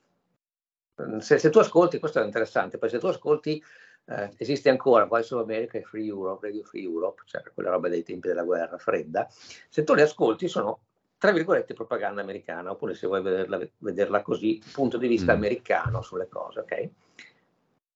Se, 1.20 1.38
se 1.38 1.50
tu 1.50 1.60
ascolti, 1.60 2.00
questo 2.00 2.22
è 2.22 2.24
interessante, 2.24 2.78
poi 2.78 2.90
se 2.90 3.00
tu 3.00 3.08
ascolti, 3.08 3.62
eh, 4.06 4.32
esiste 4.38 4.70
ancora 4.70 5.06
Voice 5.06 5.34
of 5.34 5.44
America 5.44 5.78
e 5.78 5.84
Free 5.84 6.06
Europe, 6.06 6.48
Radio 6.48 6.64
Free 6.64 6.84
Europe, 6.84 7.24
cioè 7.26 7.44
quelle 7.54 7.70
robe 7.70 7.90
dei 7.90 8.04
tempi 8.04 8.28
della 8.28 8.44
guerra 8.44 8.78
fredda, 8.78 9.28
se 9.70 9.84
tu 9.84 9.94
le 9.94 10.04
ascolti 10.04 10.48
sono 10.48 10.80
tra 11.18 11.32
virgolette 11.32 11.74
propaganda 11.74 12.22
americana, 12.22 12.72
oppure 12.72 12.94
se 12.94 13.08
vuoi 13.08 13.22
vederla, 13.22 13.60
vederla 13.80 14.22
così, 14.22 14.62
punto 14.72 14.98
di 14.98 15.08
vista 15.08 15.34
mm. 15.34 15.38
americano 15.38 16.02
sulle 16.02 16.28
cose, 16.28 16.60
ok? 16.60 16.90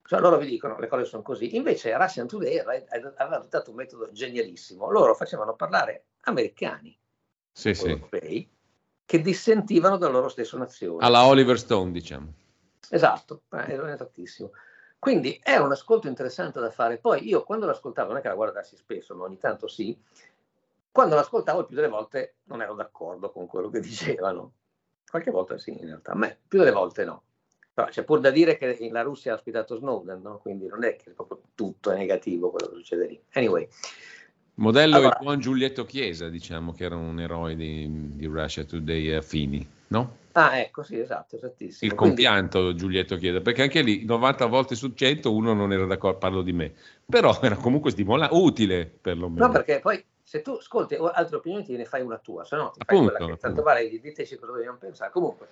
Cioè, 0.10 0.20
loro 0.20 0.38
vi 0.38 0.48
dicono 0.48 0.80
le 0.80 0.88
cose 0.88 1.06
sono 1.06 1.22
così. 1.22 1.56
Invece 1.56 1.96
Russian 1.96 2.28
Today 2.28 2.58
aveva 2.58 3.36
adottato 3.36 3.70
un 3.70 3.76
metodo 3.76 4.10
genialissimo. 4.12 4.90
Loro 4.90 5.14
facevano 5.14 5.54
parlare 5.56 6.06
americani, 6.22 6.98
sì, 7.52 7.70
europei, 7.70 8.40
sì. 8.40 8.50
che 9.06 9.22
dissentivano 9.22 9.98
dalla 9.98 10.14
loro 10.14 10.30
stessa 10.30 10.58
nazione. 10.58 11.06
Alla 11.06 11.26
Oliver 11.26 11.60
Stone, 11.60 11.92
diciamo. 11.92 12.34
Esatto, 12.90 13.44
è 13.50 13.74
esattissimo. 13.74 14.52
Quindi 15.00 15.40
è 15.42 15.56
un 15.56 15.72
ascolto 15.72 16.08
interessante 16.08 16.60
da 16.60 16.70
fare. 16.72 16.98
Poi 16.98 17.26
io 17.28 17.44
quando 17.44 17.66
l'ascoltavo, 17.66 18.10
non 18.10 18.18
è 18.18 18.22
che 18.22 18.28
la 18.28 18.36
guardassi 18.36 18.76
spesso, 18.76 19.16
ma 19.16 19.24
ogni 19.24 19.38
tanto 19.38 19.68
sì, 19.68 19.98
quando 20.92 21.16
l'ascoltavo 21.16 21.66
più 21.66 21.76
delle 21.76 21.88
volte 21.88 22.36
non 22.46 22.62
ero 22.62 22.74
d'accordo 22.74 23.32
con 23.32 23.48
quello 23.48 23.70
che 23.70 23.80
dicevano. 23.82 24.54
Qualche 25.10 25.32
volta 25.32 25.58
sì, 25.58 25.72
in 25.72 25.86
realtà, 25.86 26.12
a 26.12 26.16
me 26.16 26.38
più 26.48 26.60
delle 26.60 26.72
volte 26.72 27.06
no. 27.06 27.24
Però 27.74 27.88
c'è 27.88 28.04
pur 28.04 28.20
da 28.20 28.30
dire 28.30 28.58
che 28.58 28.90
la 28.92 29.02
Russia 29.02 29.32
ha 29.32 29.36
ospitato 29.36 29.78
Snowden, 29.78 30.22
no? 30.22 30.40
quindi 30.40 30.68
non 30.68 30.84
è 30.84 30.98
che 30.98 31.12
proprio 31.12 31.42
tutto 31.56 31.92
è 31.92 31.96
negativo 31.96 32.52
quello 32.52 32.68
che 32.72 32.76
succede 32.76 33.08
lì. 33.08 33.22
Anyway. 33.34 33.68
Modello 34.56 34.98
allora, 34.98 35.18
il 35.18 35.24
buon 35.24 35.40
Giulietto 35.40 35.86
Chiesa, 35.86 36.28
diciamo 36.28 36.74
che 36.74 36.84
era 36.84 36.98
un 36.98 37.18
eroe 37.22 37.56
di, 37.56 38.16
di 38.18 38.26
Russia 38.26 38.66
Today 38.66 39.14
affini, 39.14 39.66
no? 39.90 40.18
Ah, 40.34 40.60
ecco, 40.60 40.84
sì, 40.84 41.00
esatto, 41.00 41.36
esattissimo. 41.36 41.92
Il 41.92 41.98
compianto 41.98 42.60
Quindi... 42.60 42.78
Giulietto 42.78 43.18
Chiesa, 43.18 43.42
perché 43.42 43.64
anche 43.64 43.82
lì 43.82 44.06
90 44.06 44.46
volte 44.46 44.76
su 44.76 44.94
100 44.94 45.34
uno 45.34 45.54
non 45.54 45.72
era 45.74 45.86
d'accordo, 45.86 46.18
parlo 46.18 46.42
di 46.42 46.54
me, 46.54 46.74
però 47.06 47.38
era 47.42 47.56
comunque 47.56 47.92
stimolante, 47.92 48.36
utile 48.36 48.86
perlomeno. 48.86 49.48
No, 49.48 49.52
perché 49.52 49.80
poi 49.80 50.04
se 50.22 50.42
tu 50.42 50.52
ascolti 50.52 50.96
altre 50.96 51.38
opinioni 51.38 51.66
te 51.66 51.76
ne 51.76 51.86
fai 51.86 52.02
una 52.02 52.20
tua, 52.20 52.46
se 52.46 52.56
no 52.56 52.70
ti 52.72 52.82
fai 52.86 52.96
appunto, 52.96 53.16
quella 53.16 53.34
che 53.34 53.40
tanto 53.40 53.64
vale, 53.64 53.90
diteci 53.90 54.38
cosa 54.38 54.54
dobbiamo 54.54 54.78
pensare. 54.78 55.12
Comunque, 55.12 55.48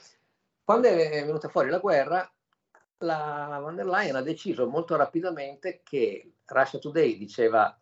quando 0.64 0.88
è 0.88 1.26
venuta 1.26 1.50
fuori 1.50 1.70
la 1.70 1.80
guerra, 1.80 2.32
la 3.00 3.60
von 3.62 3.76
der 3.76 3.88
Leyen 3.88 4.16
ha 4.16 4.22
deciso 4.22 4.68
molto 4.68 4.96
rapidamente 4.96 5.82
che 5.84 6.32
Russia 6.46 6.80
Today 6.80 7.18
diceva 7.18 7.78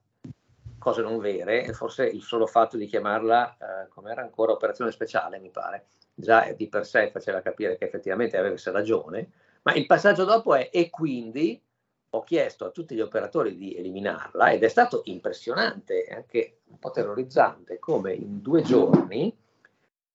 cose 0.77 1.02
non 1.02 1.19
vere 1.19 1.65
e 1.65 1.73
forse 1.73 2.06
il 2.06 2.22
solo 2.22 2.45
fatto 2.45 2.77
di 2.77 2.86
chiamarla, 2.86 3.57
eh, 3.57 3.88
come 3.90 4.11
era 4.11 4.22
ancora, 4.22 4.52
operazione 4.52 4.91
speciale, 4.91 5.40
mi 5.40 5.49
pare, 5.49 5.88
già 6.15 6.51
di 6.53 6.67
per 6.67 6.85
sé 6.85 7.11
faceva 7.11 7.41
capire 7.41 7.77
che 7.77 7.85
effettivamente 7.85 8.37
avesse 8.37 8.71
ragione, 8.71 9.29
ma 9.63 9.73
il 9.73 9.85
passaggio 9.85 10.23
dopo 10.23 10.55
è 10.55 10.69
e 10.71 10.89
quindi 10.89 11.61
ho 12.09 12.23
chiesto 12.23 12.65
a 12.65 12.69
tutti 12.69 12.95
gli 12.95 13.01
operatori 13.01 13.55
di 13.57 13.75
eliminarla 13.75 14.51
ed 14.51 14.63
è 14.63 14.69
stato 14.69 15.01
impressionante 15.05 16.05
e 16.05 16.13
anche 16.13 16.59
un 16.67 16.79
po' 16.79 16.91
terrorizzante 16.91 17.77
come 17.77 18.13
in 18.13 18.41
due 18.41 18.61
giorni 18.61 19.35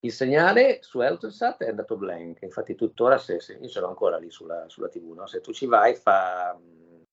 il 0.03 0.11
segnale 0.11 0.79
su 0.81 0.99
Eutelsat 0.99 1.63
è 1.63 1.69
andato 1.69 1.95
blank, 1.95 2.41
infatti 2.41 2.73
tuttora 2.73 3.19
se, 3.19 3.39
se 3.39 3.53
io 3.53 3.67
ce 3.67 3.79
l'ho 3.79 3.87
ancora 3.87 4.17
lì 4.17 4.31
sulla, 4.31 4.67
sulla 4.67 4.89
TV, 4.89 5.13
no? 5.13 5.27
se 5.27 5.41
tu 5.41 5.53
ci 5.53 5.67
vai 5.67 5.93
fa, 5.93 6.57
non 6.57 7.05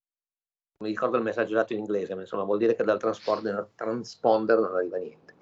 mi 0.82 0.88
ricordo 0.88 1.18
il 1.18 1.22
messaggio 1.22 1.54
dato 1.54 1.74
in 1.74 1.80
inglese, 1.80 2.14
ma 2.14 2.22
insomma 2.22 2.44
vuol 2.44 2.56
dire 2.56 2.74
che 2.74 2.84
dal 2.84 2.98
transponder, 2.98 3.72
transponder 3.74 4.58
non 4.58 4.74
arriva 4.74 4.96
niente. 4.96 5.34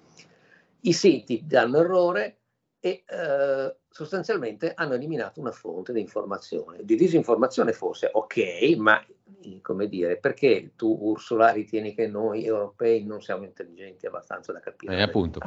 I 0.81 0.91
siti 0.91 1.45
danno 1.47 1.79
errore 1.79 2.36
e 2.79 3.03
eh, 3.07 3.75
sostanzialmente 3.89 4.73
hanno 4.75 4.93
eliminato 4.93 5.39
una 5.39 5.51
fonte 5.51 5.93
di 5.93 5.99
informazione, 5.99 6.79
di 6.83 6.95
disinformazione 6.95 7.73
forse, 7.73 8.09
ok, 8.11 8.75
ma 8.77 9.03
come 9.61 9.87
dire, 9.87 10.17
perché 10.17 10.71
tu 10.75 10.97
Ursula 11.01 11.51
ritieni 11.51 11.93
che 11.93 12.07
noi 12.07 12.45
europei 12.45 13.03
non 13.03 13.21
siamo 13.21 13.43
intelligenti 13.43 14.05
abbastanza 14.05 14.51
da 14.51 14.59
capire? 14.59 14.97
Eh, 14.97 15.01
appunto. 15.01 15.39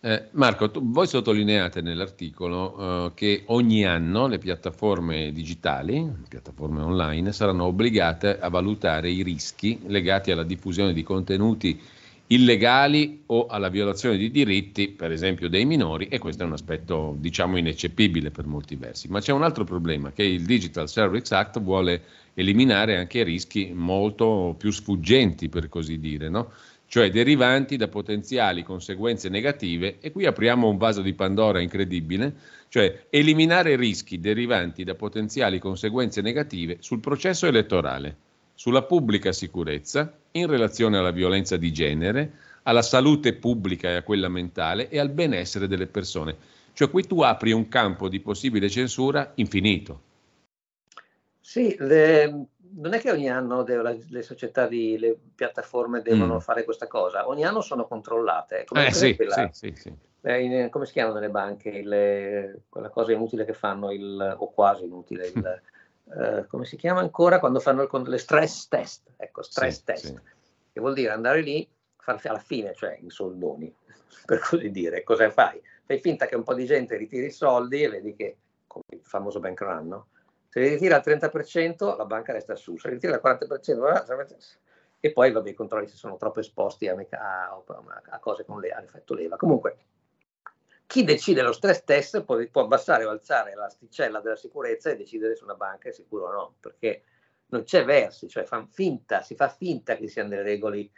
Eh, 0.00 0.28
Marco, 0.32 0.70
tu, 0.70 0.90
voi 0.90 1.06
sottolineate 1.06 1.80
nell'articolo 1.80 3.06
eh, 3.06 3.12
che 3.14 3.44
ogni 3.46 3.86
anno 3.86 4.26
le 4.26 4.36
piattaforme 4.36 5.32
digitali, 5.32 6.12
piattaforme 6.28 6.82
online, 6.82 7.32
saranno 7.32 7.64
obbligate 7.64 8.38
a 8.38 8.50
valutare 8.50 9.10
i 9.10 9.22
rischi 9.22 9.80
legati 9.86 10.30
alla 10.30 10.42
diffusione 10.44 10.92
di 10.92 11.02
contenuti 11.02 11.80
illegali 12.28 13.22
o 13.26 13.46
alla 13.46 13.68
violazione 13.68 14.16
di 14.16 14.30
diritti, 14.30 14.88
per 14.88 15.12
esempio 15.12 15.48
dei 15.48 15.64
minori, 15.64 16.08
e 16.08 16.18
questo 16.18 16.42
è 16.42 16.46
un 16.46 16.52
aspetto 16.52 17.14
diciamo 17.18 17.58
ineccepibile 17.58 18.30
per 18.30 18.46
molti 18.46 18.76
versi. 18.76 19.08
Ma 19.08 19.20
c'è 19.20 19.32
un 19.32 19.42
altro 19.42 19.64
problema, 19.64 20.12
che 20.12 20.22
il 20.22 20.44
Digital 20.44 20.88
Service 20.88 21.34
Act 21.34 21.60
vuole 21.60 22.02
eliminare 22.34 22.96
anche 22.96 23.22
rischi 23.22 23.72
molto 23.74 24.54
più 24.58 24.70
sfuggenti, 24.70 25.48
per 25.48 25.68
così 25.68 25.98
dire, 25.98 26.28
no? 26.28 26.50
cioè 26.86 27.10
derivanti 27.10 27.76
da 27.76 27.88
potenziali 27.88 28.62
conseguenze 28.62 29.28
negative, 29.28 29.98
e 30.00 30.12
qui 30.12 30.26
apriamo 30.26 30.68
un 30.68 30.76
vaso 30.76 31.02
di 31.02 31.12
Pandora 31.12 31.60
incredibile, 31.60 32.34
cioè 32.68 33.06
eliminare 33.10 33.76
rischi 33.76 34.20
derivanti 34.20 34.84
da 34.84 34.94
potenziali 34.94 35.58
conseguenze 35.58 36.20
negative 36.20 36.76
sul 36.80 37.00
processo 37.00 37.46
elettorale, 37.46 38.16
sulla 38.54 38.82
pubblica 38.82 39.32
sicurezza, 39.32 40.12
in 40.36 40.46
relazione 40.48 40.98
alla 40.98 41.12
violenza 41.12 41.56
di 41.56 41.72
genere, 41.72 42.32
alla 42.64 42.82
salute 42.82 43.34
pubblica 43.34 43.88
e 43.88 43.96
a 43.96 44.02
quella 44.02 44.28
mentale 44.28 44.88
e 44.88 44.98
al 44.98 45.10
benessere 45.10 45.68
delle 45.68 45.86
persone. 45.86 46.36
Cioè 46.72 46.90
qui 46.90 47.06
tu 47.06 47.20
apri 47.20 47.52
un 47.52 47.68
campo 47.68 48.08
di 48.08 48.18
possibile 48.20 48.68
censura 48.68 49.30
infinito. 49.36 50.12
Sì, 51.40 51.76
le, 51.78 52.46
non 52.76 52.94
è 52.94 53.00
che 53.00 53.12
ogni 53.12 53.30
anno 53.30 53.62
deve, 53.62 54.04
le 54.08 54.22
società, 54.22 54.66
di, 54.66 54.98
le 54.98 55.16
piattaforme 55.34 56.02
devono 56.02 56.36
mm. 56.36 56.38
fare 56.38 56.64
questa 56.64 56.88
cosa, 56.88 57.28
ogni 57.28 57.44
anno 57.44 57.60
sono 57.60 57.86
controllate. 57.86 58.64
Come, 58.66 58.88
eh, 58.88 58.92
sì, 58.92 59.14
quella, 59.14 59.50
sì, 59.52 59.72
sì, 59.76 59.92
eh, 60.22 60.42
in, 60.42 60.68
come 60.70 60.86
si 60.86 60.92
chiamano 60.92 61.20
le 61.20 61.30
banche? 61.30 61.68
Il, 61.68 62.60
quella 62.68 62.88
cosa 62.88 63.12
inutile 63.12 63.44
che 63.44 63.52
fanno, 63.52 63.92
il, 63.92 64.36
o 64.36 64.52
quasi 64.52 64.84
inutile, 64.84 65.26
il, 65.26 65.62
eh, 66.12 66.46
come 66.46 66.64
si 66.64 66.76
chiama 66.76 67.00
ancora 67.00 67.38
quando 67.38 67.60
fanno 67.60 67.82
il, 67.82 68.02
le 68.08 68.18
stress 68.18 68.68
test? 68.68 69.12
Ecco, 69.16 69.42
stress 69.42 69.82
test, 69.82 70.22
che 70.72 70.80
vuol 70.80 70.94
dire 70.94 71.10
andare 71.10 71.40
lì, 71.40 71.68
alla 72.04 72.38
fine, 72.38 72.74
cioè 72.74 72.98
in 73.00 73.10
soldoni, 73.10 73.74
per 74.26 74.40
così 74.40 74.70
dire, 74.70 75.02
cosa 75.02 75.30
fai? 75.30 75.60
Fai 75.84 75.98
finta 75.98 76.26
che 76.26 76.36
un 76.36 76.42
po' 76.42 76.54
di 76.54 76.66
gente 76.66 76.96
ritiri 76.96 77.26
i 77.26 77.30
soldi 77.30 77.82
e 77.82 77.88
vedi 77.88 78.14
che, 78.14 78.36
come 78.66 78.84
il 78.90 79.00
famoso 79.02 79.40
bank 79.40 79.60
run, 79.60 79.88
no? 79.88 80.06
Se 80.48 80.60
li 80.60 80.68
ritira 80.68 80.96
al 80.96 81.02
30%, 81.04 81.96
la 81.96 82.04
banca 82.04 82.32
resta 82.32 82.54
su, 82.54 82.76
se 82.76 82.88
li 82.88 82.94
ritira 82.94 83.20
al 83.20 83.38
40%, 83.38 84.58
e 85.00 85.12
poi 85.12 85.32
vabbè, 85.32 85.50
i 85.50 85.54
controlli 85.54 85.86
si 85.86 85.96
sono 85.96 86.16
troppo 86.16 86.40
esposti 86.40 86.88
a, 86.88 86.94
a, 86.94 87.62
a 88.10 88.18
cose 88.20 88.44
con 88.44 88.60
le, 88.60 88.70
all'effetto 88.70 89.14
leva. 89.14 89.36
Comunque, 89.36 89.76
chi 90.94 91.02
decide 91.02 91.42
lo 91.42 91.50
stress 91.50 91.82
test 91.82 92.22
può, 92.22 92.38
può, 92.52 92.62
abbassare 92.62 93.04
o 93.04 93.10
alzare 93.10 93.56
l'asticella 93.56 94.20
della 94.20 94.36
sicurezza 94.36 94.90
e 94.90 94.96
decidere 94.96 95.34
se 95.34 95.42
una 95.42 95.56
banca 95.56 95.88
è 95.88 95.92
sicura 95.92 96.26
o 96.26 96.30
no, 96.30 96.54
perché 96.60 97.02
non 97.46 97.64
c'è 97.64 97.84
versi, 97.84 98.28
cioè 98.28 98.44
fa 98.44 98.64
finta, 98.70 99.20
si 99.20 99.34
fa 99.34 99.48
finta 99.48 99.96
che 99.96 100.06
siano 100.06 100.28
delle 100.28 100.42
regole 100.44 100.90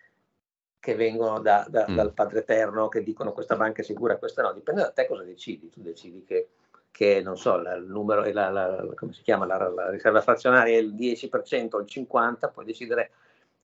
che 0.78 0.94
vengono 0.96 1.40
da, 1.40 1.64
da, 1.66 1.86
Mm. 1.88 1.94
dal 1.94 2.12
Padre 2.12 2.40
Eterno 2.40 2.88
che 2.88 3.02
dicono 3.02 3.32
questa 3.32 3.56
banca 3.56 3.80
è 3.80 3.84
sicura 3.86 4.18
questa 4.18 4.42
no, 4.42 4.52
dipende 4.52 4.82
da 4.82 4.90
te 4.90 5.06
cosa 5.06 5.22
decidi. 5.22 5.70
Tu 5.70 5.80
decidi 5.80 6.24
che, 6.26 6.50
che, 6.90 7.22
non 7.22 7.38
so, 7.38 7.56
la- 7.56 7.76
il 7.76 7.86
numero, 7.86 8.22
la, 8.30 8.50
la- 8.50 8.86
come 8.96 9.14
si 9.14 9.22
chiama, 9.22 9.46
la, 9.46 9.66
la 9.70 9.88
riserva 9.88 10.20
frazionaria 10.20 10.76
è 10.76 10.80
il 10.80 10.94
10% 10.94 11.76
o 11.78 11.80
il 11.80 11.86
50%, 11.88 12.50
puoi 12.52 12.66
decidere 12.66 13.12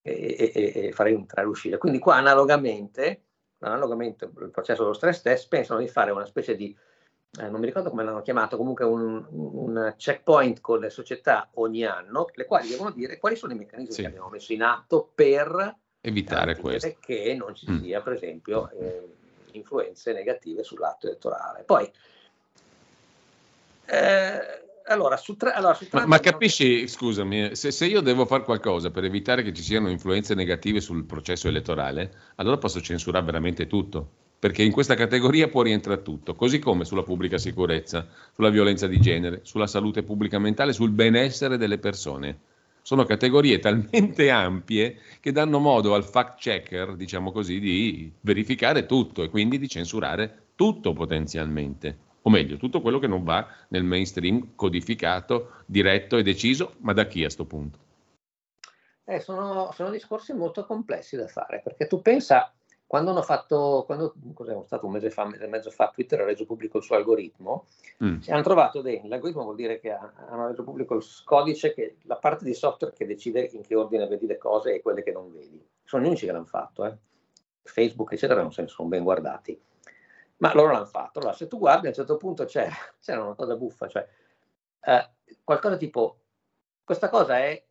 e, 0.01 0.35
e- 0.39 0.53
e- 0.55 0.87
e 0.87 0.93
fare 0.93 1.11
entrare 1.11 1.47
e 1.47 1.51
uscire. 1.51 1.77
Quindi 1.77 1.99
qua 1.99 2.17
analogamente, 2.17 3.21
analogamente 3.63 4.25
il 4.25 4.51
processo 4.51 4.83
dello 4.83 4.95
stress 4.95 5.23
test, 5.23 5.49
pensano 5.49 5.81
di 5.81 5.89
fare 5.89 6.11
una 6.11 6.27
specie 6.27 6.55
di, 6.57 6.77
eh, 7.41 7.49
non 7.49 7.61
mi 7.61 7.67
ricordo 7.67 7.91
come 7.91 8.05
l'hanno 8.05 8.23
chiamato, 8.23 8.57
comunque 8.57 8.85
un, 8.85 9.25
un 9.31 9.95
checkpoint 9.97 10.61
con 10.61 10.81
le 10.81 10.91
società 10.91 11.49
ogni 11.55 11.85
anno, 11.85 12.29
le 12.35 12.45
quali 12.45 12.69
devono 12.69 12.91
dire 12.91 13.19
quali 13.19 13.37
sono 13.37 13.53
i 13.53 13.57
meccanismi 13.57 13.93
Sì. 13.95 14.01
che 14.03 14.09
abbiamo 14.09 14.29
messo 14.29 14.53
in 14.53 14.63
atto 14.63 15.11
per 15.15 15.77
Evitare 16.01 16.57
questo. 16.57 16.97
che 17.01 17.35
non 17.39 17.55
ci 17.55 17.71
Mm. 17.71 17.81
sia, 17.83 18.01
per 18.03 18.13
esempio, 18.15 18.69
eh, 18.71 19.03
influenze 19.53 20.13
negative 20.13 20.63
sull'atto 20.65 21.07
elettorale. 21.07 21.63
Poi, 21.63 21.91
eh, 23.87 24.62
allora, 24.87 25.17
su, 25.17 25.37
tra- 25.37 25.55
allora, 25.55 25.75
su 25.75 25.85
Ma, 25.85 25.89
Trump 25.91 26.07
ma 26.07 26.17
abbiamo- 26.17 26.39
capisci, 26.39 26.89
scusami, 26.89 27.55
se, 27.55 27.71
se 27.71 27.87
io 27.87 28.01
devo 28.01 28.27
fare 28.27 28.43
qualcosa 28.43 28.91
per 28.91 29.05
evitare 29.05 29.43
che 29.43 29.53
ci 29.53 29.63
siano 29.63 29.89
influenze 29.91 30.35
negative 30.35 30.81
sul 30.81 31.05
processo 31.05 31.49
elettorale, 31.49 32.13
allora 32.37 32.59
posso 32.59 32.81
censurare 32.81 33.25
veramente 33.25 33.67
tutto, 33.67 34.09
perché 34.39 34.63
in 34.63 34.73
questa 34.73 34.95
categoria 34.95 35.49
può 35.49 35.63
rientrare 35.63 36.03
tutto, 36.03 36.35
così 36.35 36.59
come 36.59 36.85
sulla 36.85 37.03
pubblica 37.03 37.39
sicurezza, 37.39 38.09
sulla 38.35 38.51
violenza 38.51 38.87
di 38.87 39.01
genere, 39.01 39.41
sulla 39.45 39.67
salute 39.67 40.03
pubblica 40.03 40.39
mentale, 40.39 40.73
sul 40.73 40.91
benessere 40.91 41.57
delle 41.57 41.79
persone. 41.79 42.39
Sono 42.83 43.05
categorie 43.05 43.59
talmente 43.61 44.31
ampie 44.31 44.99
che 45.21 45.31
danno 45.31 45.61
modo 45.61 45.95
al 45.95 46.05
fact 46.05 46.41
checker, 46.41 46.97
diciamo 46.97 47.31
così, 47.31 47.61
di 47.61 48.11
verificare 48.23 48.87
tutto 48.87 49.23
e 49.23 49.29
quindi 49.31 49.59
di 49.59 49.69
censurare 49.69 50.47
tutto 50.57 50.93
potenzialmente. 50.93 51.97
O 52.23 52.31
meglio, 52.31 52.57
tutto 52.57 52.81
quello 52.81 52.99
che 52.99 53.09
non 53.09 53.25
va 53.25 53.47
nel 53.69 53.83
mainstream 53.83 54.55
codificato, 54.55 55.53
diretto 55.67 56.17
e 56.17 56.23
deciso, 56.23 56.75
ma 56.79 56.93
da 56.93 57.07
chi 57.07 57.25
a 57.25 57.31
sto 57.31 57.45
punto? 57.45 57.79
Eh, 59.05 59.19
sono, 59.19 59.71
sono 59.73 59.91
discorsi 59.91 60.33
molto 60.33 60.65
complessi 60.65 61.17
da 61.17 61.27
fare, 61.27 61.61
perché 61.63 61.89
tu 61.89 62.01
pensa, 62.01 62.53
quando 62.87 63.11
hanno 63.11 63.23
fatto, 63.23 63.83
quando, 63.85 64.15
cos'è 64.35 64.57
stato 64.65 64.87
un 64.87 64.93
mese 64.93 65.11
fa, 65.11 65.25
un 65.25 65.31
mese 65.31 65.45
e 65.45 65.49
mezzo 65.49 65.71
fa, 65.71 65.91
Twitter 65.93 66.21
ha 66.21 66.25
reso 66.25 66.45
pubblico 66.47 66.79
il 66.79 66.85
suo 66.85 66.95
algoritmo, 66.95 67.67
Mm. 68.05 68.19
hanno 68.29 68.43
trovato 68.43 68.81
dentro, 68.83 69.09
l'algoritmo 69.09 69.43
vuol 69.43 69.57
dire 69.57 69.81
che 69.81 69.91
ha- 69.93 70.13
hanno 70.29 70.47
reso 70.49 70.63
pubblico 70.63 70.95
il 70.95 71.05
codice, 71.25 71.75
che, 71.75 71.97
la 72.03 72.17
parte 72.17 72.45
di 72.45 72.55
software 72.55 72.95
che 72.95 73.07
decide 73.07 73.49
in 73.53 73.63
che 73.63 73.75
ordine 73.75 74.07
vedi 74.07 74.27
le 74.27 74.39
cose 74.39 74.75
e 74.75 74.83
quelle 74.83 75.03
che 75.03 75.13
non 75.13 75.33
vedi. 75.33 75.61
Sono 75.85 76.03
gli 76.05 76.07
unici 76.07 76.27
che 76.27 76.33
l'hanno 76.33 76.45
fatto, 76.45 76.85
eh. 76.85 76.97
Facebook 77.65 78.13
eccetera 78.13 78.43
non 78.43 78.53
se 78.53 78.63
ne 78.63 78.69
sono 78.69 78.89
ben 78.89 79.03
guardati, 79.05 79.59
ma 80.39 80.53
loro 80.55 80.73
l'hanno 80.73 80.87
fatto. 80.87 81.19
Allora 81.19 81.35
se 81.35 81.47
tu 81.47 81.59
guardi 81.59 81.87
a 81.87 81.89
un 81.91 81.95
certo 81.95 82.17
punto 82.17 82.45
c'è, 82.45 82.69
c'era 83.01 83.23
una 83.23 83.35
cosa 83.35 83.57
buffa, 83.57 83.89
cioè 83.89 84.07
eh, 84.85 85.11
qualcosa 85.45 85.77
tipo, 85.77 86.21
questa 86.85 87.09
cosa 87.09 87.39
è 87.39 87.65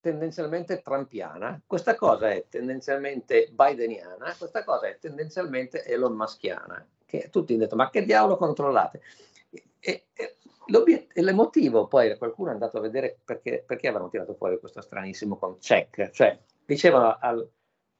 tendenzialmente 0.00 0.82
trumpiana, 0.82 1.60
questa 1.66 1.96
cosa 1.96 2.30
è 2.30 2.46
tendenzialmente 2.48 3.50
bideniana, 3.52 4.34
questa 4.38 4.62
cosa 4.62 4.86
è 4.86 4.98
tendenzialmente 4.98 5.84
Elon 5.84 6.14
Muskiana, 6.14 6.86
che 7.04 7.28
tutti 7.30 7.54
hanno 7.54 7.62
detto 7.64 7.76
ma 7.76 7.90
che 7.90 8.04
diavolo 8.04 8.36
controllate? 8.36 9.02
E, 9.50 10.06
e, 10.12 10.36
e 10.64 11.20
il 11.20 11.34
motivo 11.34 11.86
poi 11.86 12.16
qualcuno 12.18 12.50
è 12.50 12.52
andato 12.52 12.78
a 12.78 12.80
vedere 12.80 13.18
perché, 13.24 13.62
perché 13.66 13.88
avevano 13.88 14.08
tirato 14.08 14.34
fuori 14.34 14.58
questo 14.58 14.80
stranissimo 14.80 15.36
con 15.36 15.58
check, 15.58 16.10
cioè 16.10 16.38
dicevano 16.64 17.16
al, 17.20 17.48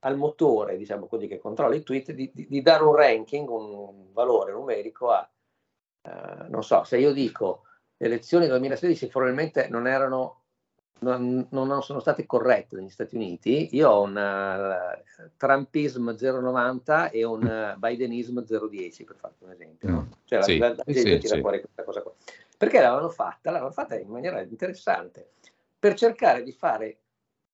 al 0.06 0.16
motore, 0.16 0.76
diciamo 0.76 1.06
quelli 1.06 1.26
che 1.26 1.38
controlla 1.38 1.74
i 1.74 1.82
tweet, 1.82 2.12
di, 2.12 2.30
di- 2.32 2.46
di 2.48 2.62
dare 2.62 2.84
un 2.84 2.94
ranking, 2.94 3.48
un 3.48 4.12
valore 4.12 4.52
numerico 4.52 5.10
a, 5.10 5.28
eh, 6.02 6.48
non 6.48 6.62
so, 6.62 6.84
se 6.84 6.98
io 6.98 7.12
dico 7.12 7.62
le 7.96 8.06
elezioni 8.06 8.44
del 8.44 8.52
2016 8.52 9.08
probabilmente 9.08 9.68
non 9.68 9.86
erano 9.86 10.42
non, 10.98 11.46
non 11.50 11.82
sono 11.82 12.00
state 12.00 12.24
corrette 12.24 12.76
negli 12.76 12.88
Stati 12.88 13.16
Uniti, 13.16 13.68
io 13.72 13.90
ho 13.90 14.02
un 14.02 14.16
eh, 14.16 15.04
Trumpism 15.36 16.10
0,90 16.10 17.10
e 17.10 17.22
un 17.24 17.46
eh, 17.46 17.74
Bidenism 17.76 18.38
0,10 18.38 19.04
per 19.04 19.16
farti 19.16 19.44
un 19.44 19.50
esempio. 19.50 19.90
no? 19.90 20.08
Cioè 20.24 20.38
la, 20.38 20.44
Sì, 20.44 20.56
la, 20.56 20.68
la 20.68 20.84
gente 20.86 21.20
sì, 21.20 21.34
sì. 21.34 21.40
fuori 21.40 21.60
questa 21.60 21.84
cosa 21.84 22.00
qua. 22.00 22.14
Perché 22.56 22.80
l'avevano 22.80 23.10
fatta? 23.10 23.50
L'avevano 23.50 23.74
fatta 23.74 23.98
in 23.98 24.08
maniera 24.08 24.40
interessante 24.40 25.32
per 25.78 25.94
cercare 25.94 26.42
di 26.42 26.52
fare 26.52 27.00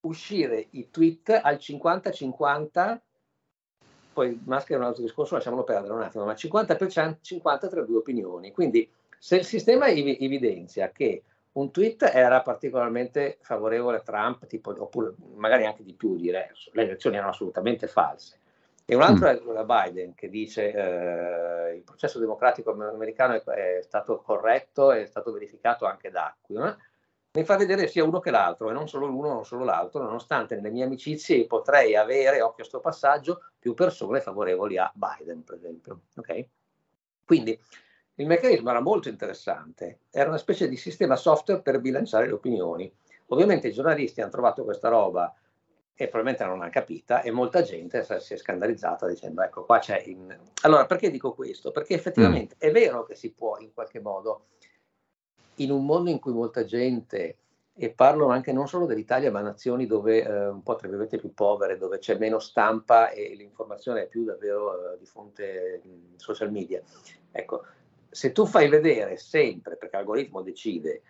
uscire 0.03 0.67
i 0.71 0.91
tweet 0.91 1.41
al 1.43 1.57
50-50 1.57 2.99
poi 4.13 4.41
maschera 4.45 4.79
è 4.79 4.83
un 4.83 4.89
altro 4.89 5.03
discorso, 5.03 5.35
lasciamolo 5.35 5.65
perdere 5.65 5.95
un 5.95 6.03
attimo, 6.03 6.25
ma 6.25 6.35
50%, 6.35 7.17
50 7.21 7.69
tra 7.69 7.83
due 7.83 7.97
opinioni. 7.97 8.53
Quindi 8.53 8.89
se 9.19 9.37
il 9.37 9.45
sistema 9.45 9.89
evi- 9.89 10.19
evidenzia 10.21 10.91
che 10.91 11.23
un 11.53 11.71
tweet 11.71 12.11
era 12.13 12.43
particolarmente 12.43 13.39
favorevole 13.41 13.99
a 13.99 14.01
Trump, 14.01 14.47
tipo, 14.47 14.75
oppure 14.77 15.15
magari 15.35 15.67
anche 15.67 15.83
di 15.83 15.95
più, 15.95 16.17
direi, 16.17 16.47
le 16.73 16.83
elezioni 16.83 17.17
erano 17.17 17.31
assolutamente 17.31 17.87
false. 17.87 18.39
E 18.85 18.95
un 18.95 19.03
altro 19.03 19.27
Mm. 19.27 19.31
è 19.31 19.41
quello 19.41 19.63
da 19.63 19.65
Biden 19.65 20.15
che 20.15 20.29
dice 20.29 20.73
eh, 20.73 21.77
il 21.77 21.83
processo 21.83 22.19
democratico 22.19 22.73
americano 22.73 23.35
è, 23.35 23.43
è 23.79 23.83
stato 23.83 24.19
corretto, 24.19 24.93
è 24.93 25.07
stato 25.07 25.31
verificato 25.33 25.87
anche 25.87 26.11
da 26.11 26.27
Acquila, 26.27 26.77
mi 27.35 27.45
fa 27.45 27.57
vedere 27.57 27.87
sia 27.89 28.05
uno 28.05 28.21
che 28.21 28.31
l'altro, 28.31 28.69
e 28.69 28.73
non 28.75 28.89
solo 28.89 29.07
l'uno, 29.07 29.29
non 29.33 29.45
solo 29.47 29.65
l'altro, 29.65 30.03
nonostante 30.03 30.55
nelle 30.55 30.71
mie 30.71 30.85
amicizie 30.85 31.47
potrei 31.47 31.97
avere, 31.97 32.43
occhio 32.43 32.65
a 32.65 32.67
sto 32.67 32.81
passaggio, 32.81 33.43
più 33.59 33.73
persone 33.73 34.21
favorevoli 34.21 34.77
a 34.77 34.93
Biden, 34.95 35.43
per 35.43 35.57
esempio. 35.57 36.01
Ok? 36.17 36.47
Quindi 37.25 37.59
il 38.17 38.27
meccanismo 38.27 38.69
era 38.69 38.81
molto 38.81 39.09
interessante, 39.09 40.01
era 40.11 40.29
una 40.29 40.37
specie 40.37 40.69
di 40.69 40.77
sistema 40.77 41.17
software 41.17 41.63
per 41.63 41.81
bilanciare 41.81 42.27
le 42.27 42.33
opinioni. 42.33 42.93
Ovviamente 43.29 43.69
i 43.69 43.73
giornalisti 43.73 44.21
hanno 44.21 44.31
trovato 44.31 44.63
questa 44.65 44.91
roba 44.91 45.35
e 45.95 46.09
probabilmente 46.09 46.45
non 46.45 46.59
l'hanno 46.59 46.71
capita 46.71 47.23
e 47.23 47.31
molta 47.31 47.63
gente 47.63 48.05
si 48.21 48.35
è- 48.35 48.37
scandalizzata 48.37 49.07
dicendo 49.07 49.41
ecco 49.41 49.65
qua 49.65 49.79
c'è 49.79 50.03
in... 50.05 50.37
Allora 50.63 50.85
perché 50.85 51.11
dico 51.11 51.33
questo? 51.33 51.71
Perché 51.71 51.95
effettivamente 51.95 52.57
è 52.59 52.71
vero 52.71 53.05
che 53.05 53.15
si 53.15 53.33
può 53.33 53.57
in 53.59 53.73
qualche 53.73 54.01
modo 54.01 54.49
in 55.63 55.71
un 55.71 55.85
mondo 55.85 56.11
in 56.11 56.19
cui 56.19 56.33
molta 56.33 56.65
gente, 56.65 57.37
e 57.75 57.91
parlo 57.91 58.29
anche 58.29 58.53
non 58.53 58.69
solo 58.69 58.87
dell'Italia, 58.87 59.31
ma 59.31 59.41
nazioni 59.41 59.87
dove 59.87 60.23
eh, 60.23 60.49
un 60.49 60.63
po' 60.63 60.77
tra 60.77 60.89
virgolette 60.89 61.19
più 61.19 61.33
povere, 61.33 61.79
dove 61.79 61.99
c'è 61.99 62.19
meno 62.19 62.39
stampa 62.39 63.11
e 63.11 63.35
l'informazione 63.35 64.03
è 64.03 64.07
più 64.09 64.25
davvero 64.25 64.93
eh, 64.93 64.99
di 64.99 65.07
fonte 65.07 65.81
mh, 65.83 66.17
social 66.17 66.51
media. 66.51 66.83
Ecco, 67.31 67.65
se 68.11 68.33
tu 68.33 68.45
fai 68.45 68.69
vedere 68.69 69.17
sempre, 69.17 69.77
perché 69.77 69.97
l'algoritmo 69.97 70.43
decide, 70.43 71.03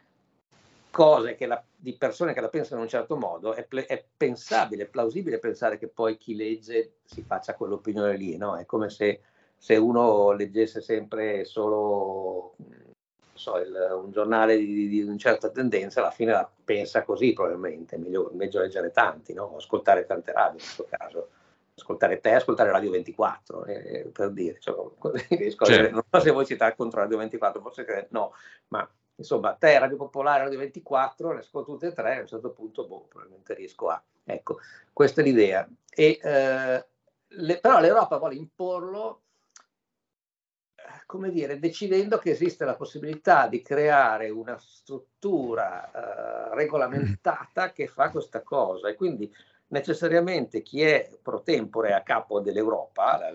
cose 0.93 1.37
la- 1.41 1.65
di 1.75 1.95
persone 1.95 2.33
che 2.33 2.41
la 2.41 2.49
pensano 2.49 2.77
in 2.77 2.83
un 2.83 2.91
certo 2.91 3.17
modo, 3.17 3.55
è, 3.55 3.65
ple- 3.65 3.87
è 3.87 4.05
pensabile, 4.17 4.85
è 4.85 4.89
plausibile 4.89 5.39
pensare 5.39 5.79
che 5.79 5.89
poi 5.89 6.17
chi 6.17 6.37
legge 6.37 6.99
si 7.03 7.23
faccia 7.23 7.55
quell'opinione 7.55 8.17
lì, 8.17 8.37
no? 8.37 8.57
È 8.57 8.65
come 8.67 8.89
se, 8.89 9.21
se 9.57 9.77
uno 9.77 10.31
leggesse 10.31 10.81
sempre 10.81 11.45
solo 11.45 12.55
so, 13.43 13.59
il- 13.59 13.89
un 13.93 14.11
giornale 14.11 14.57
di, 14.57 14.89
di 14.89 15.03
una 15.03 15.17
certa 15.17 15.51
tendenza, 15.51 16.01
alla 16.01 16.11
fine 16.11 16.33
la 16.33 16.49
pensa 16.65 17.03
così 17.03 17.33
probabilmente, 17.33 17.99
meglio, 17.99 18.31
meglio 18.35 18.61
leggere 18.61 18.91
tanti, 18.93 19.35
no? 19.35 19.57
Ascoltare 19.57 20.07
tante 20.07 20.33
radio 20.33 20.53
in 20.59 20.65
questo 20.65 20.87
caso. 20.89 21.29
Ascoltare 21.75 22.21
te, 22.21 22.35
ascoltare 22.35 22.71
Radio 22.71 22.91
24, 22.91 23.65
eh, 23.65 24.11
per 24.13 24.31
dire. 24.31 24.59
Cioè, 24.61 24.75
riesco 25.37 25.65
a 25.65 25.67
Certo. 25.67 25.91
non 25.95 26.03
so 26.11 26.21
se 26.21 26.31
voi 26.31 26.45
siete 26.45 26.75
contro 26.77 27.01
Radio 27.01 27.17
24, 27.19 27.61
forse 27.61 27.85
che 27.85 28.07
no, 28.11 28.33
ma 28.69 28.89
insomma, 29.17 29.55
te, 29.55 29.79
Radio 29.79 29.97
Popolare, 29.97 30.45
Radio 30.45 30.59
24, 30.59 31.33
le 31.33 31.41
ascolto 31.41 31.73
tutte 31.73 31.87
e 31.89 31.93
tre, 31.93 32.17
a 32.19 32.21
un 32.21 32.27
certo 32.27 32.51
punto, 32.51 32.87
boh, 32.87 33.07
probabilmente 33.09 33.55
riesco 33.55 33.89
a. 33.89 34.03
Ecco, 34.25 34.59
questa 34.93 35.21
è 35.21 35.25
l'idea. 35.25 35.67
E, 35.95 36.19
eh, 36.23 36.85
le- 37.29 37.59
però 37.59 37.81
l'Europa 37.81 38.19
vuole 38.19 38.35
imporlo, 38.35 39.17
eh, 39.17 39.32
come 41.07 41.31
dire, 41.31 41.59
decidendo 41.59 42.19
che 42.19 42.31
esiste 42.31 42.65
la 42.65 42.75
possibilità 42.75 43.47
di 43.47 43.61
creare 43.61 44.31
una 44.31 44.57
struttura 44.59 45.91
eh, 45.91 46.55
regolamentata 46.55 47.73
che 47.73 47.87
fa 47.87 48.11
questa 48.11 48.43
cosa 48.43 48.89
e 48.89 48.95
quindi 48.95 49.31
necessariamente 49.69 50.63
chi 50.63 50.83
è 50.83 51.09
pro 51.21 51.43
tempore 51.43 51.93
a 51.93 52.03
capo 52.03 52.41
dell'Europa 52.41 53.29
eh, 53.29 53.35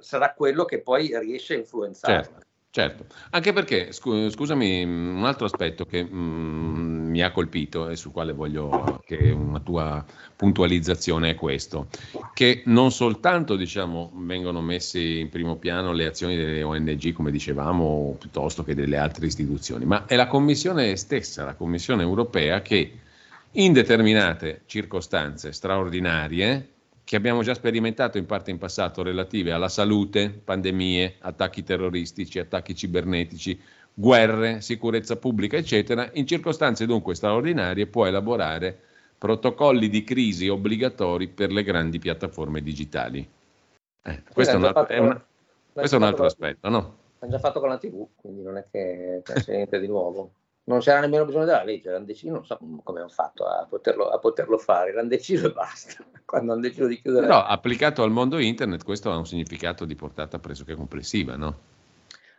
sarà 0.00 0.32
quello 0.34 0.64
che 0.64 0.80
poi 0.80 1.18
riesce 1.18 1.54
a 1.54 1.58
influenzare. 1.58 2.22
Certo, 2.24 2.46
certo. 2.70 3.06
Anche 3.30 3.52
perché, 3.52 3.92
scu- 3.92 4.30
scusami, 4.30 4.84
un 4.84 5.24
altro 5.24 5.46
aspetto 5.46 5.84
che 5.84 6.04
mm, 6.04 7.08
mi 7.10 7.22
ha 7.22 7.32
colpito 7.32 7.88
e 7.88 7.96
sul 7.96 8.12
quale 8.12 8.32
voglio 8.32 9.00
che 9.06 9.30
una 9.30 9.60
tua 9.60 10.04
puntualizzazione 10.36 11.30
è 11.30 11.34
questo, 11.34 11.88
che 12.34 12.62
non 12.66 12.92
soltanto 12.92 13.56
diciamo, 13.56 14.12
vengono 14.14 14.60
messe 14.60 15.00
in 15.00 15.28
primo 15.30 15.56
piano 15.56 15.92
le 15.92 16.06
azioni 16.06 16.36
delle 16.36 16.62
ONG, 16.62 17.12
come 17.12 17.30
dicevamo, 17.30 18.16
piuttosto 18.18 18.62
che 18.62 18.74
delle 18.74 18.98
altre 18.98 19.26
istituzioni, 19.26 19.84
ma 19.84 20.04
è 20.06 20.16
la 20.16 20.26
Commissione 20.26 20.96
stessa, 20.96 21.44
la 21.44 21.54
Commissione 21.54 22.02
europea, 22.02 22.60
che 22.60 22.92
in 23.52 23.72
determinate 23.72 24.62
circostanze 24.66 25.52
straordinarie 25.52 26.74
che 27.06 27.14
abbiamo 27.14 27.44
già 27.44 27.54
sperimentato 27.54 28.18
in 28.18 28.26
parte 28.26 28.50
in 28.50 28.58
passato 28.58 29.04
relative 29.04 29.52
alla 29.52 29.68
salute, 29.68 30.28
pandemie, 30.28 31.14
attacchi 31.20 31.62
terroristici, 31.62 32.40
attacchi 32.40 32.74
cibernetici, 32.74 33.60
guerre, 33.94 34.60
sicurezza 34.60 35.14
pubblica, 35.14 35.56
eccetera, 35.56 36.10
in 36.14 36.26
circostanze 36.26 36.84
dunque 36.84 37.14
straordinarie 37.14 37.86
può 37.86 38.06
elaborare 38.06 38.76
protocolli 39.16 39.88
di 39.88 40.02
crisi 40.02 40.48
obbligatori 40.48 41.28
per 41.28 41.52
le 41.52 41.62
grandi 41.62 42.00
piattaforme 42.00 42.60
digitali. 42.60 43.24
Eh, 44.02 44.22
questo, 44.32 44.54
è 44.54 44.56
un, 44.56 44.64
altro, 44.64 44.86
è 44.88 44.98
una, 44.98 45.24
questo 45.72 45.94
è 45.94 45.98
un 45.98 46.04
altro 46.04 46.24
aspetto, 46.24 46.68
no? 46.68 46.96
Hanno 47.20 47.30
già 47.30 47.38
fatto 47.38 47.60
con 47.60 47.68
la 47.68 47.78
TV, 47.78 48.04
quindi 48.16 48.42
non 48.42 48.56
è 48.56 48.64
che 48.68 49.22
c'è 49.22 49.54
niente 49.54 49.78
di 49.78 49.86
nuovo. 49.86 50.32
Non 50.66 50.80
c'era 50.80 50.98
nemmeno 50.98 51.24
bisogno 51.24 51.44
della 51.44 51.62
legge, 51.62 51.90
l'hanno 51.90 52.04
deciso, 52.04 52.32
non 52.32 52.44
so 52.44 52.58
come 52.82 52.98
hanno 52.98 53.08
fatto 53.08 53.46
a 53.46 53.66
poterlo, 53.68 54.08
a 54.08 54.18
poterlo 54.18 54.58
fare, 54.58 54.92
l'hanno 54.92 55.08
deciso 55.08 55.46
e 55.46 55.52
basta. 55.52 56.04
Quando 56.26 56.52
hanno 56.52 56.60
deciso 56.60 56.86
di 56.86 57.00
chiudere. 57.00 57.26
Però 57.26 57.44
applicato 57.44 58.02
al 58.02 58.10
mondo 58.10 58.38
internet 58.38 58.82
questo 58.82 59.12
ha 59.12 59.16
un 59.16 59.26
significato 59.26 59.84
di 59.84 59.94
portata 59.94 60.40
pressoché 60.40 60.74
complessiva, 60.74 61.36
no? 61.36 61.74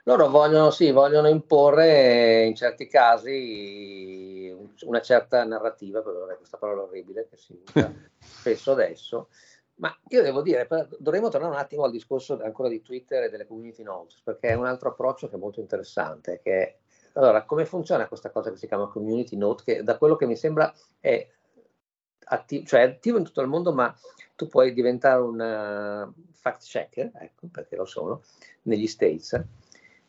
Loro 0.04 0.30
vogliono, 0.30 0.72
sì, 0.72 0.92
vogliono 0.92 1.30
imporre 1.30 2.46
in 2.46 2.56
certi 2.56 2.88
casi 2.88 4.54
una 4.82 5.02
certa 5.02 5.44
narrativa, 5.46 6.02
questa 6.02 6.58
parola 6.58 6.84
orribile 6.84 7.28
che 7.30 7.38
si 7.38 7.58
usa 7.66 7.94
spesso 8.20 8.72
adesso, 8.72 9.30
ma 9.76 9.96
io 10.10 10.22
devo 10.22 10.42
dire, 10.42 10.68
dovremmo 10.98 11.30
tornare 11.30 11.54
un 11.54 11.60
attimo 11.60 11.84
al 11.84 11.92
discorso 11.92 12.42
ancora 12.42 12.68
di 12.68 12.82
Twitter 12.82 13.24
e 13.24 13.30
delle 13.30 13.48
community 13.48 13.84
notes, 13.84 14.20
perché 14.24 14.50
è 14.50 14.54
un 14.54 14.66
altro 14.66 14.90
approccio 14.90 15.30
che 15.30 15.36
è 15.36 15.40
molto 15.40 15.60
interessante. 15.60 16.40
Che 16.42 16.78
allora, 17.18 17.46
come 17.46 17.66
funziona 17.66 18.08
questa 18.08 18.30
cosa 18.30 18.52
che 18.52 18.58
si 18.58 18.68
chiama 18.68 18.88
community 18.88 19.36
note? 19.36 19.64
Che 19.64 19.84
da 19.84 19.98
quello 19.98 20.16
che 20.16 20.28
mi 20.28 20.36
sembra 20.36 20.72
è 21.00 21.28
attivo, 22.26 22.66
cioè 22.66 22.82
attivo 22.82 23.18
in 23.18 23.24
tutto 23.24 23.42
il 23.42 23.48
mondo, 23.48 23.74
ma 23.74 23.96
tu 24.36 24.48
puoi 24.48 24.72
diventare 24.72 25.22
un 25.22 25.40
uh, 26.16 26.32
fact 26.32 26.64
checker, 26.64 27.12
ecco, 27.16 27.48
perché 27.48 27.76
lo 27.76 27.86
sono, 27.86 28.22
negli 28.64 28.86
States. 28.86 29.44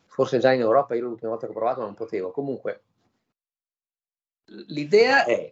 Forse 0.05 0.37
già 0.37 0.51
in 0.51 0.61
Europa, 0.61 0.93
io 0.93 1.01
l'ultima 1.01 1.31
volta 1.31 1.47
che 1.47 1.51
ho 1.51 1.55
provato 1.55 1.81
non 1.81 1.95
potevo. 1.95 2.31
Comunque, 2.31 2.83
l'idea 4.67 5.25
è, 5.25 5.51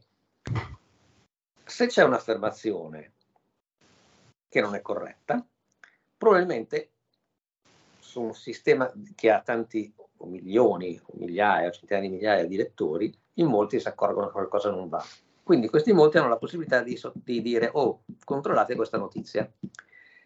se 1.66 1.88
c'è 1.88 2.04
un'affermazione 2.04 3.14
che 4.48 4.62
non 4.62 4.76
è 4.76 4.82
corretta, 4.82 5.44
probabilmente 6.16 6.92
su 8.00 8.22
un 8.22 8.36
sistema 8.36 8.92
che 9.16 9.32
ha 9.32 9.42
tanti 9.42 9.92
o 10.18 10.28
milioni, 10.28 11.00
o 11.06 11.14
migliaia, 11.18 11.68
o 11.68 11.72
centinaia 11.72 12.08
di 12.08 12.14
migliaia 12.14 12.46
di 12.46 12.56
lettori, 12.56 13.14
in 13.36 13.48
molti 13.48 13.80
si 13.80 13.88
accorgono 13.88 14.28
che 14.28 14.34
qualcosa 14.34 14.70
non 14.70 14.90
va. 14.90 15.04
Quindi 15.44 15.70
questi 15.70 15.94
molti 15.94 16.18
hanno 16.18 16.30
la 16.30 16.38
possibilità 16.38 16.82
di, 16.82 17.00
di 17.14 17.42
dire, 17.42 17.70
oh, 17.74 18.02
controllate 18.26 18.76
questa 18.76 18.98
notizia. 18.98 19.50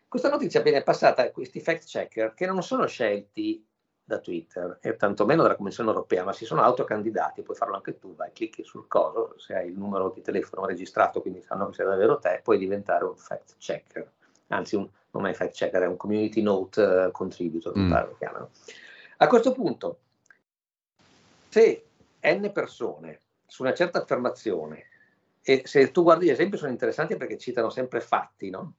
Questa 0.07 0.30
notizia 0.30 0.61
viene 0.61 0.81
passata 0.81 1.22
a 1.22 1.31
questi 1.31 1.59
fact 1.59 1.85
checker 1.85 2.34
che 2.34 2.45
non 2.45 2.63
sono 2.63 2.85
scelti 2.88 3.65
da 4.03 4.19
Twitter 4.19 4.80
e 4.81 4.95
tantomeno 4.95 5.41
dalla 5.41 5.55
Commissione 5.55 5.89
europea, 5.89 6.23
ma 6.23 6.34
si 6.34 6.43
sono 6.43 6.61
autocandidati, 6.61 7.43
puoi 7.43 7.55
farlo 7.55 7.76
anche 7.76 7.97
tu, 7.97 8.13
vai, 8.15 8.31
clicchi 8.34 8.63
sul 8.63 8.88
coso, 8.88 9.35
se 9.38 9.55
hai 9.55 9.69
il 9.69 9.77
numero 9.77 10.09
di 10.09 10.22
telefono 10.22 10.65
registrato, 10.65 11.22
quindi 11.22 11.41
sanno 11.41 11.68
che 11.68 11.76
sei 11.76 11.85
davvero 11.85 12.19
te, 12.19 12.41
puoi 12.43 12.57
diventare 12.57 13.05
un 13.05 13.15
fact 13.15 13.55
checker, 13.57 14.11
anzi 14.47 14.76
un, 14.76 14.89
non 15.11 15.27
è 15.27 15.34
fact 15.34 15.53
checker, 15.53 15.84
è 15.84 15.88
un 15.88 15.97
community 15.97 16.41
note 16.41 16.81
uh, 16.81 17.11
contributor, 17.11 17.77
mm. 17.77 17.91
lo 17.91 18.15
chiamano. 18.18 18.49
A 19.22 19.27
questo 19.27 19.52
punto, 19.52 19.99
se 21.49 21.85
n 22.22 22.52
persone 22.52 23.19
su 23.45 23.61
una 23.61 23.73
certa 23.73 23.99
affermazione, 23.99 24.85
e 25.43 25.61
se 25.65 25.91
tu 25.91 26.02
guardi 26.02 26.26
gli 26.26 26.31
esempi 26.31 26.57
sono 26.57 26.72
interessanti 26.72 27.15
perché 27.18 27.38
citano 27.38 27.69
sempre 27.69 27.99
fatti, 27.99 28.49
no? 28.49 28.76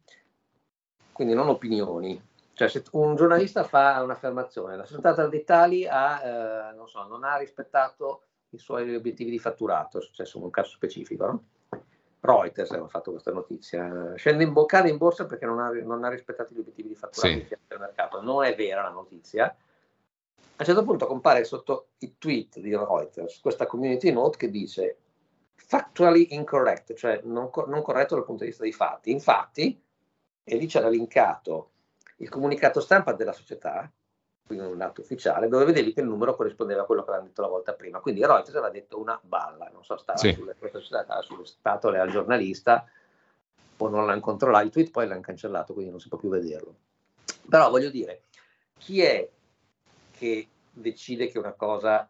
quindi 1.12 1.35
non 1.35 1.48
opinioni, 1.48 2.20
cioè, 2.55 2.69
se 2.69 2.82
un 2.93 3.14
giornalista 3.14 3.62
fa 3.62 4.02
un'affermazione, 4.02 4.77
la 4.77 4.85
società 4.85 5.14
Tarditali 5.14 5.86
ha, 5.86 6.20
eh, 6.23 6.74
non, 6.74 6.89
so, 6.89 7.06
non 7.06 7.23
ha 7.23 7.36
rispettato 7.36 8.24
i 8.51 8.59
suoi 8.59 8.94
obiettivi 8.94 9.31
di 9.31 9.39
fatturato, 9.39 9.98
è 9.98 10.02
successo 10.02 10.39
in 10.39 10.44
un 10.44 10.51
caso 10.51 10.70
specifico, 10.70 11.27
no? 11.27 11.44
Reuters 12.20 12.70
aveva 12.70 12.89
fatto 12.89 13.10
questa 13.10 13.32
notizia, 13.32 14.14
scende 14.16 14.43
in 14.43 14.52
boccata 14.52 14.89
in 14.89 14.97
borsa 14.97 15.27
perché 15.27 15.47
non 15.47 15.60
ha, 15.60 15.70
non 15.70 16.05
ha, 16.05 16.09
rispettato 16.09 16.52
gli 16.52 16.59
obiettivi 16.59 16.89
di 16.89 16.94
fatturato 16.94 17.32
sì. 17.32 17.56
del 17.66 17.78
mercato. 17.78 18.20
Non 18.20 18.44
è 18.44 18.55
vera 18.55 18.82
la 18.82 18.90
notizia. 18.90 19.55
A 20.57 20.65
un 20.65 20.66
certo 20.66 20.85
punto 20.85 21.07
compare 21.07 21.45
sotto 21.45 21.89
i 21.99 22.16
tweet 22.19 22.61
di 22.61 22.70
Reuters 22.70 23.41
questa 23.41 23.66
community 23.66 24.12
note 24.12 24.37
che 24.37 24.51
dice 24.51 24.99
factually 25.55 26.29
incorrect, 26.35 26.95
cioè 26.95 27.20
non, 27.24 27.51
non 27.66 27.83
corretto 27.83 28.15
dal 28.15 28.24
punto 28.24 28.43
di 28.43 28.51
vista 28.51 28.62
dei 28.62 28.73
fatti. 28.73 29.11
Infatti, 29.11 29.83
e 30.45 30.57
lì 30.57 30.66
c'era 30.66 30.89
linkato 30.89 31.70
il 32.19 32.29
comunicato 32.29 32.81
stampa 32.81 33.12
della 33.12 33.33
società, 33.33 33.91
quindi 34.47 34.65
un 34.66 34.81
atto 34.81 35.01
ufficiale, 35.01 35.49
dove 35.49 35.65
vedevi 35.65 35.93
che 35.93 36.01
il 36.01 36.07
numero 36.07 36.37
corrispondeva 36.37 36.83
a 36.83 36.85
quello 36.85 37.03
che 37.03 37.09
avevano 37.09 37.29
detto 37.29 37.43
la 37.43 37.49
volta 37.49 37.73
prima. 37.73 38.01
Quindi 38.01 38.20
Reuters 38.20 38.51
aveva 38.51 38.70
detto 38.70 39.01
una 39.01 39.19
balla, 39.23 39.70
non 39.73 39.83
so, 39.83 39.97
stava 39.97 40.19
sì. 40.19 40.33
sulle, 40.33 40.55
società, 40.70 41.03
stava 41.05 41.23
sulle 41.23 41.47
spatole 41.47 41.99
al 41.99 42.11
giornalista 42.11 42.87
o 43.79 43.89
non 43.89 44.07
l'hanno 44.07 44.20
controllato, 44.20 44.66
il 44.66 44.70
tweet 44.70 44.91
poi 44.91 45.09
l'hanno 45.09 45.20
cancellato, 45.20 45.73
quindi 45.73 45.91
non 45.91 46.01
si 46.01 46.09
può 46.09 46.19
più 46.19 46.29
vederlo. 46.29 46.74
Però 47.49 47.70
voglio 47.70 47.91
dire, 47.91 48.24
chi 48.79 49.01
è 49.01 49.29
che 50.23 50.49
decide 50.70 51.27
che 51.27 51.40
una 51.40 51.55
cosa 51.55 52.09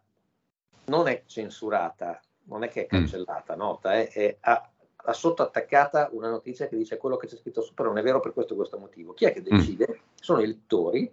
non 0.85 1.07
è 1.07 1.23
censurata, 1.25 2.21
non 2.43 2.63
è 2.63 2.69
che 2.69 2.81
è 2.81 2.85
mm. 2.85 2.99
cancellata, 2.99 3.55
nota, 3.55 3.93
è, 3.93 4.07
è, 4.11 4.37
ha, 4.41 4.71
ha 4.95 5.13
sotto 5.13 5.41
attaccata 5.41 6.09
una 6.11 6.29
notizia 6.29 6.67
che 6.67 6.77
dice 6.77 6.97
quello 6.97 7.17
che 7.17 7.25
c'è 7.25 7.37
scritto 7.37 7.63
sopra 7.63 7.85
non 7.85 7.97
è 7.97 8.03
vero 8.03 8.19
per 8.19 8.33
questo 8.33 8.53
e 8.53 8.57
questo 8.57 8.77
motivo. 8.77 9.13
Chi 9.13 9.25
è 9.25 9.33
che 9.33 9.41
mm. 9.41 9.57
decide? 9.57 10.01
Sono 10.13 10.41
i 10.41 10.45
lettori 10.45 11.11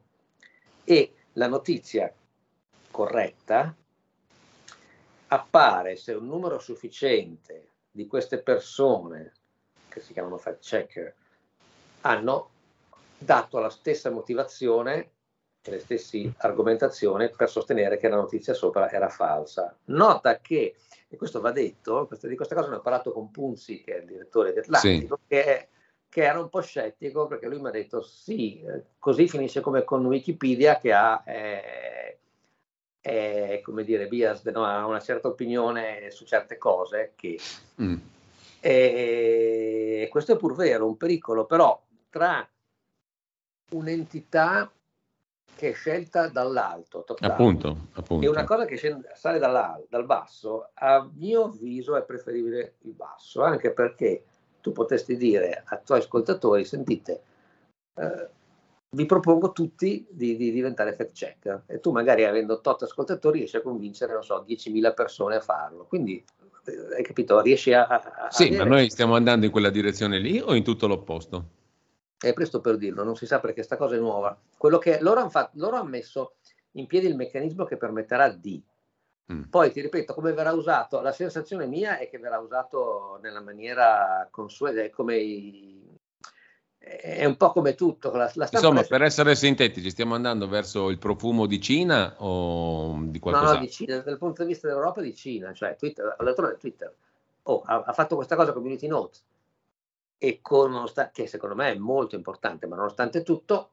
e 0.85 1.14
la 1.35 1.48
notizia 1.48 2.12
corretta 2.90 3.74
appare 5.28 5.97
se 5.97 6.12
un 6.12 6.27
numero 6.27 6.59
sufficiente 6.59 7.68
di 7.90 8.06
queste 8.06 8.43
persone, 8.43 9.32
che 9.89 10.01
si 10.01 10.12
chiamano 10.12 10.36
fact 10.36 10.60
checker, 10.60 11.14
hanno 12.02 12.51
dato 13.16 13.59
la 13.59 13.70
stessa 13.70 14.10
motivazione 14.10 15.12
le 15.62 15.78
stesse 15.78 16.32
argomentazioni 16.38 17.30
per 17.30 17.50
sostenere 17.50 17.98
che 17.98 18.08
la 18.08 18.16
notizia 18.16 18.54
sopra 18.54 18.90
era 18.90 19.08
falsa. 19.08 19.76
Nota 19.86 20.38
che 20.40 20.74
e 21.12 21.16
questo 21.16 21.40
va 21.40 21.50
detto, 21.50 22.08
di 22.22 22.36
questa 22.36 22.54
cosa 22.54 22.68
ne 22.68 22.76
ho 22.76 22.80
parlato 22.80 23.10
con 23.10 23.32
Punzi, 23.32 23.80
che 23.82 23.96
è 23.96 23.98
il 23.98 24.06
direttore 24.06 24.52
di 24.52 24.60
Atlantico, 24.60 25.18
sì. 25.20 25.22
che, 25.26 25.68
che, 26.08 26.22
era 26.22 26.38
un 26.38 26.48
po' 26.48 26.60
scettico 26.60 27.26
perché 27.26 27.48
lui 27.48 27.60
mi 27.60 27.66
ha 27.66 27.72
detto 27.72 28.00
sì, 28.00 28.60
eh, 28.60 28.84
così 28.96 29.26
finisce 29.26 29.60
come 29.60 29.82
con 29.82 30.06
Wikipedia 30.06 30.78
che 30.78 30.92
ha, 30.92 31.20
eh, 31.26 32.18
eh, 33.00 33.60
come 33.64 33.82
dire, 33.82 34.06
bias, 34.06 34.44
no, 34.44 34.64
ha 34.64 34.86
una 34.86 35.00
certa 35.00 35.26
opinione 35.26 36.12
su 36.12 36.24
certe 36.24 36.56
cose 36.58 37.12
che... 37.16 37.36
Mm. 37.82 37.96
E 38.60 40.06
questo 40.12 40.34
è 40.34 40.36
pur 40.36 40.54
vero, 40.54 40.86
un 40.86 40.96
pericolo, 40.96 41.44
però 41.44 41.82
tra 42.08 42.48
un'entità 43.70 44.70
che 45.60 45.70
è 45.70 45.74
scelta 45.74 46.28
dall'alto, 46.28 47.04
appunto, 47.18 47.88
appunto. 47.92 48.24
e 48.24 48.30
una 48.30 48.44
cosa 48.44 48.64
che 48.64 48.76
scende, 48.76 49.10
sale 49.14 49.38
dal 49.38 50.06
basso, 50.06 50.70
a 50.72 51.06
mio 51.16 51.44
avviso 51.44 51.96
è 51.96 52.02
preferibile 52.02 52.76
il 52.84 52.92
basso, 52.92 53.42
anche 53.42 53.70
perché 53.70 54.24
tu 54.62 54.72
potresti 54.72 55.18
dire 55.18 55.62
ai 55.66 55.78
tuoi 55.84 55.98
ascoltatori, 55.98 56.64
sentite, 56.64 57.22
eh, 57.94 58.28
vi 58.96 59.04
propongo 59.04 59.52
tutti 59.52 60.06
di, 60.08 60.34
di, 60.38 60.50
diventare 60.50 60.94
fact 60.94 61.12
checker 61.12 61.64
e 61.66 61.78
tu 61.78 61.90
magari 61.90 62.24
avendo 62.24 62.54
8 62.54 62.84
ascoltatori 62.86 63.40
riesci 63.40 63.56
a 63.56 63.60
convincere, 63.60 64.14
non 64.14 64.22
so, 64.22 64.42
10.000 64.48 64.94
persone 64.94 65.36
a 65.36 65.40
farlo. 65.40 65.84
Quindi, 65.84 66.24
eh, 66.64 66.96
hai 66.96 67.02
capito, 67.02 67.38
riesci 67.42 67.74
a... 67.74 67.86
a 67.86 68.30
sì, 68.30 68.56
ma 68.56 68.64
noi 68.64 68.88
stiamo 68.88 69.14
andando 69.14 69.44
in 69.44 69.52
quella 69.52 69.68
direzione 69.68 70.18
lì 70.18 70.40
o 70.40 70.54
in 70.54 70.64
tutto 70.64 70.86
l'opposto? 70.86 71.58
È 72.20 72.32
presto 72.32 72.60
per 72.60 72.76
dirlo, 72.76 73.02
non 73.02 73.16
si 73.16 73.26
sa 73.26 73.40
perché 73.40 73.56
questa 73.56 73.76
cosa 73.76 73.97
è 73.97 73.98
nuova. 73.98 74.38
Quello 74.56 74.78
che 74.78 75.01
loro 75.01 75.20
hanno 75.20 75.30
fatto, 75.30 75.52
loro 75.55 75.76
hanno 75.76 75.88
messo 75.88 76.34
in 76.72 76.86
piedi 76.86 77.06
il 77.06 77.16
meccanismo 77.16 77.64
che 77.64 77.76
permetterà 77.76 78.28
di. 78.28 78.62
Mm. 79.32 79.42
Poi 79.44 79.70
ti 79.70 79.80
ripeto, 79.80 80.12
come 80.12 80.32
verrà 80.32 80.52
usato, 80.52 81.01
la 81.01 81.12
sensazione 81.12 81.66
mia 81.66 81.98
è 81.98 82.09
che 82.09 82.18
verrà 82.18 82.38
usato 82.38 83.18
nella 83.22 83.40
maniera 83.40 84.26
consueta, 84.30 84.82
è 84.82 84.90
come 84.90 85.16
i, 85.16 85.80
è 86.82 87.24
un 87.26 87.36
po' 87.36 87.52
come 87.52 87.74
tutto. 87.74 88.10
La, 88.10 88.30
la 88.34 88.48
Insomma, 88.51 88.82
per 88.82 89.02
essere 89.02 89.34
sintetici, 89.34 89.90
stiamo 89.90 90.14
andando 90.14 90.48
verso 90.48 90.88
il 90.88 90.98
profumo 90.98 91.47
di 91.47 91.60
Cina 91.60 92.14
o 92.18 92.98
di 93.02 93.18
qualcosa? 93.18 93.52
No, 93.52 93.59
no, 93.59 93.60
di 93.60 93.70
Cina, 93.70 93.98
dal 93.98 94.18
punto 94.18 94.42
di 94.42 94.48
vista 94.48 94.66
dell'Europa 94.66 95.01
di 95.01 95.14
Cina, 95.14 95.52
cioè 95.52 95.76
Twitter, 95.76 96.16
Twitter 96.59 96.94
oh, 97.42 97.62
ha, 97.64 97.82
ha, 97.86 97.92
fatto 97.92 98.16
questa 98.16 98.34
cosa 98.34 98.52
Community 98.52 98.86
Note, 98.86 99.18
e 100.22 100.40
con 100.42 100.84
che 101.12 101.26
secondo 101.26 101.55
me 101.55 101.72
è 101.72 101.76
molto 101.76 102.14
importante, 102.14 102.66
ma 102.66 102.76
nonostante 102.76 103.22
tutto, 103.22 103.70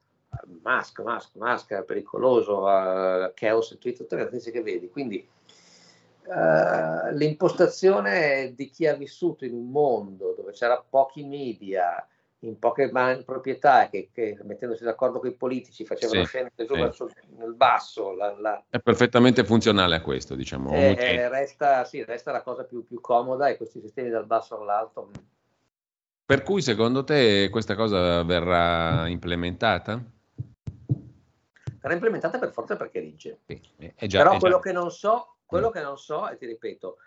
Musk, 0.64 1.02
Musk, 1.02 1.36
Musk 1.36 1.84
pericoloso, 1.84 2.62
uh, 2.62 3.32
Chaos 3.34 3.72
e 3.74 3.78
Twitter, 3.78 4.04
tutte 4.04 4.16
le 4.16 4.24
notizie 4.24 4.54
che 4.54 4.62
vedi. 4.62 4.90
Quindi 4.90 5.28
uh, 6.24 7.14
l'impostazione 7.14 8.54
di 8.56 8.70
chi 8.70 8.88
ha 8.88 8.96
vissuto 8.96 9.44
in 9.44 9.56
un 9.56 9.70
mondo 9.70 10.36
dove 10.38 10.54
c'era 10.54 10.82
pochi 10.90 11.26
media, 11.26 12.08
in 12.40 12.58
poche 12.60 12.90
man- 12.94 13.26
proprietà 13.26 13.90
che, 13.90 14.08
che, 14.14 14.38
mettendosi 14.44 14.86
d'accordo 14.86 15.20
con 15.20 15.28
i 15.28 15.34
politici 15.34 15.84
facevano 15.84 16.22
sì, 16.22 16.28
scendere 16.28 16.66
giù 16.66 16.76
sì. 16.76 16.80
verso 16.80 17.10
nel 17.36 17.56
basso. 17.56 18.14
La, 18.16 18.34
la... 18.40 18.64
È 18.70 18.80
perfettamente 18.80 19.44
funzionale 19.44 19.96
a 19.96 20.02
questo, 20.02 20.34
diciamo. 20.34 20.72
Eh, 20.72 20.96
eh, 20.98 21.28
resta, 21.28 21.84
sì, 21.84 22.06
resta, 22.06 22.32
la 22.32 22.42
cosa 22.42 22.64
più, 22.64 22.86
più, 22.86 23.02
comoda 23.02 23.50
e 23.50 23.58
questi 23.58 23.82
sistemi 23.82 24.08
dal 24.08 24.26
basso 24.26 24.58
all'alto. 24.58 25.12
Per 26.28 26.44
cui 26.44 26.62
secondo 26.62 27.06
te 27.06 27.48
questa 27.50 27.74
cosa 27.76 28.22
verrà 28.24 29.08
implementata? 29.08 30.04
Verrà 31.80 31.94
implementata 31.94 32.38
per 32.38 32.52
forza 32.52 32.76
perché 32.76 33.00
legge. 33.00 33.40
Sì, 33.46 33.62
già, 34.08 34.24
Però 34.24 34.38
quello, 34.38 34.60
che 34.60 34.74
non 34.74 34.92
so, 34.92 35.38
quello 35.46 35.70
mm. 35.70 35.72
che 35.72 35.82
non 35.82 35.98
so, 35.98 36.28
e 36.28 36.36
ti 36.36 36.46
ripeto, 36.46 36.98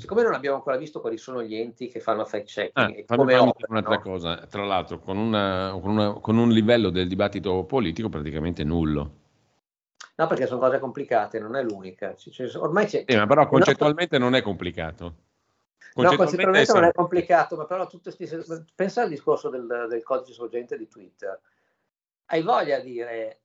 Siccome 0.00 0.22
non 0.22 0.32
abbiamo 0.32 0.56
ancora 0.56 0.78
visto 0.78 1.02
quali 1.02 1.18
sono 1.18 1.42
gli 1.42 1.54
enti 1.54 1.88
che 1.88 2.00
fanno 2.00 2.24
fact 2.24 2.46
checking, 2.46 3.04
ah, 3.06 3.16
come 3.16 3.36
un'altra 3.36 4.00
cosa, 4.00 4.46
tra 4.46 4.64
l'altro, 4.64 4.98
con, 4.98 5.18
una, 5.18 5.76
con, 5.78 5.90
una, 5.90 6.12
con, 6.14 6.38
un 6.38 6.48
livello 6.48 6.88
del 6.88 7.06
dibattito 7.06 7.64
politico 7.64 8.08
praticamente 8.08 8.64
nullo. 8.64 9.12
No, 10.16 10.26
perché 10.26 10.46
sono 10.46 10.58
cose 10.58 10.78
complicate, 10.78 11.38
non 11.38 11.54
è 11.54 11.62
l'unica. 11.62 12.14
Cioè, 12.16 12.56
ormai 12.56 12.86
c'è, 12.86 13.04
eh, 13.06 13.16
ma 13.16 13.26
però 13.26 13.46
concettualmente 13.46 14.16
non 14.16 14.34
è 14.34 14.40
complicato. 14.40 15.14
No, 15.94 16.16
concettualmente 16.16 16.72
non 16.72 16.84
è 16.84 16.92
complicato, 16.92 17.56
ma 17.56 17.66
però 17.66 17.86
tutto 17.86 18.10
sti... 18.10 18.28
pensa 18.74 19.02
al 19.02 19.08
discorso 19.08 19.48
del, 19.48 19.86
del 19.88 20.02
codice 20.02 20.32
sorgente 20.32 20.76
di 20.76 20.88
Twitter. 20.88 21.40
Hai 22.26 22.42
voglia 22.42 22.78
di 22.80 22.90
dire 22.90 23.38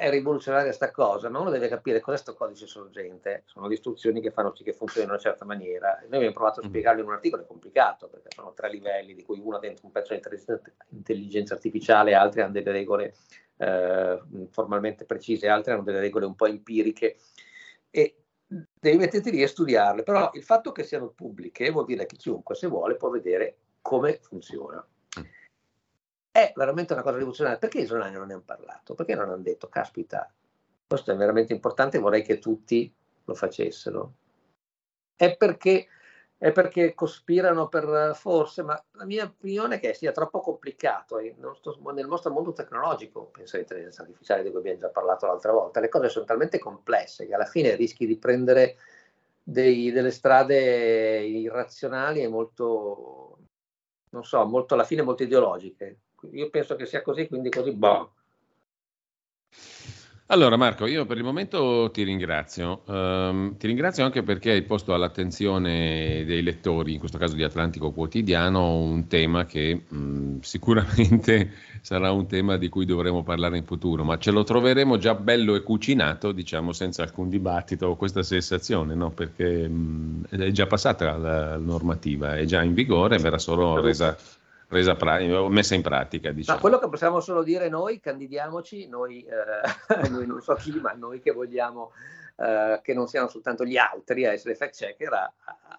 è 0.00 0.08
rivoluzionaria 0.08 0.72
sta 0.72 0.90
cosa, 0.90 1.28
ma 1.28 1.40
uno 1.40 1.50
deve 1.50 1.68
capire 1.68 2.00
cos'è 2.00 2.16
questo 2.22 2.34
codice 2.34 2.66
sorgente. 2.66 3.42
Sono 3.44 3.68
le 3.68 3.74
istruzioni 3.74 4.22
che 4.22 4.30
fanno 4.30 4.54
sì 4.54 4.64
che 4.64 4.72
funzioni 4.72 5.04
in 5.04 5.12
una 5.12 5.20
certa 5.20 5.44
maniera. 5.44 5.98
Noi 6.08 6.16
abbiamo 6.16 6.32
provato 6.32 6.60
a 6.60 6.64
mm. 6.64 6.68
spiegarlo 6.68 7.02
in 7.02 7.06
un 7.06 7.12
articolo, 7.12 7.42
è 7.42 7.46
complicato, 7.46 8.08
perché 8.08 8.28
sono 8.34 8.54
tre 8.54 8.70
livelli, 8.70 9.14
di 9.14 9.22
cui 9.22 9.38
uno 9.38 9.58
dentro 9.58 9.86
un 9.86 9.92
pezzo 9.92 10.14
di 10.14 10.20
intelligenza 10.88 11.52
artificiale, 11.52 12.14
altri 12.14 12.40
hanno 12.40 12.52
delle 12.52 12.72
regole 12.72 13.14
eh, 13.58 14.20
formalmente 14.50 15.04
precise, 15.04 15.48
altri 15.48 15.72
hanno 15.72 15.82
delle 15.82 16.00
regole 16.00 16.24
un 16.24 16.34
po' 16.34 16.46
empiriche. 16.46 17.18
E 17.90 18.19
devi 18.50 18.96
metterti 18.96 19.30
lì 19.30 19.42
a 19.42 19.48
studiarle. 19.48 20.02
Però 20.02 20.30
il 20.34 20.42
fatto 20.42 20.72
che 20.72 20.82
siano 20.82 21.10
pubbliche 21.10 21.70
vuol 21.70 21.84
dire 21.84 22.06
che 22.06 22.16
chiunque, 22.16 22.54
se 22.54 22.66
vuole, 22.66 22.96
può 22.96 23.08
vedere 23.10 23.58
come 23.80 24.18
funziona. 24.20 24.84
È 26.32 26.52
veramente 26.54 26.92
una 26.92 27.02
cosa 27.02 27.16
rivoluzionaria. 27.16 27.58
Perché 27.58 27.80
i 27.80 27.86
giornali 27.86 28.14
non 28.14 28.26
ne 28.26 28.34
hanno 28.34 28.42
parlato? 28.42 28.94
Perché 28.94 29.14
non 29.14 29.30
hanno 29.30 29.42
detto, 29.42 29.68
caspita, 29.68 30.32
questo 30.86 31.12
è 31.12 31.16
veramente 31.16 31.52
importante, 31.52 31.98
vorrei 31.98 32.22
che 32.22 32.38
tutti 32.38 32.92
lo 33.24 33.34
facessero? 33.34 34.14
È 35.14 35.36
perché, 35.36 35.86
è 36.42 36.52
perché 36.52 36.94
cospirano 36.94 37.68
per 37.68 38.12
forse, 38.14 38.62
ma 38.62 38.82
la 38.92 39.04
mia 39.04 39.24
opinione 39.24 39.74
è 39.74 39.78
che 39.78 39.92
sia 39.92 40.10
troppo 40.10 40.40
complicato. 40.40 41.20
Nostro, 41.36 41.76
nel 41.92 42.06
nostro 42.06 42.32
mondo 42.32 42.54
tecnologico, 42.54 43.26
penso 43.26 43.56
all'intelligenza 43.56 44.00
artificiale 44.00 44.42
di 44.42 44.48
cui 44.48 44.60
abbiamo 44.60 44.78
già 44.78 44.88
parlato 44.88 45.26
l'altra 45.26 45.52
volta, 45.52 45.80
le 45.80 45.90
cose 45.90 46.08
sono 46.08 46.24
talmente 46.24 46.58
complesse 46.58 47.26
che 47.26 47.34
alla 47.34 47.44
fine 47.44 47.74
rischi 47.74 48.06
di 48.06 48.16
prendere 48.16 48.76
dei, 49.42 49.92
delle 49.92 50.10
strade 50.10 51.20
irrazionali 51.20 52.22
e 52.22 52.28
molto, 52.28 53.36
non 54.08 54.24
so, 54.24 54.42
molto 54.46 54.72
alla 54.72 54.84
fine 54.84 55.02
molto 55.02 55.24
ideologiche 55.24 55.98
io 56.32 56.50
penso 56.50 56.76
che 56.76 56.86
sia 56.86 57.02
così, 57.02 57.26
quindi 57.26 57.48
così, 57.50 57.72
boh. 57.72 58.12
Allora 60.32 60.56
Marco, 60.56 60.86
io 60.86 61.06
per 61.06 61.16
il 61.16 61.24
momento 61.24 61.90
ti 61.92 62.04
ringrazio, 62.04 62.82
um, 62.84 63.56
ti 63.56 63.66
ringrazio 63.66 64.04
anche 64.04 64.22
perché 64.22 64.52
hai 64.52 64.62
posto 64.62 64.94
all'attenzione 64.94 66.22
dei 66.24 66.40
lettori, 66.40 66.92
in 66.92 67.00
questo 67.00 67.18
caso 67.18 67.34
di 67.34 67.42
Atlantico 67.42 67.90
Quotidiano, 67.90 68.76
un 68.76 69.08
tema 69.08 69.44
che 69.44 69.82
mh, 69.88 70.38
sicuramente 70.38 71.50
sarà 71.82 72.12
un 72.12 72.28
tema 72.28 72.58
di 72.58 72.68
cui 72.68 72.84
dovremo 72.84 73.24
parlare 73.24 73.56
in 73.56 73.64
futuro, 73.64 74.04
ma 74.04 74.18
ce 74.18 74.30
lo 74.30 74.44
troveremo 74.44 74.98
già 74.98 75.16
bello 75.16 75.56
e 75.56 75.64
cucinato, 75.64 76.30
diciamo 76.30 76.72
senza 76.72 77.02
alcun 77.02 77.28
dibattito 77.28 77.88
o 77.88 77.96
questa 77.96 78.22
sensazione, 78.22 78.94
no? 78.94 79.10
perché 79.10 79.66
mh, 79.66 80.26
è 80.28 80.50
già 80.52 80.68
passata 80.68 81.16
la 81.16 81.56
normativa, 81.56 82.36
è 82.36 82.44
già 82.44 82.62
in 82.62 82.74
vigore, 82.74 83.18
verrà 83.18 83.38
solo 83.38 83.80
resa 83.80 84.16
resa 84.70 84.94
pra- 84.94 85.20
messa 85.48 85.74
in 85.74 85.82
pratica. 85.82 86.30
Diciamo. 86.30 86.56
Ma 86.56 86.62
quello 86.62 86.78
che 86.78 86.88
possiamo 86.88 87.20
solo 87.20 87.42
dire 87.42 87.68
noi, 87.68 88.00
candidiamoci, 88.00 88.88
noi, 88.88 89.24
eh, 89.24 90.08
noi 90.08 90.26
non 90.26 90.40
so 90.40 90.54
chi, 90.54 90.72
ma 90.80 90.92
noi 90.92 91.20
che 91.20 91.32
vogliamo 91.32 91.92
eh, 92.36 92.80
che 92.82 92.94
non 92.94 93.06
siano 93.06 93.28
soltanto 93.28 93.66
gli 93.66 93.76
altri 93.76 94.24
a 94.24 94.32
essere 94.32 94.54
fact 94.54 94.74
checker, 94.74 95.12
a, 95.12 95.32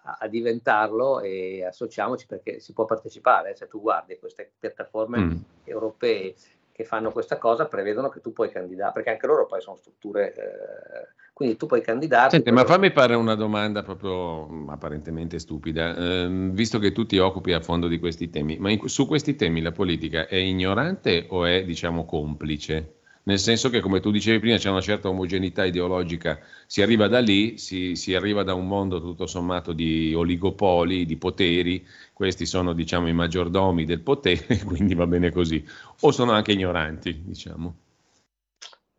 a, 0.04 0.18
a, 0.20 0.28
diventarlo 0.28 1.20
e 1.20 1.66
associamoci 1.66 2.28
perché 2.28 2.60
si 2.60 2.74
può 2.74 2.86
partecipare. 2.86 3.56
Se 3.56 3.68
tu 3.68 3.82
guardi 3.82 4.20
queste 4.20 4.52
piattaforme 4.60 5.18
mm. 5.18 5.32
europee 5.64 6.36
che 6.72 6.84
fanno 6.84 7.12
questa 7.12 7.38
cosa 7.38 7.66
prevedono 7.66 8.10
che 8.10 8.22
tu 8.22 8.34
puoi 8.34 8.50
candidare, 8.50 8.92
perché 8.94 9.10
anche 9.12 9.28
loro 9.28 9.46
poi 9.46 9.62
sono 9.62 9.76
strutture, 9.76 10.34
eh, 10.34 11.08
quindi 11.34 11.58
tu 11.58 11.66
puoi 11.66 11.82
candidarti. 11.82 12.36
Senti, 12.36 12.52
ma 12.52 12.66
fammi 12.66 12.92
fare 12.92 13.16
una 13.16 13.36
domanda 13.36 13.84
proprio 13.84 14.48
mm, 14.48 14.70
apparentemente 14.70 15.40
stupida, 15.40 15.96
eh, 15.96 16.28
visto 16.52 16.80
che 16.80 16.92
tu 16.92 17.06
ti 17.06 17.18
occupi 17.18 17.54
a 17.54 17.62
fondo 17.62 17.88
di 17.88 18.00
questi 18.00 18.30
temi, 18.30 18.58
ma 18.58 18.72
in, 18.72 18.88
su 18.88 19.08
questi 19.08 19.36
temi 19.36 19.62
la 19.62 19.72
politica 19.72 20.28
è 20.28 20.36
ignorante 20.36 21.26
o 21.30 21.46
è, 21.46 21.64
diciamo, 21.64 22.06
complice? 22.06 23.01
Nel 23.24 23.40
senso 23.40 23.70
che 23.70 23.80
come 23.82 24.00
tu 24.00 24.12
dicevi 24.12 24.40
prima 24.40 24.58
c'è 24.58 24.70
una 24.70 24.82
certa 24.82 25.10
omogeneità 25.10 25.66
ideologica, 25.66 26.40
si 26.66 26.82
arriva 26.82 27.08
da 27.08 27.20
lì, 27.20 27.58
si, 27.58 27.96
si, 27.96 28.16
arriva 28.16 28.44
da 28.44 28.54
un 28.54 28.68
mondo 28.68 29.00
tutto 29.00 29.28
sommato 29.28 29.74
di 29.74 30.14
oligopoli, 30.14 31.06
di 31.06 31.18
poteri, 31.18 31.86
questi 32.14 32.46
sono 32.46 32.74
diciamo 32.74 33.08
i 33.08 33.14
maggiordomi 33.14 33.86
del 33.86 34.02
potere, 34.02 34.60
quindi 34.66 34.96
va 34.96 35.06
bene 35.08 35.32
così, 35.32 35.64
o 36.02 36.12
sono 36.12 36.32
anche 36.32 36.54
ignoranti, 36.54 37.22
diciamo. 37.24 37.76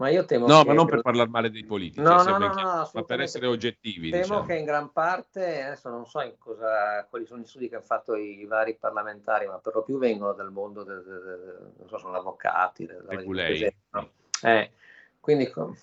Ma 0.02 0.08
io 0.08 0.24
temo 0.24 0.48
no, 0.48 0.62
che... 0.62 0.66
ma 0.66 0.72
non 0.74 0.86
per 0.86 1.00
parlare 1.00 1.28
male 1.28 1.48
dei 1.48 1.64
politici, 1.64 2.02
no, 2.02 2.24
no, 2.24 2.36
no, 2.36 2.48
no, 2.48 2.90
ma 2.92 3.02
per 3.04 3.20
essere 3.20 3.46
oggettivi. 3.46 4.10
Temo 4.10 4.22
diciamo. 4.22 4.44
che 4.46 4.54
in 4.56 4.64
gran 4.64 4.90
parte, 4.90 5.62
adesso 5.62 5.90
non 5.90 6.06
so 6.06 6.18
cosa, 6.38 7.06
quali 7.08 7.24
sono 7.24 7.40
gli 7.40 7.46
studi 7.46 7.68
che 7.68 7.76
hanno 7.76 7.84
fatto 7.84 8.16
i 8.16 8.44
vari 8.44 8.74
parlamentari, 8.74 9.46
ma 9.46 9.58
per 9.58 9.76
lo 9.76 9.84
più 9.84 9.98
vengono 9.98 10.32
dal 10.32 10.50
mondo, 10.50 10.82
del, 10.82 11.04
del, 11.04 11.22
del, 11.22 11.72
non 11.78 11.88
so, 11.88 11.98
sono 11.98 12.16
avvocati. 12.16 12.84
Del, 12.84 13.72
no? 13.90 14.10
eh, 14.42 14.72
quindi 15.20 15.52
non 15.54 15.76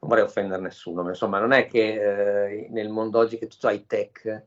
vorrei 0.00 0.24
offendere 0.24 0.60
nessuno, 0.60 1.04
ma 1.04 1.10
insomma 1.10 1.38
non 1.38 1.52
è 1.52 1.68
che 1.68 2.46
eh, 2.48 2.68
nel 2.70 2.88
mondo 2.88 3.20
oggi 3.20 3.38
che 3.38 3.46
tu 3.46 3.64
hai 3.68 3.86
tech, 3.86 4.42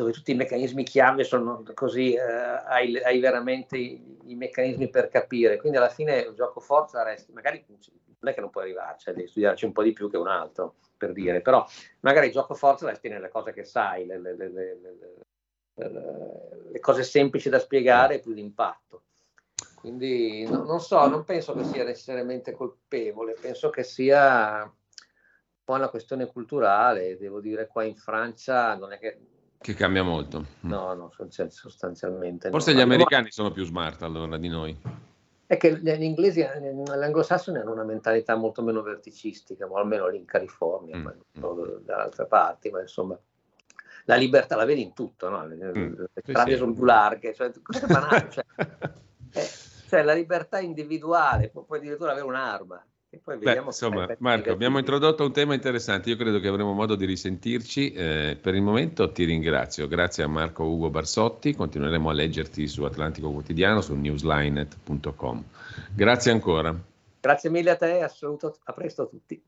dove 0.00 0.12
tutti 0.12 0.30
i 0.30 0.34
meccanismi 0.34 0.82
chiave 0.82 1.24
sono 1.24 1.62
così, 1.74 2.14
eh, 2.14 2.20
hai, 2.20 2.96
hai, 3.02 3.20
veramente 3.20 3.76
i, 3.76 4.18
i, 4.24 4.34
meccanismi 4.34 4.88
per 4.88 5.08
capire, 5.08 5.58
quindi 5.58 5.76
alla 5.76 5.90
fine 5.90 6.20
il 6.20 6.34
gioco 6.34 6.58
forza 6.58 7.02
resta, 7.02 7.30
magari 7.34 7.62
non 7.68 8.32
è 8.32 8.34
che 8.34 8.40
non 8.40 8.48
puoi 8.48 8.64
arrivarci, 8.64 9.04
cioè 9.04 9.14
devi 9.14 9.28
studiarci 9.28 9.66
un 9.66 9.72
po' 9.72 9.82
di 9.82 9.92
più 9.92 10.10
che 10.10 10.16
un 10.16 10.28
altro, 10.28 10.76
per 10.96 11.12
dire, 11.12 11.42
però 11.42 11.66
magari 12.00 12.28
il 12.28 12.32
gioco 12.32 12.54
forza 12.54 12.86
resti 12.86 13.10
nelle 13.10 13.28
cose 13.28 13.52
che 13.52 13.64
sai, 13.64 14.06
le, 14.06 14.18
le, 14.18 14.34
le, 14.34 14.78
le 15.74 16.80
cose 16.80 17.02
semplici 17.02 17.50
da 17.50 17.58
spiegare 17.58 18.14
e 18.14 18.20
più 18.20 18.32
d'impatto. 18.32 19.02
Quindi 19.74 20.46
no, 20.46 20.64
non 20.64 20.80
so, 20.80 21.06
non 21.08 21.24
penso 21.24 21.54
che 21.54 21.64
sia 21.64 21.84
necessariamente 21.84 22.52
colpevole, 22.52 23.36
penso 23.38 23.68
che 23.68 23.82
sia 23.82 24.62
un 24.62 24.70
po' 25.62 25.74
una 25.74 25.88
questione 25.88 26.24
culturale, 26.26 27.18
devo 27.18 27.40
dire 27.40 27.66
qua 27.66 27.84
in 27.84 27.96
Francia 27.96 28.74
non 28.76 28.92
è 28.92 28.98
che... 28.98 29.18
Che 29.62 29.74
cambia 29.74 30.02
molto. 30.02 30.46
No, 30.60 30.94
no, 30.94 31.12
sostanzialmente. 31.48 32.50
Forse 32.50 32.72
no. 32.72 32.78
gli 32.78 32.82
americani 32.82 33.30
sono 33.30 33.50
più 33.50 33.64
smart 33.64 34.02
allora 34.02 34.38
di 34.38 34.48
noi 34.48 34.78
è 35.50 35.56
che 35.56 35.80
gli 35.80 36.02
inglesi, 36.02 36.42
eh, 36.42 36.60
gli 36.60 37.02
anglosassoni 37.02 37.58
hanno 37.58 37.72
una 37.72 37.82
mentalità 37.82 38.36
molto 38.36 38.62
meno 38.62 38.82
verticistica, 38.82 39.66
o 39.66 39.74
almeno 39.78 40.06
lì 40.06 40.18
in 40.18 40.24
California, 40.24 40.96
mm. 40.96 41.06
mm. 41.40 41.84
da 41.84 42.04
altre 42.04 42.26
parti, 42.26 42.70
ma 42.70 42.80
insomma 42.80 43.18
la 44.04 44.14
libertà 44.14 44.54
la 44.54 44.64
vedi 44.64 44.82
in 44.82 44.92
tutto, 44.92 45.28
no? 45.28 45.44
le, 45.48 45.56
mm. 45.56 45.94
le 45.96 46.08
strade 46.22 46.52
sì. 46.52 46.56
sono 46.56 46.72
più 46.72 46.84
larghe, 46.84 47.34
cioè, 47.34 47.50
cose 47.62 47.84
banali, 47.84 48.30
cioè, 48.30 48.44
eh, 49.34 49.48
cioè, 49.88 50.02
la 50.04 50.14
libertà 50.14 50.60
individuale, 50.60 51.48
puoi 51.48 51.78
addirittura 51.78 52.12
avere 52.12 52.26
un'arma, 52.26 52.86
Beh, 53.10 53.60
insomma, 53.66 54.06
Marco, 54.18 54.52
abbiamo 54.52 54.78
introdotto 54.78 55.24
un 55.24 55.32
tema 55.32 55.54
interessante, 55.54 56.10
io 56.10 56.16
credo 56.16 56.38
che 56.38 56.46
avremo 56.46 56.72
modo 56.72 56.94
di 56.94 57.06
risentirci. 57.06 57.92
Eh, 57.92 58.38
per 58.40 58.54
il 58.54 58.62
momento 58.62 59.10
ti 59.10 59.24
ringrazio, 59.24 59.88
grazie 59.88 60.22
a 60.22 60.28
Marco 60.28 60.62
Ugo 60.62 60.90
Barsotti, 60.90 61.56
continueremo 61.56 62.08
a 62.08 62.12
leggerti 62.12 62.68
su 62.68 62.84
Atlantico 62.84 63.32
Quotidiano, 63.32 63.80
su 63.80 63.96
newslinet.com. 63.96 65.44
Grazie 65.92 66.30
ancora. 66.30 66.72
Grazie 67.20 67.50
mille 67.50 67.70
a 67.70 67.76
te, 67.76 68.00
assoluto, 68.00 68.56
a 68.62 68.72
presto 68.72 69.02
a 69.02 69.06
tutti. 69.06 69.42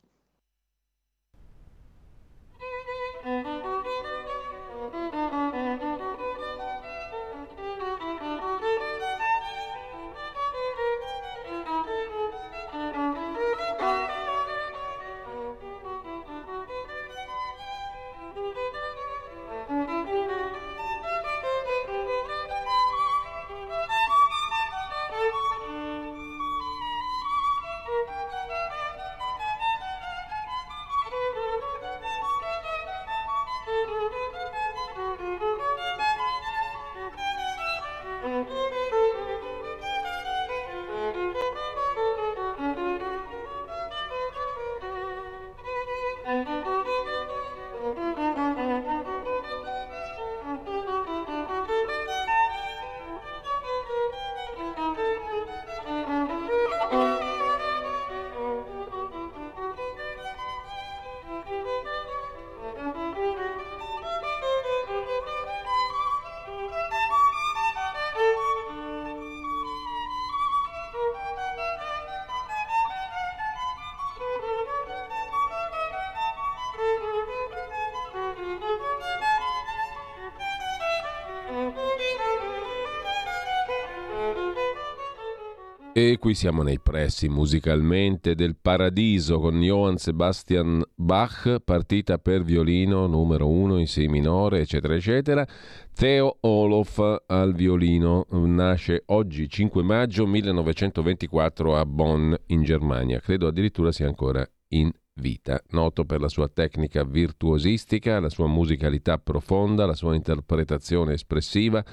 Qui 86.23 86.35
siamo 86.36 86.62
nei 86.62 86.78
pressi 86.78 87.28
musicalmente 87.28 88.36
del 88.36 88.55
Paradiso 88.55 89.40
con 89.40 89.61
Johann 89.61 89.97
Sebastian 89.97 90.81
Bach, 90.94 91.59
partita 91.65 92.19
per 92.19 92.44
violino 92.44 93.09
numero 93.09 93.49
uno 93.49 93.77
in 93.77 93.89
Si 93.89 94.07
minore, 94.07 94.61
eccetera, 94.61 94.94
eccetera. 94.94 95.44
Theo 95.93 96.36
Olof 96.43 97.24
al 97.27 97.55
violino 97.55 98.28
nasce 98.31 99.03
oggi 99.07 99.49
5 99.49 99.82
maggio 99.82 100.24
1924 100.24 101.77
a 101.77 101.85
Bonn 101.85 102.32
in 102.47 102.62
Germania. 102.62 103.19
Credo 103.19 103.49
addirittura 103.49 103.90
sia 103.90 104.07
ancora 104.07 104.49
in 104.69 104.93
vita. 105.15 105.61
Noto 105.70 106.05
per 106.05 106.20
la 106.20 106.28
sua 106.28 106.47
tecnica 106.47 107.03
virtuosistica, 107.03 108.20
la 108.20 108.31
sua 108.31 108.47
musicalità 108.47 109.19
profonda, 109.19 109.86
la 109.86 109.94
sua 109.94 110.15
interpretazione 110.15 111.15
espressiva 111.15 111.85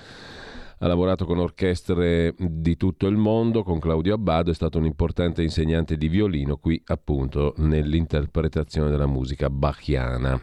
ha 0.81 0.87
lavorato 0.87 1.25
con 1.25 1.39
orchestre 1.39 2.33
di 2.37 2.77
tutto 2.77 3.07
il 3.07 3.17
mondo, 3.17 3.63
con 3.63 3.79
Claudio 3.79 4.13
Abbado, 4.13 4.51
è 4.51 4.53
stato 4.53 4.77
un 4.77 4.85
importante 4.85 5.43
insegnante 5.43 5.97
di 5.97 6.07
violino 6.07 6.57
qui 6.57 6.81
appunto 6.85 7.53
nell'interpretazione 7.57 8.89
della 8.89 9.05
musica 9.05 9.49
bachiana. 9.49 10.41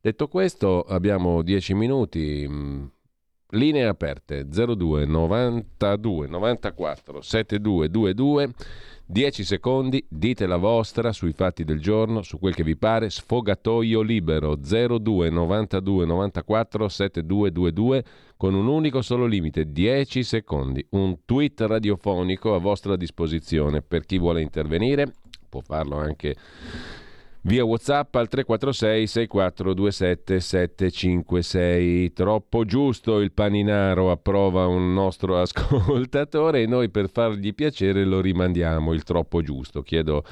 Detto 0.00 0.28
questo, 0.28 0.82
abbiamo 0.82 1.42
10 1.42 1.74
minuti, 1.74 2.46
mm, 2.48 2.84
linee 3.50 3.86
aperte 3.86 4.46
02 4.48 5.04
92 5.04 6.28
94 6.28 7.20
7222 7.20 8.52
10 9.06 9.44
secondi, 9.44 10.02
dite 10.08 10.46
la 10.46 10.56
vostra 10.56 11.12
sui 11.12 11.32
fatti 11.32 11.62
del 11.62 11.78
giorno, 11.78 12.22
su 12.22 12.38
quel 12.38 12.54
che 12.54 12.64
vi 12.64 12.74
pare, 12.74 13.10
sfogatoio 13.10 14.00
libero 14.00 14.56
02 14.56 15.28
92 15.28 16.06
94 16.06 16.88
7222 16.88 18.04
con 18.38 18.54
un 18.54 18.66
unico 18.66 19.02
solo 19.02 19.26
limite, 19.26 19.70
10 19.70 20.22
secondi. 20.22 20.86
Un 20.90 21.18
tweet 21.26 21.60
radiofonico 21.60 22.54
a 22.54 22.58
vostra 22.58 22.96
disposizione 22.96 23.82
per 23.82 24.06
chi 24.06 24.18
vuole 24.18 24.40
intervenire, 24.40 25.12
può 25.50 25.60
farlo 25.60 25.96
anche 25.96 26.34
via 27.46 27.64
WhatsApp 27.64 28.14
al 28.14 28.28
346 28.28 29.06
6427 29.06 30.40
756. 30.40 32.12
Troppo 32.12 32.64
giusto 32.64 33.20
il 33.20 33.32
paninaro, 33.32 34.10
approva 34.10 34.66
un 34.66 34.92
nostro 34.92 35.38
ascoltatore 35.40 36.62
e 36.62 36.66
noi 36.66 36.90
per 36.90 37.08
fargli 37.10 37.54
piacere 37.54 38.04
lo 38.04 38.20
rimandiamo 38.20 38.92
il 38.92 39.02
troppo 39.02 39.42
giusto. 39.42 39.82
Chiedo 39.82 40.24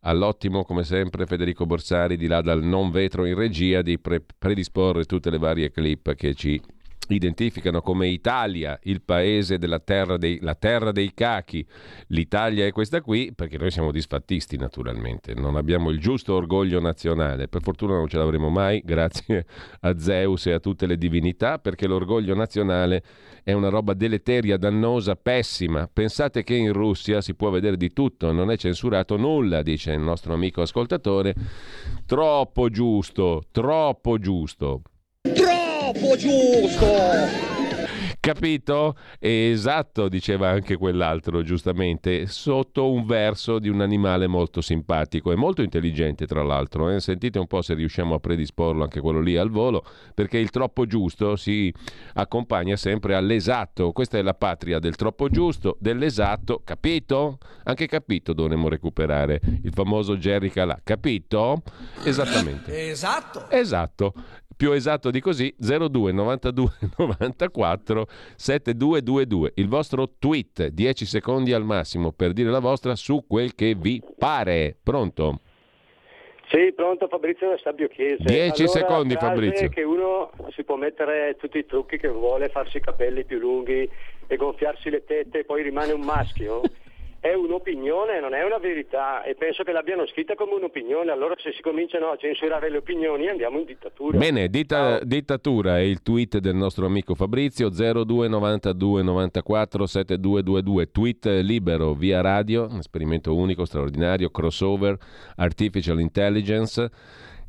all'ottimo, 0.00 0.64
come 0.64 0.84
sempre, 0.84 1.26
Federico 1.26 1.66
Borsari, 1.66 2.16
di 2.16 2.26
là 2.26 2.40
dal 2.40 2.62
non 2.62 2.90
vetro 2.90 3.24
in 3.24 3.34
regia, 3.34 3.82
di 3.82 3.98
pre- 3.98 4.24
predisporre 4.38 5.04
tutte 5.04 5.30
le 5.30 5.38
varie 5.38 5.70
clip 5.70 6.14
che 6.14 6.34
ci 6.34 6.60
identificano 7.14 7.80
come 7.80 8.08
Italia, 8.08 8.78
il 8.84 9.02
paese 9.02 9.58
della 9.58 9.78
terra 9.80 10.16
dei, 10.16 10.38
la 10.40 10.54
terra 10.54 10.92
dei 10.92 11.12
cachi. 11.14 11.66
L'Italia 12.08 12.66
è 12.66 12.72
questa 12.72 13.00
qui 13.00 13.32
perché 13.34 13.58
noi 13.58 13.70
siamo 13.70 13.90
disfattisti 13.90 14.56
naturalmente, 14.56 15.34
non 15.34 15.56
abbiamo 15.56 15.90
il 15.90 15.98
giusto 15.98 16.34
orgoglio 16.34 16.80
nazionale, 16.80 17.48
per 17.48 17.62
fortuna 17.62 17.94
non 17.94 18.08
ce 18.08 18.18
l'avremo 18.18 18.48
mai 18.48 18.82
grazie 18.86 19.46
a 19.80 19.98
Zeus 19.98 20.46
e 20.46 20.52
a 20.52 20.60
tutte 20.60 20.86
le 20.86 20.96
divinità 20.96 21.58
perché 21.58 21.86
l'orgoglio 21.86 22.34
nazionale 22.34 23.02
è 23.42 23.52
una 23.52 23.68
roba 23.68 23.94
deleteria, 23.94 24.56
dannosa, 24.56 25.16
pessima. 25.16 25.88
Pensate 25.92 26.44
che 26.44 26.54
in 26.54 26.72
Russia 26.72 27.20
si 27.20 27.34
può 27.34 27.50
vedere 27.50 27.76
di 27.76 27.92
tutto, 27.92 28.32
non 28.32 28.50
è 28.50 28.56
censurato 28.56 29.16
nulla, 29.16 29.62
dice 29.62 29.92
il 29.92 30.00
nostro 30.00 30.34
amico 30.34 30.62
ascoltatore. 30.62 31.34
Troppo 32.06 32.68
giusto, 32.68 33.42
troppo 33.50 34.18
giusto. 34.18 34.82
Troppo! 35.22 35.61
Troppo 35.92 36.16
giusto! 36.16 37.50
Capito? 38.18 38.94
Esatto, 39.18 40.08
diceva 40.08 40.48
anche 40.48 40.76
quell'altro, 40.76 41.42
giustamente, 41.42 42.28
sotto 42.28 42.92
un 42.92 43.04
verso 43.04 43.58
di 43.58 43.68
un 43.68 43.80
animale 43.80 44.28
molto 44.28 44.60
simpatico 44.60 45.32
e 45.32 45.34
molto 45.34 45.60
intelligente, 45.60 46.24
tra 46.24 46.44
l'altro. 46.44 46.88
Eh? 46.88 47.00
Sentite 47.00 47.40
un 47.40 47.48
po' 47.48 47.62
se 47.62 47.74
riusciamo 47.74 48.14
a 48.14 48.20
predisporlo 48.20 48.84
anche 48.84 49.00
quello 49.00 49.20
lì 49.20 49.36
al 49.36 49.50
volo, 49.50 49.84
perché 50.14 50.38
il 50.38 50.50
troppo 50.50 50.86
giusto 50.86 51.34
si 51.34 51.74
accompagna 52.14 52.76
sempre 52.76 53.16
all'esatto. 53.16 53.90
Questa 53.90 54.18
è 54.18 54.22
la 54.22 54.34
patria 54.34 54.78
del 54.78 54.94
troppo 54.94 55.28
giusto, 55.28 55.76
dell'esatto, 55.80 56.60
capito? 56.62 57.38
Anche 57.64 57.88
capito 57.88 58.32
dovremmo 58.34 58.68
recuperare 58.68 59.40
il 59.64 59.72
famoso 59.72 60.16
Jerry 60.16 60.50
Calà, 60.50 60.78
capito? 60.84 61.60
Esattamente. 62.04 62.88
Esatto. 62.88 63.50
Esatto 63.50 64.14
più 64.62 64.70
esatto 64.70 65.10
di 65.10 65.18
così 65.18 65.52
02 65.58 66.12
92 66.12 66.70
94 66.96 68.06
7222 68.36 69.52
il 69.56 69.66
vostro 69.66 70.08
tweet 70.20 70.68
10 70.68 71.04
secondi 71.04 71.52
al 71.52 71.64
massimo 71.64 72.12
per 72.12 72.32
dire 72.32 72.48
la 72.48 72.60
vostra 72.60 72.94
su 72.94 73.24
quel 73.26 73.56
che 73.56 73.74
vi 73.74 74.00
pare 74.16 74.76
pronto 74.80 75.40
sì, 76.46 76.72
pronto 76.76 77.08
Fabrizio 77.08 77.48
da 77.48 77.56
Stabio 77.56 77.88
Chiese. 77.88 78.22
10 78.22 78.62
allora, 78.62 78.78
secondi 78.78 79.14
Fabrizio. 79.14 79.68
che 79.70 79.82
uno 79.82 80.30
si 80.50 80.62
può 80.64 80.76
mettere 80.76 81.34
tutti 81.40 81.56
i 81.56 81.64
trucchi 81.64 81.96
che 81.96 82.08
vuole, 82.08 82.50
farsi 82.50 82.76
i 82.76 82.80
capelli 82.80 83.24
più 83.24 83.38
lunghi 83.38 83.88
e 84.26 84.36
gonfiarsi 84.36 84.90
le 84.90 85.02
tette 85.04 85.38
e 85.38 85.44
poi 85.44 85.62
rimane 85.62 85.92
un 85.92 86.02
maschio. 86.02 86.60
è 87.22 87.34
un'opinione, 87.34 88.18
non 88.18 88.34
è 88.34 88.44
una 88.44 88.58
verità 88.58 89.22
e 89.22 89.36
penso 89.36 89.62
che 89.62 89.70
l'abbiano 89.70 90.04
scritta 90.08 90.34
come 90.34 90.54
un'opinione, 90.54 91.12
allora 91.12 91.36
se 91.38 91.52
si 91.52 91.62
cominciano 91.62 92.10
a 92.10 92.16
censurare 92.16 92.68
le 92.68 92.78
opinioni 92.78 93.28
andiamo 93.28 93.60
in 93.60 93.64
dittatura. 93.64 94.18
Bene, 94.18 94.48
dita, 94.48 94.98
dittatura 95.04 95.78
è 95.78 95.82
il 95.82 96.02
tweet 96.02 96.38
del 96.38 96.56
nostro 96.56 96.84
amico 96.84 97.14
Fabrizio 97.14 97.68
0292 97.68 99.02
94 99.02 99.86
7222, 99.86 100.90
tweet 100.90 101.26
libero 101.42 101.94
via 101.94 102.20
radio, 102.20 102.68
esperimento 102.76 103.36
unico, 103.36 103.66
straordinario, 103.66 104.30
crossover, 104.30 104.98
artificial 105.36 106.00
intelligence. 106.00 106.90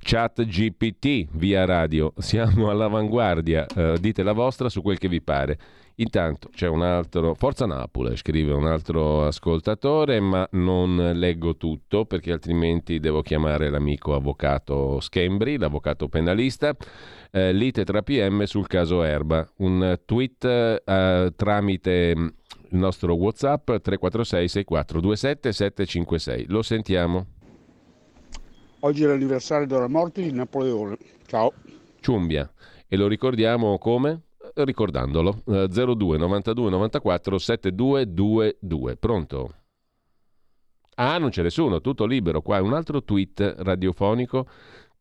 Chat 0.05 0.43
GPT 0.43 1.29
via 1.31 1.63
radio, 1.65 2.13
siamo 2.17 2.69
all'avanguardia, 2.69 3.65
uh, 3.73 3.97
dite 3.97 4.21
la 4.21 4.33
vostra 4.33 4.67
su 4.67 4.81
quel 4.81 4.99
che 4.99 5.07
vi 5.07 5.21
pare. 5.21 5.57
Intanto 5.95 6.49
c'è 6.51 6.67
un 6.67 6.81
altro, 6.81 7.35
Forza 7.35 7.67
Napoli, 7.67 8.17
scrive 8.17 8.51
un 8.53 8.65
altro 8.65 9.27
ascoltatore, 9.27 10.19
ma 10.19 10.47
non 10.53 11.11
leggo 11.13 11.55
tutto 11.55 12.05
perché 12.05 12.31
altrimenti 12.31 12.99
devo 12.99 13.21
chiamare 13.21 13.69
l'amico 13.69 14.15
avvocato 14.15 14.99
Schembri, 14.99 15.57
l'avvocato 15.57 16.07
penalista. 16.07 16.75
Eh, 17.29 17.53
lite 17.53 17.83
tra 17.83 18.01
PM 18.01 18.43
sul 18.45 18.65
caso 18.65 19.03
Erba. 19.03 19.47
Un 19.57 19.99
tweet 20.03 20.45
eh, 20.45 21.33
tramite 21.35 22.15
mm, 22.15 22.27
il 22.69 22.77
nostro 22.77 23.13
WhatsApp 23.13 23.65
346 23.65 24.47
6427 24.47 25.51
756. 25.51 26.45
Lo 26.47 26.63
sentiamo. 26.63 27.27
Oggi 28.79 29.03
è 29.03 29.07
l'anniversario 29.07 29.67
della 29.67 29.87
morte 29.87 30.23
di 30.23 30.31
Napoleone. 30.31 30.97
Ciao. 31.27 31.53
Ciumbia. 31.99 32.51
E 32.87 32.97
lo 32.97 33.07
ricordiamo 33.07 33.77
come? 33.77 34.21
Ricordandolo. 34.55 35.41
02 35.45 36.17
92 36.17 36.69
94 36.69 37.37
7222. 37.37 38.97
Pronto? 38.97 39.55
Ah, 40.95 41.17
non 41.17 41.29
c'è 41.29 41.41
nessuno, 41.41 41.81
tutto 41.81 42.05
libero. 42.05 42.41
Qua 42.41 42.57
è 42.57 42.61
un 42.61 42.73
altro 42.73 43.03
tweet 43.03 43.55
radiofonico 43.59 44.47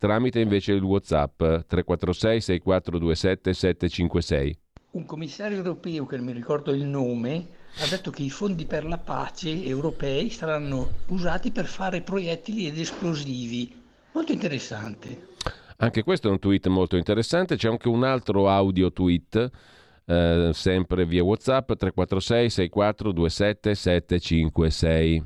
tramite 0.03 0.41
invece 0.41 0.73
il 0.73 0.83
WhatsApp 0.83 1.39
346 1.39 2.41
6427 2.41 3.53
756. 3.53 4.59
Un 4.93 5.05
commissario 5.05 5.59
europeo 5.59 6.07
che 6.07 6.17
non 6.17 6.27
mi 6.27 6.33
ricordo 6.33 6.73
il 6.73 6.85
nome 6.85 7.47
ha 7.79 7.87
detto 7.89 8.11
che 8.11 8.23
i 8.23 8.29
fondi 8.29 8.67
per 8.67 8.85
la 8.85 8.99
pace 8.99 9.65
europei 9.65 10.29
saranno 10.29 10.91
usati 11.07 11.53
per 11.53 11.67
fare 11.67 12.03
proiettili 12.03 12.67
ed 12.67 12.79
esplosivi. 12.79 13.81
Molto 14.13 14.33
interessante. 14.33 15.29
Anche 15.83 16.05
questo 16.05 16.29
è 16.29 16.31
un 16.31 16.39
tweet 16.39 16.69
molto 16.69 16.97
interessante. 16.97 17.57
C'è 17.57 17.69
anche 17.69 17.89
un 17.89 18.05
altro 18.05 18.49
audio 18.49 18.93
tweet, 18.93 19.51
eh, 20.07 20.51
sempre 20.53 21.05
via 21.05 21.25
WhatsApp 21.25 21.73
346 21.73 22.51
6427 22.51 23.75
756. 23.75 25.23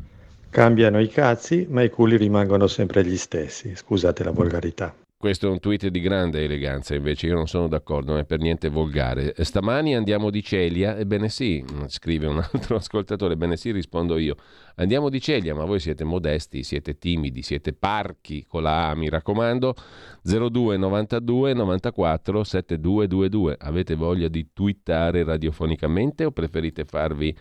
Cambiano 0.49 0.99
i 0.99 1.09
cazzi, 1.09 1.67
ma 1.69 1.83
i 1.83 1.91
culi 1.91 2.17
rimangono 2.17 2.67
sempre 2.69 3.05
gli 3.05 3.19
stessi. 3.19 3.77
Scusate 3.77 4.25
la 4.25 4.31
volgarità. 4.31 4.95
Questo 5.27 5.49
è 5.49 5.51
un 5.51 5.59
tweet 5.59 5.89
di 5.89 5.99
grande 5.99 6.45
eleganza, 6.45 6.95
invece 6.95 7.27
io 7.27 7.35
non 7.35 7.49
sono 7.49 7.67
d'accordo, 7.67 8.13
non 8.13 8.21
è 8.21 8.25
per 8.25 8.39
niente 8.39 8.69
volgare. 8.69 9.35
Stamani 9.39 9.97
andiamo 9.97 10.31
di 10.31 10.41
Celia, 10.41 10.97
ebbene 10.97 11.29
sì, 11.29 11.65
scrive 11.89 12.29
un 12.29 12.39
altro 12.53 12.77
ascoltatore, 12.77 13.33
ebbene 13.33 13.57
sì, 13.57 13.73
rispondo 13.73 14.19
io. 14.19 14.37
Andiamo 14.77 15.09
di 15.09 15.21
Celia, 15.21 15.53
ma 15.53 15.65
voi 15.65 15.81
siete 15.81 16.05
modesti, 16.05 16.63
siete 16.63 16.97
timidi, 16.97 17.43
siete 17.43 17.73
parchi 17.73 18.47
con 18.47 18.63
la 18.63 18.91
A, 18.91 18.95
mi 18.95 19.09
raccomando. 19.09 19.75
02 20.23 20.77
92 20.77 21.55
94 21.55 22.45
7222. 22.45 23.57
Avete 23.59 23.97
voglia 23.97 24.29
di 24.29 24.51
twittare 24.53 25.25
radiofonicamente 25.25 26.25
o 26.25 26.31
preferite 26.31 26.85
farvi 26.85 27.37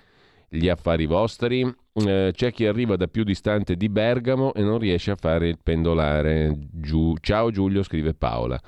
gli 0.50 0.70
affari 0.70 1.06
vostri. 1.06 1.62
Eh, 1.94 2.32
c'è 2.34 2.52
chi 2.52 2.66
arriva 2.66 2.96
da 2.96 3.08
più 3.08 3.24
distante 3.24 3.76
di 3.76 3.90
Bergamo 3.90 4.54
e 4.54 4.62
non 4.62 4.80
riesce 4.80 5.12
a 5.12 5.16
fare 5.16 5.48
il 5.48 5.60
pendolare. 5.62 6.58
Giù. 6.72 7.16
Ciao 7.20 7.52
Giulio, 7.52 7.84
scrive 7.84 8.14
Paola. 8.14 8.60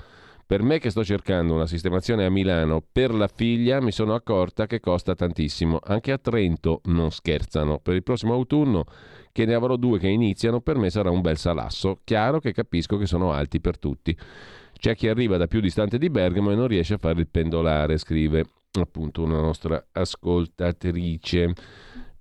Per 0.48 0.62
me 0.62 0.78
che 0.78 0.88
sto 0.88 1.04
cercando 1.04 1.52
una 1.52 1.66
sistemazione 1.66 2.24
a 2.24 2.30
Milano 2.30 2.82
per 2.90 3.12
la 3.12 3.28
figlia 3.28 3.82
mi 3.82 3.92
sono 3.92 4.14
accorta 4.14 4.66
che 4.66 4.80
costa 4.80 5.14
tantissimo. 5.14 5.78
Anche 5.84 6.10
a 6.10 6.16
Trento 6.16 6.80
non 6.84 7.10
scherzano. 7.10 7.80
Per 7.80 7.94
il 7.94 8.02
prossimo 8.02 8.32
autunno 8.32 8.84
che 9.30 9.44
ne 9.44 9.52
avrò 9.52 9.76
due 9.76 9.98
che 9.98 10.08
iniziano, 10.08 10.62
per 10.62 10.78
me 10.78 10.88
sarà 10.88 11.10
un 11.10 11.20
bel 11.20 11.36
salasso. 11.36 12.00
Chiaro 12.02 12.40
che 12.40 12.52
capisco 12.52 12.96
che 12.96 13.04
sono 13.04 13.30
alti 13.32 13.60
per 13.60 13.78
tutti. 13.78 14.16
C'è 14.72 14.94
chi 14.94 15.08
arriva 15.08 15.36
da 15.36 15.48
più 15.48 15.60
distante 15.60 15.98
di 15.98 16.08
Bergamo 16.08 16.50
e 16.50 16.54
non 16.54 16.66
riesce 16.66 16.94
a 16.94 16.98
fare 16.98 17.20
il 17.20 17.28
pendolare, 17.28 17.98
scrive 17.98 18.46
appunto 18.72 19.22
una 19.22 19.40
nostra 19.40 19.86
ascoltatrice. 19.92 21.52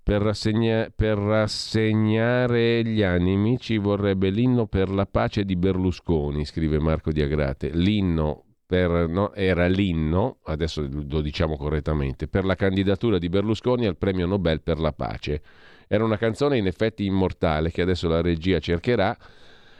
Per, 0.01 0.21
rassegna- 0.21 0.89
per, 0.95 1.17
rassegnare 1.17 2.81
gli 2.85 3.01
animi 3.03 3.57
ci 3.59 3.77
vorrebbe 3.77 4.29
l'inno 4.29 4.65
per 4.65 4.89
la 4.89 5.05
pace 5.05 5.43
di 5.43 5.57
Berlusconi, 5.57 6.45
scrive 6.45 6.79
Marco 6.79 7.11
di 7.11 7.21
Agrate. 7.21 7.69
L'inno 7.71 8.45
per, 8.65 9.07
no, 9.09 9.33
era 9.33 9.67
l'inno, 9.67 10.39
adesso 10.43 10.87
lo 10.89 11.21
diciamo 11.21 11.57
correttamente, 11.57 12.27
per 12.27 12.45
la 12.45 12.55
candidatura 12.55 13.17
di 13.17 13.27
Berlusconi 13.27 13.85
al 13.85 13.97
premio 13.97 14.27
Nobel 14.27 14.61
per 14.61 14.79
la 14.79 14.93
pace. 14.93 15.41
Era 15.87 16.03
una 16.03 16.17
canzone 16.17 16.57
in 16.57 16.67
effetti 16.67 17.05
immortale 17.05 17.71
che 17.71 17.81
adesso 17.81 18.07
la 18.07 18.21
regia 18.21 18.59
cercherà 18.59 19.17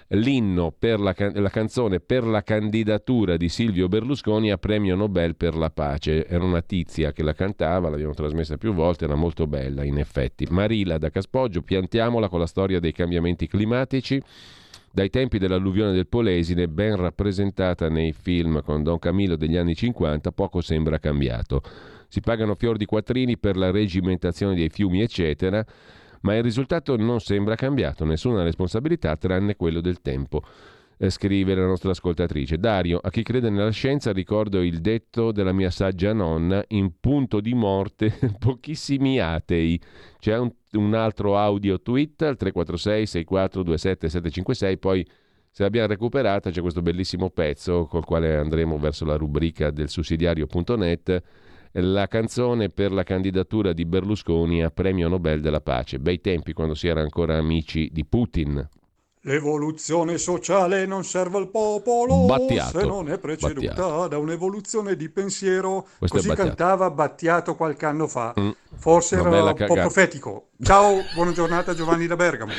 l'inno 0.10 0.74
per 0.78 1.00
la, 1.00 1.14
la, 1.34 1.50
canzone 1.50 2.00
per 2.00 2.24
la 2.24 2.42
candidatura 2.42 3.36
di 3.36 3.50
Silvio 3.50 3.90
Berlusconi 3.90 4.52
a 4.52 4.58
premio 4.58 4.96
Nobel 4.96 5.36
per 5.36 5.56
la 5.56 5.70
pace. 5.70 6.26
Era 6.26 6.44
una 6.44 6.62
tizia 6.62 7.12
che 7.12 7.24
la 7.24 7.34
cantava, 7.34 7.90
l'abbiamo 7.90 8.14
trasmessa 8.14 8.58
più 8.58 8.74
volte, 8.74 9.04
era 9.06 9.16
molto 9.16 9.48
bella 9.48 9.84
in 9.84 9.98
effetti. 9.98 10.48
Marila 10.50 10.98
da 10.98 11.10
Caspoggio, 11.10 11.62
piantiamola 11.62 12.30
con 12.30 12.40
la 12.40 12.48
storia 12.48 12.80
dei 12.80 12.94
cambiamenti 12.94 13.48
climatici. 13.48 14.22
Dai 14.90 15.10
tempi 15.10 15.38
dell'alluvione 15.38 15.92
del 15.92 16.08
Polesine, 16.08 16.68
ben 16.68 16.96
rappresentata 16.96 17.90
nei 17.90 18.14
film 18.14 18.64
con 18.64 18.82
Don 18.82 18.98
Camillo 18.98 19.36
degli 19.36 19.58
anni 19.58 19.76
50, 19.76 20.32
poco 20.32 20.62
sembra 20.62 20.98
cambiato. 20.98 21.62
Si 22.08 22.22
pagano 22.22 22.56
fior 22.56 22.78
di 22.78 22.86
quattrini 22.86 23.38
per 23.38 23.58
la 23.58 23.70
regimentazione 23.70 24.56
dei 24.56 24.70
fiumi, 24.70 25.02
eccetera 25.02 25.64
ma 26.22 26.36
il 26.36 26.44
risultato 26.44 26.96
non 26.98 27.20
sembra 27.20 27.56
cambiato, 27.56 28.06
nessuna 28.06 28.44
responsabilità 28.44 29.16
tranne 29.18 29.56
quello 29.56 29.82
del 29.82 30.02
tempo. 30.02 30.44
Eh, 31.00 31.12
scrive 31.12 31.54
la 31.54 31.66
nostra 31.66 31.92
ascoltatrice. 31.92 32.58
Dario, 32.58 33.00
a 33.02 33.12
chi 33.12 33.22
crede 33.22 33.52
nella 33.52 33.70
scienza 33.70 34.12
ricordo 34.12 34.64
il 34.64 34.80
detto 34.80 35.32
della 35.32 35.52
mia 35.52 35.70
saggia 35.70 36.12
nonna, 36.12 36.64
in 36.70 37.00
punto 37.00 37.40
di 37.40 37.54
morte 37.54 38.18
pochissimi 38.40 39.20
atei. 39.20 39.80
C'è 40.18 40.36
un, 40.38 40.52
un 40.72 40.96
altro 40.96 41.38
audio 41.38 41.80
tweet 41.80 42.24
al 42.24 42.36
346 42.36 43.06
6427 43.06 44.10
756, 44.10 44.78
poi 44.80 45.08
se 45.52 45.64
l'abbiamo 45.64 45.88
recuperata 45.88 46.52
c'è 46.52 46.62
questo 46.62 46.82
bellissimo 46.82 47.30
pezzo 47.32 47.86
col 47.86 48.06
quale 48.06 48.36
andremo 48.36 48.78
verso 48.78 49.06
la 49.06 49.16
rubrica 49.16 49.72
del 49.72 49.90
sussidiario.net 49.90 51.24
la 51.80 52.08
canzone 52.08 52.70
per 52.70 52.92
la 52.92 53.04
candidatura 53.04 53.74
di 53.74 53.86
Berlusconi 53.86 54.64
a 54.64 54.72
premio 54.72 55.08
Nobel 55.08 55.42
della 55.42 55.62
pace. 55.62 56.00
Bei 56.00 56.20
tempi 56.22 56.54
quando 56.54 56.74
si 56.74 56.88
era 56.88 57.02
ancora 57.02 57.38
amici 57.38 57.90
di 57.92 58.04
Putin. 58.06 58.68
L'evoluzione 59.22 60.18
sociale 60.18 60.86
non 60.86 61.04
serve 61.04 61.38
al 61.38 61.50
popolo 61.50 62.26
Battiato. 62.26 62.80
se 62.80 62.86
non 62.86 63.10
è 63.12 63.20
preceduta 63.20 63.68
Battiato. 63.68 64.08
da 64.08 64.18
un'evoluzione 64.18 64.96
di 64.96 65.10
pensiero. 65.10 65.86
Questo 65.98 66.16
Così 66.18 66.28
Battiato. 66.30 66.48
cantava 66.48 66.90
Battiato 66.90 67.56
qualche 67.56 67.86
anno 67.86 68.08
fa. 68.08 68.34
Mm. 68.40 68.50
Forse 68.76 69.18
Una 69.18 69.36
era 69.36 69.44
un 69.52 69.66
po' 69.68 69.74
profetico. 69.74 70.48
Ciao, 70.62 71.02
buona 71.14 71.34
giornata 71.34 71.74
Giovanni 71.74 72.08
da 72.08 72.16
Bergamo. 72.16 72.54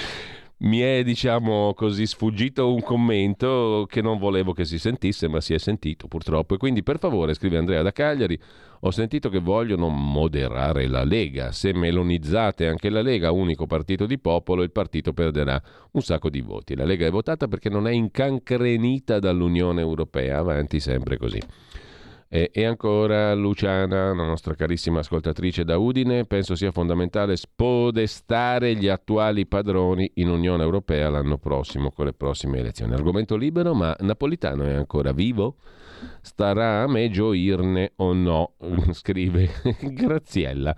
Mi 0.60 0.80
è, 0.80 1.05
diciamo 1.05 1.72
così, 1.72 2.05
sfuggito 2.05 2.72
un 2.72 2.82
commento 2.82 3.86
che 3.89 4.02
non 4.02 4.18
volevo 4.18 4.52
che 4.52 4.64
si 4.64 4.76
sentisse, 4.76 5.28
ma 5.28 5.40
si 5.40 5.55
è 5.55 5.59
sentito 5.59 6.09
purtroppo. 6.09 6.55
E 6.55 6.56
quindi, 6.56 6.82
per 6.82 6.98
favore, 6.98 7.32
scrive 7.35 7.59
Andrea 7.59 7.80
da 7.82 7.93
Cagliari, 7.93 8.36
ho 8.80 8.90
sentito 8.90 9.28
che 9.28 9.39
vogliono 9.39 9.89
moderare 9.89 10.89
la 10.89 11.05
Lega. 11.05 11.52
Se 11.52 11.72
melonizzate 11.72 12.66
anche 12.66 12.90
la 12.90 13.02
Lega, 13.02 13.30
unico 13.30 13.68
partito 13.68 14.05
di 14.05 14.18
popolo, 14.18 14.64
il 14.64 14.72
partito 14.72 15.12
perderà 15.12 15.62
un 15.93 16.02
sacco 16.02 16.28
di 16.28 16.40
voti. 16.40 16.74
La 16.74 16.85
Lega 16.85 17.06
è 17.06 17.10
votata 17.10 17.47
perché 17.47 17.68
non 17.68 17.86
è 17.86 17.93
incancrenita 17.93 19.20
dall'Unione 19.20 19.80
Europea. 19.80 20.39
Avanti 20.39 20.80
sempre 20.80 21.18
così. 21.18 21.40
E, 22.30 22.50
e 22.52 22.64
ancora 22.66 23.32
Luciana, 23.32 24.12
la 24.12 24.24
nostra 24.24 24.55
carissima 24.55 24.98
ascoltatrice 24.98 25.64
da 25.64 25.78
Udine, 25.78 26.26
penso 26.26 26.55
sia 26.55 26.70
fondamentale 26.70 27.36
spodestare 27.36 28.74
gli 28.74 28.86
attuali 28.86 29.46
padroni 29.46 30.10
in 30.16 30.28
Unione 30.28 30.62
Europea 30.62 31.09
l'anno 31.09 31.38
prossimo 31.38 31.90
con 31.90 32.05
le 32.05 32.12
prossime 32.12 32.59
elezioni. 32.59 32.92
Argomento 32.92 33.34
libero, 33.34 33.72
ma 33.72 33.96
Napolitano 34.00 34.64
è 34.64 34.74
ancora 34.74 35.12
vivo? 35.12 35.56
Starà 36.20 36.82
a 36.82 36.86
me 36.86 37.09
gioirne 37.09 37.92
o 37.96 38.12
no? 38.12 38.52
Scrive 38.92 39.48
Graziella. 39.80 40.76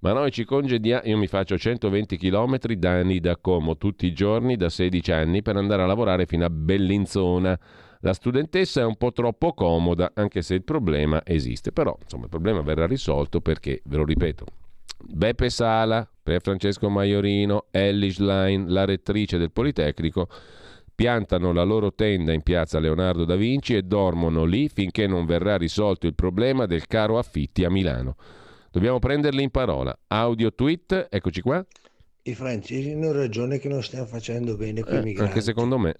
Ma 0.00 0.12
noi 0.12 0.30
ci 0.30 0.44
congediamo, 0.44 1.02
io 1.04 1.16
mi 1.16 1.26
faccio 1.26 1.56
120 1.56 2.18
km 2.18 2.58
da 2.58 2.90
anni 2.90 3.20
da 3.20 3.38
Como 3.38 3.78
tutti 3.78 4.04
i 4.06 4.12
giorni 4.12 4.56
da 4.56 4.68
16 4.68 5.12
anni 5.12 5.42
per 5.42 5.56
andare 5.56 5.82
a 5.82 5.86
lavorare 5.86 6.26
fino 6.26 6.44
a 6.44 6.50
Bellinzona. 6.50 7.58
La 8.00 8.14
studentessa 8.14 8.80
è 8.80 8.84
un 8.84 8.96
po' 8.96 9.12
troppo 9.12 9.52
comoda, 9.52 10.12
anche 10.14 10.40
se 10.42 10.54
il 10.54 10.62
problema 10.64 11.20
esiste. 11.24 11.70
Però, 11.72 11.96
insomma, 12.02 12.24
il 12.24 12.30
problema 12.30 12.62
verrà 12.62 12.86
risolto 12.86 13.40
perché, 13.40 13.82
ve 13.84 13.96
lo 13.96 14.04
ripeto, 14.04 14.46
Beppe 15.02 15.50
Sala, 15.50 16.08
per 16.22 16.40
Francesco 16.40 16.88
Maiorino, 16.88 17.66
Ellie 17.70 18.10
Schlein, 18.10 18.66
la 18.72 18.84
rettrice 18.86 19.36
del 19.36 19.50
Politecnico, 19.50 20.28
piantano 20.94 21.52
la 21.52 21.62
loro 21.62 21.92
tenda 21.94 22.32
in 22.32 22.42
piazza 22.42 22.78
Leonardo 22.78 23.24
da 23.24 23.36
Vinci 23.36 23.74
e 23.74 23.82
dormono 23.82 24.44
lì 24.44 24.68
finché 24.68 25.06
non 25.06 25.24
verrà 25.24 25.56
risolto 25.56 26.06
il 26.06 26.14
problema 26.14 26.66
del 26.66 26.86
caro 26.86 27.18
affitti 27.18 27.64
a 27.64 27.70
Milano. 27.70 28.16
Dobbiamo 28.70 28.98
prenderli 28.98 29.42
in 29.42 29.50
parola. 29.50 29.98
Audio 30.08 30.52
tweet, 30.54 31.08
eccoci 31.10 31.40
qua. 31.40 31.64
I 32.22 32.34
francesi 32.34 32.90
hanno 32.92 33.12
ragione 33.12 33.58
che 33.58 33.68
non 33.68 33.82
stiamo 33.82 34.04
facendo 34.06 34.56
bene 34.56 34.82
con 34.82 34.94
Eh, 34.94 35.00
i 35.00 35.02
migranti. 35.04 35.30
anche 35.32 35.40
secondo 35.42 35.78
me. 35.78 35.94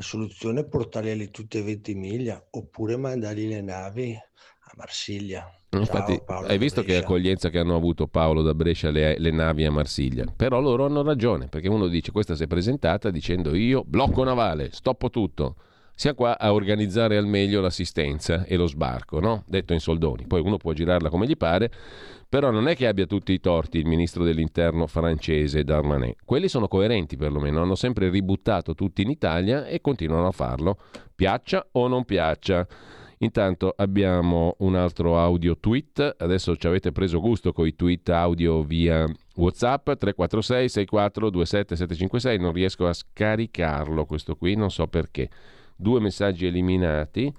La 0.00 0.06
soluzione 0.06 0.60
è 0.60 0.64
portarli 0.64 1.30
tutte 1.30 1.58
a 1.58 1.62
20 1.62 1.94
miglia 1.94 2.42
oppure 2.52 2.96
mandargli 2.96 3.46
le 3.46 3.60
navi 3.60 4.14
a 4.14 4.72
Marsiglia. 4.74 5.46
Ciao, 5.68 5.80
Infatti, 5.80 6.22
Paolo 6.24 6.46
hai 6.46 6.56
visto 6.56 6.82
che 6.82 6.96
accoglienza 6.96 7.50
che 7.50 7.58
hanno 7.58 7.76
avuto 7.76 8.06
Paolo 8.06 8.40
da 8.40 8.54
Brescia 8.54 8.90
le, 8.90 9.18
le 9.18 9.30
navi 9.30 9.66
a 9.66 9.70
Marsiglia. 9.70 10.24
Però 10.34 10.58
loro 10.58 10.86
hanno 10.86 11.02
ragione, 11.02 11.48
perché 11.48 11.68
uno 11.68 11.86
dice 11.86 12.12
questa 12.12 12.34
si 12.34 12.44
è 12.44 12.46
presentata 12.46 13.10
dicendo 13.10 13.54
io 13.54 13.84
blocco 13.84 14.24
navale, 14.24 14.70
stoppo 14.72 15.10
tutto. 15.10 15.56
Siamo 16.00 16.16
qua 16.16 16.38
a 16.38 16.54
organizzare 16.54 17.18
al 17.18 17.26
meglio 17.26 17.60
l'assistenza 17.60 18.44
e 18.46 18.56
lo 18.56 18.66
sbarco, 18.66 19.20
no? 19.20 19.44
Detto 19.46 19.74
in 19.74 19.80
soldoni. 19.80 20.26
Poi 20.26 20.40
uno 20.40 20.56
può 20.56 20.72
girarla 20.72 21.10
come 21.10 21.26
gli 21.26 21.36
pare, 21.36 21.70
però 22.26 22.50
non 22.50 22.68
è 22.68 22.74
che 22.74 22.86
abbia 22.86 23.04
tutti 23.04 23.34
i 23.34 23.38
torti 23.38 23.76
il 23.76 23.84
ministro 23.84 24.24
dell'interno 24.24 24.86
francese 24.86 25.62
Darmanin. 25.62 26.14
Quelli 26.24 26.48
sono 26.48 26.68
coerenti 26.68 27.18
perlomeno, 27.18 27.60
hanno 27.60 27.74
sempre 27.74 28.08
ributtato 28.08 28.74
tutti 28.74 29.02
in 29.02 29.10
Italia 29.10 29.66
e 29.66 29.82
continuano 29.82 30.28
a 30.28 30.30
farlo, 30.30 30.78
piaccia 31.14 31.68
o 31.72 31.86
non 31.86 32.06
piaccia. 32.06 32.66
Intanto 33.18 33.74
abbiamo 33.76 34.54
un 34.60 34.76
altro 34.76 35.18
audio 35.18 35.58
tweet, 35.58 36.14
adesso 36.16 36.56
ci 36.56 36.66
avete 36.66 36.92
preso 36.92 37.20
gusto 37.20 37.52
con 37.52 37.66
i 37.66 37.76
tweet 37.76 38.08
audio 38.08 38.62
via 38.62 39.04
Whatsapp 39.34 39.84
346 39.84 40.66
64 40.66 41.28
27 41.28 41.76
756, 41.76 42.38
non 42.38 42.52
riesco 42.54 42.86
a 42.86 42.94
scaricarlo 42.94 44.06
questo 44.06 44.34
qui, 44.34 44.54
non 44.54 44.70
so 44.70 44.86
perché. 44.86 45.28
Due 45.82 45.98
messaggi 45.98 46.44
eliminati 46.44 47.32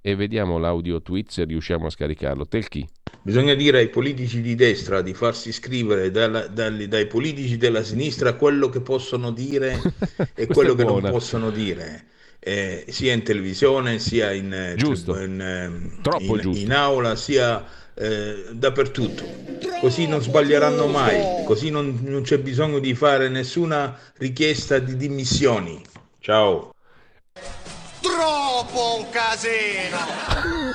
e 0.00 0.16
vediamo 0.16 0.58
l'audio 0.58 1.00
tweet 1.00 1.30
se 1.30 1.44
riusciamo 1.44 1.86
a 1.86 1.90
scaricarlo. 1.90 2.44
Telchi. 2.44 2.84
Bisogna 3.22 3.54
dire 3.54 3.78
ai 3.78 3.88
politici 3.88 4.40
di 4.40 4.56
destra 4.56 5.00
di 5.00 5.14
farsi 5.14 5.52
scrivere 5.52 6.10
dalla- 6.10 6.48
dal- 6.48 6.86
dai 6.88 7.06
politici 7.06 7.56
della 7.56 7.84
sinistra 7.84 8.32
quello 8.34 8.68
che 8.68 8.80
possono 8.80 9.30
dire 9.30 9.80
e 10.34 10.46
quello 10.48 10.74
che 10.74 10.82
non 10.82 11.02
possono 11.02 11.50
dire, 11.50 12.06
eh, 12.40 12.84
sia 12.88 13.12
in 13.12 13.22
televisione, 13.22 14.00
sia 14.00 14.32
in, 14.32 14.52
eh, 14.52 14.74
Giusto. 14.74 15.16
in, 15.20 15.98
Troppo 16.02 16.34
in- 16.34 16.40
giusto. 16.40 16.64
in 16.64 16.72
aula, 16.72 17.14
sia 17.14 17.64
eh, 17.94 18.46
dappertutto. 18.54 19.22
Così 19.80 20.08
non 20.08 20.20
sbaglieranno 20.20 20.88
mai, 20.88 21.44
così 21.44 21.70
non, 21.70 22.00
non 22.02 22.22
c'è 22.22 22.40
bisogno 22.40 22.80
di 22.80 22.92
fare 22.96 23.28
nessuna 23.28 23.96
richiesta 24.18 24.80
di 24.80 24.96
dimissioni. 24.96 25.80
Ciao. 26.18 26.73
Troppo 28.04 28.98
un 28.98 29.08
casino! 29.08 29.96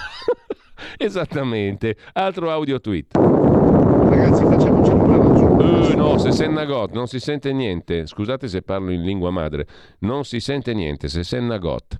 Esattamente. 0.97 1.95
Altro 2.13 2.49
audio 2.49 2.79
tweet. 2.79 3.15
Ragazzi, 3.15 4.43
facciamoci 4.43 4.91
un 4.91 5.05
brano 5.05 5.87
Eh, 5.87 5.95
no, 5.95 6.17
se 6.17 6.31
sennagot, 6.31 6.91
non 6.91 7.05
si 7.05 7.19
sente 7.19 7.53
niente. 7.53 8.07
Scusate 8.07 8.47
se 8.47 8.63
parlo 8.63 8.89
in 8.89 9.03
lingua 9.03 9.29
madre. 9.29 9.67
Non 9.99 10.25
si 10.25 10.39
sente 10.39 10.73
niente 10.73 11.07
se 11.07 11.23
sennagot. 11.23 11.97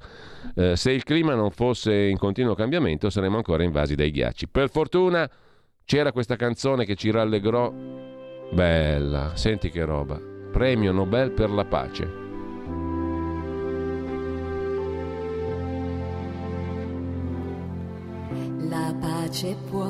Eh, 0.56 0.76
se 0.76 0.92
il 0.94 1.04
clima 1.04 1.36
non 1.36 1.52
fosse 1.52 1.94
in 1.94 2.18
continuo 2.18 2.56
cambiamento 2.56 3.12
saremmo 3.12 3.38
ancora 3.38 3.62
invasi 3.62 3.94
dai 3.94 4.10
ghiacci. 4.10 4.48
Per 4.48 4.72
fortuna 4.72 5.30
c'era 5.86 6.12
questa 6.12 6.38
canzone 6.38 6.86
che 6.86 6.96
ci 6.96 7.12
rallegrò. 7.12 7.72
Bella, 8.52 9.36
senti 9.36 9.70
che 9.70 9.86
roba. 9.86 10.20
Premio 10.52 10.92
Nobel 10.92 11.30
per 11.34 11.52
la 11.52 11.66
pace. 11.66 12.29
La 18.70 18.94
pace 19.00 19.56
può, 19.68 19.90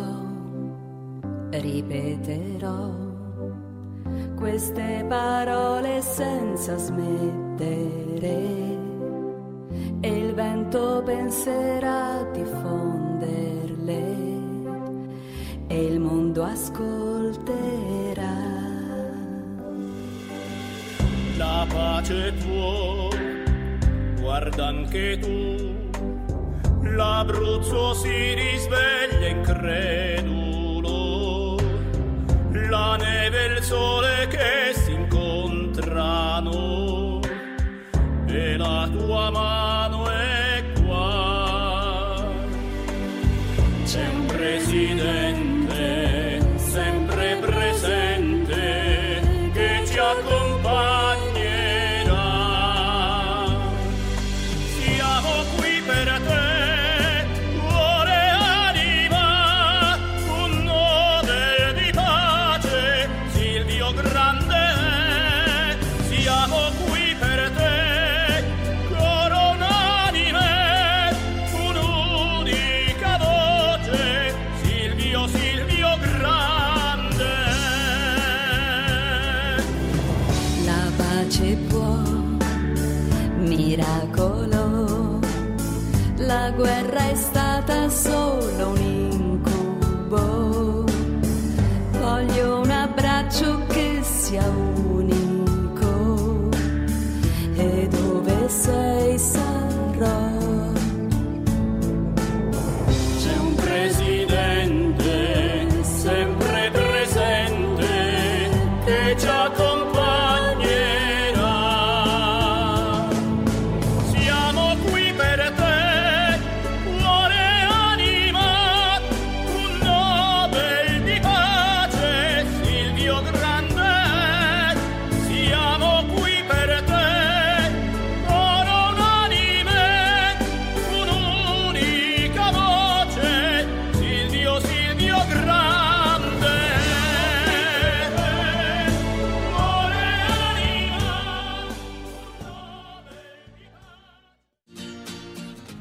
ripeterò. 1.49 2.89
Queste 4.37 5.05
parole 5.05 6.01
senza 6.01 6.77
smettere. 6.77 8.37
E 9.99 10.17
il 10.17 10.33
vento 10.33 11.01
penserà 11.03 12.25
di 12.31 12.45
fonderle. 12.45 14.03
E 15.67 15.83
il 15.83 15.99
mondo 15.99 16.43
ascolterà. 16.43 18.37
La 21.35 21.67
pace 21.69 22.33
tua, 22.37 23.09
guarda 24.21 24.67
anche 24.67 25.19
tu, 25.19 25.88
l'Abruzzo 26.81 27.93
si 27.93 28.33
risveglia 28.33 29.27
incredulo, 29.27 30.77
la 32.51 32.95
neve 32.95 33.45
e 33.45 33.53
il 33.53 33.63
sole 33.63 34.27
che 34.27 34.73
si 34.73 34.91
incontrano 34.93 36.39
e 38.27 38.57
la 38.57 38.89
tua 38.91 39.29
mano 39.29 40.09
è 40.09 40.63
qua. 40.83 42.27
C'è 43.85 44.07
un 44.07 44.25
presidente 44.25 45.48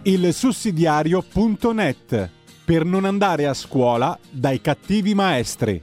Il 0.09 0.33
sussidiario.net 0.33 2.31
per 2.65 2.87
non 2.87 3.05
andare 3.05 3.47
a 3.47 3.53
scuola 3.53 4.19
dai 4.31 4.59
cattivi 4.59 5.15
maestri. 5.15 5.83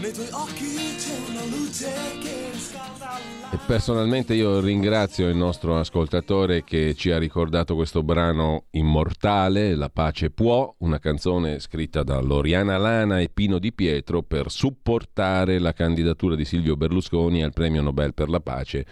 Nei 0.00 0.12
tuoi 0.12 0.26
occhi 0.32 0.74
c'è 0.96 1.16
una 1.28 1.44
luce 1.56 1.92
che 2.20 2.58
scalda 2.58 3.16
E 3.52 3.58
personalmente 3.64 4.34
io 4.34 4.58
ringrazio 4.58 5.28
il 5.28 5.36
nostro 5.36 5.78
ascoltatore 5.78 6.64
che 6.64 6.94
ci 6.96 7.12
ha 7.12 7.18
ricordato 7.18 7.76
questo 7.76 8.02
brano 8.02 8.64
immortale, 8.70 9.76
La 9.76 9.88
pace 9.88 10.30
può, 10.30 10.74
una 10.78 10.98
canzone 10.98 11.60
scritta 11.60 12.02
da 12.02 12.18
Loriana 12.18 12.76
Lana 12.76 13.20
e 13.20 13.30
Pino 13.32 13.60
Di 13.60 13.72
Pietro 13.72 14.22
per 14.22 14.50
supportare 14.50 15.60
la 15.60 15.72
candidatura 15.72 16.34
di 16.34 16.44
Silvio 16.44 16.74
Berlusconi 16.74 17.44
al 17.44 17.52
premio 17.52 17.82
Nobel 17.82 18.14
per 18.14 18.30
la 18.30 18.40
pace 18.40 18.84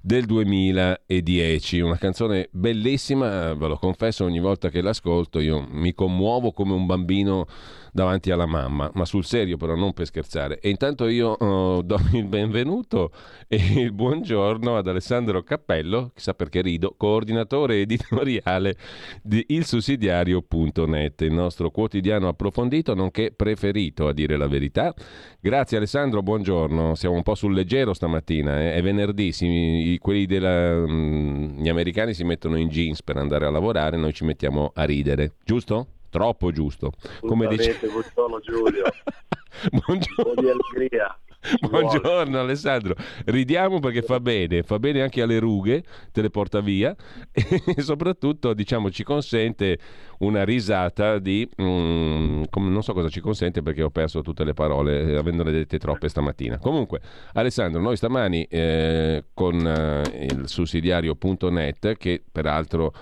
del 0.00 0.24
2010. 0.24 1.80
Una 1.80 1.98
canzone 1.98 2.48
bellissima, 2.52 3.54
ve 3.54 3.68
lo 3.68 3.76
confesso, 3.76 4.24
ogni 4.24 4.40
volta 4.40 4.70
che 4.70 4.80
l'ascolto 4.80 5.40
io 5.40 5.66
mi 5.70 5.92
commuovo 5.92 6.52
come 6.52 6.72
un 6.72 6.86
bambino 6.86 7.46
davanti 7.92 8.30
alla 8.30 8.46
mamma, 8.46 8.90
ma 8.94 9.04
sul 9.04 9.24
serio 9.24 9.56
però 9.56 9.74
non 9.74 9.92
per 9.92 10.06
scherzare. 10.06 10.60
E 10.60 10.70
intanto 10.70 11.06
io 11.08 11.30
oh, 11.30 11.82
do 11.82 11.98
il 12.12 12.26
benvenuto 12.26 13.12
e 13.48 13.56
il 13.80 13.92
buongiorno 13.92 14.76
ad 14.76 14.86
Alessandro 14.86 15.42
Cappello, 15.42 16.12
chissà 16.14 16.34
perché 16.34 16.60
rido, 16.60 16.94
coordinatore 16.96 17.80
editoriale 17.80 18.76
di 19.22 19.44
ilsussidiario.net, 19.48 21.20
il 21.22 21.32
nostro 21.32 21.70
quotidiano 21.70 22.28
approfondito 22.28 22.94
nonché 22.94 23.32
preferito 23.32 24.08
a 24.08 24.12
dire 24.12 24.36
la 24.36 24.48
verità. 24.48 24.94
Grazie 25.40 25.78
Alessandro, 25.78 26.22
buongiorno. 26.22 26.94
Siamo 26.94 27.14
un 27.14 27.22
po' 27.22 27.34
sul 27.34 27.54
leggero 27.54 27.94
stamattina, 27.94 28.60
eh? 28.60 28.74
è 28.74 28.82
venerdì, 28.82 29.32
si- 29.32 29.98
quelli 30.00 30.26
della, 30.26 30.86
mm, 30.86 31.60
gli 31.60 31.68
americani 31.68 32.14
si 32.14 32.24
mettono 32.24 32.56
in 32.56 32.68
jeans 32.68 33.02
per 33.02 33.16
andare 33.16 33.46
a 33.46 33.50
lavorare, 33.50 33.96
noi 33.96 34.12
ci 34.12 34.24
mettiamo 34.24 34.70
a 34.74 34.84
ridere, 34.84 35.34
giusto? 35.44 35.86
Troppo 36.10 36.50
giusto. 36.50 36.92
Come 37.20 37.46
dice... 37.46 37.78
Buongiorno 37.80 38.40
Giulio. 38.40 38.84
Buongiorno. 39.70 40.30
Un 40.30 40.34
po' 40.34 40.40
di 40.40 40.48
allegria. 40.48 41.18
Buongiorno 41.58 42.38
Alessandro, 42.38 42.94
ridiamo 43.24 43.78
perché 43.78 44.02
fa 44.02 44.20
bene, 44.20 44.62
fa 44.62 44.78
bene 44.78 45.00
anche 45.00 45.22
alle 45.22 45.38
rughe, 45.38 45.82
te 46.12 46.20
le 46.20 46.28
porta 46.28 46.60
via 46.60 46.94
e 47.32 47.80
soprattutto 47.80 48.52
diciamo 48.52 48.90
ci 48.90 49.04
consente 49.04 49.78
una 50.18 50.44
risata 50.44 51.18
di... 51.18 51.48
mm, 51.60 52.42
non 52.52 52.82
so 52.82 52.92
cosa 52.92 53.08
ci 53.08 53.20
consente 53.20 53.62
perché 53.62 53.82
ho 53.82 53.88
perso 53.88 54.20
tutte 54.20 54.44
le 54.44 54.52
parole 54.52 55.00
eh, 55.00 55.16
avendone 55.16 55.50
dette 55.50 55.78
troppe 55.78 56.10
stamattina. 56.10 56.58
Comunque 56.58 57.00
Alessandro, 57.32 57.80
noi 57.80 57.96
stamani 57.96 58.44
eh, 58.44 59.24
con 59.32 59.66
eh, 59.66 60.26
il 60.30 60.46
sussidiario.net 60.46 61.96
che 61.96 62.22
peraltro 62.30 62.92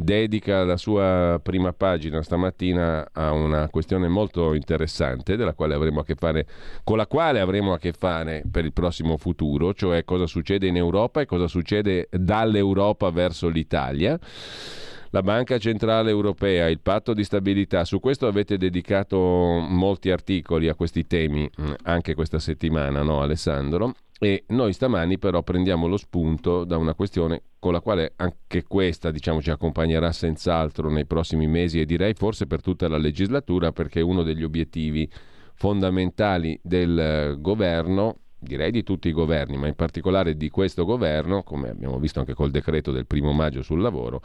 dedica 0.00 0.62
la 0.62 0.76
sua 0.76 1.40
prima 1.42 1.72
pagina 1.72 2.22
stamattina 2.22 3.08
a 3.12 3.32
una 3.32 3.68
questione 3.68 4.06
molto 4.06 4.54
interessante 4.54 5.34
fare, 6.14 6.46
con 6.84 6.96
la 6.96 7.08
quale 7.08 7.40
avremo 7.40 7.72
a 7.72 7.78
che 7.78 7.92
fare 7.92 8.44
per 8.48 8.64
il 8.64 8.72
prossimo 8.72 9.16
futuro, 9.16 9.74
cioè 9.74 10.04
cosa 10.04 10.26
succede 10.26 10.68
in 10.68 10.76
Europa 10.76 11.20
e 11.20 11.26
cosa 11.26 11.48
succede 11.48 12.06
dall'Europa 12.12 13.10
verso 13.10 13.48
l'Italia. 13.48 14.16
La 15.10 15.22
Banca 15.22 15.58
Centrale 15.58 16.10
Europea, 16.10 16.68
il 16.68 16.80
patto 16.80 17.12
di 17.12 17.24
stabilità, 17.24 17.84
su 17.84 17.98
questo 17.98 18.26
avete 18.26 18.56
dedicato 18.56 19.18
molti 19.18 20.10
articoli 20.10 20.68
a 20.68 20.74
questi 20.74 21.06
temi 21.06 21.50
mh, 21.56 21.72
anche 21.84 22.14
questa 22.14 22.38
settimana, 22.38 23.02
no 23.02 23.20
Alessandro? 23.22 23.94
E 24.20 24.44
noi 24.48 24.72
stamani 24.72 25.16
però 25.16 25.42
prendiamo 25.42 25.86
lo 25.86 25.96
spunto 25.96 26.64
da 26.64 26.76
una 26.76 26.94
questione 26.94 27.42
con 27.60 27.72
la 27.72 27.80
quale 27.80 28.14
anche 28.16 28.64
questa 28.64 29.12
diciamo, 29.12 29.40
ci 29.40 29.50
accompagnerà 29.50 30.10
senz'altro 30.10 30.90
nei 30.90 31.06
prossimi 31.06 31.46
mesi 31.46 31.80
e 31.80 31.86
direi 31.86 32.14
forse 32.14 32.48
per 32.48 32.60
tutta 32.60 32.88
la 32.88 32.98
legislatura 32.98 33.70
perché 33.70 34.00
uno 34.00 34.24
degli 34.24 34.42
obiettivi 34.42 35.08
fondamentali 35.54 36.58
del 36.62 36.98
eh, 36.98 37.36
governo, 37.40 38.16
direi 38.38 38.72
di 38.72 38.82
tutti 38.82 39.08
i 39.08 39.12
governi, 39.12 39.56
ma 39.56 39.66
in 39.68 39.74
particolare 39.74 40.36
di 40.36 40.50
questo 40.50 40.84
governo, 40.84 41.42
come 41.42 41.70
abbiamo 41.70 41.98
visto 41.98 42.20
anche 42.20 42.34
col 42.34 42.50
decreto 42.50 42.90
del 42.90 43.06
primo 43.06 43.32
maggio 43.32 43.62
sul 43.62 43.80
lavoro, 43.80 44.20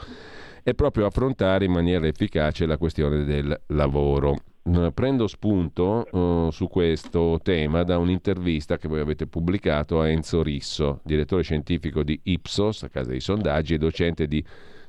è 0.63 0.73
proprio 0.73 1.05
affrontare 1.05 1.65
in 1.65 1.71
maniera 1.71 2.07
efficace 2.07 2.65
la 2.65 2.77
questione 2.77 3.25
del 3.25 3.61
lavoro. 3.67 4.37
Eh, 4.65 4.91
Prendo 4.93 5.27
spunto 5.27 6.05
eh, 6.05 6.51
su 6.51 6.69
questo 6.69 7.39
tema 7.43 7.83
da 7.83 7.97
un'intervista 7.97 8.77
che 8.77 8.87
voi 8.87 9.01
avete 9.01 9.27
pubblicato 9.27 9.99
a 9.99 10.07
Enzo 10.07 10.41
Risso, 10.41 11.01
direttore 11.03 11.43
scientifico 11.43 12.01
di 12.01 12.17
Ipsos, 12.23 12.83
a 12.83 12.89
casa 12.89 13.09
dei 13.09 13.19
sondaggi, 13.19 13.73
e 13.73 13.77
docente 13.77 14.25
di 14.25 14.43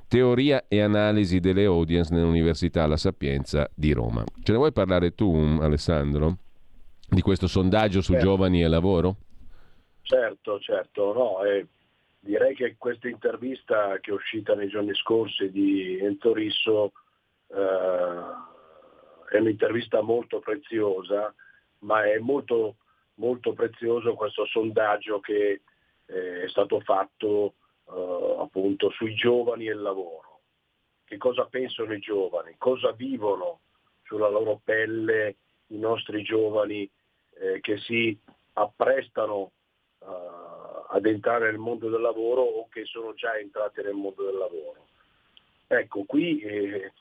Teoria 0.06 0.66
e 0.68 0.80
analisi 0.80 1.40
delle 1.40 1.64
audience 1.64 2.14
nell'Università 2.14 2.86
La 2.86 2.96
Sapienza 2.96 3.68
di 3.74 3.92
Roma. 3.92 4.22
Ce 4.42 4.52
ne 4.52 4.58
vuoi 4.58 4.70
parlare 4.70 5.12
tu, 5.14 5.34
Alessandro, 5.60 6.36
di 7.08 7.20
questo 7.20 7.48
sondaggio 7.48 8.00
su 8.00 8.12
Certo. 8.12 8.26
giovani 8.26 8.62
e 8.62 8.68
lavoro? 8.68 9.16
Certo, 10.02 10.60
certo, 10.60 11.12
no, 11.14 11.42
eh, 11.42 11.66
direi 12.20 12.54
che 12.54 12.76
questa 12.78 13.08
intervista 13.08 13.98
che 14.00 14.12
è 14.12 14.14
uscita 14.14 14.54
nei 14.54 14.68
giorni 14.68 14.94
scorsi 14.94 15.50
di 15.50 15.98
Enzo 15.98 16.32
Risso 16.32 16.92
eh, 17.48 18.52
è 19.34 19.40
un'intervista 19.40 20.00
molto 20.00 20.38
preziosa, 20.38 21.34
ma 21.80 22.04
è 22.04 22.18
molto, 22.18 22.76
molto 23.14 23.52
prezioso 23.52 24.14
questo 24.14 24.46
sondaggio 24.46 25.18
che 25.18 25.62
eh, 26.06 26.42
è 26.42 26.48
stato 26.48 26.78
fatto 26.80 27.54
eh, 27.88 28.36
appunto 28.38 28.90
sui 28.90 29.14
giovani 29.14 29.66
e 29.66 29.72
il 29.72 29.82
lavoro. 29.82 30.40
Che 31.04 31.16
cosa 31.16 31.46
pensano 31.46 31.92
i 31.94 31.98
giovani? 31.98 32.54
Cosa 32.58 32.92
vivono 32.92 33.58
sulla 34.04 34.28
loro 34.28 34.60
pelle 34.62 35.36
i 35.68 35.78
nostri 35.78 36.22
giovani 36.22 36.88
eh, 37.40 37.58
che 37.60 37.78
si 37.78 38.16
apprestano 38.52 39.50
eh, 39.98 40.06
ad 40.90 41.06
entrare 41.06 41.46
nel 41.46 41.58
mondo 41.58 41.88
del 41.88 42.00
lavoro 42.00 42.42
o 42.42 42.68
che 42.68 42.84
sono 42.84 43.14
già 43.14 43.36
entrati 43.36 43.82
nel 43.82 43.94
mondo 43.94 44.26
del 44.26 44.36
lavoro. 44.36 44.86
Ecco, 45.66 46.04
qui 46.04 46.38
eh, 46.38 46.92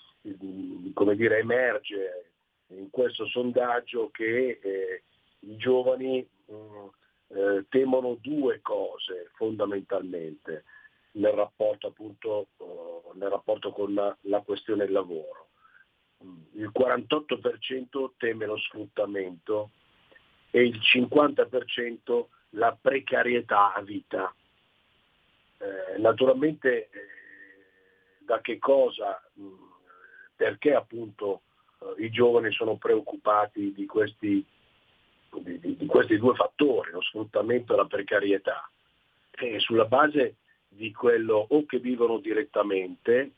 come 0.93 1.15
dire, 1.15 1.39
emerge 1.39 2.31
in 2.67 2.89
questo 2.89 3.27
sondaggio 3.27 4.09
che 4.11 4.59
eh, 4.61 5.03
i 5.39 5.57
giovani 5.57 6.25
mm, 6.51 6.87
eh, 7.27 7.65
temono 7.69 8.17
due 8.21 8.61
cose 8.61 9.29
fondamentalmente 9.35 10.63
nel 11.13 11.33
rapporto 11.33 11.87
appunto 11.87 12.47
eh, 12.57 13.17
nel 13.17 13.29
rapporto 13.29 13.71
con 13.71 13.93
la, 13.93 14.15
la 14.21 14.41
questione 14.41 14.85
del 14.85 14.93
lavoro. 14.93 15.49
Mm, 16.23 16.41
Il 16.53 16.71
48% 16.73 18.11
teme 18.17 18.45
lo 18.45 18.57
sfruttamento 18.57 19.71
e 20.51 20.63
il 20.63 20.79
50% 20.79 22.25
la 22.51 22.77
precarietà 22.79 23.73
a 23.73 23.81
vita. 23.81 24.33
Eh, 25.57 25.97
naturalmente 25.97 26.89
eh, 26.89 26.89
da 28.19 28.39
che 28.41 28.57
cosa, 28.59 29.21
mh, 29.33 29.72
perché 30.43 30.73
appunto 30.73 31.43
eh, 31.79 32.03
i 32.03 32.09
giovani 32.09 32.51
sono 32.51 32.75
preoccupati 32.75 33.71
di 33.71 33.85
questi, 33.85 34.45
di, 35.37 35.59
di- 35.59 35.77
di 35.77 35.85
questi 35.85 36.17
due 36.17 36.35
fattori, 36.35 36.91
lo 36.91 37.01
sfruttamento 37.01 37.73
e 37.73 37.77
la 37.77 37.85
precarietà, 37.85 38.69
e 39.31 39.59
sulla 39.59 39.85
base 39.85 40.35
di 40.67 40.91
quello 40.91 41.45
o 41.49 41.65
che 41.65 41.79
vivono 41.79 42.17
direttamente 42.17 43.35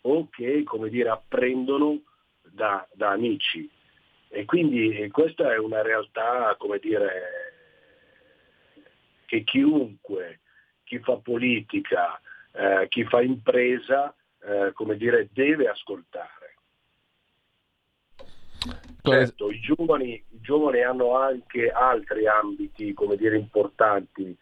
o 0.00 0.28
che 0.30 0.64
dire, 0.88 1.10
apprendono 1.10 2.00
da, 2.42 2.84
da 2.92 3.10
amici. 3.10 3.70
E 4.30 4.44
quindi 4.44 4.98
eh, 4.98 5.10
questa 5.12 5.52
è 5.52 5.58
una 5.58 5.82
realtà, 5.82 6.56
dire, 6.80 7.12
che 9.26 9.44
chiunque, 9.44 10.40
chi 10.82 10.98
fa 10.98 11.18
politica, 11.18 12.20
eh, 12.50 12.86
chi 12.88 13.04
fa 13.04 13.22
impresa, 13.22 14.12
eh, 14.42 14.72
dire, 14.96 15.28
deve 15.32 15.68
ascoltare. 15.68 16.37
Certo, 19.02 19.50
i 19.50 19.60
giovani, 19.60 20.12
i 20.12 20.40
giovani 20.40 20.82
hanno 20.82 21.16
anche 21.16 21.70
altri 21.70 22.26
ambiti, 22.26 22.92
come 22.92 23.16
dire, 23.16 23.36
importanti 23.36 24.36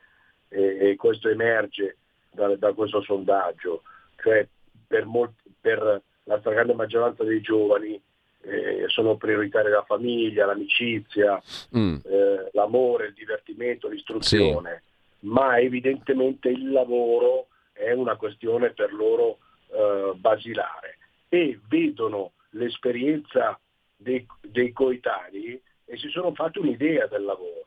e, 0.48 0.90
e 0.90 0.97
questo 0.97 1.28
emerge 1.28 1.97
da, 2.31 2.55
da 2.57 2.73
questo 2.73 3.03
sondaggio, 3.03 3.82
cioè 4.16 4.47
per, 4.86 5.05
molti- 5.05 5.53
per 5.61 6.03
la 6.24 6.39
stragrande 6.40 6.74
maggioranza 6.74 7.23
dei 7.23 7.40
giovani 7.40 8.01
eh, 8.43 8.85
sono 8.86 9.16
prioritari 9.16 9.70
la 9.70 9.85
famiglia, 9.85 10.47
l'amicizia, 10.47 11.40
Mm. 11.77 11.97
eh, 12.05 12.51
l'amore, 12.53 13.07
il 13.07 13.15
divertimento, 13.15 13.89
l'istruzione, 13.89 14.82
ma 15.20 15.59
evidentemente 15.59 16.48
il 16.48 16.70
lavoro 16.70 17.48
è 17.73 17.93
una 17.93 18.16
questione 18.16 18.70
per 18.70 18.93
loro 18.93 19.39
eh, 19.73 20.12
basilare. 20.15 20.98
E 21.28 21.59
vedono 21.69 22.32
l'esperienza 22.51 23.59
dei, 23.97 24.27
dei 24.40 24.73
coetanei 24.73 25.60
e 25.85 25.97
si 25.97 26.09
sono 26.09 26.35
fatti 26.35 26.59
un'idea 26.59 27.06
del 27.06 27.24
lavoro, 27.24 27.64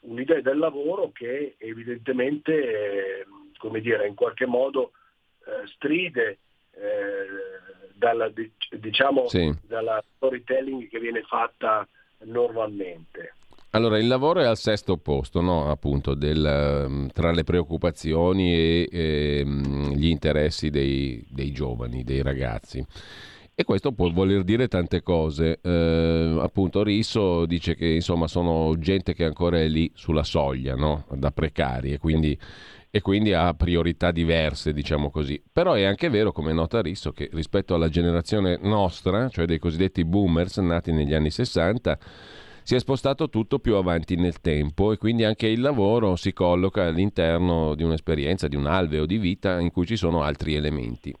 un'idea 0.00 0.40
del 0.40 0.58
lavoro 0.58 1.10
che 1.12 1.56
evidentemente, 1.58 2.52
eh, 2.52 3.26
come 3.58 3.80
dire, 3.80 4.06
in 4.06 4.14
qualche 4.14 4.46
modo 4.46 4.92
eh, 5.44 5.66
stride 5.66 6.38
eh, 6.72 7.26
dalla, 7.94 8.28
di- 8.28 8.50
diciamo, 8.70 9.28
Sì. 9.28 9.52
dalla 9.62 10.02
storytelling 10.16 10.88
che 10.88 11.00
viene 11.00 11.22
fatta 11.22 11.86
normalmente. 12.24 13.34
Allora, 13.72 13.98
il 13.98 14.06
lavoro 14.06 14.40
è 14.40 14.46
al 14.46 14.56
sesto 14.56 14.96
posto, 14.96 15.42
no? 15.42 15.70
appunto, 15.70 16.14
del, 16.14 16.44
ehm, 16.44 17.08
tra 17.08 17.32
le 17.32 17.44
preoccupazioni 17.44 18.54
e 18.54 18.88
ehm, 18.90 19.92
gli 19.92 20.06
interessi 20.06 20.70
dei, 20.70 21.22
dei 21.28 21.52
giovani, 21.52 22.02
dei 22.02 22.22
ragazzi. 22.22 22.82
E 23.60 23.64
questo 23.64 23.90
può 23.90 24.08
voler 24.12 24.44
dire 24.44 24.68
tante 24.68 25.02
cose. 25.02 25.58
Eh, 25.60 26.38
appunto, 26.40 26.84
Risso 26.84 27.44
dice 27.44 27.74
che 27.74 27.88
insomma 27.88 28.28
sono 28.28 28.78
gente 28.78 29.14
che 29.14 29.24
ancora 29.24 29.58
è 29.58 29.66
lì 29.66 29.90
sulla 29.96 30.22
soglia, 30.22 30.76
no? 30.76 31.06
da 31.16 31.32
precari 31.32 31.92
e 31.92 31.98
quindi, 31.98 32.38
e 32.88 33.00
quindi 33.00 33.32
ha 33.32 33.52
priorità 33.54 34.12
diverse, 34.12 34.72
diciamo 34.72 35.10
così. 35.10 35.42
Però 35.52 35.72
è 35.72 35.82
anche 35.82 36.08
vero, 36.08 36.30
come 36.30 36.52
nota 36.52 36.80
Risso, 36.80 37.10
che 37.10 37.28
rispetto 37.32 37.74
alla 37.74 37.88
generazione 37.88 38.60
nostra, 38.62 39.28
cioè 39.28 39.44
dei 39.44 39.58
cosiddetti 39.58 40.04
boomers 40.04 40.58
nati 40.58 40.92
negli 40.92 41.12
anni 41.12 41.32
60, 41.32 41.98
si 42.62 42.76
è 42.76 42.78
spostato 42.78 43.28
tutto 43.28 43.58
più 43.58 43.74
avanti 43.74 44.14
nel 44.14 44.40
tempo 44.40 44.92
e 44.92 44.98
quindi 44.98 45.24
anche 45.24 45.48
il 45.48 45.60
lavoro 45.60 46.14
si 46.14 46.32
colloca 46.32 46.84
all'interno 46.84 47.74
di 47.74 47.82
un'esperienza, 47.82 48.46
di 48.46 48.54
un 48.54 48.66
alveo 48.66 49.04
di 49.04 49.18
vita 49.18 49.58
in 49.58 49.72
cui 49.72 49.84
ci 49.84 49.96
sono 49.96 50.22
altri 50.22 50.54
elementi. 50.54 51.12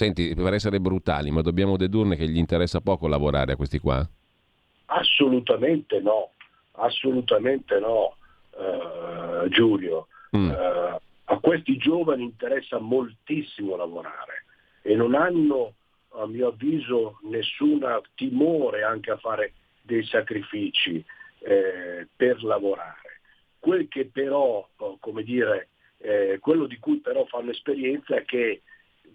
Senti, 0.00 0.34
per 0.34 0.54
essere 0.54 0.80
brutali, 0.80 1.30
ma 1.30 1.42
dobbiamo 1.42 1.76
dedurne 1.76 2.16
che 2.16 2.26
gli 2.26 2.38
interessa 2.38 2.80
poco 2.80 3.06
lavorare 3.06 3.52
a 3.52 3.56
questi 3.56 3.78
qua? 3.78 4.02
Assolutamente 4.86 6.00
no, 6.00 6.30
assolutamente 6.72 7.78
no, 7.78 8.16
eh, 8.58 9.50
Giulio. 9.50 10.06
Mm. 10.34 10.50
Eh, 10.52 11.00
a 11.24 11.38
questi 11.38 11.76
giovani 11.76 12.22
interessa 12.22 12.78
moltissimo 12.78 13.76
lavorare 13.76 14.46
e 14.80 14.94
non 14.94 15.14
hanno, 15.14 15.74
a 16.12 16.26
mio 16.26 16.48
avviso, 16.48 17.18
nessun 17.24 17.86
timore 18.14 18.82
anche 18.82 19.10
a 19.10 19.18
fare 19.18 19.52
dei 19.82 20.02
sacrifici 20.04 21.04
eh, 21.40 22.08
per 22.16 22.42
lavorare. 22.42 23.20
Quel 23.58 23.86
che 23.86 24.06
però, 24.06 24.66
oh, 24.78 24.96
come 24.98 25.22
dire, 25.24 25.68
eh, 25.98 26.38
quello 26.40 26.64
di 26.64 26.78
cui 26.78 27.00
però 27.00 27.26
fanno 27.26 27.50
esperienza 27.50 28.16
è 28.16 28.24
che, 28.24 28.62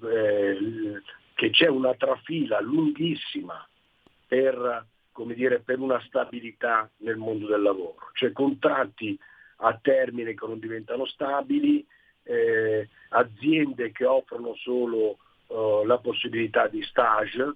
eh, 0.03 1.01
che 1.33 1.49
c'è 1.49 1.67
una 1.67 1.93
trafila 1.95 2.59
lunghissima 2.61 3.67
per, 4.27 4.85
dire, 5.33 5.59
per 5.59 5.79
una 5.79 6.01
stabilità 6.05 6.89
nel 6.97 7.17
mondo 7.17 7.47
del 7.47 7.61
lavoro, 7.61 7.95
cioè 8.13 8.31
contratti 8.31 9.17
a 9.57 9.77
termine 9.81 10.33
che 10.33 10.45
non 10.47 10.59
diventano 10.59 11.05
stabili, 11.05 11.85
eh, 12.23 12.89
aziende 13.09 13.91
che 13.91 14.05
offrono 14.05 14.55
solo 14.55 15.17
eh, 15.47 15.83
la 15.85 15.97
possibilità 15.99 16.67
di 16.67 16.81
stage 16.83 17.55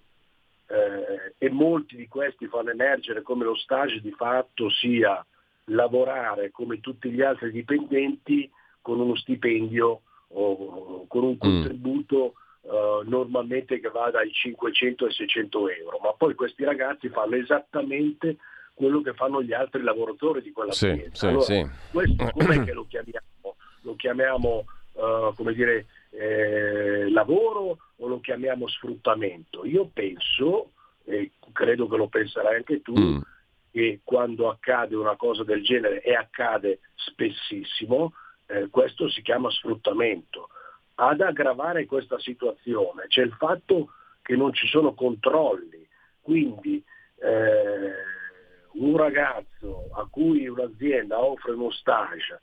eh, 0.68 1.34
e 1.38 1.50
molti 1.50 1.96
di 1.96 2.08
questi 2.08 2.48
fanno 2.48 2.70
emergere 2.70 3.24
come 3.24 3.44
lo 3.44 3.56
stage 3.56 4.00
di 4.02 4.12
fatto 4.12 4.70
sia 4.70 5.26
lavorare 5.66 6.52
come 6.52 6.80
tutti 6.80 7.10
gli 7.10 7.22
altri 7.22 7.52
dipendenti 7.52 8.50
con 8.82 9.00
uno 9.00 9.16
stipendio 9.16 10.02
o 10.32 11.06
con 11.08 11.24
un 11.24 11.38
contributo 11.38 12.34
eh, 12.62 13.02
normalmente 13.06 13.80
che 13.80 13.90
va 13.90 14.12
dai 14.12 14.32
500 14.32 15.06
ai 15.06 15.12
600 15.12 15.70
euro, 15.70 16.00
ma 16.04 16.14
poi 16.14 16.34
questi 16.36 16.64
ragazzi 16.64 17.10
fanno 17.10 17.36
esattamente 17.36 18.38
quello 18.74 19.02
che 19.02 19.14
fanno 19.14 19.42
gli 19.42 19.54
altri 19.54 19.82
lavoratori 19.82 20.42
di 20.42 20.52
quella 20.52 20.72
Sì, 20.72 21.10
sì, 21.12 21.26
Allora, 21.26 21.42
sì. 21.44 21.66
questo 21.92 22.30
com'è 22.34 22.64
che 22.64 22.74
lo 22.74 22.86
chiamiamo? 22.88 23.56
Lo 23.82 23.96
chiamiamo 23.96 24.66
eh, 24.94 25.32
come 25.36 25.54
dire 25.54 25.86
eh, 26.12 27.10
lavoro 27.10 27.78
o 27.98 28.08
lo 28.08 28.20
chiamiamo 28.20 28.68
sfruttamento? 28.68 29.66
Io 29.66 29.90
penso, 29.92 30.72
e 31.06 31.32
credo 31.52 31.88
che 31.88 31.98
lo 31.98 32.08
penserai 32.08 32.56
anche 32.58 32.82
tu, 32.82 32.94
Mm. 32.98 33.20
che 33.72 34.00
quando 34.04 34.50
accade 34.50 34.96
una 34.96 35.16
cosa 35.16 35.44
del 35.44 35.64
genere 35.64 36.02
e 36.02 36.14
accade 36.14 36.80
spessissimo, 36.96 38.14
eh, 38.50 38.68
questo 38.70 39.10
si 39.10 39.22
chiama 39.22 39.50
sfruttamento. 39.50 40.50
Ad 40.96 41.22
aggravare 41.22 41.86
questa 41.86 42.20
situazione 42.20 43.06
c'è 43.08 43.22
il 43.22 43.34
fatto 43.34 43.94
che 44.22 44.36
non 44.36 44.54
ci 44.54 44.68
sono 44.68 44.94
controlli, 44.94 45.88
quindi 46.22 46.84
eh, 47.22 47.94
un 48.74 48.98
ragazzo 48.98 49.90
a 49.94 50.08
cui 50.10 50.48
un'azienda 50.48 51.20
offre 51.24 51.54
uno 51.54 51.72
stage 51.72 52.42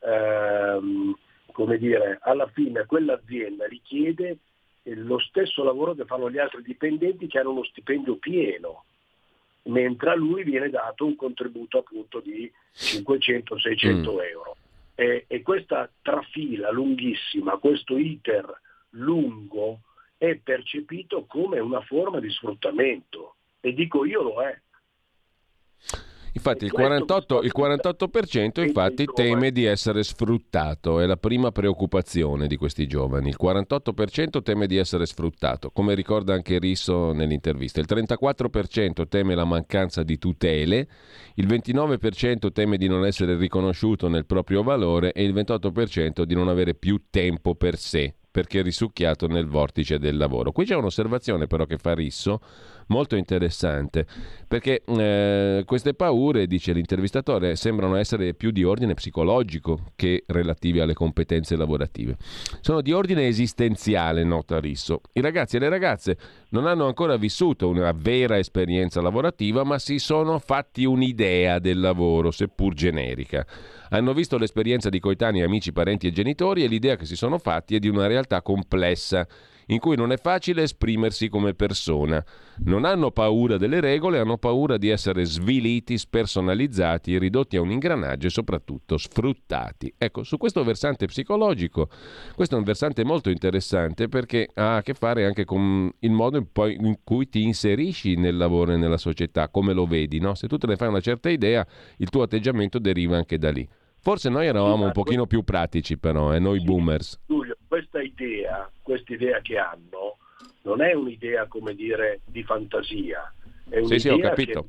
ehm, 0.00 1.14
come 1.52 1.78
dire, 1.78 2.18
alla 2.22 2.46
fine 2.48 2.84
quell'azienda 2.86 3.66
richiede 3.66 4.38
lo 4.82 5.18
stesso 5.18 5.64
lavoro 5.64 5.94
che 5.94 6.04
fanno 6.04 6.30
gli 6.30 6.38
altri 6.38 6.62
dipendenti 6.62 7.26
che 7.26 7.38
hanno 7.40 7.50
uno 7.50 7.64
stipendio 7.64 8.16
pieno, 8.16 8.84
mentre 9.64 10.10
a 10.10 10.14
lui 10.14 10.44
viene 10.44 10.70
dato 10.70 11.06
un 11.06 11.16
contributo 11.16 11.78
appunto 11.78 12.20
di 12.20 12.50
500-600 12.74 14.12
Mm. 14.14 14.18
euro. 14.20 14.56
E, 14.98 15.26
e 15.28 15.42
questa 15.42 15.90
trafila 16.00 16.70
lunghissima, 16.70 17.58
questo 17.58 17.98
iter 17.98 18.60
lungo 18.90 19.80
è 20.16 20.36
percepito 20.36 21.26
come 21.26 21.60
una 21.60 21.82
forma 21.82 22.18
di 22.18 22.30
sfruttamento 22.30 23.36
e 23.60 23.74
dico 23.74 24.04
io 24.06 24.22
lo 24.22 24.42
è. 24.42 24.58
Infatti 26.36 26.66
il, 26.66 26.70
questo 26.70 27.04
48, 27.04 27.42
il 27.42 27.52
48% 27.56 28.66
infatti 28.66 29.06
teme 29.06 29.50
di 29.50 29.64
essere 29.64 30.04
sfruttato, 30.04 31.00
è 31.00 31.06
la 31.06 31.16
prima 31.16 31.50
preoccupazione 31.50 32.46
di 32.46 32.56
questi 32.56 32.86
giovani. 32.86 33.30
Il 33.30 33.38
48% 33.42 34.42
teme 34.42 34.66
di 34.66 34.76
essere 34.76 35.06
sfruttato, 35.06 35.70
come 35.70 35.94
ricorda 35.94 36.34
anche 36.34 36.58
Risso 36.58 37.12
nell'intervista. 37.12 37.80
Il 37.80 37.86
34% 37.88 39.08
teme 39.08 39.34
la 39.34 39.46
mancanza 39.46 40.02
di 40.02 40.18
tutele, 40.18 40.86
il 41.36 41.46
29% 41.46 42.52
teme 42.52 42.76
di 42.76 42.86
non 42.86 43.06
essere 43.06 43.36
riconosciuto 43.36 44.08
nel 44.08 44.26
proprio 44.26 44.62
valore 44.62 45.12
e 45.12 45.24
il 45.24 45.32
28% 45.32 46.22
di 46.22 46.34
non 46.34 46.48
avere 46.48 46.74
più 46.74 47.04
tempo 47.08 47.54
per 47.54 47.78
sé 47.78 48.14
perché 48.36 48.60
risucchiato 48.60 49.28
nel 49.28 49.46
vortice 49.46 49.98
del 49.98 50.18
lavoro. 50.18 50.52
Qui 50.52 50.66
c'è 50.66 50.74
un'osservazione 50.74 51.46
però 51.46 51.64
che 51.64 51.78
fa 51.78 51.94
Risso 51.94 52.38
molto 52.88 53.16
interessante, 53.16 54.06
perché 54.46 54.82
eh, 54.84 55.62
queste 55.64 55.94
paure, 55.94 56.46
dice 56.46 56.74
l'intervistatore, 56.74 57.56
sembrano 57.56 57.96
essere 57.96 58.34
più 58.34 58.50
di 58.50 58.62
ordine 58.62 58.92
psicologico 58.92 59.92
che 59.96 60.24
relative 60.26 60.82
alle 60.82 60.92
competenze 60.92 61.56
lavorative. 61.56 62.16
Sono 62.60 62.82
di 62.82 62.92
ordine 62.92 63.26
esistenziale, 63.26 64.22
nota 64.22 64.60
Risso. 64.60 65.00
I 65.14 65.22
ragazzi 65.22 65.56
e 65.56 65.60
le 65.60 65.70
ragazze 65.70 66.18
non 66.50 66.66
hanno 66.66 66.86
ancora 66.86 67.16
vissuto 67.16 67.68
una 67.68 67.92
vera 67.92 68.36
esperienza 68.36 69.00
lavorativa, 69.00 69.64
ma 69.64 69.78
si 69.78 69.98
sono 69.98 70.38
fatti 70.38 70.84
un'idea 70.84 71.58
del 71.58 71.80
lavoro, 71.80 72.30
seppur 72.30 72.74
generica. 72.74 73.46
Hanno 73.90 74.12
visto 74.14 74.36
l'esperienza 74.36 74.88
di 74.88 74.98
coetanei, 74.98 75.42
amici, 75.42 75.72
parenti 75.72 76.08
e 76.08 76.12
genitori 76.12 76.64
e 76.64 76.66
l'idea 76.66 76.96
che 76.96 77.04
si 77.04 77.14
sono 77.14 77.38
fatti 77.38 77.76
è 77.76 77.78
di 77.78 77.88
una 77.88 78.06
realtà 78.06 78.25
complessa 78.42 79.26
in 79.66 79.78
cui 79.78 79.96
non 79.96 80.12
è 80.12 80.16
facile 80.16 80.62
esprimersi 80.62 81.28
come 81.28 81.54
persona. 81.54 82.24
Non 82.58 82.84
hanno 82.84 83.10
paura 83.10 83.56
delle 83.56 83.80
regole, 83.80 84.18
hanno 84.18 84.38
paura 84.38 84.76
di 84.76 84.88
essere 84.88 85.24
sviliti, 85.24 85.98
spersonalizzati, 85.98 87.18
ridotti 87.18 87.56
a 87.56 87.60
un 87.60 87.70
ingranaggio 87.70 88.28
e 88.28 88.30
soprattutto 88.30 88.96
sfruttati. 88.96 89.92
Ecco, 89.98 90.22
su 90.22 90.36
questo 90.36 90.62
versante 90.64 91.06
psicologico, 91.06 91.88
questo 92.34 92.54
è 92.54 92.58
un 92.58 92.64
versante 92.64 93.04
molto 93.04 93.30
interessante 93.30 94.08
perché 94.08 94.48
ha 94.54 94.76
a 94.76 94.82
che 94.82 94.94
fare 94.94 95.26
anche 95.26 95.44
con 95.44 95.90
il 95.98 96.12
modo 96.12 96.38
in 96.38 96.98
cui 97.02 97.28
ti 97.28 97.42
inserisci 97.42 98.16
nel 98.16 98.36
lavoro 98.36 98.72
e 98.72 98.76
nella 98.76 98.98
società, 98.98 99.48
come 99.48 99.72
lo 99.72 99.86
vedi, 99.86 100.20
no? 100.20 100.34
Se 100.34 100.46
tu 100.46 100.56
te 100.56 100.66
ne 100.66 100.76
fai 100.76 100.88
una 100.88 101.00
certa 101.00 101.28
idea, 101.28 101.66
il 101.98 102.08
tuo 102.08 102.22
atteggiamento 102.22 102.78
deriva 102.78 103.16
anche 103.16 103.38
da 103.38 103.50
lì. 103.50 103.68
Forse 104.06 104.28
noi 104.28 104.46
eravamo 104.46 104.84
un 104.84 104.92
pochino 104.92 105.26
più 105.26 105.42
pratici 105.42 105.98
però, 105.98 106.32
eh, 106.32 106.38
noi 106.38 106.62
boomers. 106.62 107.18
Giulio, 107.26 107.56
questa 107.66 108.00
idea, 108.00 108.70
questa 108.80 109.12
idea 109.12 109.40
che 109.40 109.58
hanno, 109.58 110.18
non 110.62 110.80
è 110.80 110.92
un'idea, 110.92 111.46
come 111.48 111.74
dire, 111.74 112.20
di 112.24 112.44
fantasia, 112.44 113.34
è 113.68 113.78
Sì, 113.78 113.80
un'idea 113.80 113.98
sì, 113.98 114.08
ho 114.10 114.18
capito. 114.20 114.64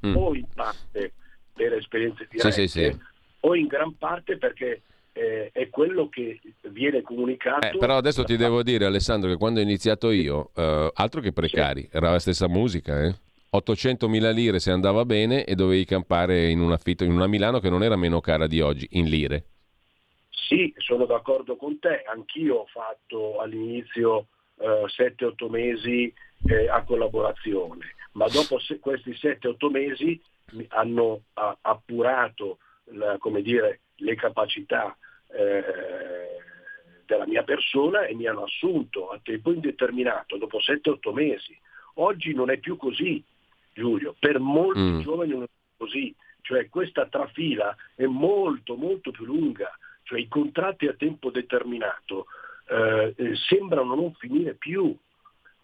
che 0.00 0.08
Mm. 0.08 0.16
o 0.16 0.34
in 0.34 0.46
parte 0.52 1.12
per 1.54 1.74
esperienze 1.74 2.26
dirette, 2.28 2.50
Sì, 2.50 2.66
sì, 2.66 2.80
sì. 2.90 2.98
o 3.42 3.54
in 3.54 3.68
gran 3.68 3.96
parte 3.96 4.36
perché 4.36 4.82
eh, 5.12 5.50
è 5.52 5.68
quello 5.70 6.08
che 6.08 6.40
viene 6.62 7.02
comunicato. 7.02 7.64
Eh, 7.68 7.78
però 7.78 7.96
adesso 7.98 8.24
ti 8.24 8.36
devo 8.36 8.64
dire, 8.64 8.86
Alessandro, 8.86 9.30
che 9.30 9.36
quando 9.36 9.60
ho 9.60 9.62
iniziato 9.62 10.10
io, 10.10 10.50
eh, 10.56 10.90
altro 10.92 11.20
che 11.20 11.32
precari, 11.32 11.88
era 11.92 12.10
la 12.10 12.18
stessa 12.18 12.48
musica, 12.48 13.00
eh? 13.00 13.14
800.000 13.54 14.32
lire 14.32 14.58
se 14.58 14.70
andava 14.70 15.04
bene 15.04 15.44
e 15.44 15.54
dovevi 15.54 15.84
campare 15.84 16.48
in 16.48 16.60
un 16.60 16.72
affitto 16.72 17.04
in 17.04 17.12
una 17.12 17.26
Milano 17.26 17.60
che 17.60 17.68
non 17.68 17.82
era 17.82 17.96
meno 17.96 18.20
cara 18.20 18.46
di 18.46 18.60
oggi, 18.62 18.88
in 18.92 19.06
lire. 19.06 19.44
Sì, 20.30 20.72
sono 20.78 21.04
d'accordo 21.04 21.56
con 21.56 21.78
te, 21.78 22.02
anch'io 22.06 22.56
ho 22.56 22.66
fatto 22.66 23.38
all'inizio 23.40 24.28
7-8 24.58 25.50
mesi 25.50 26.12
eh, 26.46 26.68
a 26.68 26.82
collaborazione, 26.82 27.94
ma 28.12 28.26
dopo 28.28 28.58
se- 28.58 28.78
questi 28.78 29.10
7-8 29.10 29.70
mesi 29.70 30.20
hanno 30.68 31.22
ah, 31.34 31.56
appurato 31.60 32.58
la- 32.84 33.18
dire, 33.40 33.80
le 33.96 34.14
capacità 34.14 34.96
eh, 35.28 36.40
della 37.04 37.26
mia 37.26 37.42
persona 37.42 38.06
e 38.06 38.14
mi 38.14 38.26
hanno 38.26 38.44
assunto 38.44 39.10
a 39.10 39.20
tempo 39.22 39.52
indeterminato 39.52 40.36
dopo 40.36 40.58
7-8 40.58 41.12
mesi. 41.12 41.58
Oggi 41.96 42.32
non 42.32 42.50
è 42.50 42.58
più 42.58 42.76
così, 42.76 43.22
Giulio, 43.72 44.14
per 44.18 44.38
molti 44.38 44.80
Mm. 44.80 45.00
giovani 45.00 45.30
non 45.32 45.42
è 45.44 45.46
così, 45.76 46.14
cioè 46.42 46.68
questa 46.68 47.06
trafila 47.06 47.74
è 47.94 48.04
molto 48.06 48.74
molto 48.76 49.10
più 49.10 49.24
lunga, 49.24 49.70
cioè 50.02 50.20
i 50.20 50.28
contratti 50.28 50.86
a 50.86 50.94
tempo 50.94 51.30
determinato 51.30 52.26
eh, 52.68 53.12
eh, 53.16 53.34
sembrano 53.48 53.94
non 53.94 54.12
finire 54.14 54.54
più 54.54 54.94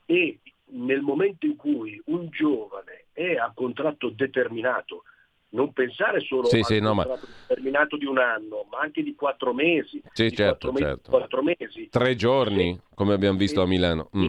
e 0.07 0.39
nel 0.71 1.01
momento 1.01 1.47
in 1.47 1.57
cui 1.57 2.01
un 2.07 2.29
giovane 2.31 3.07
è 3.13 3.35
a 3.37 3.53
contratto 3.55 4.11
determinato, 4.11 5.05
non 5.51 5.73
pensare 5.73 6.21
solo 6.21 6.45
Sì, 6.49 6.59
al 6.59 6.65
sì, 6.65 6.79
no, 6.81 6.95
ma- 6.95 7.05
contratto 7.05 7.33
determinato 7.47 7.97
di 7.97 8.05
un 8.05 8.19
anno, 8.19 8.67
ma 8.71 8.81
anche 8.81 9.03
di 9.03 9.15
quattro 9.15 9.55
mesi, 9.55 10.03
Sì, 10.13 10.29
di 10.29 10.37
certo, 10.37 10.71
quattro 10.71 10.73
mesi, 10.73 10.85
certo. 10.85 11.11
quattro 11.11 11.43
mesi. 11.43 11.89
Tre 11.89 12.15
giorni, 12.17 12.79
come 12.95 13.15
abbiamo 13.15 13.39
visto 13.39 13.63
a 13.63 13.67
Milano. 13.67 14.11
Mm. 14.17 14.27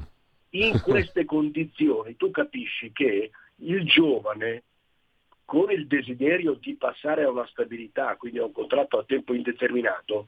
In 0.51 0.79
queste 0.81 1.25
condizioni 1.25 2.15
tu 2.15 2.31
capisci 2.31 2.91
che 2.93 3.31
il 3.59 3.85
giovane 3.85 4.63
con 5.45 5.71
il 5.71 5.87
desiderio 5.87 6.53
di 6.53 6.75
passare 6.75 7.23
a 7.23 7.31
una 7.31 7.47
stabilità, 7.47 8.15
quindi 8.17 8.37
a 8.37 8.45
un 8.45 8.51
contratto 8.51 8.99
a 8.99 9.03
tempo 9.03 9.33
indeterminato, 9.33 10.27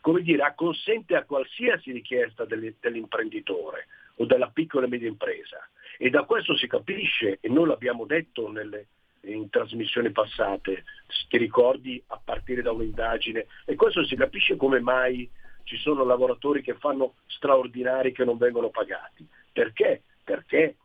come 0.00 0.20
dire, 0.20 0.42
acconsente 0.42 1.16
a 1.16 1.24
qualsiasi 1.24 1.90
richiesta 1.90 2.44
dell'imprenditore 2.44 3.86
o 4.16 4.26
della 4.26 4.50
piccola 4.50 4.84
e 4.84 4.88
media 4.90 5.08
impresa. 5.08 5.56
E 5.96 6.10
da 6.10 6.24
questo 6.24 6.54
si 6.56 6.66
capisce, 6.66 7.38
e 7.40 7.48
noi 7.48 7.66
l'abbiamo 7.66 8.04
detto 8.04 8.50
nelle, 8.50 8.88
in 9.22 9.48
trasmissioni 9.48 10.10
passate, 10.10 10.84
ti 11.28 11.38
ricordi 11.38 12.02
a 12.08 12.20
partire 12.22 12.60
da 12.60 12.70
un'indagine, 12.70 13.46
e 13.64 13.74
questo 13.74 14.04
si 14.04 14.16
capisce 14.16 14.56
come 14.56 14.80
mai 14.80 15.28
ci 15.64 15.76
sono 15.78 16.04
lavoratori 16.04 16.62
che 16.62 16.74
fanno 16.74 17.14
straordinari 17.26 18.12
che 18.12 18.24
non 18.24 18.36
vengono 18.36 18.68
pagati. 18.68 19.26
Perché? 19.50 20.02
Perché 20.24 20.76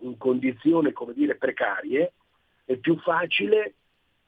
in, 0.00 0.16
condizioni, 0.18 0.92
come 0.92 1.12
dire, 1.12 1.36
precarie 1.36 2.12
è 2.64 2.76
più 2.76 2.98
facile 2.98 3.74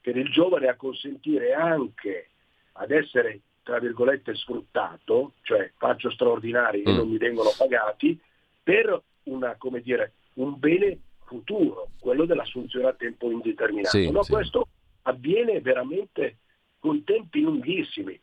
per 0.01 0.15
il 0.15 0.31
giovane 0.31 0.67
acconsentire 0.67 1.53
anche 1.53 2.29
ad 2.73 2.91
essere, 2.91 3.41
tra 3.63 3.79
virgolette, 3.79 4.35
sfruttato, 4.35 5.33
cioè 5.41 5.71
faccio 5.77 6.09
straordinari 6.11 6.83
e 6.83 6.91
Mm. 6.91 6.95
non 6.95 7.09
mi 7.09 7.17
vengono 7.17 7.49
pagati, 7.57 8.19
per 8.63 9.01
una, 9.23 9.55
come 9.57 9.81
dire, 9.81 10.13
un 10.35 10.57
bene 10.59 10.99
futuro, 11.25 11.89
quello 11.99 12.25
dell'assunzione 12.25 12.87
a 12.87 12.93
tempo 12.93 13.29
indeterminato. 13.31 13.97
Sì, 13.97 14.09
no, 14.09 14.23
sì. 14.23 14.31
Questo 14.31 14.67
avviene 15.03 15.59
veramente 15.61 16.37
con 16.79 17.03
tempi 17.03 17.41
lunghissimi. 17.41 18.19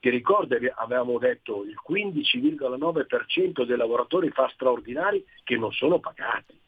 Ti 0.00 0.10
ricordi, 0.10 0.54
avevamo 0.76 1.18
detto, 1.18 1.64
il 1.64 1.76
15,9% 1.88 3.64
dei 3.64 3.76
lavoratori 3.76 4.30
fa 4.30 4.48
straordinari 4.52 5.24
che 5.42 5.56
non 5.56 5.72
sono 5.72 5.98
pagati. 5.98 6.58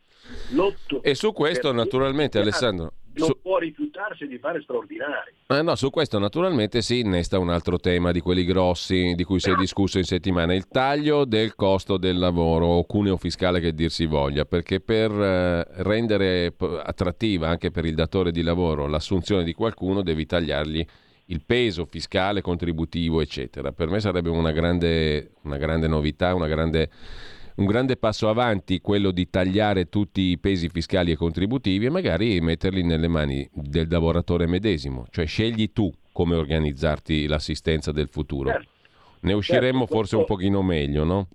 L'otto 0.52 1.02
E 1.02 1.14
su 1.14 1.32
questo, 1.32 1.72
naturalmente, 1.72 2.38
Alessandro, 2.38 2.92
non 3.14 3.28
su- 3.28 3.40
può 3.40 3.59
rifiutarsi 3.59 4.26
di 4.26 4.38
fare 4.38 4.60
straordinari. 4.62 5.32
Eh 5.47 5.62
no, 5.62 5.74
su 5.74 5.90
questo 5.90 6.18
naturalmente 6.18 6.82
si 6.82 7.01
innesta 7.01 7.38
un 7.38 7.51
altro 7.51 7.78
tema 7.78 8.12
di 8.12 8.20
quelli 8.20 8.44
grossi 8.44 9.14
di 9.14 9.24
cui 9.24 9.40
si 9.40 9.51
è 9.51 9.55
discusso 9.55 9.98
in 9.98 10.05
settimana, 10.05 10.55
il 10.55 10.68
taglio 10.68 11.24
del 11.24 11.55
costo 11.55 11.97
del 11.97 12.18
lavoro 12.18 12.66
o 12.66 12.84
cuneo 12.84 13.16
fiscale 13.16 13.60
che 13.60 13.74
dir 13.74 13.90
si 13.90 14.06
voglia, 14.06 14.44
perché 14.44 14.80
per 14.80 15.10
eh, 15.10 15.82
rendere 15.82 16.55
attrattiva 16.82 17.48
anche 17.48 17.70
per 17.70 17.84
il 17.84 17.94
datore 17.94 18.30
di 18.30 18.42
lavoro 18.42 18.86
l'assunzione 18.86 19.44
di 19.44 19.52
qualcuno 19.52 20.02
devi 20.02 20.26
tagliargli 20.26 20.86
il 21.31 21.43
peso 21.44 21.85
fiscale, 21.85 22.40
contributivo, 22.43 23.20
eccetera. 23.20 23.73
Per 23.73 23.89
me 23.89 24.01
sarebbe 24.01 24.31
una 24.31 24.52
grande, 24.52 25.32
una 25.43 25.57
grande 25.57 25.86
novità, 25.89 26.35
una 26.35 26.47
grande 26.48 26.90
un 27.57 27.66
grande 27.66 27.97
passo 27.98 28.31
avanti 28.31 28.81
quello 28.81 29.11
di 29.11 29.28
tagliare 29.28 29.90
tutti 29.90 30.23
i 30.23 30.39
pesi 30.39 30.70
fiscali 30.70 31.11
e 31.11 31.16
contributivi 31.16 31.86
e 31.86 31.90
magari 31.90 32.40
metterli 32.40 32.82
nelle 32.82 33.07
mani 33.09 33.47
del 33.52 33.86
lavoratore 33.90 34.47
medesimo, 34.47 35.05
cioè 35.11 35.27
scegli 35.27 35.70
tu 35.73 35.93
come 36.11 36.36
organizzarti 36.36 37.27
l'assistenza 37.27 37.93
del 37.93 38.09
futuro. 38.09 38.48
Certo. 38.51 38.69
Ne 39.23 39.32
usciremo 39.35 39.81
Certo, 39.81 39.94
forse 39.94 40.16
un 40.16 40.24
questo- 40.24 40.43
pochino 40.43 40.62
meglio, 40.62 41.05
no? 41.05 41.28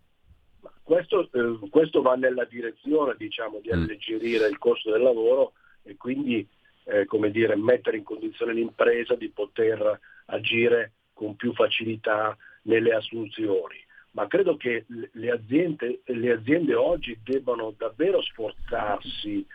Questo, 0.81 1.29
eh, 1.31 1.69
questo 1.69 2.01
va 2.01 2.15
nella 2.15 2.45
direzione 2.45 3.15
diciamo, 3.19 3.59
di 3.61 3.69
Mm. 3.69 3.73
alleggerire 3.73 4.47
il 4.47 4.57
costo 4.57 4.91
del 4.91 5.03
lavoro 5.03 5.53
e 5.83 5.95
quindi 5.95 6.47
eh, 6.85 7.05
come 7.05 7.31
dire, 7.31 7.55
mettere 7.55 7.97
in 7.97 8.03
condizione 8.03 8.53
l'impresa 8.53 9.15
di 9.15 9.29
poter 9.29 9.99
agire 10.25 10.93
con 11.13 11.35
più 11.35 11.53
facilità 11.53 12.35
nelle 12.63 12.93
assunzioni, 12.93 13.83
ma 14.11 14.27
credo 14.27 14.55
che 14.55 14.85
le 14.87 15.31
aziende, 15.31 16.01
le 16.05 16.31
aziende 16.31 16.73
oggi 16.73 17.17
debbano 17.23 17.73
davvero 17.77 18.21
sforzarsi 18.21 19.45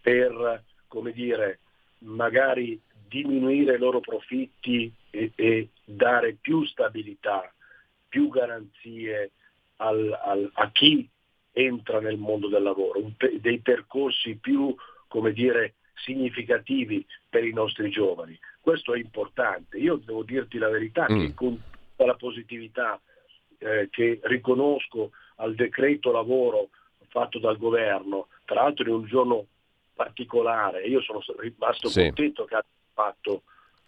per, 0.00 0.62
come 0.86 1.12
dire, 1.12 1.60
magari 1.98 2.80
diminuire 3.08 3.76
i 3.76 3.78
loro 3.78 4.00
profitti 4.00 4.92
e, 5.10 5.32
e 5.34 5.68
dare 5.84 6.36
più 6.40 6.64
stabilità, 6.64 7.52
più 8.08 8.28
garanzie 8.28 9.32
al, 9.76 10.18
al, 10.22 10.50
a 10.54 10.70
chi 10.70 11.08
entra 11.52 12.00
nel 12.00 12.18
mondo 12.18 12.48
del 12.48 12.62
lavoro, 12.62 13.00
pe- 13.16 13.40
dei 13.40 13.60
percorsi 13.60 14.36
più, 14.36 14.74
come 15.08 15.32
dire, 15.32 15.74
significativi 15.96 17.04
per 17.28 17.44
i 17.44 17.52
nostri 17.52 17.90
giovani. 17.90 18.38
Questo 18.60 18.94
è 18.94 18.98
importante. 18.98 19.78
Io 19.78 19.96
devo 19.96 20.22
dirti 20.22 20.58
la 20.58 20.68
verità 20.68 21.06
mm. 21.10 21.18
che 21.18 21.34
con 21.34 21.60
tutta 21.60 22.06
la 22.06 22.14
positività 22.14 23.00
eh, 23.58 23.88
che 23.90 24.20
riconosco 24.22 25.10
al 25.36 25.54
decreto 25.54 26.10
lavoro 26.10 26.68
fatto 27.08 27.38
dal 27.38 27.56
governo, 27.56 28.28
tra 28.44 28.62
l'altro 28.62 28.84
in 28.88 28.94
un 28.94 29.06
giorno 29.06 29.46
particolare, 29.94 30.82
io 30.86 31.00
sono 31.00 31.22
rimasto 31.38 31.88
sì. 31.88 32.02
contento 32.02 32.44
che 32.44 32.54
abbia 32.54 32.68
fatto 32.92 33.42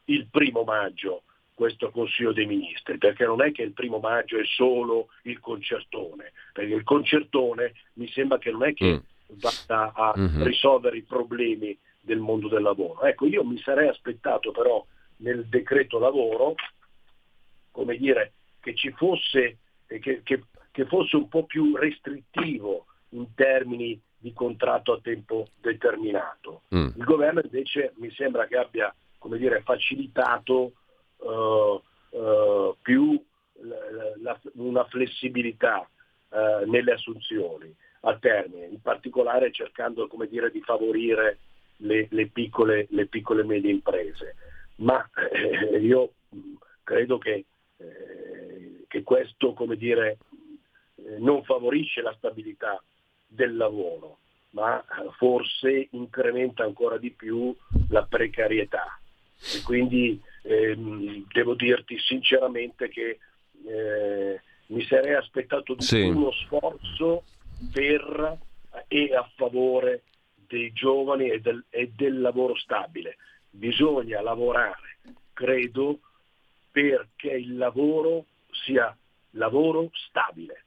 il 0.05 0.27
primo 0.31 0.63
maggio 0.63 1.23
questo 1.53 1.91
Consiglio 1.91 2.33
dei 2.33 2.47
Ministri, 2.47 2.99
perché 2.99 3.27
non 3.27 3.43
è 3.43 3.51
che 3.51 3.63
il 3.63 3.73
primo 3.73 3.99
maggio 3.99 4.39
è 4.39 4.45
solo 4.45 5.09
il 5.23 5.41
concertone, 5.41 6.33
perché 6.53 6.73
il 6.73 6.85
concertone 6.85 7.73
mi 7.95 8.09
sembra 8.09 8.39
che 8.39 8.53
non 8.53 8.63
è 8.63 8.73
che 8.75 8.93
mm. 8.93 9.37
vada 9.41 9.93
a 9.93 10.15
mm-hmm. 10.17 10.45
risolvere 10.45 10.99
i 10.99 11.03
problemi 11.03 11.77
del 12.09 12.19
mondo 12.19 12.49
del 12.49 12.63
lavoro. 12.63 13.03
Ecco, 13.03 13.27
io 13.27 13.45
mi 13.45 13.59
sarei 13.59 13.89
aspettato 13.89 14.51
però 14.51 14.85
nel 15.19 15.47
decreto 15.47 15.99
lavoro, 15.99 16.55
come 17.71 17.97
dire, 17.97 18.33
che 18.61 18.75
ci 18.75 18.91
fosse, 18.93 19.59
che, 19.87 20.23
che, 20.23 20.43
che 20.71 20.85
fosse 20.87 21.17
un 21.17 21.29
po' 21.29 21.45
più 21.45 21.77
restrittivo 21.77 22.87
in 23.11 23.35
termini 23.35 24.01
di 24.17 24.33
contratto 24.33 24.93
a 24.95 25.01
tempo 25.01 25.47
determinato. 25.61 26.63
Mm. 26.75 26.89
Il 26.97 27.05
governo 27.05 27.41
invece 27.43 27.93
mi 27.97 28.11
sembra 28.11 28.47
che 28.47 28.57
abbia 28.57 28.93
come 29.19 29.39
dire, 29.39 29.63
facilitato 29.63 30.73
uh, 31.17 31.83
uh, 32.11 32.77
più 32.81 33.23
la, 33.61 33.77
la, 34.23 34.41
una 34.55 34.85
flessibilità 34.85 35.89
uh, 36.29 36.69
nelle 36.69 36.93
assunzioni 36.93 37.75
a 38.03 38.17
termine, 38.17 38.67
in 38.67 38.81
particolare 38.81 39.51
cercando 39.53 40.07
come 40.07 40.29
dire, 40.29 40.51
di 40.51 40.61
favorire 40.63 41.39
le, 41.79 42.07
le, 42.11 42.27
piccole, 42.29 42.87
le 42.91 43.07
piccole 43.07 43.43
e 43.43 43.45
medie 43.45 43.71
imprese. 43.71 44.37
Ma 44.77 45.09
eh, 45.33 45.79
io 45.79 46.13
credo 46.83 47.19
che, 47.19 47.45
eh, 47.77 48.85
che 48.87 49.03
questo 49.03 49.53
come 49.53 49.77
dire, 49.77 50.19
eh, 50.97 51.19
non 51.19 51.43
favorisce 51.45 52.01
la 52.01 52.15
stabilità 52.17 52.83
del 53.27 53.57
lavoro, 53.57 54.19
ma 54.51 54.83
forse 55.17 55.89
incrementa 55.91 56.65
ancora 56.65 56.97
di 56.97 57.11
più 57.11 57.55
la 57.91 58.05
precarietà. 58.05 58.99
E 59.55 59.63
quindi 59.63 60.21
ehm, 60.43 61.27
devo 61.33 61.55
dirti 61.55 61.99
sinceramente 61.99 62.89
che 62.89 63.19
eh, 63.67 64.41
mi 64.67 64.83
sarei 64.85 65.15
aspettato 65.15 65.75
di 65.75 65.85
sì. 65.85 66.01
uno 66.01 66.33
sforzo 66.33 67.25
per 67.73 68.39
e 68.87 69.15
a 69.15 69.29
favore 69.37 70.03
dei 70.49 70.73
giovani 70.73 71.31
e 71.31 71.41
del, 71.41 71.65
e 71.69 71.93
del 71.95 72.21
lavoro 72.21 72.57
stabile. 72.57 73.17
Bisogna 73.51 74.21
lavorare, 74.21 74.99
credo, 75.33 76.01
perché 76.71 77.31
il 77.31 77.57
lavoro 77.57 78.27
sia 78.65 78.97
lavoro 79.33 79.91
stabile. 79.93 80.65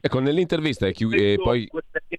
Ecco, 0.00 0.18
nell'intervista 0.18 0.86
e 0.86 0.92
questo, 0.92 1.42
poi... 1.42 1.70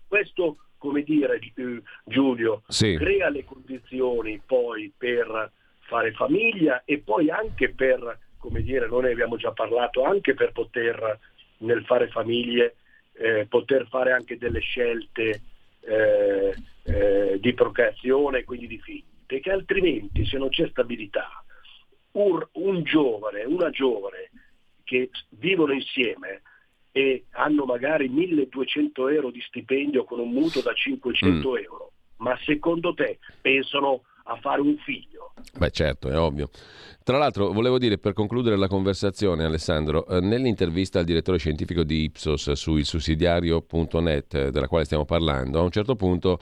questo, 0.07 0.57
come 0.77 1.03
dire, 1.03 1.37
eh, 1.37 1.81
Giulio, 2.05 2.63
sì. 2.67 2.95
crea 2.95 3.29
le 3.29 3.43
condizioni 3.43 4.41
poi 4.45 4.91
per 4.95 5.51
fare 5.81 6.13
famiglia 6.13 6.83
e 6.85 6.99
poi 6.99 7.29
anche 7.29 7.73
per, 7.73 8.19
come 8.37 8.61
dire, 8.61 8.87
noi 8.87 9.03
ne 9.03 9.11
abbiamo 9.11 9.35
già 9.35 9.51
parlato, 9.51 10.03
anche 10.03 10.33
per 10.33 10.53
poter 10.53 11.19
nel 11.57 11.83
fare 11.83 12.07
famiglie, 12.07 12.75
eh, 13.13 13.45
poter 13.49 13.87
fare 13.89 14.13
anche 14.13 14.37
delle 14.37 14.59
scelte 14.59 15.41
eh, 15.85 16.55
eh, 16.83 17.39
di 17.39 17.53
procreazione, 17.53 18.43
quindi 18.43 18.67
di 18.67 18.79
figli, 18.79 19.03
perché 19.25 19.51
altrimenti 19.51 20.25
se 20.25 20.37
non 20.37 20.49
c'è 20.49 20.67
stabilità, 20.69 21.43
un, 22.13 22.45
un 22.53 22.83
giovane, 22.83 23.43
una 23.43 23.69
giovane 23.69 24.29
che 24.83 25.09
vivono 25.29 25.73
insieme 25.73 26.41
e 26.91 27.25
hanno 27.31 27.65
magari 27.65 28.07
1200 28.07 29.07
euro 29.09 29.31
di 29.31 29.41
stipendio 29.41 30.03
con 30.03 30.19
un 30.19 30.29
mutuo 30.29 30.61
da 30.61 30.73
500 30.73 31.49
mm. 31.49 31.55
euro, 31.57 31.91
ma 32.17 32.37
secondo 32.43 32.93
te 32.93 33.17
pensano 33.41 34.03
a 34.23 34.37
fare 34.37 34.61
un 34.61 34.77
figlio. 34.77 35.33
Beh 35.57 35.71
certo, 35.71 36.09
è 36.09 36.17
ovvio. 36.17 36.49
Tra 37.03 37.17
l'altro 37.17 37.51
volevo 37.51 37.77
dire 37.77 37.97
per 37.97 38.13
concludere 38.13 38.55
la 38.55 38.67
conversazione 38.67 39.43
Alessandro, 39.43 40.07
eh, 40.07 40.21
nell'intervista 40.21 40.99
al 40.99 41.05
direttore 41.05 41.37
scientifico 41.37 41.83
di 41.83 42.03
Ipsos 42.03 42.51
su 42.53 42.77
il 42.77 42.85
sussidiario.net 42.85 44.33
eh, 44.35 44.51
della 44.51 44.67
quale 44.67 44.85
stiamo 44.85 45.03
parlando, 45.03 45.59
a 45.59 45.63
un 45.63 45.71
certo 45.71 45.95
punto 45.95 46.39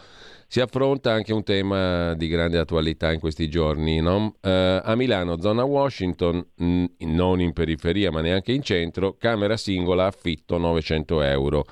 si 0.47 0.59
affronta 0.59 1.13
anche 1.13 1.33
un 1.33 1.43
tema 1.43 2.13
di 2.13 2.27
grande 2.27 2.59
attualità 2.59 3.11
in 3.11 3.19
questi 3.19 3.49
giorni. 3.49 4.01
No? 4.01 4.35
Eh, 4.41 4.81
a 4.83 4.95
Milano, 4.95 5.39
zona 5.41 5.63
Washington, 5.63 6.45
mh, 6.55 6.85
non 6.99 7.39
in 7.39 7.53
periferia 7.53 8.11
ma 8.11 8.21
neanche 8.21 8.51
in 8.51 8.61
centro, 8.61 9.15
camera 9.17 9.57
singola 9.57 10.05
affitto 10.05 10.57
900 10.57 11.21
euro 11.23 11.65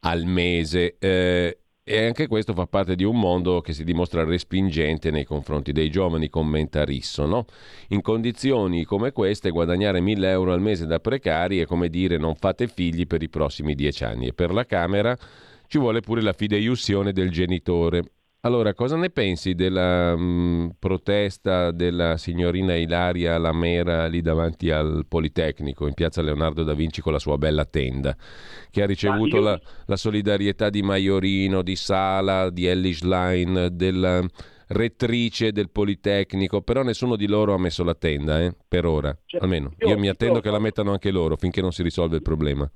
al 0.00 0.24
mese. 0.24 0.96
Eh, 0.98 1.58
e 1.88 2.04
anche 2.04 2.26
questo 2.26 2.52
fa 2.52 2.66
parte 2.66 2.94
di 2.94 3.02
un 3.02 3.18
mondo 3.18 3.62
che 3.62 3.72
si 3.72 3.82
dimostra 3.82 4.22
respingente 4.22 5.10
nei 5.10 5.24
confronti 5.24 5.72
dei 5.72 5.88
giovani, 5.88 6.28
commenta 6.28 6.84
Risso. 6.84 7.24
No? 7.24 7.46
In 7.88 8.02
condizioni 8.02 8.84
come 8.84 9.10
queste 9.10 9.48
guadagnare 9.48 10.02
1000 10.02 10.30
euro 10.30 10.52
al 10.52 10.60
mese 10.60 10.84
da 10.84 11.00
precari 11.00 11.60
è 11.60 11.64
come 11.64 11.88
dire 11.88 12.18
non 12.18 12.34
fate 12.34 12.68
figli 12.68 13.06
per 13.06 13.22
i 13.22 13.30
prossimi 13.30 13.74
dieci 13.74 14.04
anni 14.04 14.26
e 14.26 14.34
per 14.34 14.52
la 14.52 14.66
Camera 14.66 15.16
ci 15.66 15.78
vuole 15.78 16.00
pure 16.00 16.20
la 16.20 16.34
fideiussione 16.34 17.12
del 17.12 17.30
genitore. 17.30 18.02
Allora, 18.42 18.72
cosa 18.72 18.96
ne 18.96 19.10
pensi 19.10 19.54
della 19.54 20.16
mh, 20.16 20.22
mm, 20.22 20.68
protesta 20.78 21.72
della 21.72 22.16
signorina 22.16 22.76
Ilaria 22.76 23.36
Lamera 23.36 24.06
lì 24.06 24.20
davanti 24.20 24.70
al 24.70 25.06
Politecnico 25.08 25.88
in 25.88 25.94
piazza 25.94 26.22
Leonardo 26.22 26.62
da 26.62 26.74
Vinci 26.74 27.00
con 27.00 27.12
la 27.12 27.18
sua 27.18 27.36
bella 27.36 27.64
tenda, 27.64 28.16
che 28.70 28.82
ha 28.82 28.86
ricevuto 28.86 29.40
la, 29.40 29.60
la, 29.86 29.96
solidarietà 29.96 30.70
di 30.70 30.82
Maiorino, 30.82 31.62
di 31.62 31.74
Sala, 31.74 32.50
di 32.50 32.66
Ellis 32.66 33.02
Line, 33.02 33.74
della 33.74 34.24
rettrice 34.68 35.50
del 35.50 35.70
Politecnico, 35.70 36.62
però 36.62 36.82
nessuno 36.82 37.16
di 37.16 37.26
loro 37.26 37.54
ha 37.54 37.58
messo 37.58 37.82
la 37.82 37.94
tenda, 37.94 38.40
eh, 38.40 38.54
per 38.68 38.86
ora, 38.86 39.16
certo, 39.26 39.44
almeno. 39.44 39.72
Io, 39.78 39.88
io 39.88 39.98
mi 39.98 40.08
attendo 40.08 40.36
io... 40.36 40.42
che 40.42 40.50
la 40.50 40.60
mettano 40.60 40.92
anche 40.92 41.10
loro 41.10 41.36
finché 41.36 41.60
non 41.60 41.72
si 41.72 41.82
risolve 41.82 42.14
il 42.16 42.22
problema. 42.22 42.70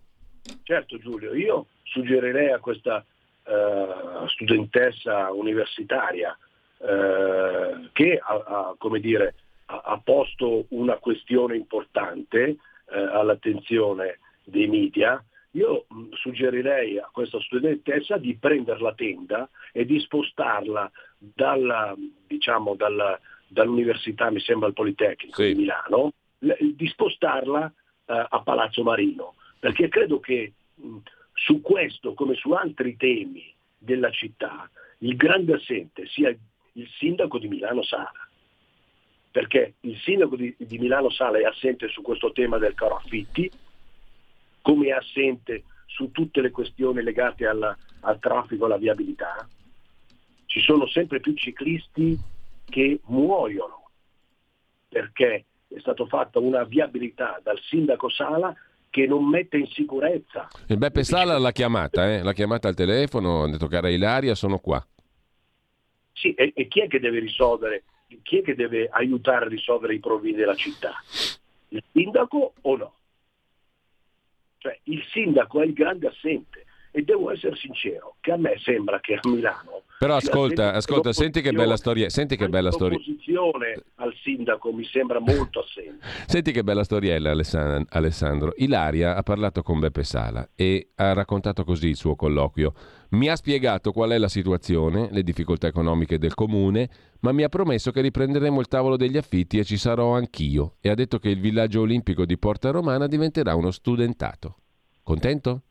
Certo 0.65 0.99
Giulio, 0.99 1.33
io 1.35 1.67
suggerirei 1.85 2.51
a 2.51 2.59
questa 2.59 3.05
eh, 3.45 4.29
studentessa 4.29 5.31
universitaria 5.31 6.37
eh, 6.79 7.91
che 7.93 8.21
ha, 8.23 8.35
ha, 8.35 8.75
come 8.79 9.01
dire, 9.01 9.35
ha, 9.67 9.83
ha, 9.85 10.01
posto 10.03 10.67
una 10.71 10.97
questione 10.97 11.57
importante 11.57 12.41
eh, 12.43 12.57
all'attenzione 12.89 14.19
dei 14.45 14.67
media, 14.67 15.23
io 15.53 15.85
mh, 15.89 16.13
suggerirei 16.13 16.99
a 16.99 17.09
questa 17.13 17.41
studentessa 17.41 18.17
di 18.17 18.37
prendere 18.37 18.81
la 18.81 18.95
tenda 18.95 19.49
e 19.73 19.85
di 19.85 20.01
spostarla 20.01 20.91
dalla, 21.19 21.95
diciamo, 22.27 22.75
dalla, 22.75 23.19
dall'università, 23.47 24.31
mi 24.31 24.41
sembra 24.41 24.69
il 24.69 24.75
Politecnico 24.75 25.41
sì. 25.41 25.49
di 25.49 25.61
Milano, 25.61 26.13
di 26.39 26.89
spostarla 26.89 27.73
uh, 28.07 28.13
a 28.29 28.43
Palazzo 28.43 28.83
Marino, 28.83 29.35
perché 29.61 29.89
credo 29.89 30.19
che 30.19 30.53
mh, 30.75 30.97
su 31.45 31.61
questo, 31.61 32.15
come 32.15 32.35
su 32.35 32.53
altri 32.53 32.97
temi 32.97 33.53
della 33.77 34.11
città, 34.11 34.71
il 34.99 35.17
grande 35.17 35.55
assente 35.55 36.07
sia 36.07 36.29
il 36.29 36.89
sindaco 36.99 37.39
di 37.39 37.49
Milano 37.49 37.83
Sala, 37.83 38.29
perché 39.31 39.75
il 39.81 39.99
sindaco 39.99 40.37
di, 40.37 40.55
di 40.57 40.79
Milano 40.79 41.11
Sala 41.11 41.39
è 41.39 41.43
assente 41.43 41.89
su 41.89 42.01
questo 42.03 42.31
tema 42.31 42.59
del 42.59 42.75
caro 42.75 42.97
affitti, 42.97 43.51
come 44.61 44.87
è 44.87 44.91
assente 44.93 45.65
su 45.87 46.13
tutte 46.13 46.41
le 46.41 46.51
questioni 46.51 47.03
legate 47.03 47.47
alla, 47.47 47.77
al 48.01 48.21
traffico 48.21 48.63
e 48.63 48.67
alla 48.67 48.79
viabilità. 48.79 49.49
Ci 50.47 50.61
sono 50.61 50.87
sempre 50.87 51.19
più 51.19 51.35
ciclisti 51.35 52.17
che 52.67 53.01
muoiono 53.07 53.91
perché 54.89 55.45
è 55.67 55.79
stata 55.81 56.07
fatta 56.07 56.39
una 56.39 56.63
viabilità 56.65 57.41
dal 57.43 57.59
sindaco 57.59 58.09
Sala 58.09 58.55
che 58.93 59.07
non 59.07 59.27
mette 59.27 59.57
in 59.57 59.67
sicurezza. 59.69 60.49
Il 60.67 60.77
Beppe 60.77 61.03
Sala 61.03 61.39
l'ha 61.39 61.51
chiamata, 61.51 62.13
eh? 62.13 62.23
l'ha 62.23 62.35
chiamata 62.35 62.69
al 62.69 62.75
telefono, 62.75 63.45
ha 63.45 63.51
detto 63.51 63.67
cara 63.67 63.89
Ilaria, 63.89 64.35
sono 64.35 64.59
qua. 64.59 64.87
Sì, 66.13 66.35
e, 66.35 66.53
e, 66.55 66.69
chi 66.69 66.83
è 66.83 66.89
che 66.89 67.01
deve 67.01 67.19
risolvere, 67.19 67.85
chi 68.23 68.41
è 68.41 68.43
che 68.43 68.55
deve 68.55 68.91
aiutare 68.93 69.47
a 69.47 69.49
risolvere 69.49 69.95
i 69.95 69.99
problemi 69.99 70.37
della 70.37 70.55
città? 70.55 70.93
Il 71.69 71.83
sindaco 71.91 72.53
o 72.61 72.77
no? 72.77 72.95
Cioè, 74.59 74.79
il 74.85 75.03
sindaco 75.11 75.63
è 75.63 75.65
il 75.65 75.73
grande 75.73 76.09
assente 76.09 76.67
e 76.95 77.03
devo 77.03 77.31
essere 77.31 77.57
sincero 77.57 78.17
che 78.21 78.33
a 78.33 78.37
me 78.37 78.55
sembra 78.63 79.01
che 79.01 79.15
a 79.15 79.21
Milano 79.29 79.83
Però 79.99 80.15
ascolta, 80.15 80.75
ascolta, 80.75 81.13
senti 81.13 81.41
che 81.41 81.53
bella 81.53 81.77
storia, 81.77 82.11
senti 82.11 82.37
che 82.37 82.49
bella 82.49 82.71
storia. 82.71 82.99
l'opposizione 82.99 83.83
al 83.97 84.15
sindaco 84.23 84.73
mi 84.73 84.85
sembra 84.85 85.19
molto 85.19 85.61
assente. 85.61 86.05
Senti 86.27 86.53
che 86.53 86.63
bella 86.63 86.85
storiella 86.85 87.31
Alessan- 87.31 87.87
Alessandro. 87.89 88.53
Ilaria 88.57 89.17
ha 89.17 89.23
parlato 89.23 89.63
con 89.63 89.79
Beppe 89.79 90.03
Sala 90.03 90.51
e 90.55 90.91
ha 90.97 91.13
raccontato 91.13 91.65
così 91.65 91.89
il 91.89 91.97
suo 91.97 92.15
colloquio. 92.15 92.75
Mi 93.11 93.29
ha 93.29 93.37
spiegato 93.37 93.93
qual 93.93 94.11
è 94.11 94.19
la 94.19 94.29
situazione, 94.29 95.09
le 95.11 95.23
difficoltà 95.23 95.67
economiche 95.69 96.19
del 96.19 96.35
comune, 96.35 96.89
ma 97.21 97.33
mi 97.33 97.43
ha 97.43 97.49
promesso 97.49 97.91
che 97.91 98.01
riprenderemo 98.01 98.61
il 98.61 98.69
tavolo 98.69 98.97
degli 98.97 99.17
affitti 99.17 99.59
e 99.59 99.65
ci 99.65 99.77
sarò 99.77 100.15
anch'io. 100.15 100.77
E 100.81 100.89
ha 100.91 100.95
detto 100.95 101.19
che 101.19 101.29
il 101.29 101.41
villaggio 101.41 101.81
olimpico 101.81 102.25
di 102.27 102.37
Porta 102.39 102.71
Romana 102.71 103.07
diventerà 103.07 103.55
uno 103.55 103.71
studentato. 103.71 104.57
Contento? 105.03 105.63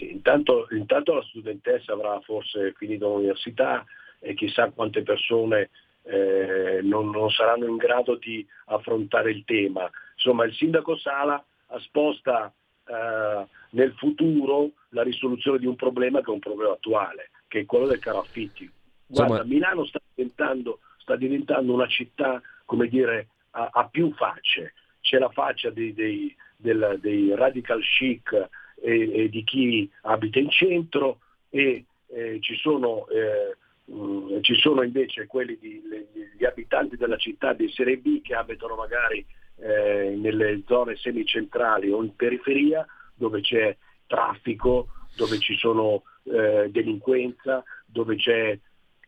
Sì, 0.00 0.10
intanto, 0.12 0.66
intanto 0.70 1.12
la 1.12 1.22
studentessa 1.24 1.92
avrà 1.92 2.18
forse 2.20 2.72
finito 2.78 3.08
l'università 3.08 3.84
e 4.18 4.32
chissà 4.32 4.70
quante 4.70 5.02
persone 5.02 5.68
eh, 6.04 6.80
non, 6.82 7.10
non 7.10 7.28
saranno 7.28 7.66
in 7.66 7.76
grado 7.76 8.14
di 8.16 8.46
affrontare 8.66 9.30
il 9.30 9.44
tema. 9.44 9.90
Insomma, 10.14 10.44
il 10.44 10.54
sindaco 10.54 10.96
Sala 10.96 11.44
sposta 11.80 12.50
eh, 12.86 13.46
nel 13.72 13.92
futuro 13.98 14.70
la 14.90 15.02
risoluzione 15.02 15.58
di 15.58 15.66
un 15.66 15.76
problema 15.76 16.20
che 16.20 16.30
è 16.30 16.32
un 16.32 16.38
problema 16.38 16.72
attuale, 16.72 17.28
che 17.46 17.60
è 17.60 17.66
quello 17.66 17.86
del 17.86 17.98
caro 17.98 18.20
affitti. 18.20 18.70
Guarda, 19.06 19.34
Insomma- 19.34 19.52
Milano 19.54 19.84
sta 19.84 20.00
diventando, 20.14 20.78
sta 20.96 21.14
diventando 21.14 21.74
una 21.74 21.88
città, 21.88 22.40
come 22.64 22.88
dire, 22.88 23.28
a, 23.50 23.68
a 23.70 23.86
più 23.86 24.14
facce. 24.14 24.72
C'è 25.02 25.18
la 25.18 25.28
faccia 25.28 25.68
dei, 25.68 25.92
dei- 25.92 26.34
del- 26.56 26.96
dei 27.02 27.34
radical 27.34 27.82
chic 27.82 28.48
e, 28.80 29.24
e 29.24 29.28
di 29.28 29.44
chi 29.44 29.90
abita 30.02 30.38
in 30.38 30.50
centro 30.50 31.20
e 31.50 31.84
eh, 32.08 32.38
ci, 32.40 32.56
sono, 32.56 33.06
eh, 33.08 33.56
mh, 33.92 34.40
ci 34.40 34.54
sono 34.54 34.82
invece 34.82 35.26
quelli 35.26 35.58
di, 35.58 35.82
le- 35.88 36.08
gli 36.36 36.44
abitanti 36.44 36.96
della 36.96 37.16
città 37.16 37.52
di 37.52 37.70
Serie 37.70 37.98
B 37.98 38.20
che 38.22 38.34
abitano 38.34 38.74
magari 38.74 39.24
eh, 39.56 40.16
nelle 40.16 40.62
zone 40.66 40.96
semicentrali 40.96 41.90
o 41.90 42.02
in 42.02 42.16
periferia 42.16 42.86
dove 43.14 43.40
c'è 43.42 43.76
traffico, 44.06 44.88
dove 45.16 45.38
ci 45.38 45.56
sono 45.56 46.02
eh, 46.24 46.68
delinquenza, 46.70 47.62
dove 47.84 48.16
c'è 48.16 48.58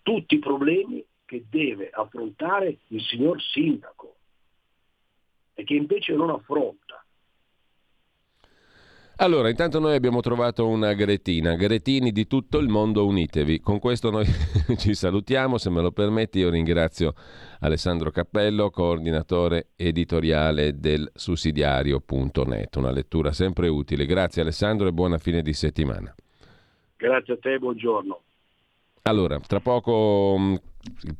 tutti 0.02 0.34
i 0.34 0.38
problemi 0.38 1.04
che 1.24 1.44
deve 1.48 1.88
affrontare 1.90 2.78
il 2.88 3.00
signor 3.02 3.40
sindaco 3.40 4.16
e 5.54 5.64
che 5.64 5.74
invece 5.74 6.12
non 6.14 6.30
affronta. 6.30 7.01
Allora, 9.16 9.50
intanto 9.50 9.78
noi 9.78 9.94
abbiamo 9.94 10.20
trovato 10.20 10.66
una 10.66 10.94
Gretina, 10.94 11.54
Gretini 11.54 12.12
di 12.12 12.26
tutto 12.26 12.58
il 12.58 12.68
mondo 12.68 13.06
unitevi. 13.06 13.60
Con 13.60 13.78
questo 13.78 14.10
noi 14.10 14.26
ci 14.78 14.94
salutiamo, 14.94 15.58
se 15.58 15.70
me 15.70 15.82
lo 15.82 15.92
permetti 15.92 16.38
io 16.38 16.50
ringrazio 16.50 17.14
Alessandro 17.60 18.10
Cappello, 18.10 18.70
coordinatore 18.70 19.68
editoriale 19.76 20.78
del 20.78 21.10
sussidiario.net, 21.14 22.76
una 22.76 22.90
lettura 22.90 23.32
sempre 23.32 23.68
utile. 23.68 24.06
Grazie 24.06 24.42
Alessandro 24.42 24.88
e 24.88 24.92
buona 24.92 25.18
fine 25.18 25.42
di 25.42 25.52
settimana. 25.52 26.12
Grazie 26.96 27.34
a 27.34 27.38
te, 27.40 27.58
buongiorno. 27.58 28.20
Allora, 29.02 29.38
tra 29.40 29.60
poco 29.60 30.36
il 30.38 30.60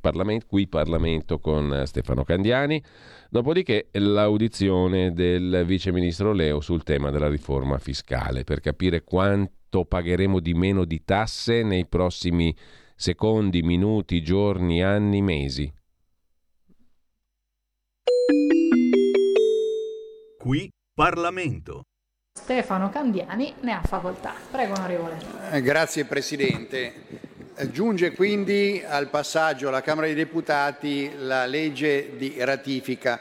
Parlamento, 0.01 0.47
qui 0.49 0.67
Parlamento 0.67 1.39
con 1.39 1.73
eh, 1.73 1.87
Stefano 1.87 2.25
Candiani, 2.25 2.83
dopodiché 3.31 3.89
l'audizione 3.93 5.13
del 5.13 5.65
Vice 5.67 5.93
Ministro 5.93 6.33
Leo 6.33 6.61
sul 6.61 6.83
tema 6.83 7.11
della 7.11 7.29
riforma 7.29 7.79
fiscale 7.79 8.45
per 8.45 8.61
capire 8.61 9.03
quanto 9.05 9.85
pagheremo 9.85 10.41
di 10.41 10.55
meno 10.55 10.85
di 10.85 11.05
tasse 11.05 11.63
nei 11.63 11.87
prossimi 11.87 12.55
secondi, 12.95 13.63
minuti, 13.63 14.23
giorni, 14.23 14.83
anni, 14.83 15.23
mesi. 15.23 15.73
Qui 20.39 20.69
Parlamento. 20.95 21.83
Stefano 22.35 22.91
Candiani 22.91 23.55
ne 23.61 23.73
ha 23.73 23.83
facoltà. 23.83 24.35
Prego, 24.51 24.75
onorevole. 24.75 25.19
Eh, 25.53 25.61
Grazie 25.63 26.05
Presidente. 26.05 27.31
Eh, 27.55 27.71
Giunge 27.71 28.13
quindi 28.13 28.83
al 28.87 29.09
passaggio 29.09 29.69
alla 29.69 29.83
Camera 29.83 30.07
dei 30.07 30.15
Deputati 30.15 31.11
la 31.19 31.45
legge 31.45 32.17
di 32.17 32.37
ratifica. 32.39 33.21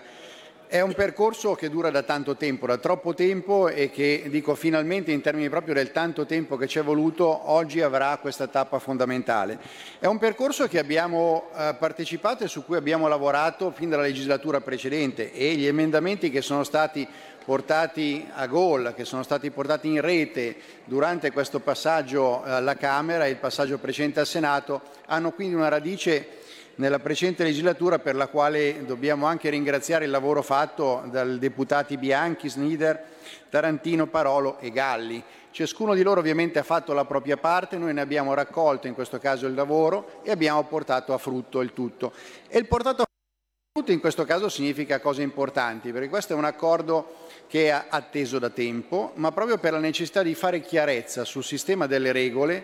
È 0.68 0.80
un 0.80 0.94
percorso 0.94 1.54
che 1.54 1.70
dura 1.70 1.90
da 1.90 2.04
tanto 2.04 2.38
tempo, 2.38 2.66
da 2.66 2.78
troppo 2.78 3.14
tempo 3.14 3.68
e 3.68 3.90
che, 3.90 4.24
dico 4.28 4.56
finalmente 4.56 5.12
in 5.12 5.20
termini 5.20 5.50
proprio 5.50 5.74
del 5.74 5.92
tanto 5.92 6.26
tempo 6.26 6.56
che 6.56 6.68
ci 6.68 6.80
è 6.80 6.82
voluto, 6.82 7.52
oggi 7.52 7.82
avrà 7.82 8.18
questa 8.22 8.48
tappa 8.48 8.80
fondamentale. 8.80 9.60
È 10.00 10.06
un 10.06 10.18
percorso 10.18 10.70
che 10.70 10.80
abbiamo 10.80 11.50
eh, 11.54 11.76
partecipato 11.78 12.46
e 12.46 12.48
su 12.48 12.64
cui 12.64 12.78
abbiamo 12.78 13.10
lavorato 13.10 13.72
fin 13.72 13.90
dalla 13.90 14.04
legislatura 14.04 14.62
precedente 14.62 15.34
e 15.34 15.56
gli 15.56 15.66
emendamenti 15.66 16.30
che 16.30 16.42
sono 16.42 16.64
stati 16.64 17.06
portati 17.44 18.28
a 18.34 18.46
gol, 18.48 18.94
che 18.96 19.06
sono 19.06 19.24
stati 19.24 19.50
portati 19.52 19.88
in 19.88 20.02
rete 20.02 20.56
durante 20.86 21.32
questo 21.32 21.60
passaggio 21.60 22.44
alla 22.44 22.76
Camera 22.76 23.26
e 23.26 23.32
il 23.32 23.38
passaggio 23.38 23.78
precedente 23.78 24.20
al 24.20 24.28
Senato, 24.28 24.82
hanno 25.08 25.32
quindi 25.32 25.56
una 25.56 25.68
radice 25.68 26.40
nella 26.76 27.00
precedente 27.00 27.44
legislatura 27.44 28.00
per 28.00 28.16
la 28.16 28.28
quale 28.28 28.86
dobbiamo 28.86 29.26
anche 29.26 29.50
ringraziare 29.50 30.06
il 30.06 30.12
lavoro 30.12 30.42
fatto 30.42 31.04
dai 31.08 31.38
deputati 31.38 31.98
Bianchi, 31.98 32.50
Snider, 32.50 33.04
Tarantino, 33.50 34.08
Parolo 34.08 34.58
e 34.60 34.72
Galli. 34.72 35.24
Ciascuno 35.52 35.94
di 35.94 36.02
loro 36.02 36.22
ovviamente 36.22 36.60
ha 36.60 36.64
fatto 36.64 36.94
la 36.94 37.04
propria 37.04 37.36
parte, 37.36 37.78
noi 37.78 37.94
ne 37.94 38.02
abbiamo 38.02 38.34
raccolto 38.34 38.88
in 38.88 38.94
questo 38.94 39.20
caso 39.20 39.48
il 39.48 39.54
lavoro 39.54 40.22
e 40.24 40.32
abbiamo 40.32 40.64
portato 40.64 41.14
a 41.14 41.18
frutto 41.18 41.60
il 41.62 41.74
tutto. 41.74 42.14
E 42.48 42.58
il 42.58 42.68
portato 42.68 43.02
a 43.02 43.06
frutto 43.74 43.92
in 43.92 44.00
questo 44.00 44.24
caso 44.24 44.48
significa 44.48 45.02
cose 45.02 45.22
importanti, 45.22 45.92
perché 45.92 46.08
questo 46.08 46.34
è 46.34 46.36
un 46.38 46.46
accordo 46.46 47.21
che 47.52 47.68
è 47.68 47.84
atteso 47.90 48.40
da 48.40 48.50
tempo, 48.50 49.12
ma 49.16 49.34
proprio 49.34 49.58
per 49.58 49.74
la 49.74 49.80
necessità 49.80 50.24
di 50.24 50.36
fare 50.36 50.62
chiarezza 50.62 51.26
sul 51.26 51.44
sistema 51.44 51.86
delle 51.86 52.14
regole 52.14 52.64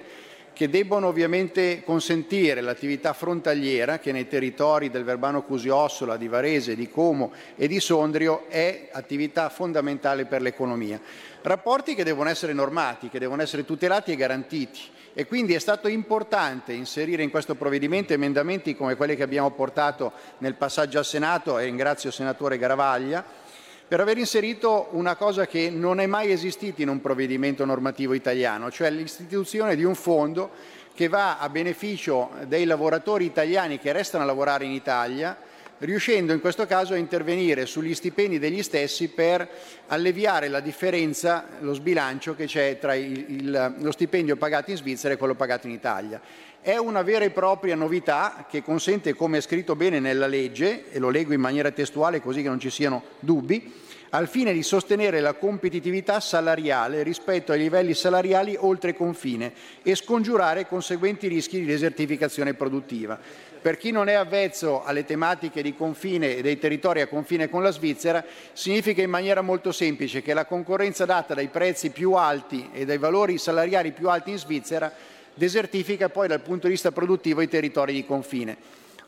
che 0.53 0.69
debbono 0.69 1.07
ovviamente 1.07 1.83
consentire 1.83 2.61
l'attività 2.61 3.11
frontaliera 3.11 3.99
che 3.99 4.13
nei 4.13 4.29
territori 4.29 4.89
del 4.89 5.03
Verbano 5.03 5.43
Cusio-Ossola, 5.43 6.15
di 6.15 6.29
Varese, 6.29 6.73
di 6.73 6.89
Como 6.89 7.33
e 7.57 7.67
di 7.67 7.81
Sondrio 7.81 8.47
è 8.47 8.87
attività 8.93 9.49
fondamentale 9.49 10.23
per 10.23 10.41
l'economia. 10.41 11.01
Rapporti 11.41 11.93
che 11.93 12.05
devono 12.05 12.29
essere 12.29 12.53
normati, 12.53 13.09
che 13.09 13.19
devono 13.19 13.41
essere 13.41 13.65
tutelati 13.65 14.13
e 14.13 14.15
garantiti 14.15 14.79
e 15.13 15.27
quindi 15.27 15.53
è 15.53 15.59
stato 15.59 15.89
importante 15.89 16.71
inserire 16.71 17.23
in 17.23 17.29
questo 17.29 17.55
provvedimento 17.55 18.13
emendamenti 18.13 18.73
come 18.73 18.95
quelli 18.95 19.17
che 19.17 19.23
abbiamo 19.23 19.51
portato 19.51 20.13
nel 20.37 20.55
passaggio 20.55 20.97
al 20.97 21.05
Senato 21.05 21.59
e 21.59 21.65
ringrazio 21.65 22.07
il 22.07 22.15
senatore 22.15 22.57
Garavaglia 22.57 23.46
per 23.87 24.01
aver 24.01 24.17
inserito 24.17 24.89
una 24.91 25.15
cosa 25.15 25.47
che 25.47 25.69
non 25.69 26.01
è 26.01 26.05
mai 26.07 26.31
esistita 26.31 26.81
in 26.81 26.89
un 26.89 26.99
provvedimento 26.99 27.63
normativo 27.63 28.13
italiano, 28.13 28.69
cioè 28.69 28.89
l'istituzione 28.89 29.77
di 29.77 29.85
un 29.85 29.95
fondo 29.95 30.49
che 30.93 31.07
va 31.07 31.37
a 31.37 31.47
beneficio 31.47 32.31
dei 32.47 32.65
lavoratori 32.65 33.23
italiani 33.23 33.79
che 33.79 33.93
restano 33.93 34.23
a 34.23 34.27
lavorare 34.27 34.65
in 34.65 34.71
Italia, 34.71 35.37
riuscendo 35.79 36.33
in 36.33 36.41
questo 36.41 36.65
caso 36.65 36.95
a 36.95 36.97
intervenire 36.97 37.65
sugli 37.67 37.93
stipendi 37.93 38.39
degli 38.39 38.63
stessi 38.63 39.09
per 39.09 39.47
alleviare 39.87 40.47
la 40.47 40.59
differenza, 40.59 41.45
lo 41.59 41.73
sbilancio 41.73 42.35
che 42.35 42.45
c'è 42.45 42.79
tra 42.79 42.95
il- 42.95 43.75
lo 43.77 43.91
stipendio 43.91 44.35
pagato 44.37 44.71
in 44.71 44.77
Svizzera 44.77 45.13
e 45.13 45.17
quello 45.17 45.35
pagato 45.35 45.67
in 45.67 45.73
Italia. 45.73 46.19
È 46.61 46.75
una 46.75 47.01
vera 47.01 47.23
e 47.23 47.29
propria 47.29 47.75
novità 47.75 48.45
che 48.49 48.61
consente, 48.61 49.13
come 49.13 49.37
è 49.37 49.41
scritto 49.41 49.75
bene 49.75 49.99
nella 49.99 50.27
legge, 50.27 50.91
e 50.91 50.99
lo 50.99 51.09
leggo 51.09 51.33
in 51.33 51.39
maniera 51.39 51.71
testuale 51.71 52.21
così 52.21 52.41
che 52.41 52.49
non 52.49 52.59
ci 52.59 52.69
siano 52.69 53.03
dubbi, 53.19 53.71
al 54.09 54.27
fine 54.27 54.53
di 54.53 54.63
sostenere 54.63 55.19
la 55.19 55.33
competitività 55.33 56.19
salariale 56.19 57.03
rispetto 57.03 57.51
ai 57.51 57.59
livelli 57.59 57.93
salariali 57.93 58.55
oltre 58.57 58.93
confine 58.93 59.53
e 59.83 59.95
scongiurare 59.95 60.67
conseguenti 60.67 61.27
rischi 61.27 61.59
di 61.59 61.65
desertificazione 61.65 62.53
produttiva. 62.53 63.19
Per 63.61 63.77
chi 63.77 63.91
non 63.91 64.07
è 64.07 64.13
avvezzo 64.13 64.83
alle 64.83 65.03
tematiche 65.03 65.61
di 65.61 65.75
confine 65.75 66.37
e 66.37 66.41
dei 66.41 66.57
territori 66.57 67.01
a 67.01 67.07
confine 67.07 67.49
con 67.49 67.63
la 67.63 67.71
Svizzera, 67.71 68.23
significa 68.53 69.01
in 69.01 69.09
maniera 69.09 69.41
molto 69.41 69.71
semplice 69.71 70.21
che 70.21 70.33
la 70.33 70.45
concorrenza 70.45 71.05
data 71.05 71.33
dai 71.33 71.47
prezzi 71.47 71.89
più 71.89 72.13
alti 72.13 72.69
e 72.71 72.85
dai 72.85 72.97
valori 72.97 73.37
salariali 73.37 73.91
più 73.91 74.09
alti 74.09 74.31
in 74.31 74.37
Svizzera 74.37 74.93
desertifica 75.37 76.09
poi 76.09 76.27
dal 76.27 76.41
punto 76.41 76.65
di 76.65 76.73
vista 76.73 76.91
produttivo 76.91 77.41
i 77.41 77.47
territori 77.47 77.93
di 77.93 78.05
confine. 78.05 78.57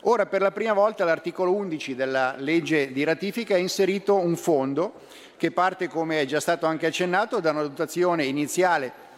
Ora, 0.04 0.24
per 0.24 0.40
la 0.40 0.50
prima 0.50 0.72
volta, 0.72 1.04
l'articolo 1.04 1.52
11 1.52 1.94
della 1.94 2.34
legge 2.38 2.90
di 2.92 3.04
ratifica 3.04 3.54
ha 3.54 3.58
inserito 3.58 4.14
un 4.14 4.36
fondo 4.36 4.94
che 5.36 5.50
parte, 5.50 5.88
come 5.88 6.22
è 6.22 6.24
già 6.24 6.40
stato 6.40 6.64
anche 6.64 6.86
accennato, 6.86 7.40
da 7.40 7.50
una 7.50 7.62
dotazione 7.62 8.24
iniziale 8.24 9.08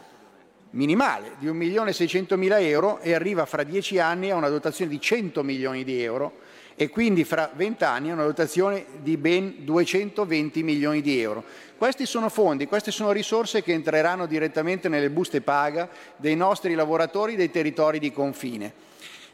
minimale 0.70 1.32
di 1.38 1.46
1.600.000 1.48 2.60
euro 2.62 2.98
e 3.00 3.12
arriva 3.14 3.44
fra 3.44 3.62
dieci 3.62 3.98
anni 3.98 4.30
a 4.30 4.36
una 4.36 4.48
dotazione 4.48 4.90
di 4.90 5.00
100 5.00 5.42
milioni 5.42 5.84
di 5.84 6.02
euro 6.02 6.41
e 6.82 6.88
quindi 6.88 7.22
fra 7.22 7.48
20 7.54 7.84
anni 7.84 8.10
una 8.10 8.24
dotazione 8.24 8.84
di 9.02 9.16
ben 9.16 9.58
220 9.58 10.64
milioni 10.64 11.00
di 11.00 11.20
euro. 11.20 11.44
Questi 11.78 12.06
sono 12.06 12.28
fondi, 12.28 12.66
queste 12.66 12.90
sono 12.90 13.12
risorse 13.12 13.62
che 13.62 13.72
entreranno 13.72 14.26
direttamente 14.26 14.88
nelle 14.88 15.08
buste 15.08 15.42
paga 15.42 15.88
dei 16.16 16.34
nostri 16.34 16.74
lavoratori 16.74 17.36
dei 17.36 17.52
territori 17.52 18.00
di 18.00 18.10
confine. 18.10 18.72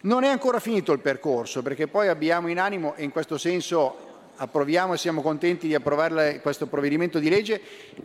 Non 0.00 0.24
è 0.24 0.28
ancora 0.28 0.60
finito 0.60 0.92
il 0.92 0.98
percorso 0.98 1.62
perché 1.62 1.86
poi 1.86 2.08
abbiamo 2.08 2.48
in 2.48 2.58
animo, 2.58 2.94
e 2.96 3.04
in 3.04 3.10
questo 3.10 3.38
senso 3.38 4.07
approviamo 4.38 4.94
e 4.94 4.98
siamo 4.98 5.20
contenti 5.20 5.66
di 5.66 5.74
approvare 5.74 6.40
questo 6.40 6.66
provvedimento 6.66 7.18
di 7.18 7.28
legge 7.28 7.60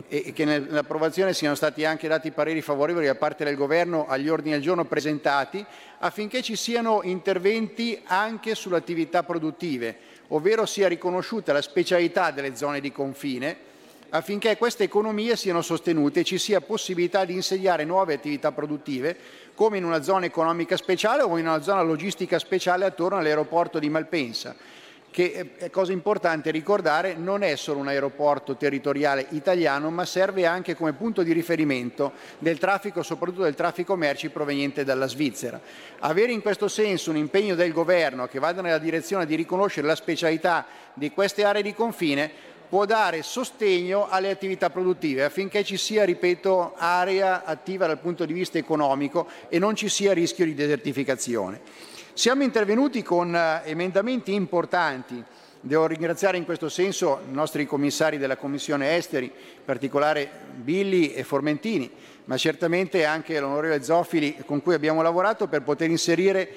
e 0.08 0.32
che 0.32 0.44
nell'approvazione 0.44 1.32
siano 1.32 1.54
stati 1.54 1.84
anche 1.84 2.08
dati 2.08 2.32
pareri 2.32 2.60
favorevoli 2.60 3.06
da 3.06 3.14
parte 3.14 3.44
del 3.44 3.56
Governo 3.56 4.06
agli 4.06 4.28
ordini 4.28 4.52
del 4.52 4.62
giorno 4.62 4.84
presentati 4.84 5.64
affinché 5.98 6.42
ci 6.42 6.56
siano 6.56 7.00
interventi 7.02 8.00
anche 8.04 8.54
sulle 8.54 8.76
attività 8.76 9.22
produttive, 9.22 9.96
ovvero 10.28 10.66
sia 10.66 10.88
riconosciuta 10.88 11.52
la 11.52 11.62
specialità 11.62 12.30
delle 12.30 12.56
zone 12.56 12.80
di 12.80 12.90
confine 12.90 13.72
affinché 14.10 14.56
queste 14.56 14.84
economie 14.84 15.34
siano 15.34 15.60
sostenute 15.60 16.20
e 16.20 16.24
ci 16.24 16.38
sia 16.38 16.60
possibilità 16.60 17.24
di 17.24 17.34
insediare 17.34 17.84
nuove 17.84 18.14
attività 18.14 18.52
produttive 18.52 19.16
come 19.54 19.78
in 19.78 19.84
una 19.84 20.02
zona 20.02 20.26
economica 20.26 20.76
speciale 20.76 21.22
o 21.22 21.36
in 21.36 21.46
una 21.46 21.62
zona 21.62 21.82
logistica 21.82 22.38
speciale 22.38 22.84
attorno 22.84 23.18
all'aeroporto 23.18 23.80
di 23.80 23.88
Malpensa 23.88 24.54
che 25.14 25.52
è 25.58 25.70
cosa 25.70 25.92
importante 25.92 26.50
ricordare, 26.50 27.14
non 27.14 27.44
è 27.44 27.54
solo 27.54 27.78
un 27.78 27.86
aeroporto 27.86 28.56
territoriale 28.56 29.26
italiano, 29.28 29.88
ma 29.90 30.04
serve 30.04 30.44
anche 30.44 30.74
come 30.74 30.92
punto 30.92 31.22
di 31.22 31.32
riferimento 31.32 32.14
del 32.40 32.58
traffico, 32.58 33.04
soprattutto 33.04 33.44
del 33.44 33.54
traffico 33.54 33.94
merci 33.94 34.30
proveniente 34.30 34.82
dalla 34.82 35.06
Svizzera. 35.06 35.60
Avere 36.00 36.32
in 36.32 36.42
questo 36.42 36.66
senso 36.66 37.10
un 37.10 37.16
impegno 37.16 37.54
del 37.54 37.72
governo 37.72 38.26
che 38.26 38.40
vada 38.40 38.60
nella 38.60 38.78
direzione 38.78 39.24
di 39.24 39.36
riconoscere 39.36 39.86
la 39.86 39.94
specialità 39.94 40.66
di 40.94 41.12
queste 41.12 41.44
aree 41.44 41.62
di 41.62 41.74
confine 41.74 42.28
può 42.68 42.84
dare 42.84 43.22
sostegno 43.22 44.08
alle 44.08 44.30
attività 44.30 44.68
produttive 44.68 45.22
affinché 45.22 45.62
ci 45.62 45.76
sia, 45.76 46.02
ripeto, 46.02 46.74
area 46.76 47.44
attiva 47.44 47.86
dal 47.86 48.00
punto 48.00 48.24
di 48.24 48.32
vista 48.32 48.58
economico 48.58 49.28
e 49.48 49.60
non 49.60 49.76
ci 49.76 49.88
sia 49.88 50.12
rischio 50.12 50.44
di 50.44 50.54
desertificazione. 50.54 51.92
Siamo 52.16 52.44
intervenuti 52.44 53.02
con 53.02 53.34
eh, 53.34 53.62
emendamenti 53.64 54.34
importanti. 54.34 55.20
Devo 55.60 55.88
ringraziare 55.88 56.36
in 56.36 56.44
questo 56.44 56.68
senso 56.68 57.22
i 57.28 57.32
nostri 57.32 57.66
commissari 57.66 58.18
della 58.18 58.36
Commissione 58.36 58.94
Esteri, 58.94 59.24
in 59.24 59.64
particolare 59.64 60.30
Billi 60.54 61.12
e 61.12 61.24
Formentini, 61.24 61.90
ma 62.26 62.36
certamente 62.36 63.04
anche 63.04 63.40
l'onorevole 63.40 63.82
Zoffili 63.82 64.36
con 64.46 64.62
cui 64.62 64.74
abbiamo 64.74 65.02
lavorato 65.02 65.48
per 65.48 65.62
poter 65.62 65.90
inserire 65.90 66.48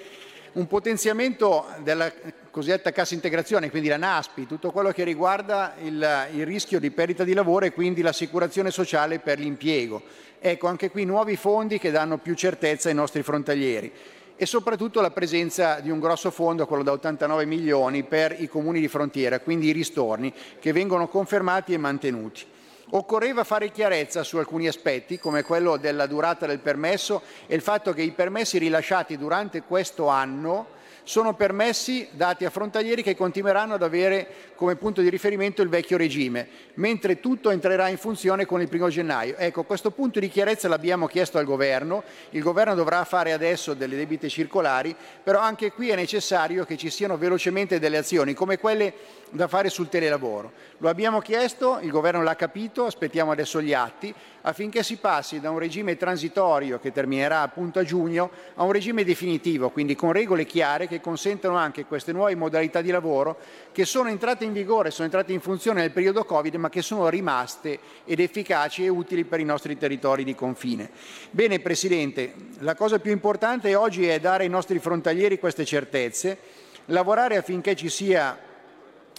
un 0.54 0.68
potenziamento 0.68 1.66
della 1.82 2.14
cosiddetta 2.52 2.92
cassa 2.92 3.16
integrazione, 3.16 3.72
quindi 3.72 3.90
la 3.90 3.98
NASPI, 3.98 4.46
tutto 4.46 4.70
quello 4.70 4.92
che 4.92 5.04
riguarda 5.04 5.74
il, 5.82 6.28
il 6.34 6.46
rischio 6.46 6.80
di 6.80 6.92
perdita 6.92 7.24
di 7.24 7.34
lavoro 7.34 7.66
e 7.66 7.74
quindi 7.74 8.04
l'assicurazione 8.04 8.70
sociale 8.70 9.18
per 9.18 9.40
l'impiego. 9.40 10.04
Ecco, 10.40 10.68
anche 10.68 10.92
qui 10.92 11.04
nuovi 11.04 11.36
fondi 11.36 11.80
che 11.80 11.90
danno 11.90 12.20
più 12.20 12.36
certezza 12.36 12.90
ai 12.90 12.96
nostri 12.96 13.24
frontalieri 13.24 13.92
e 14.38 14.46
soprattutto 14.46 15.02
la 15.02 15.10
presenza 15.10 15.80
di 15.80 15.90
un 15.90 16.00
grosso 16.00 16.30
fondo, 16.30 16.68
quello 16.68 16.84
da 16.84 16.92
89 16.92 17.46
milioni, 17.46 18.04
per 18.04 18.36
i 18.40 18.48
comuni 18.48 18.80
di 18.80 18.88
frontiera, 18.88 19.40
quindi 19.40 19.68
i 19.68 19.72
ristorni, 19.72 20.32
che 20.60 20.72
vengono 20.72 21.08
confermati 21.08 21.74
e 21.74 21.78
mantenuti. 21.78 22.46
Occorreva 22.92 23.44
fare 23.44 23.72
chiarezza 23.72 24.24
su 24.24 24.38
alcuni 24.38 24.68
aspetti, 24.68 25.20
come 25.20 25.42
quello 25.42 25.76
della 25.76 26.06
durata 26.06 26.46
del 26.46 26.60
permesso 26.60 27.22
e 27.48 27.56
il 27.56 27.62
fatto 27.62 27.92
che 27.92 28.04
i 28.04 28.12
permessi 28.12 28.60
rilasciati 28.60 29.18
durante 29.18 29.64
questo 29.64 30.08
anno 30.08 30.76
sono 31.08 31.36
permessi 31.36 32.10
dati 32.12 32.44
a 32.44 32.50
frontalieri 32.50 33.02
che 33.02 33.16
continueranno 33.16 33.76
ad 33.76 33.82
avere 33.82 34.28
come 34.56 34.76
punto 34.76 35.00
di 35.00 35.08
riferimento 35.10 35.62
il 35.62 35.70
vecchio 35.70 35.96
regime, 35.96 36.50
mentre 36.74 37.22
tutto 37.22 37.50
entrerà 37.50 37.88
in 37.88 37.98
funzione 37.98 38.46
con 38.46 38.60
il 38.60 38.68
primo 38.68 38.90
gennaio. 38.90 39.38
Ecco, 39.38 39.64
questo 39.64 39.92
punto 39.92 40.20
di 40.20 40.28
chiarezza 40.28 40.68
l'abbiamo 40.68 41.08
chiesto 41.08 41.38
al 41.38 41.46
Governo, 41.46 42.04
il 42.32 42.42
Governo 42.42 42.76
dovrà 42.76 43.06
fare 43.06 43.32
adesso 43.32 43.74
delle 43.74 43.96
debite 43.96 44.28
circolari, 44.28 44.94
però 45.24 45.40
anche 45.40 45.72
qui 45.72 45.88
è 45.88 45.96
necessario 45.96 46.66
che 46.66 46.76
ci 46.76 46.90
siano 46.90 47.16
velocemente 47.16 47.80
delle 47.80 47.96
azioni 47.96 48.34
come 48.34 48.60
quelle 48.60 48.94
da 49.30 49.48
fare 49.48 49.70
sul 49.70 49.88
telelavoro. 49.88 50.52
Lo 50.80 50.90
abbiamo 50.90 51.22
chiesto, 51.22 51.80
il 51.82 51.90
Governo 51.90 52.22
l'ha 52.22 52.36
capito, 52.36 52.84
aspettiamo 52.84 53.32
adesso 53.32 53.62
gli 53.62 53.74
atti 53.74 54.14
affinché 54.48 54.82
si 54.82 54.96
passi 54.96 55.42
da 55.42 55.52
un 55.52 55.60
regime 55.60 55.98
transitorio 55.98 56.80
che 56.80 56.94
terminerà 56.94 57.42
appunto 57.42 57.80
a 57.80 57.84
giugno 57.84 58.32
a 58.56 58.64
un 58.64 58.72
regime 58.72 59.04
definitivo, 59.04 59.70
quindi 59.72 59.94
con 59.94 60.14
regole 60.14 60.46
chiare 60.46 60.88
che 60.88 61.02
consentano 61.02 61.58
anche 61.58 61.86
queste 61.86 62.14
nuove 62.14 62.34
modalità 62.34 62.82
di 62.82 62.90
lavoro 62.90 63.38
che 63.74 63.84
sono 63.84 64.08
entrate 64.08 64.46
in 64.46 64.54
vigore, 64.54 64.90
sono 64.90 65.06
entrate 65.06 65.34
in 65.34 65.42
funzione 65.42 65.82
nel 65.82 65.92
periodo 65.92 66.24
Covid, 66.24 66.56
ma 66.56 66.70
che 66.70 66.82
sono 66.82 67.10
rimaste 67.10 67.78
ed 68.06 68.22
efficaci 68.22 68.86
e 68.86 68.90
utili 68.90 69.26
per 69.26 69.42
i 69.42 69.46
nostri 69.46 69.78
territori 69.78 70.24
di 70.24 70.34
confine. 70.34 70.92
Bene 71.30 71.60
Presidente, 71.60 72.34
la 72.60 72.74
cosa 72.74 73.00
più 73.00 73.12
importante 73.12 73.76
oggi 73.76 74.08
è 74.08 74.20
dare 74.22 74.44
ai 74.44 74.50
nostri 74.50 74.80
frontalieri 74.80 75.40
queste 75.40 75.66
certezze, 75.66 76.38
lavorare 76.86 77.36
affinché 77.36 77.76
ci 77.76 77.90
sia 77.90 78.47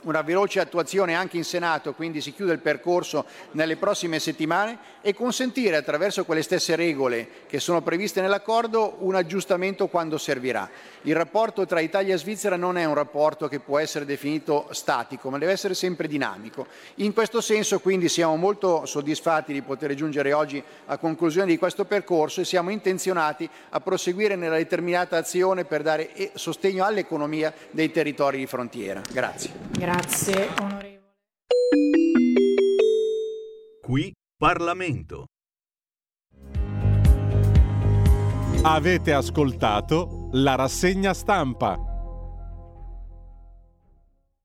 una 0.02 0.22
veloce 0.22 0.60
attuazione 0.60 1.14
anche 1.14 1.36
in 1.36 1.44
Senato, 1.44 1.94
quindi 1.94 2.20
si 2.20 2.32
chiude 2.32 2.52
il 2.52 2.58
percorso 2.58 3.24
nelle 3.52 3.76
prossime 3.76 4.18
settimane 4.18 4.78
e 5.00 5.14
consentire 5.14 5.76
attraverso 5.76 6.24
quelle 6.24 6.42
stesse 6.42 6.76
regole 6.76 7.28
che 7.46 7.60
sono 7.60 7.82
previste 7.82 8.20
nell'accordo 8.20 8.96
un 9.00 9.14
aggiustamento 9.14 9.88
quando 9.88 10.18
servirà. 10.18 10.68
Il 11.02 11.14
rapporto 11.14 11.66
tra 11.66 11.80
Italia 11.80 12.14
e 12.14 12.18
Svizzera 12.18 12.56
non 12.56 12.76
è 12.76 12.84
un 12.84 12.94
rapporto 12.94 13.48
che 13.48 13.60
può 13.60 13.78
essere 13.78 14.04
definito 14.04 14.68
statico, 14.70 15.30
ma 15.30 15.38
deve 15.38 15.52
essere 15.52 15.74
sempre 15.74 16.08
dinamico. 16.08 16.66
In 16.96 17.12
questo 17.12 17.40
senso 17.40 17.80
quindi 17.80 18.08
siamo 18.08 18.36
molto 18.36 18.86
soddisfatti 18.86 19.52
di 19.52 19.62
poter 19.62 19.94
giungere 19.94 20.32
oggi 20.32 20.62
a 20.86 20.98
conclusione 20.98 21.46
di 21.46 21.58
questo 21.58 21.84
percorso 21.84 22.40
e 22.40 22.44
siamo 22.44 22.70
intenzionati 22.70 23.48
a 23.70 23.80
proseguire 23.80 24.36
nella 24.36 24.56
determinata 24.56 25.16
azione 25.16 25.64
per 25.64 25.82
dare 25.82 26.10
sostegno 26.34 26.84
all'economia 26.84 27.52
dei 27.70 27.90
territori 27.90 28.38
di 28.38 28.46
frontiera. 28.46 29.00
Grazie. 29.10 29.50
Grazie, 29.88 30.48
onorevole. 30.60 31.16
Qui 33.80 34.12
Parlamento. 34.36 35.24
Avete 38.64 39.14
ascoltato 39.14 40.28
la 40.32 40.56
rassegna 40.56 41.14
stampa. 41.14 41.87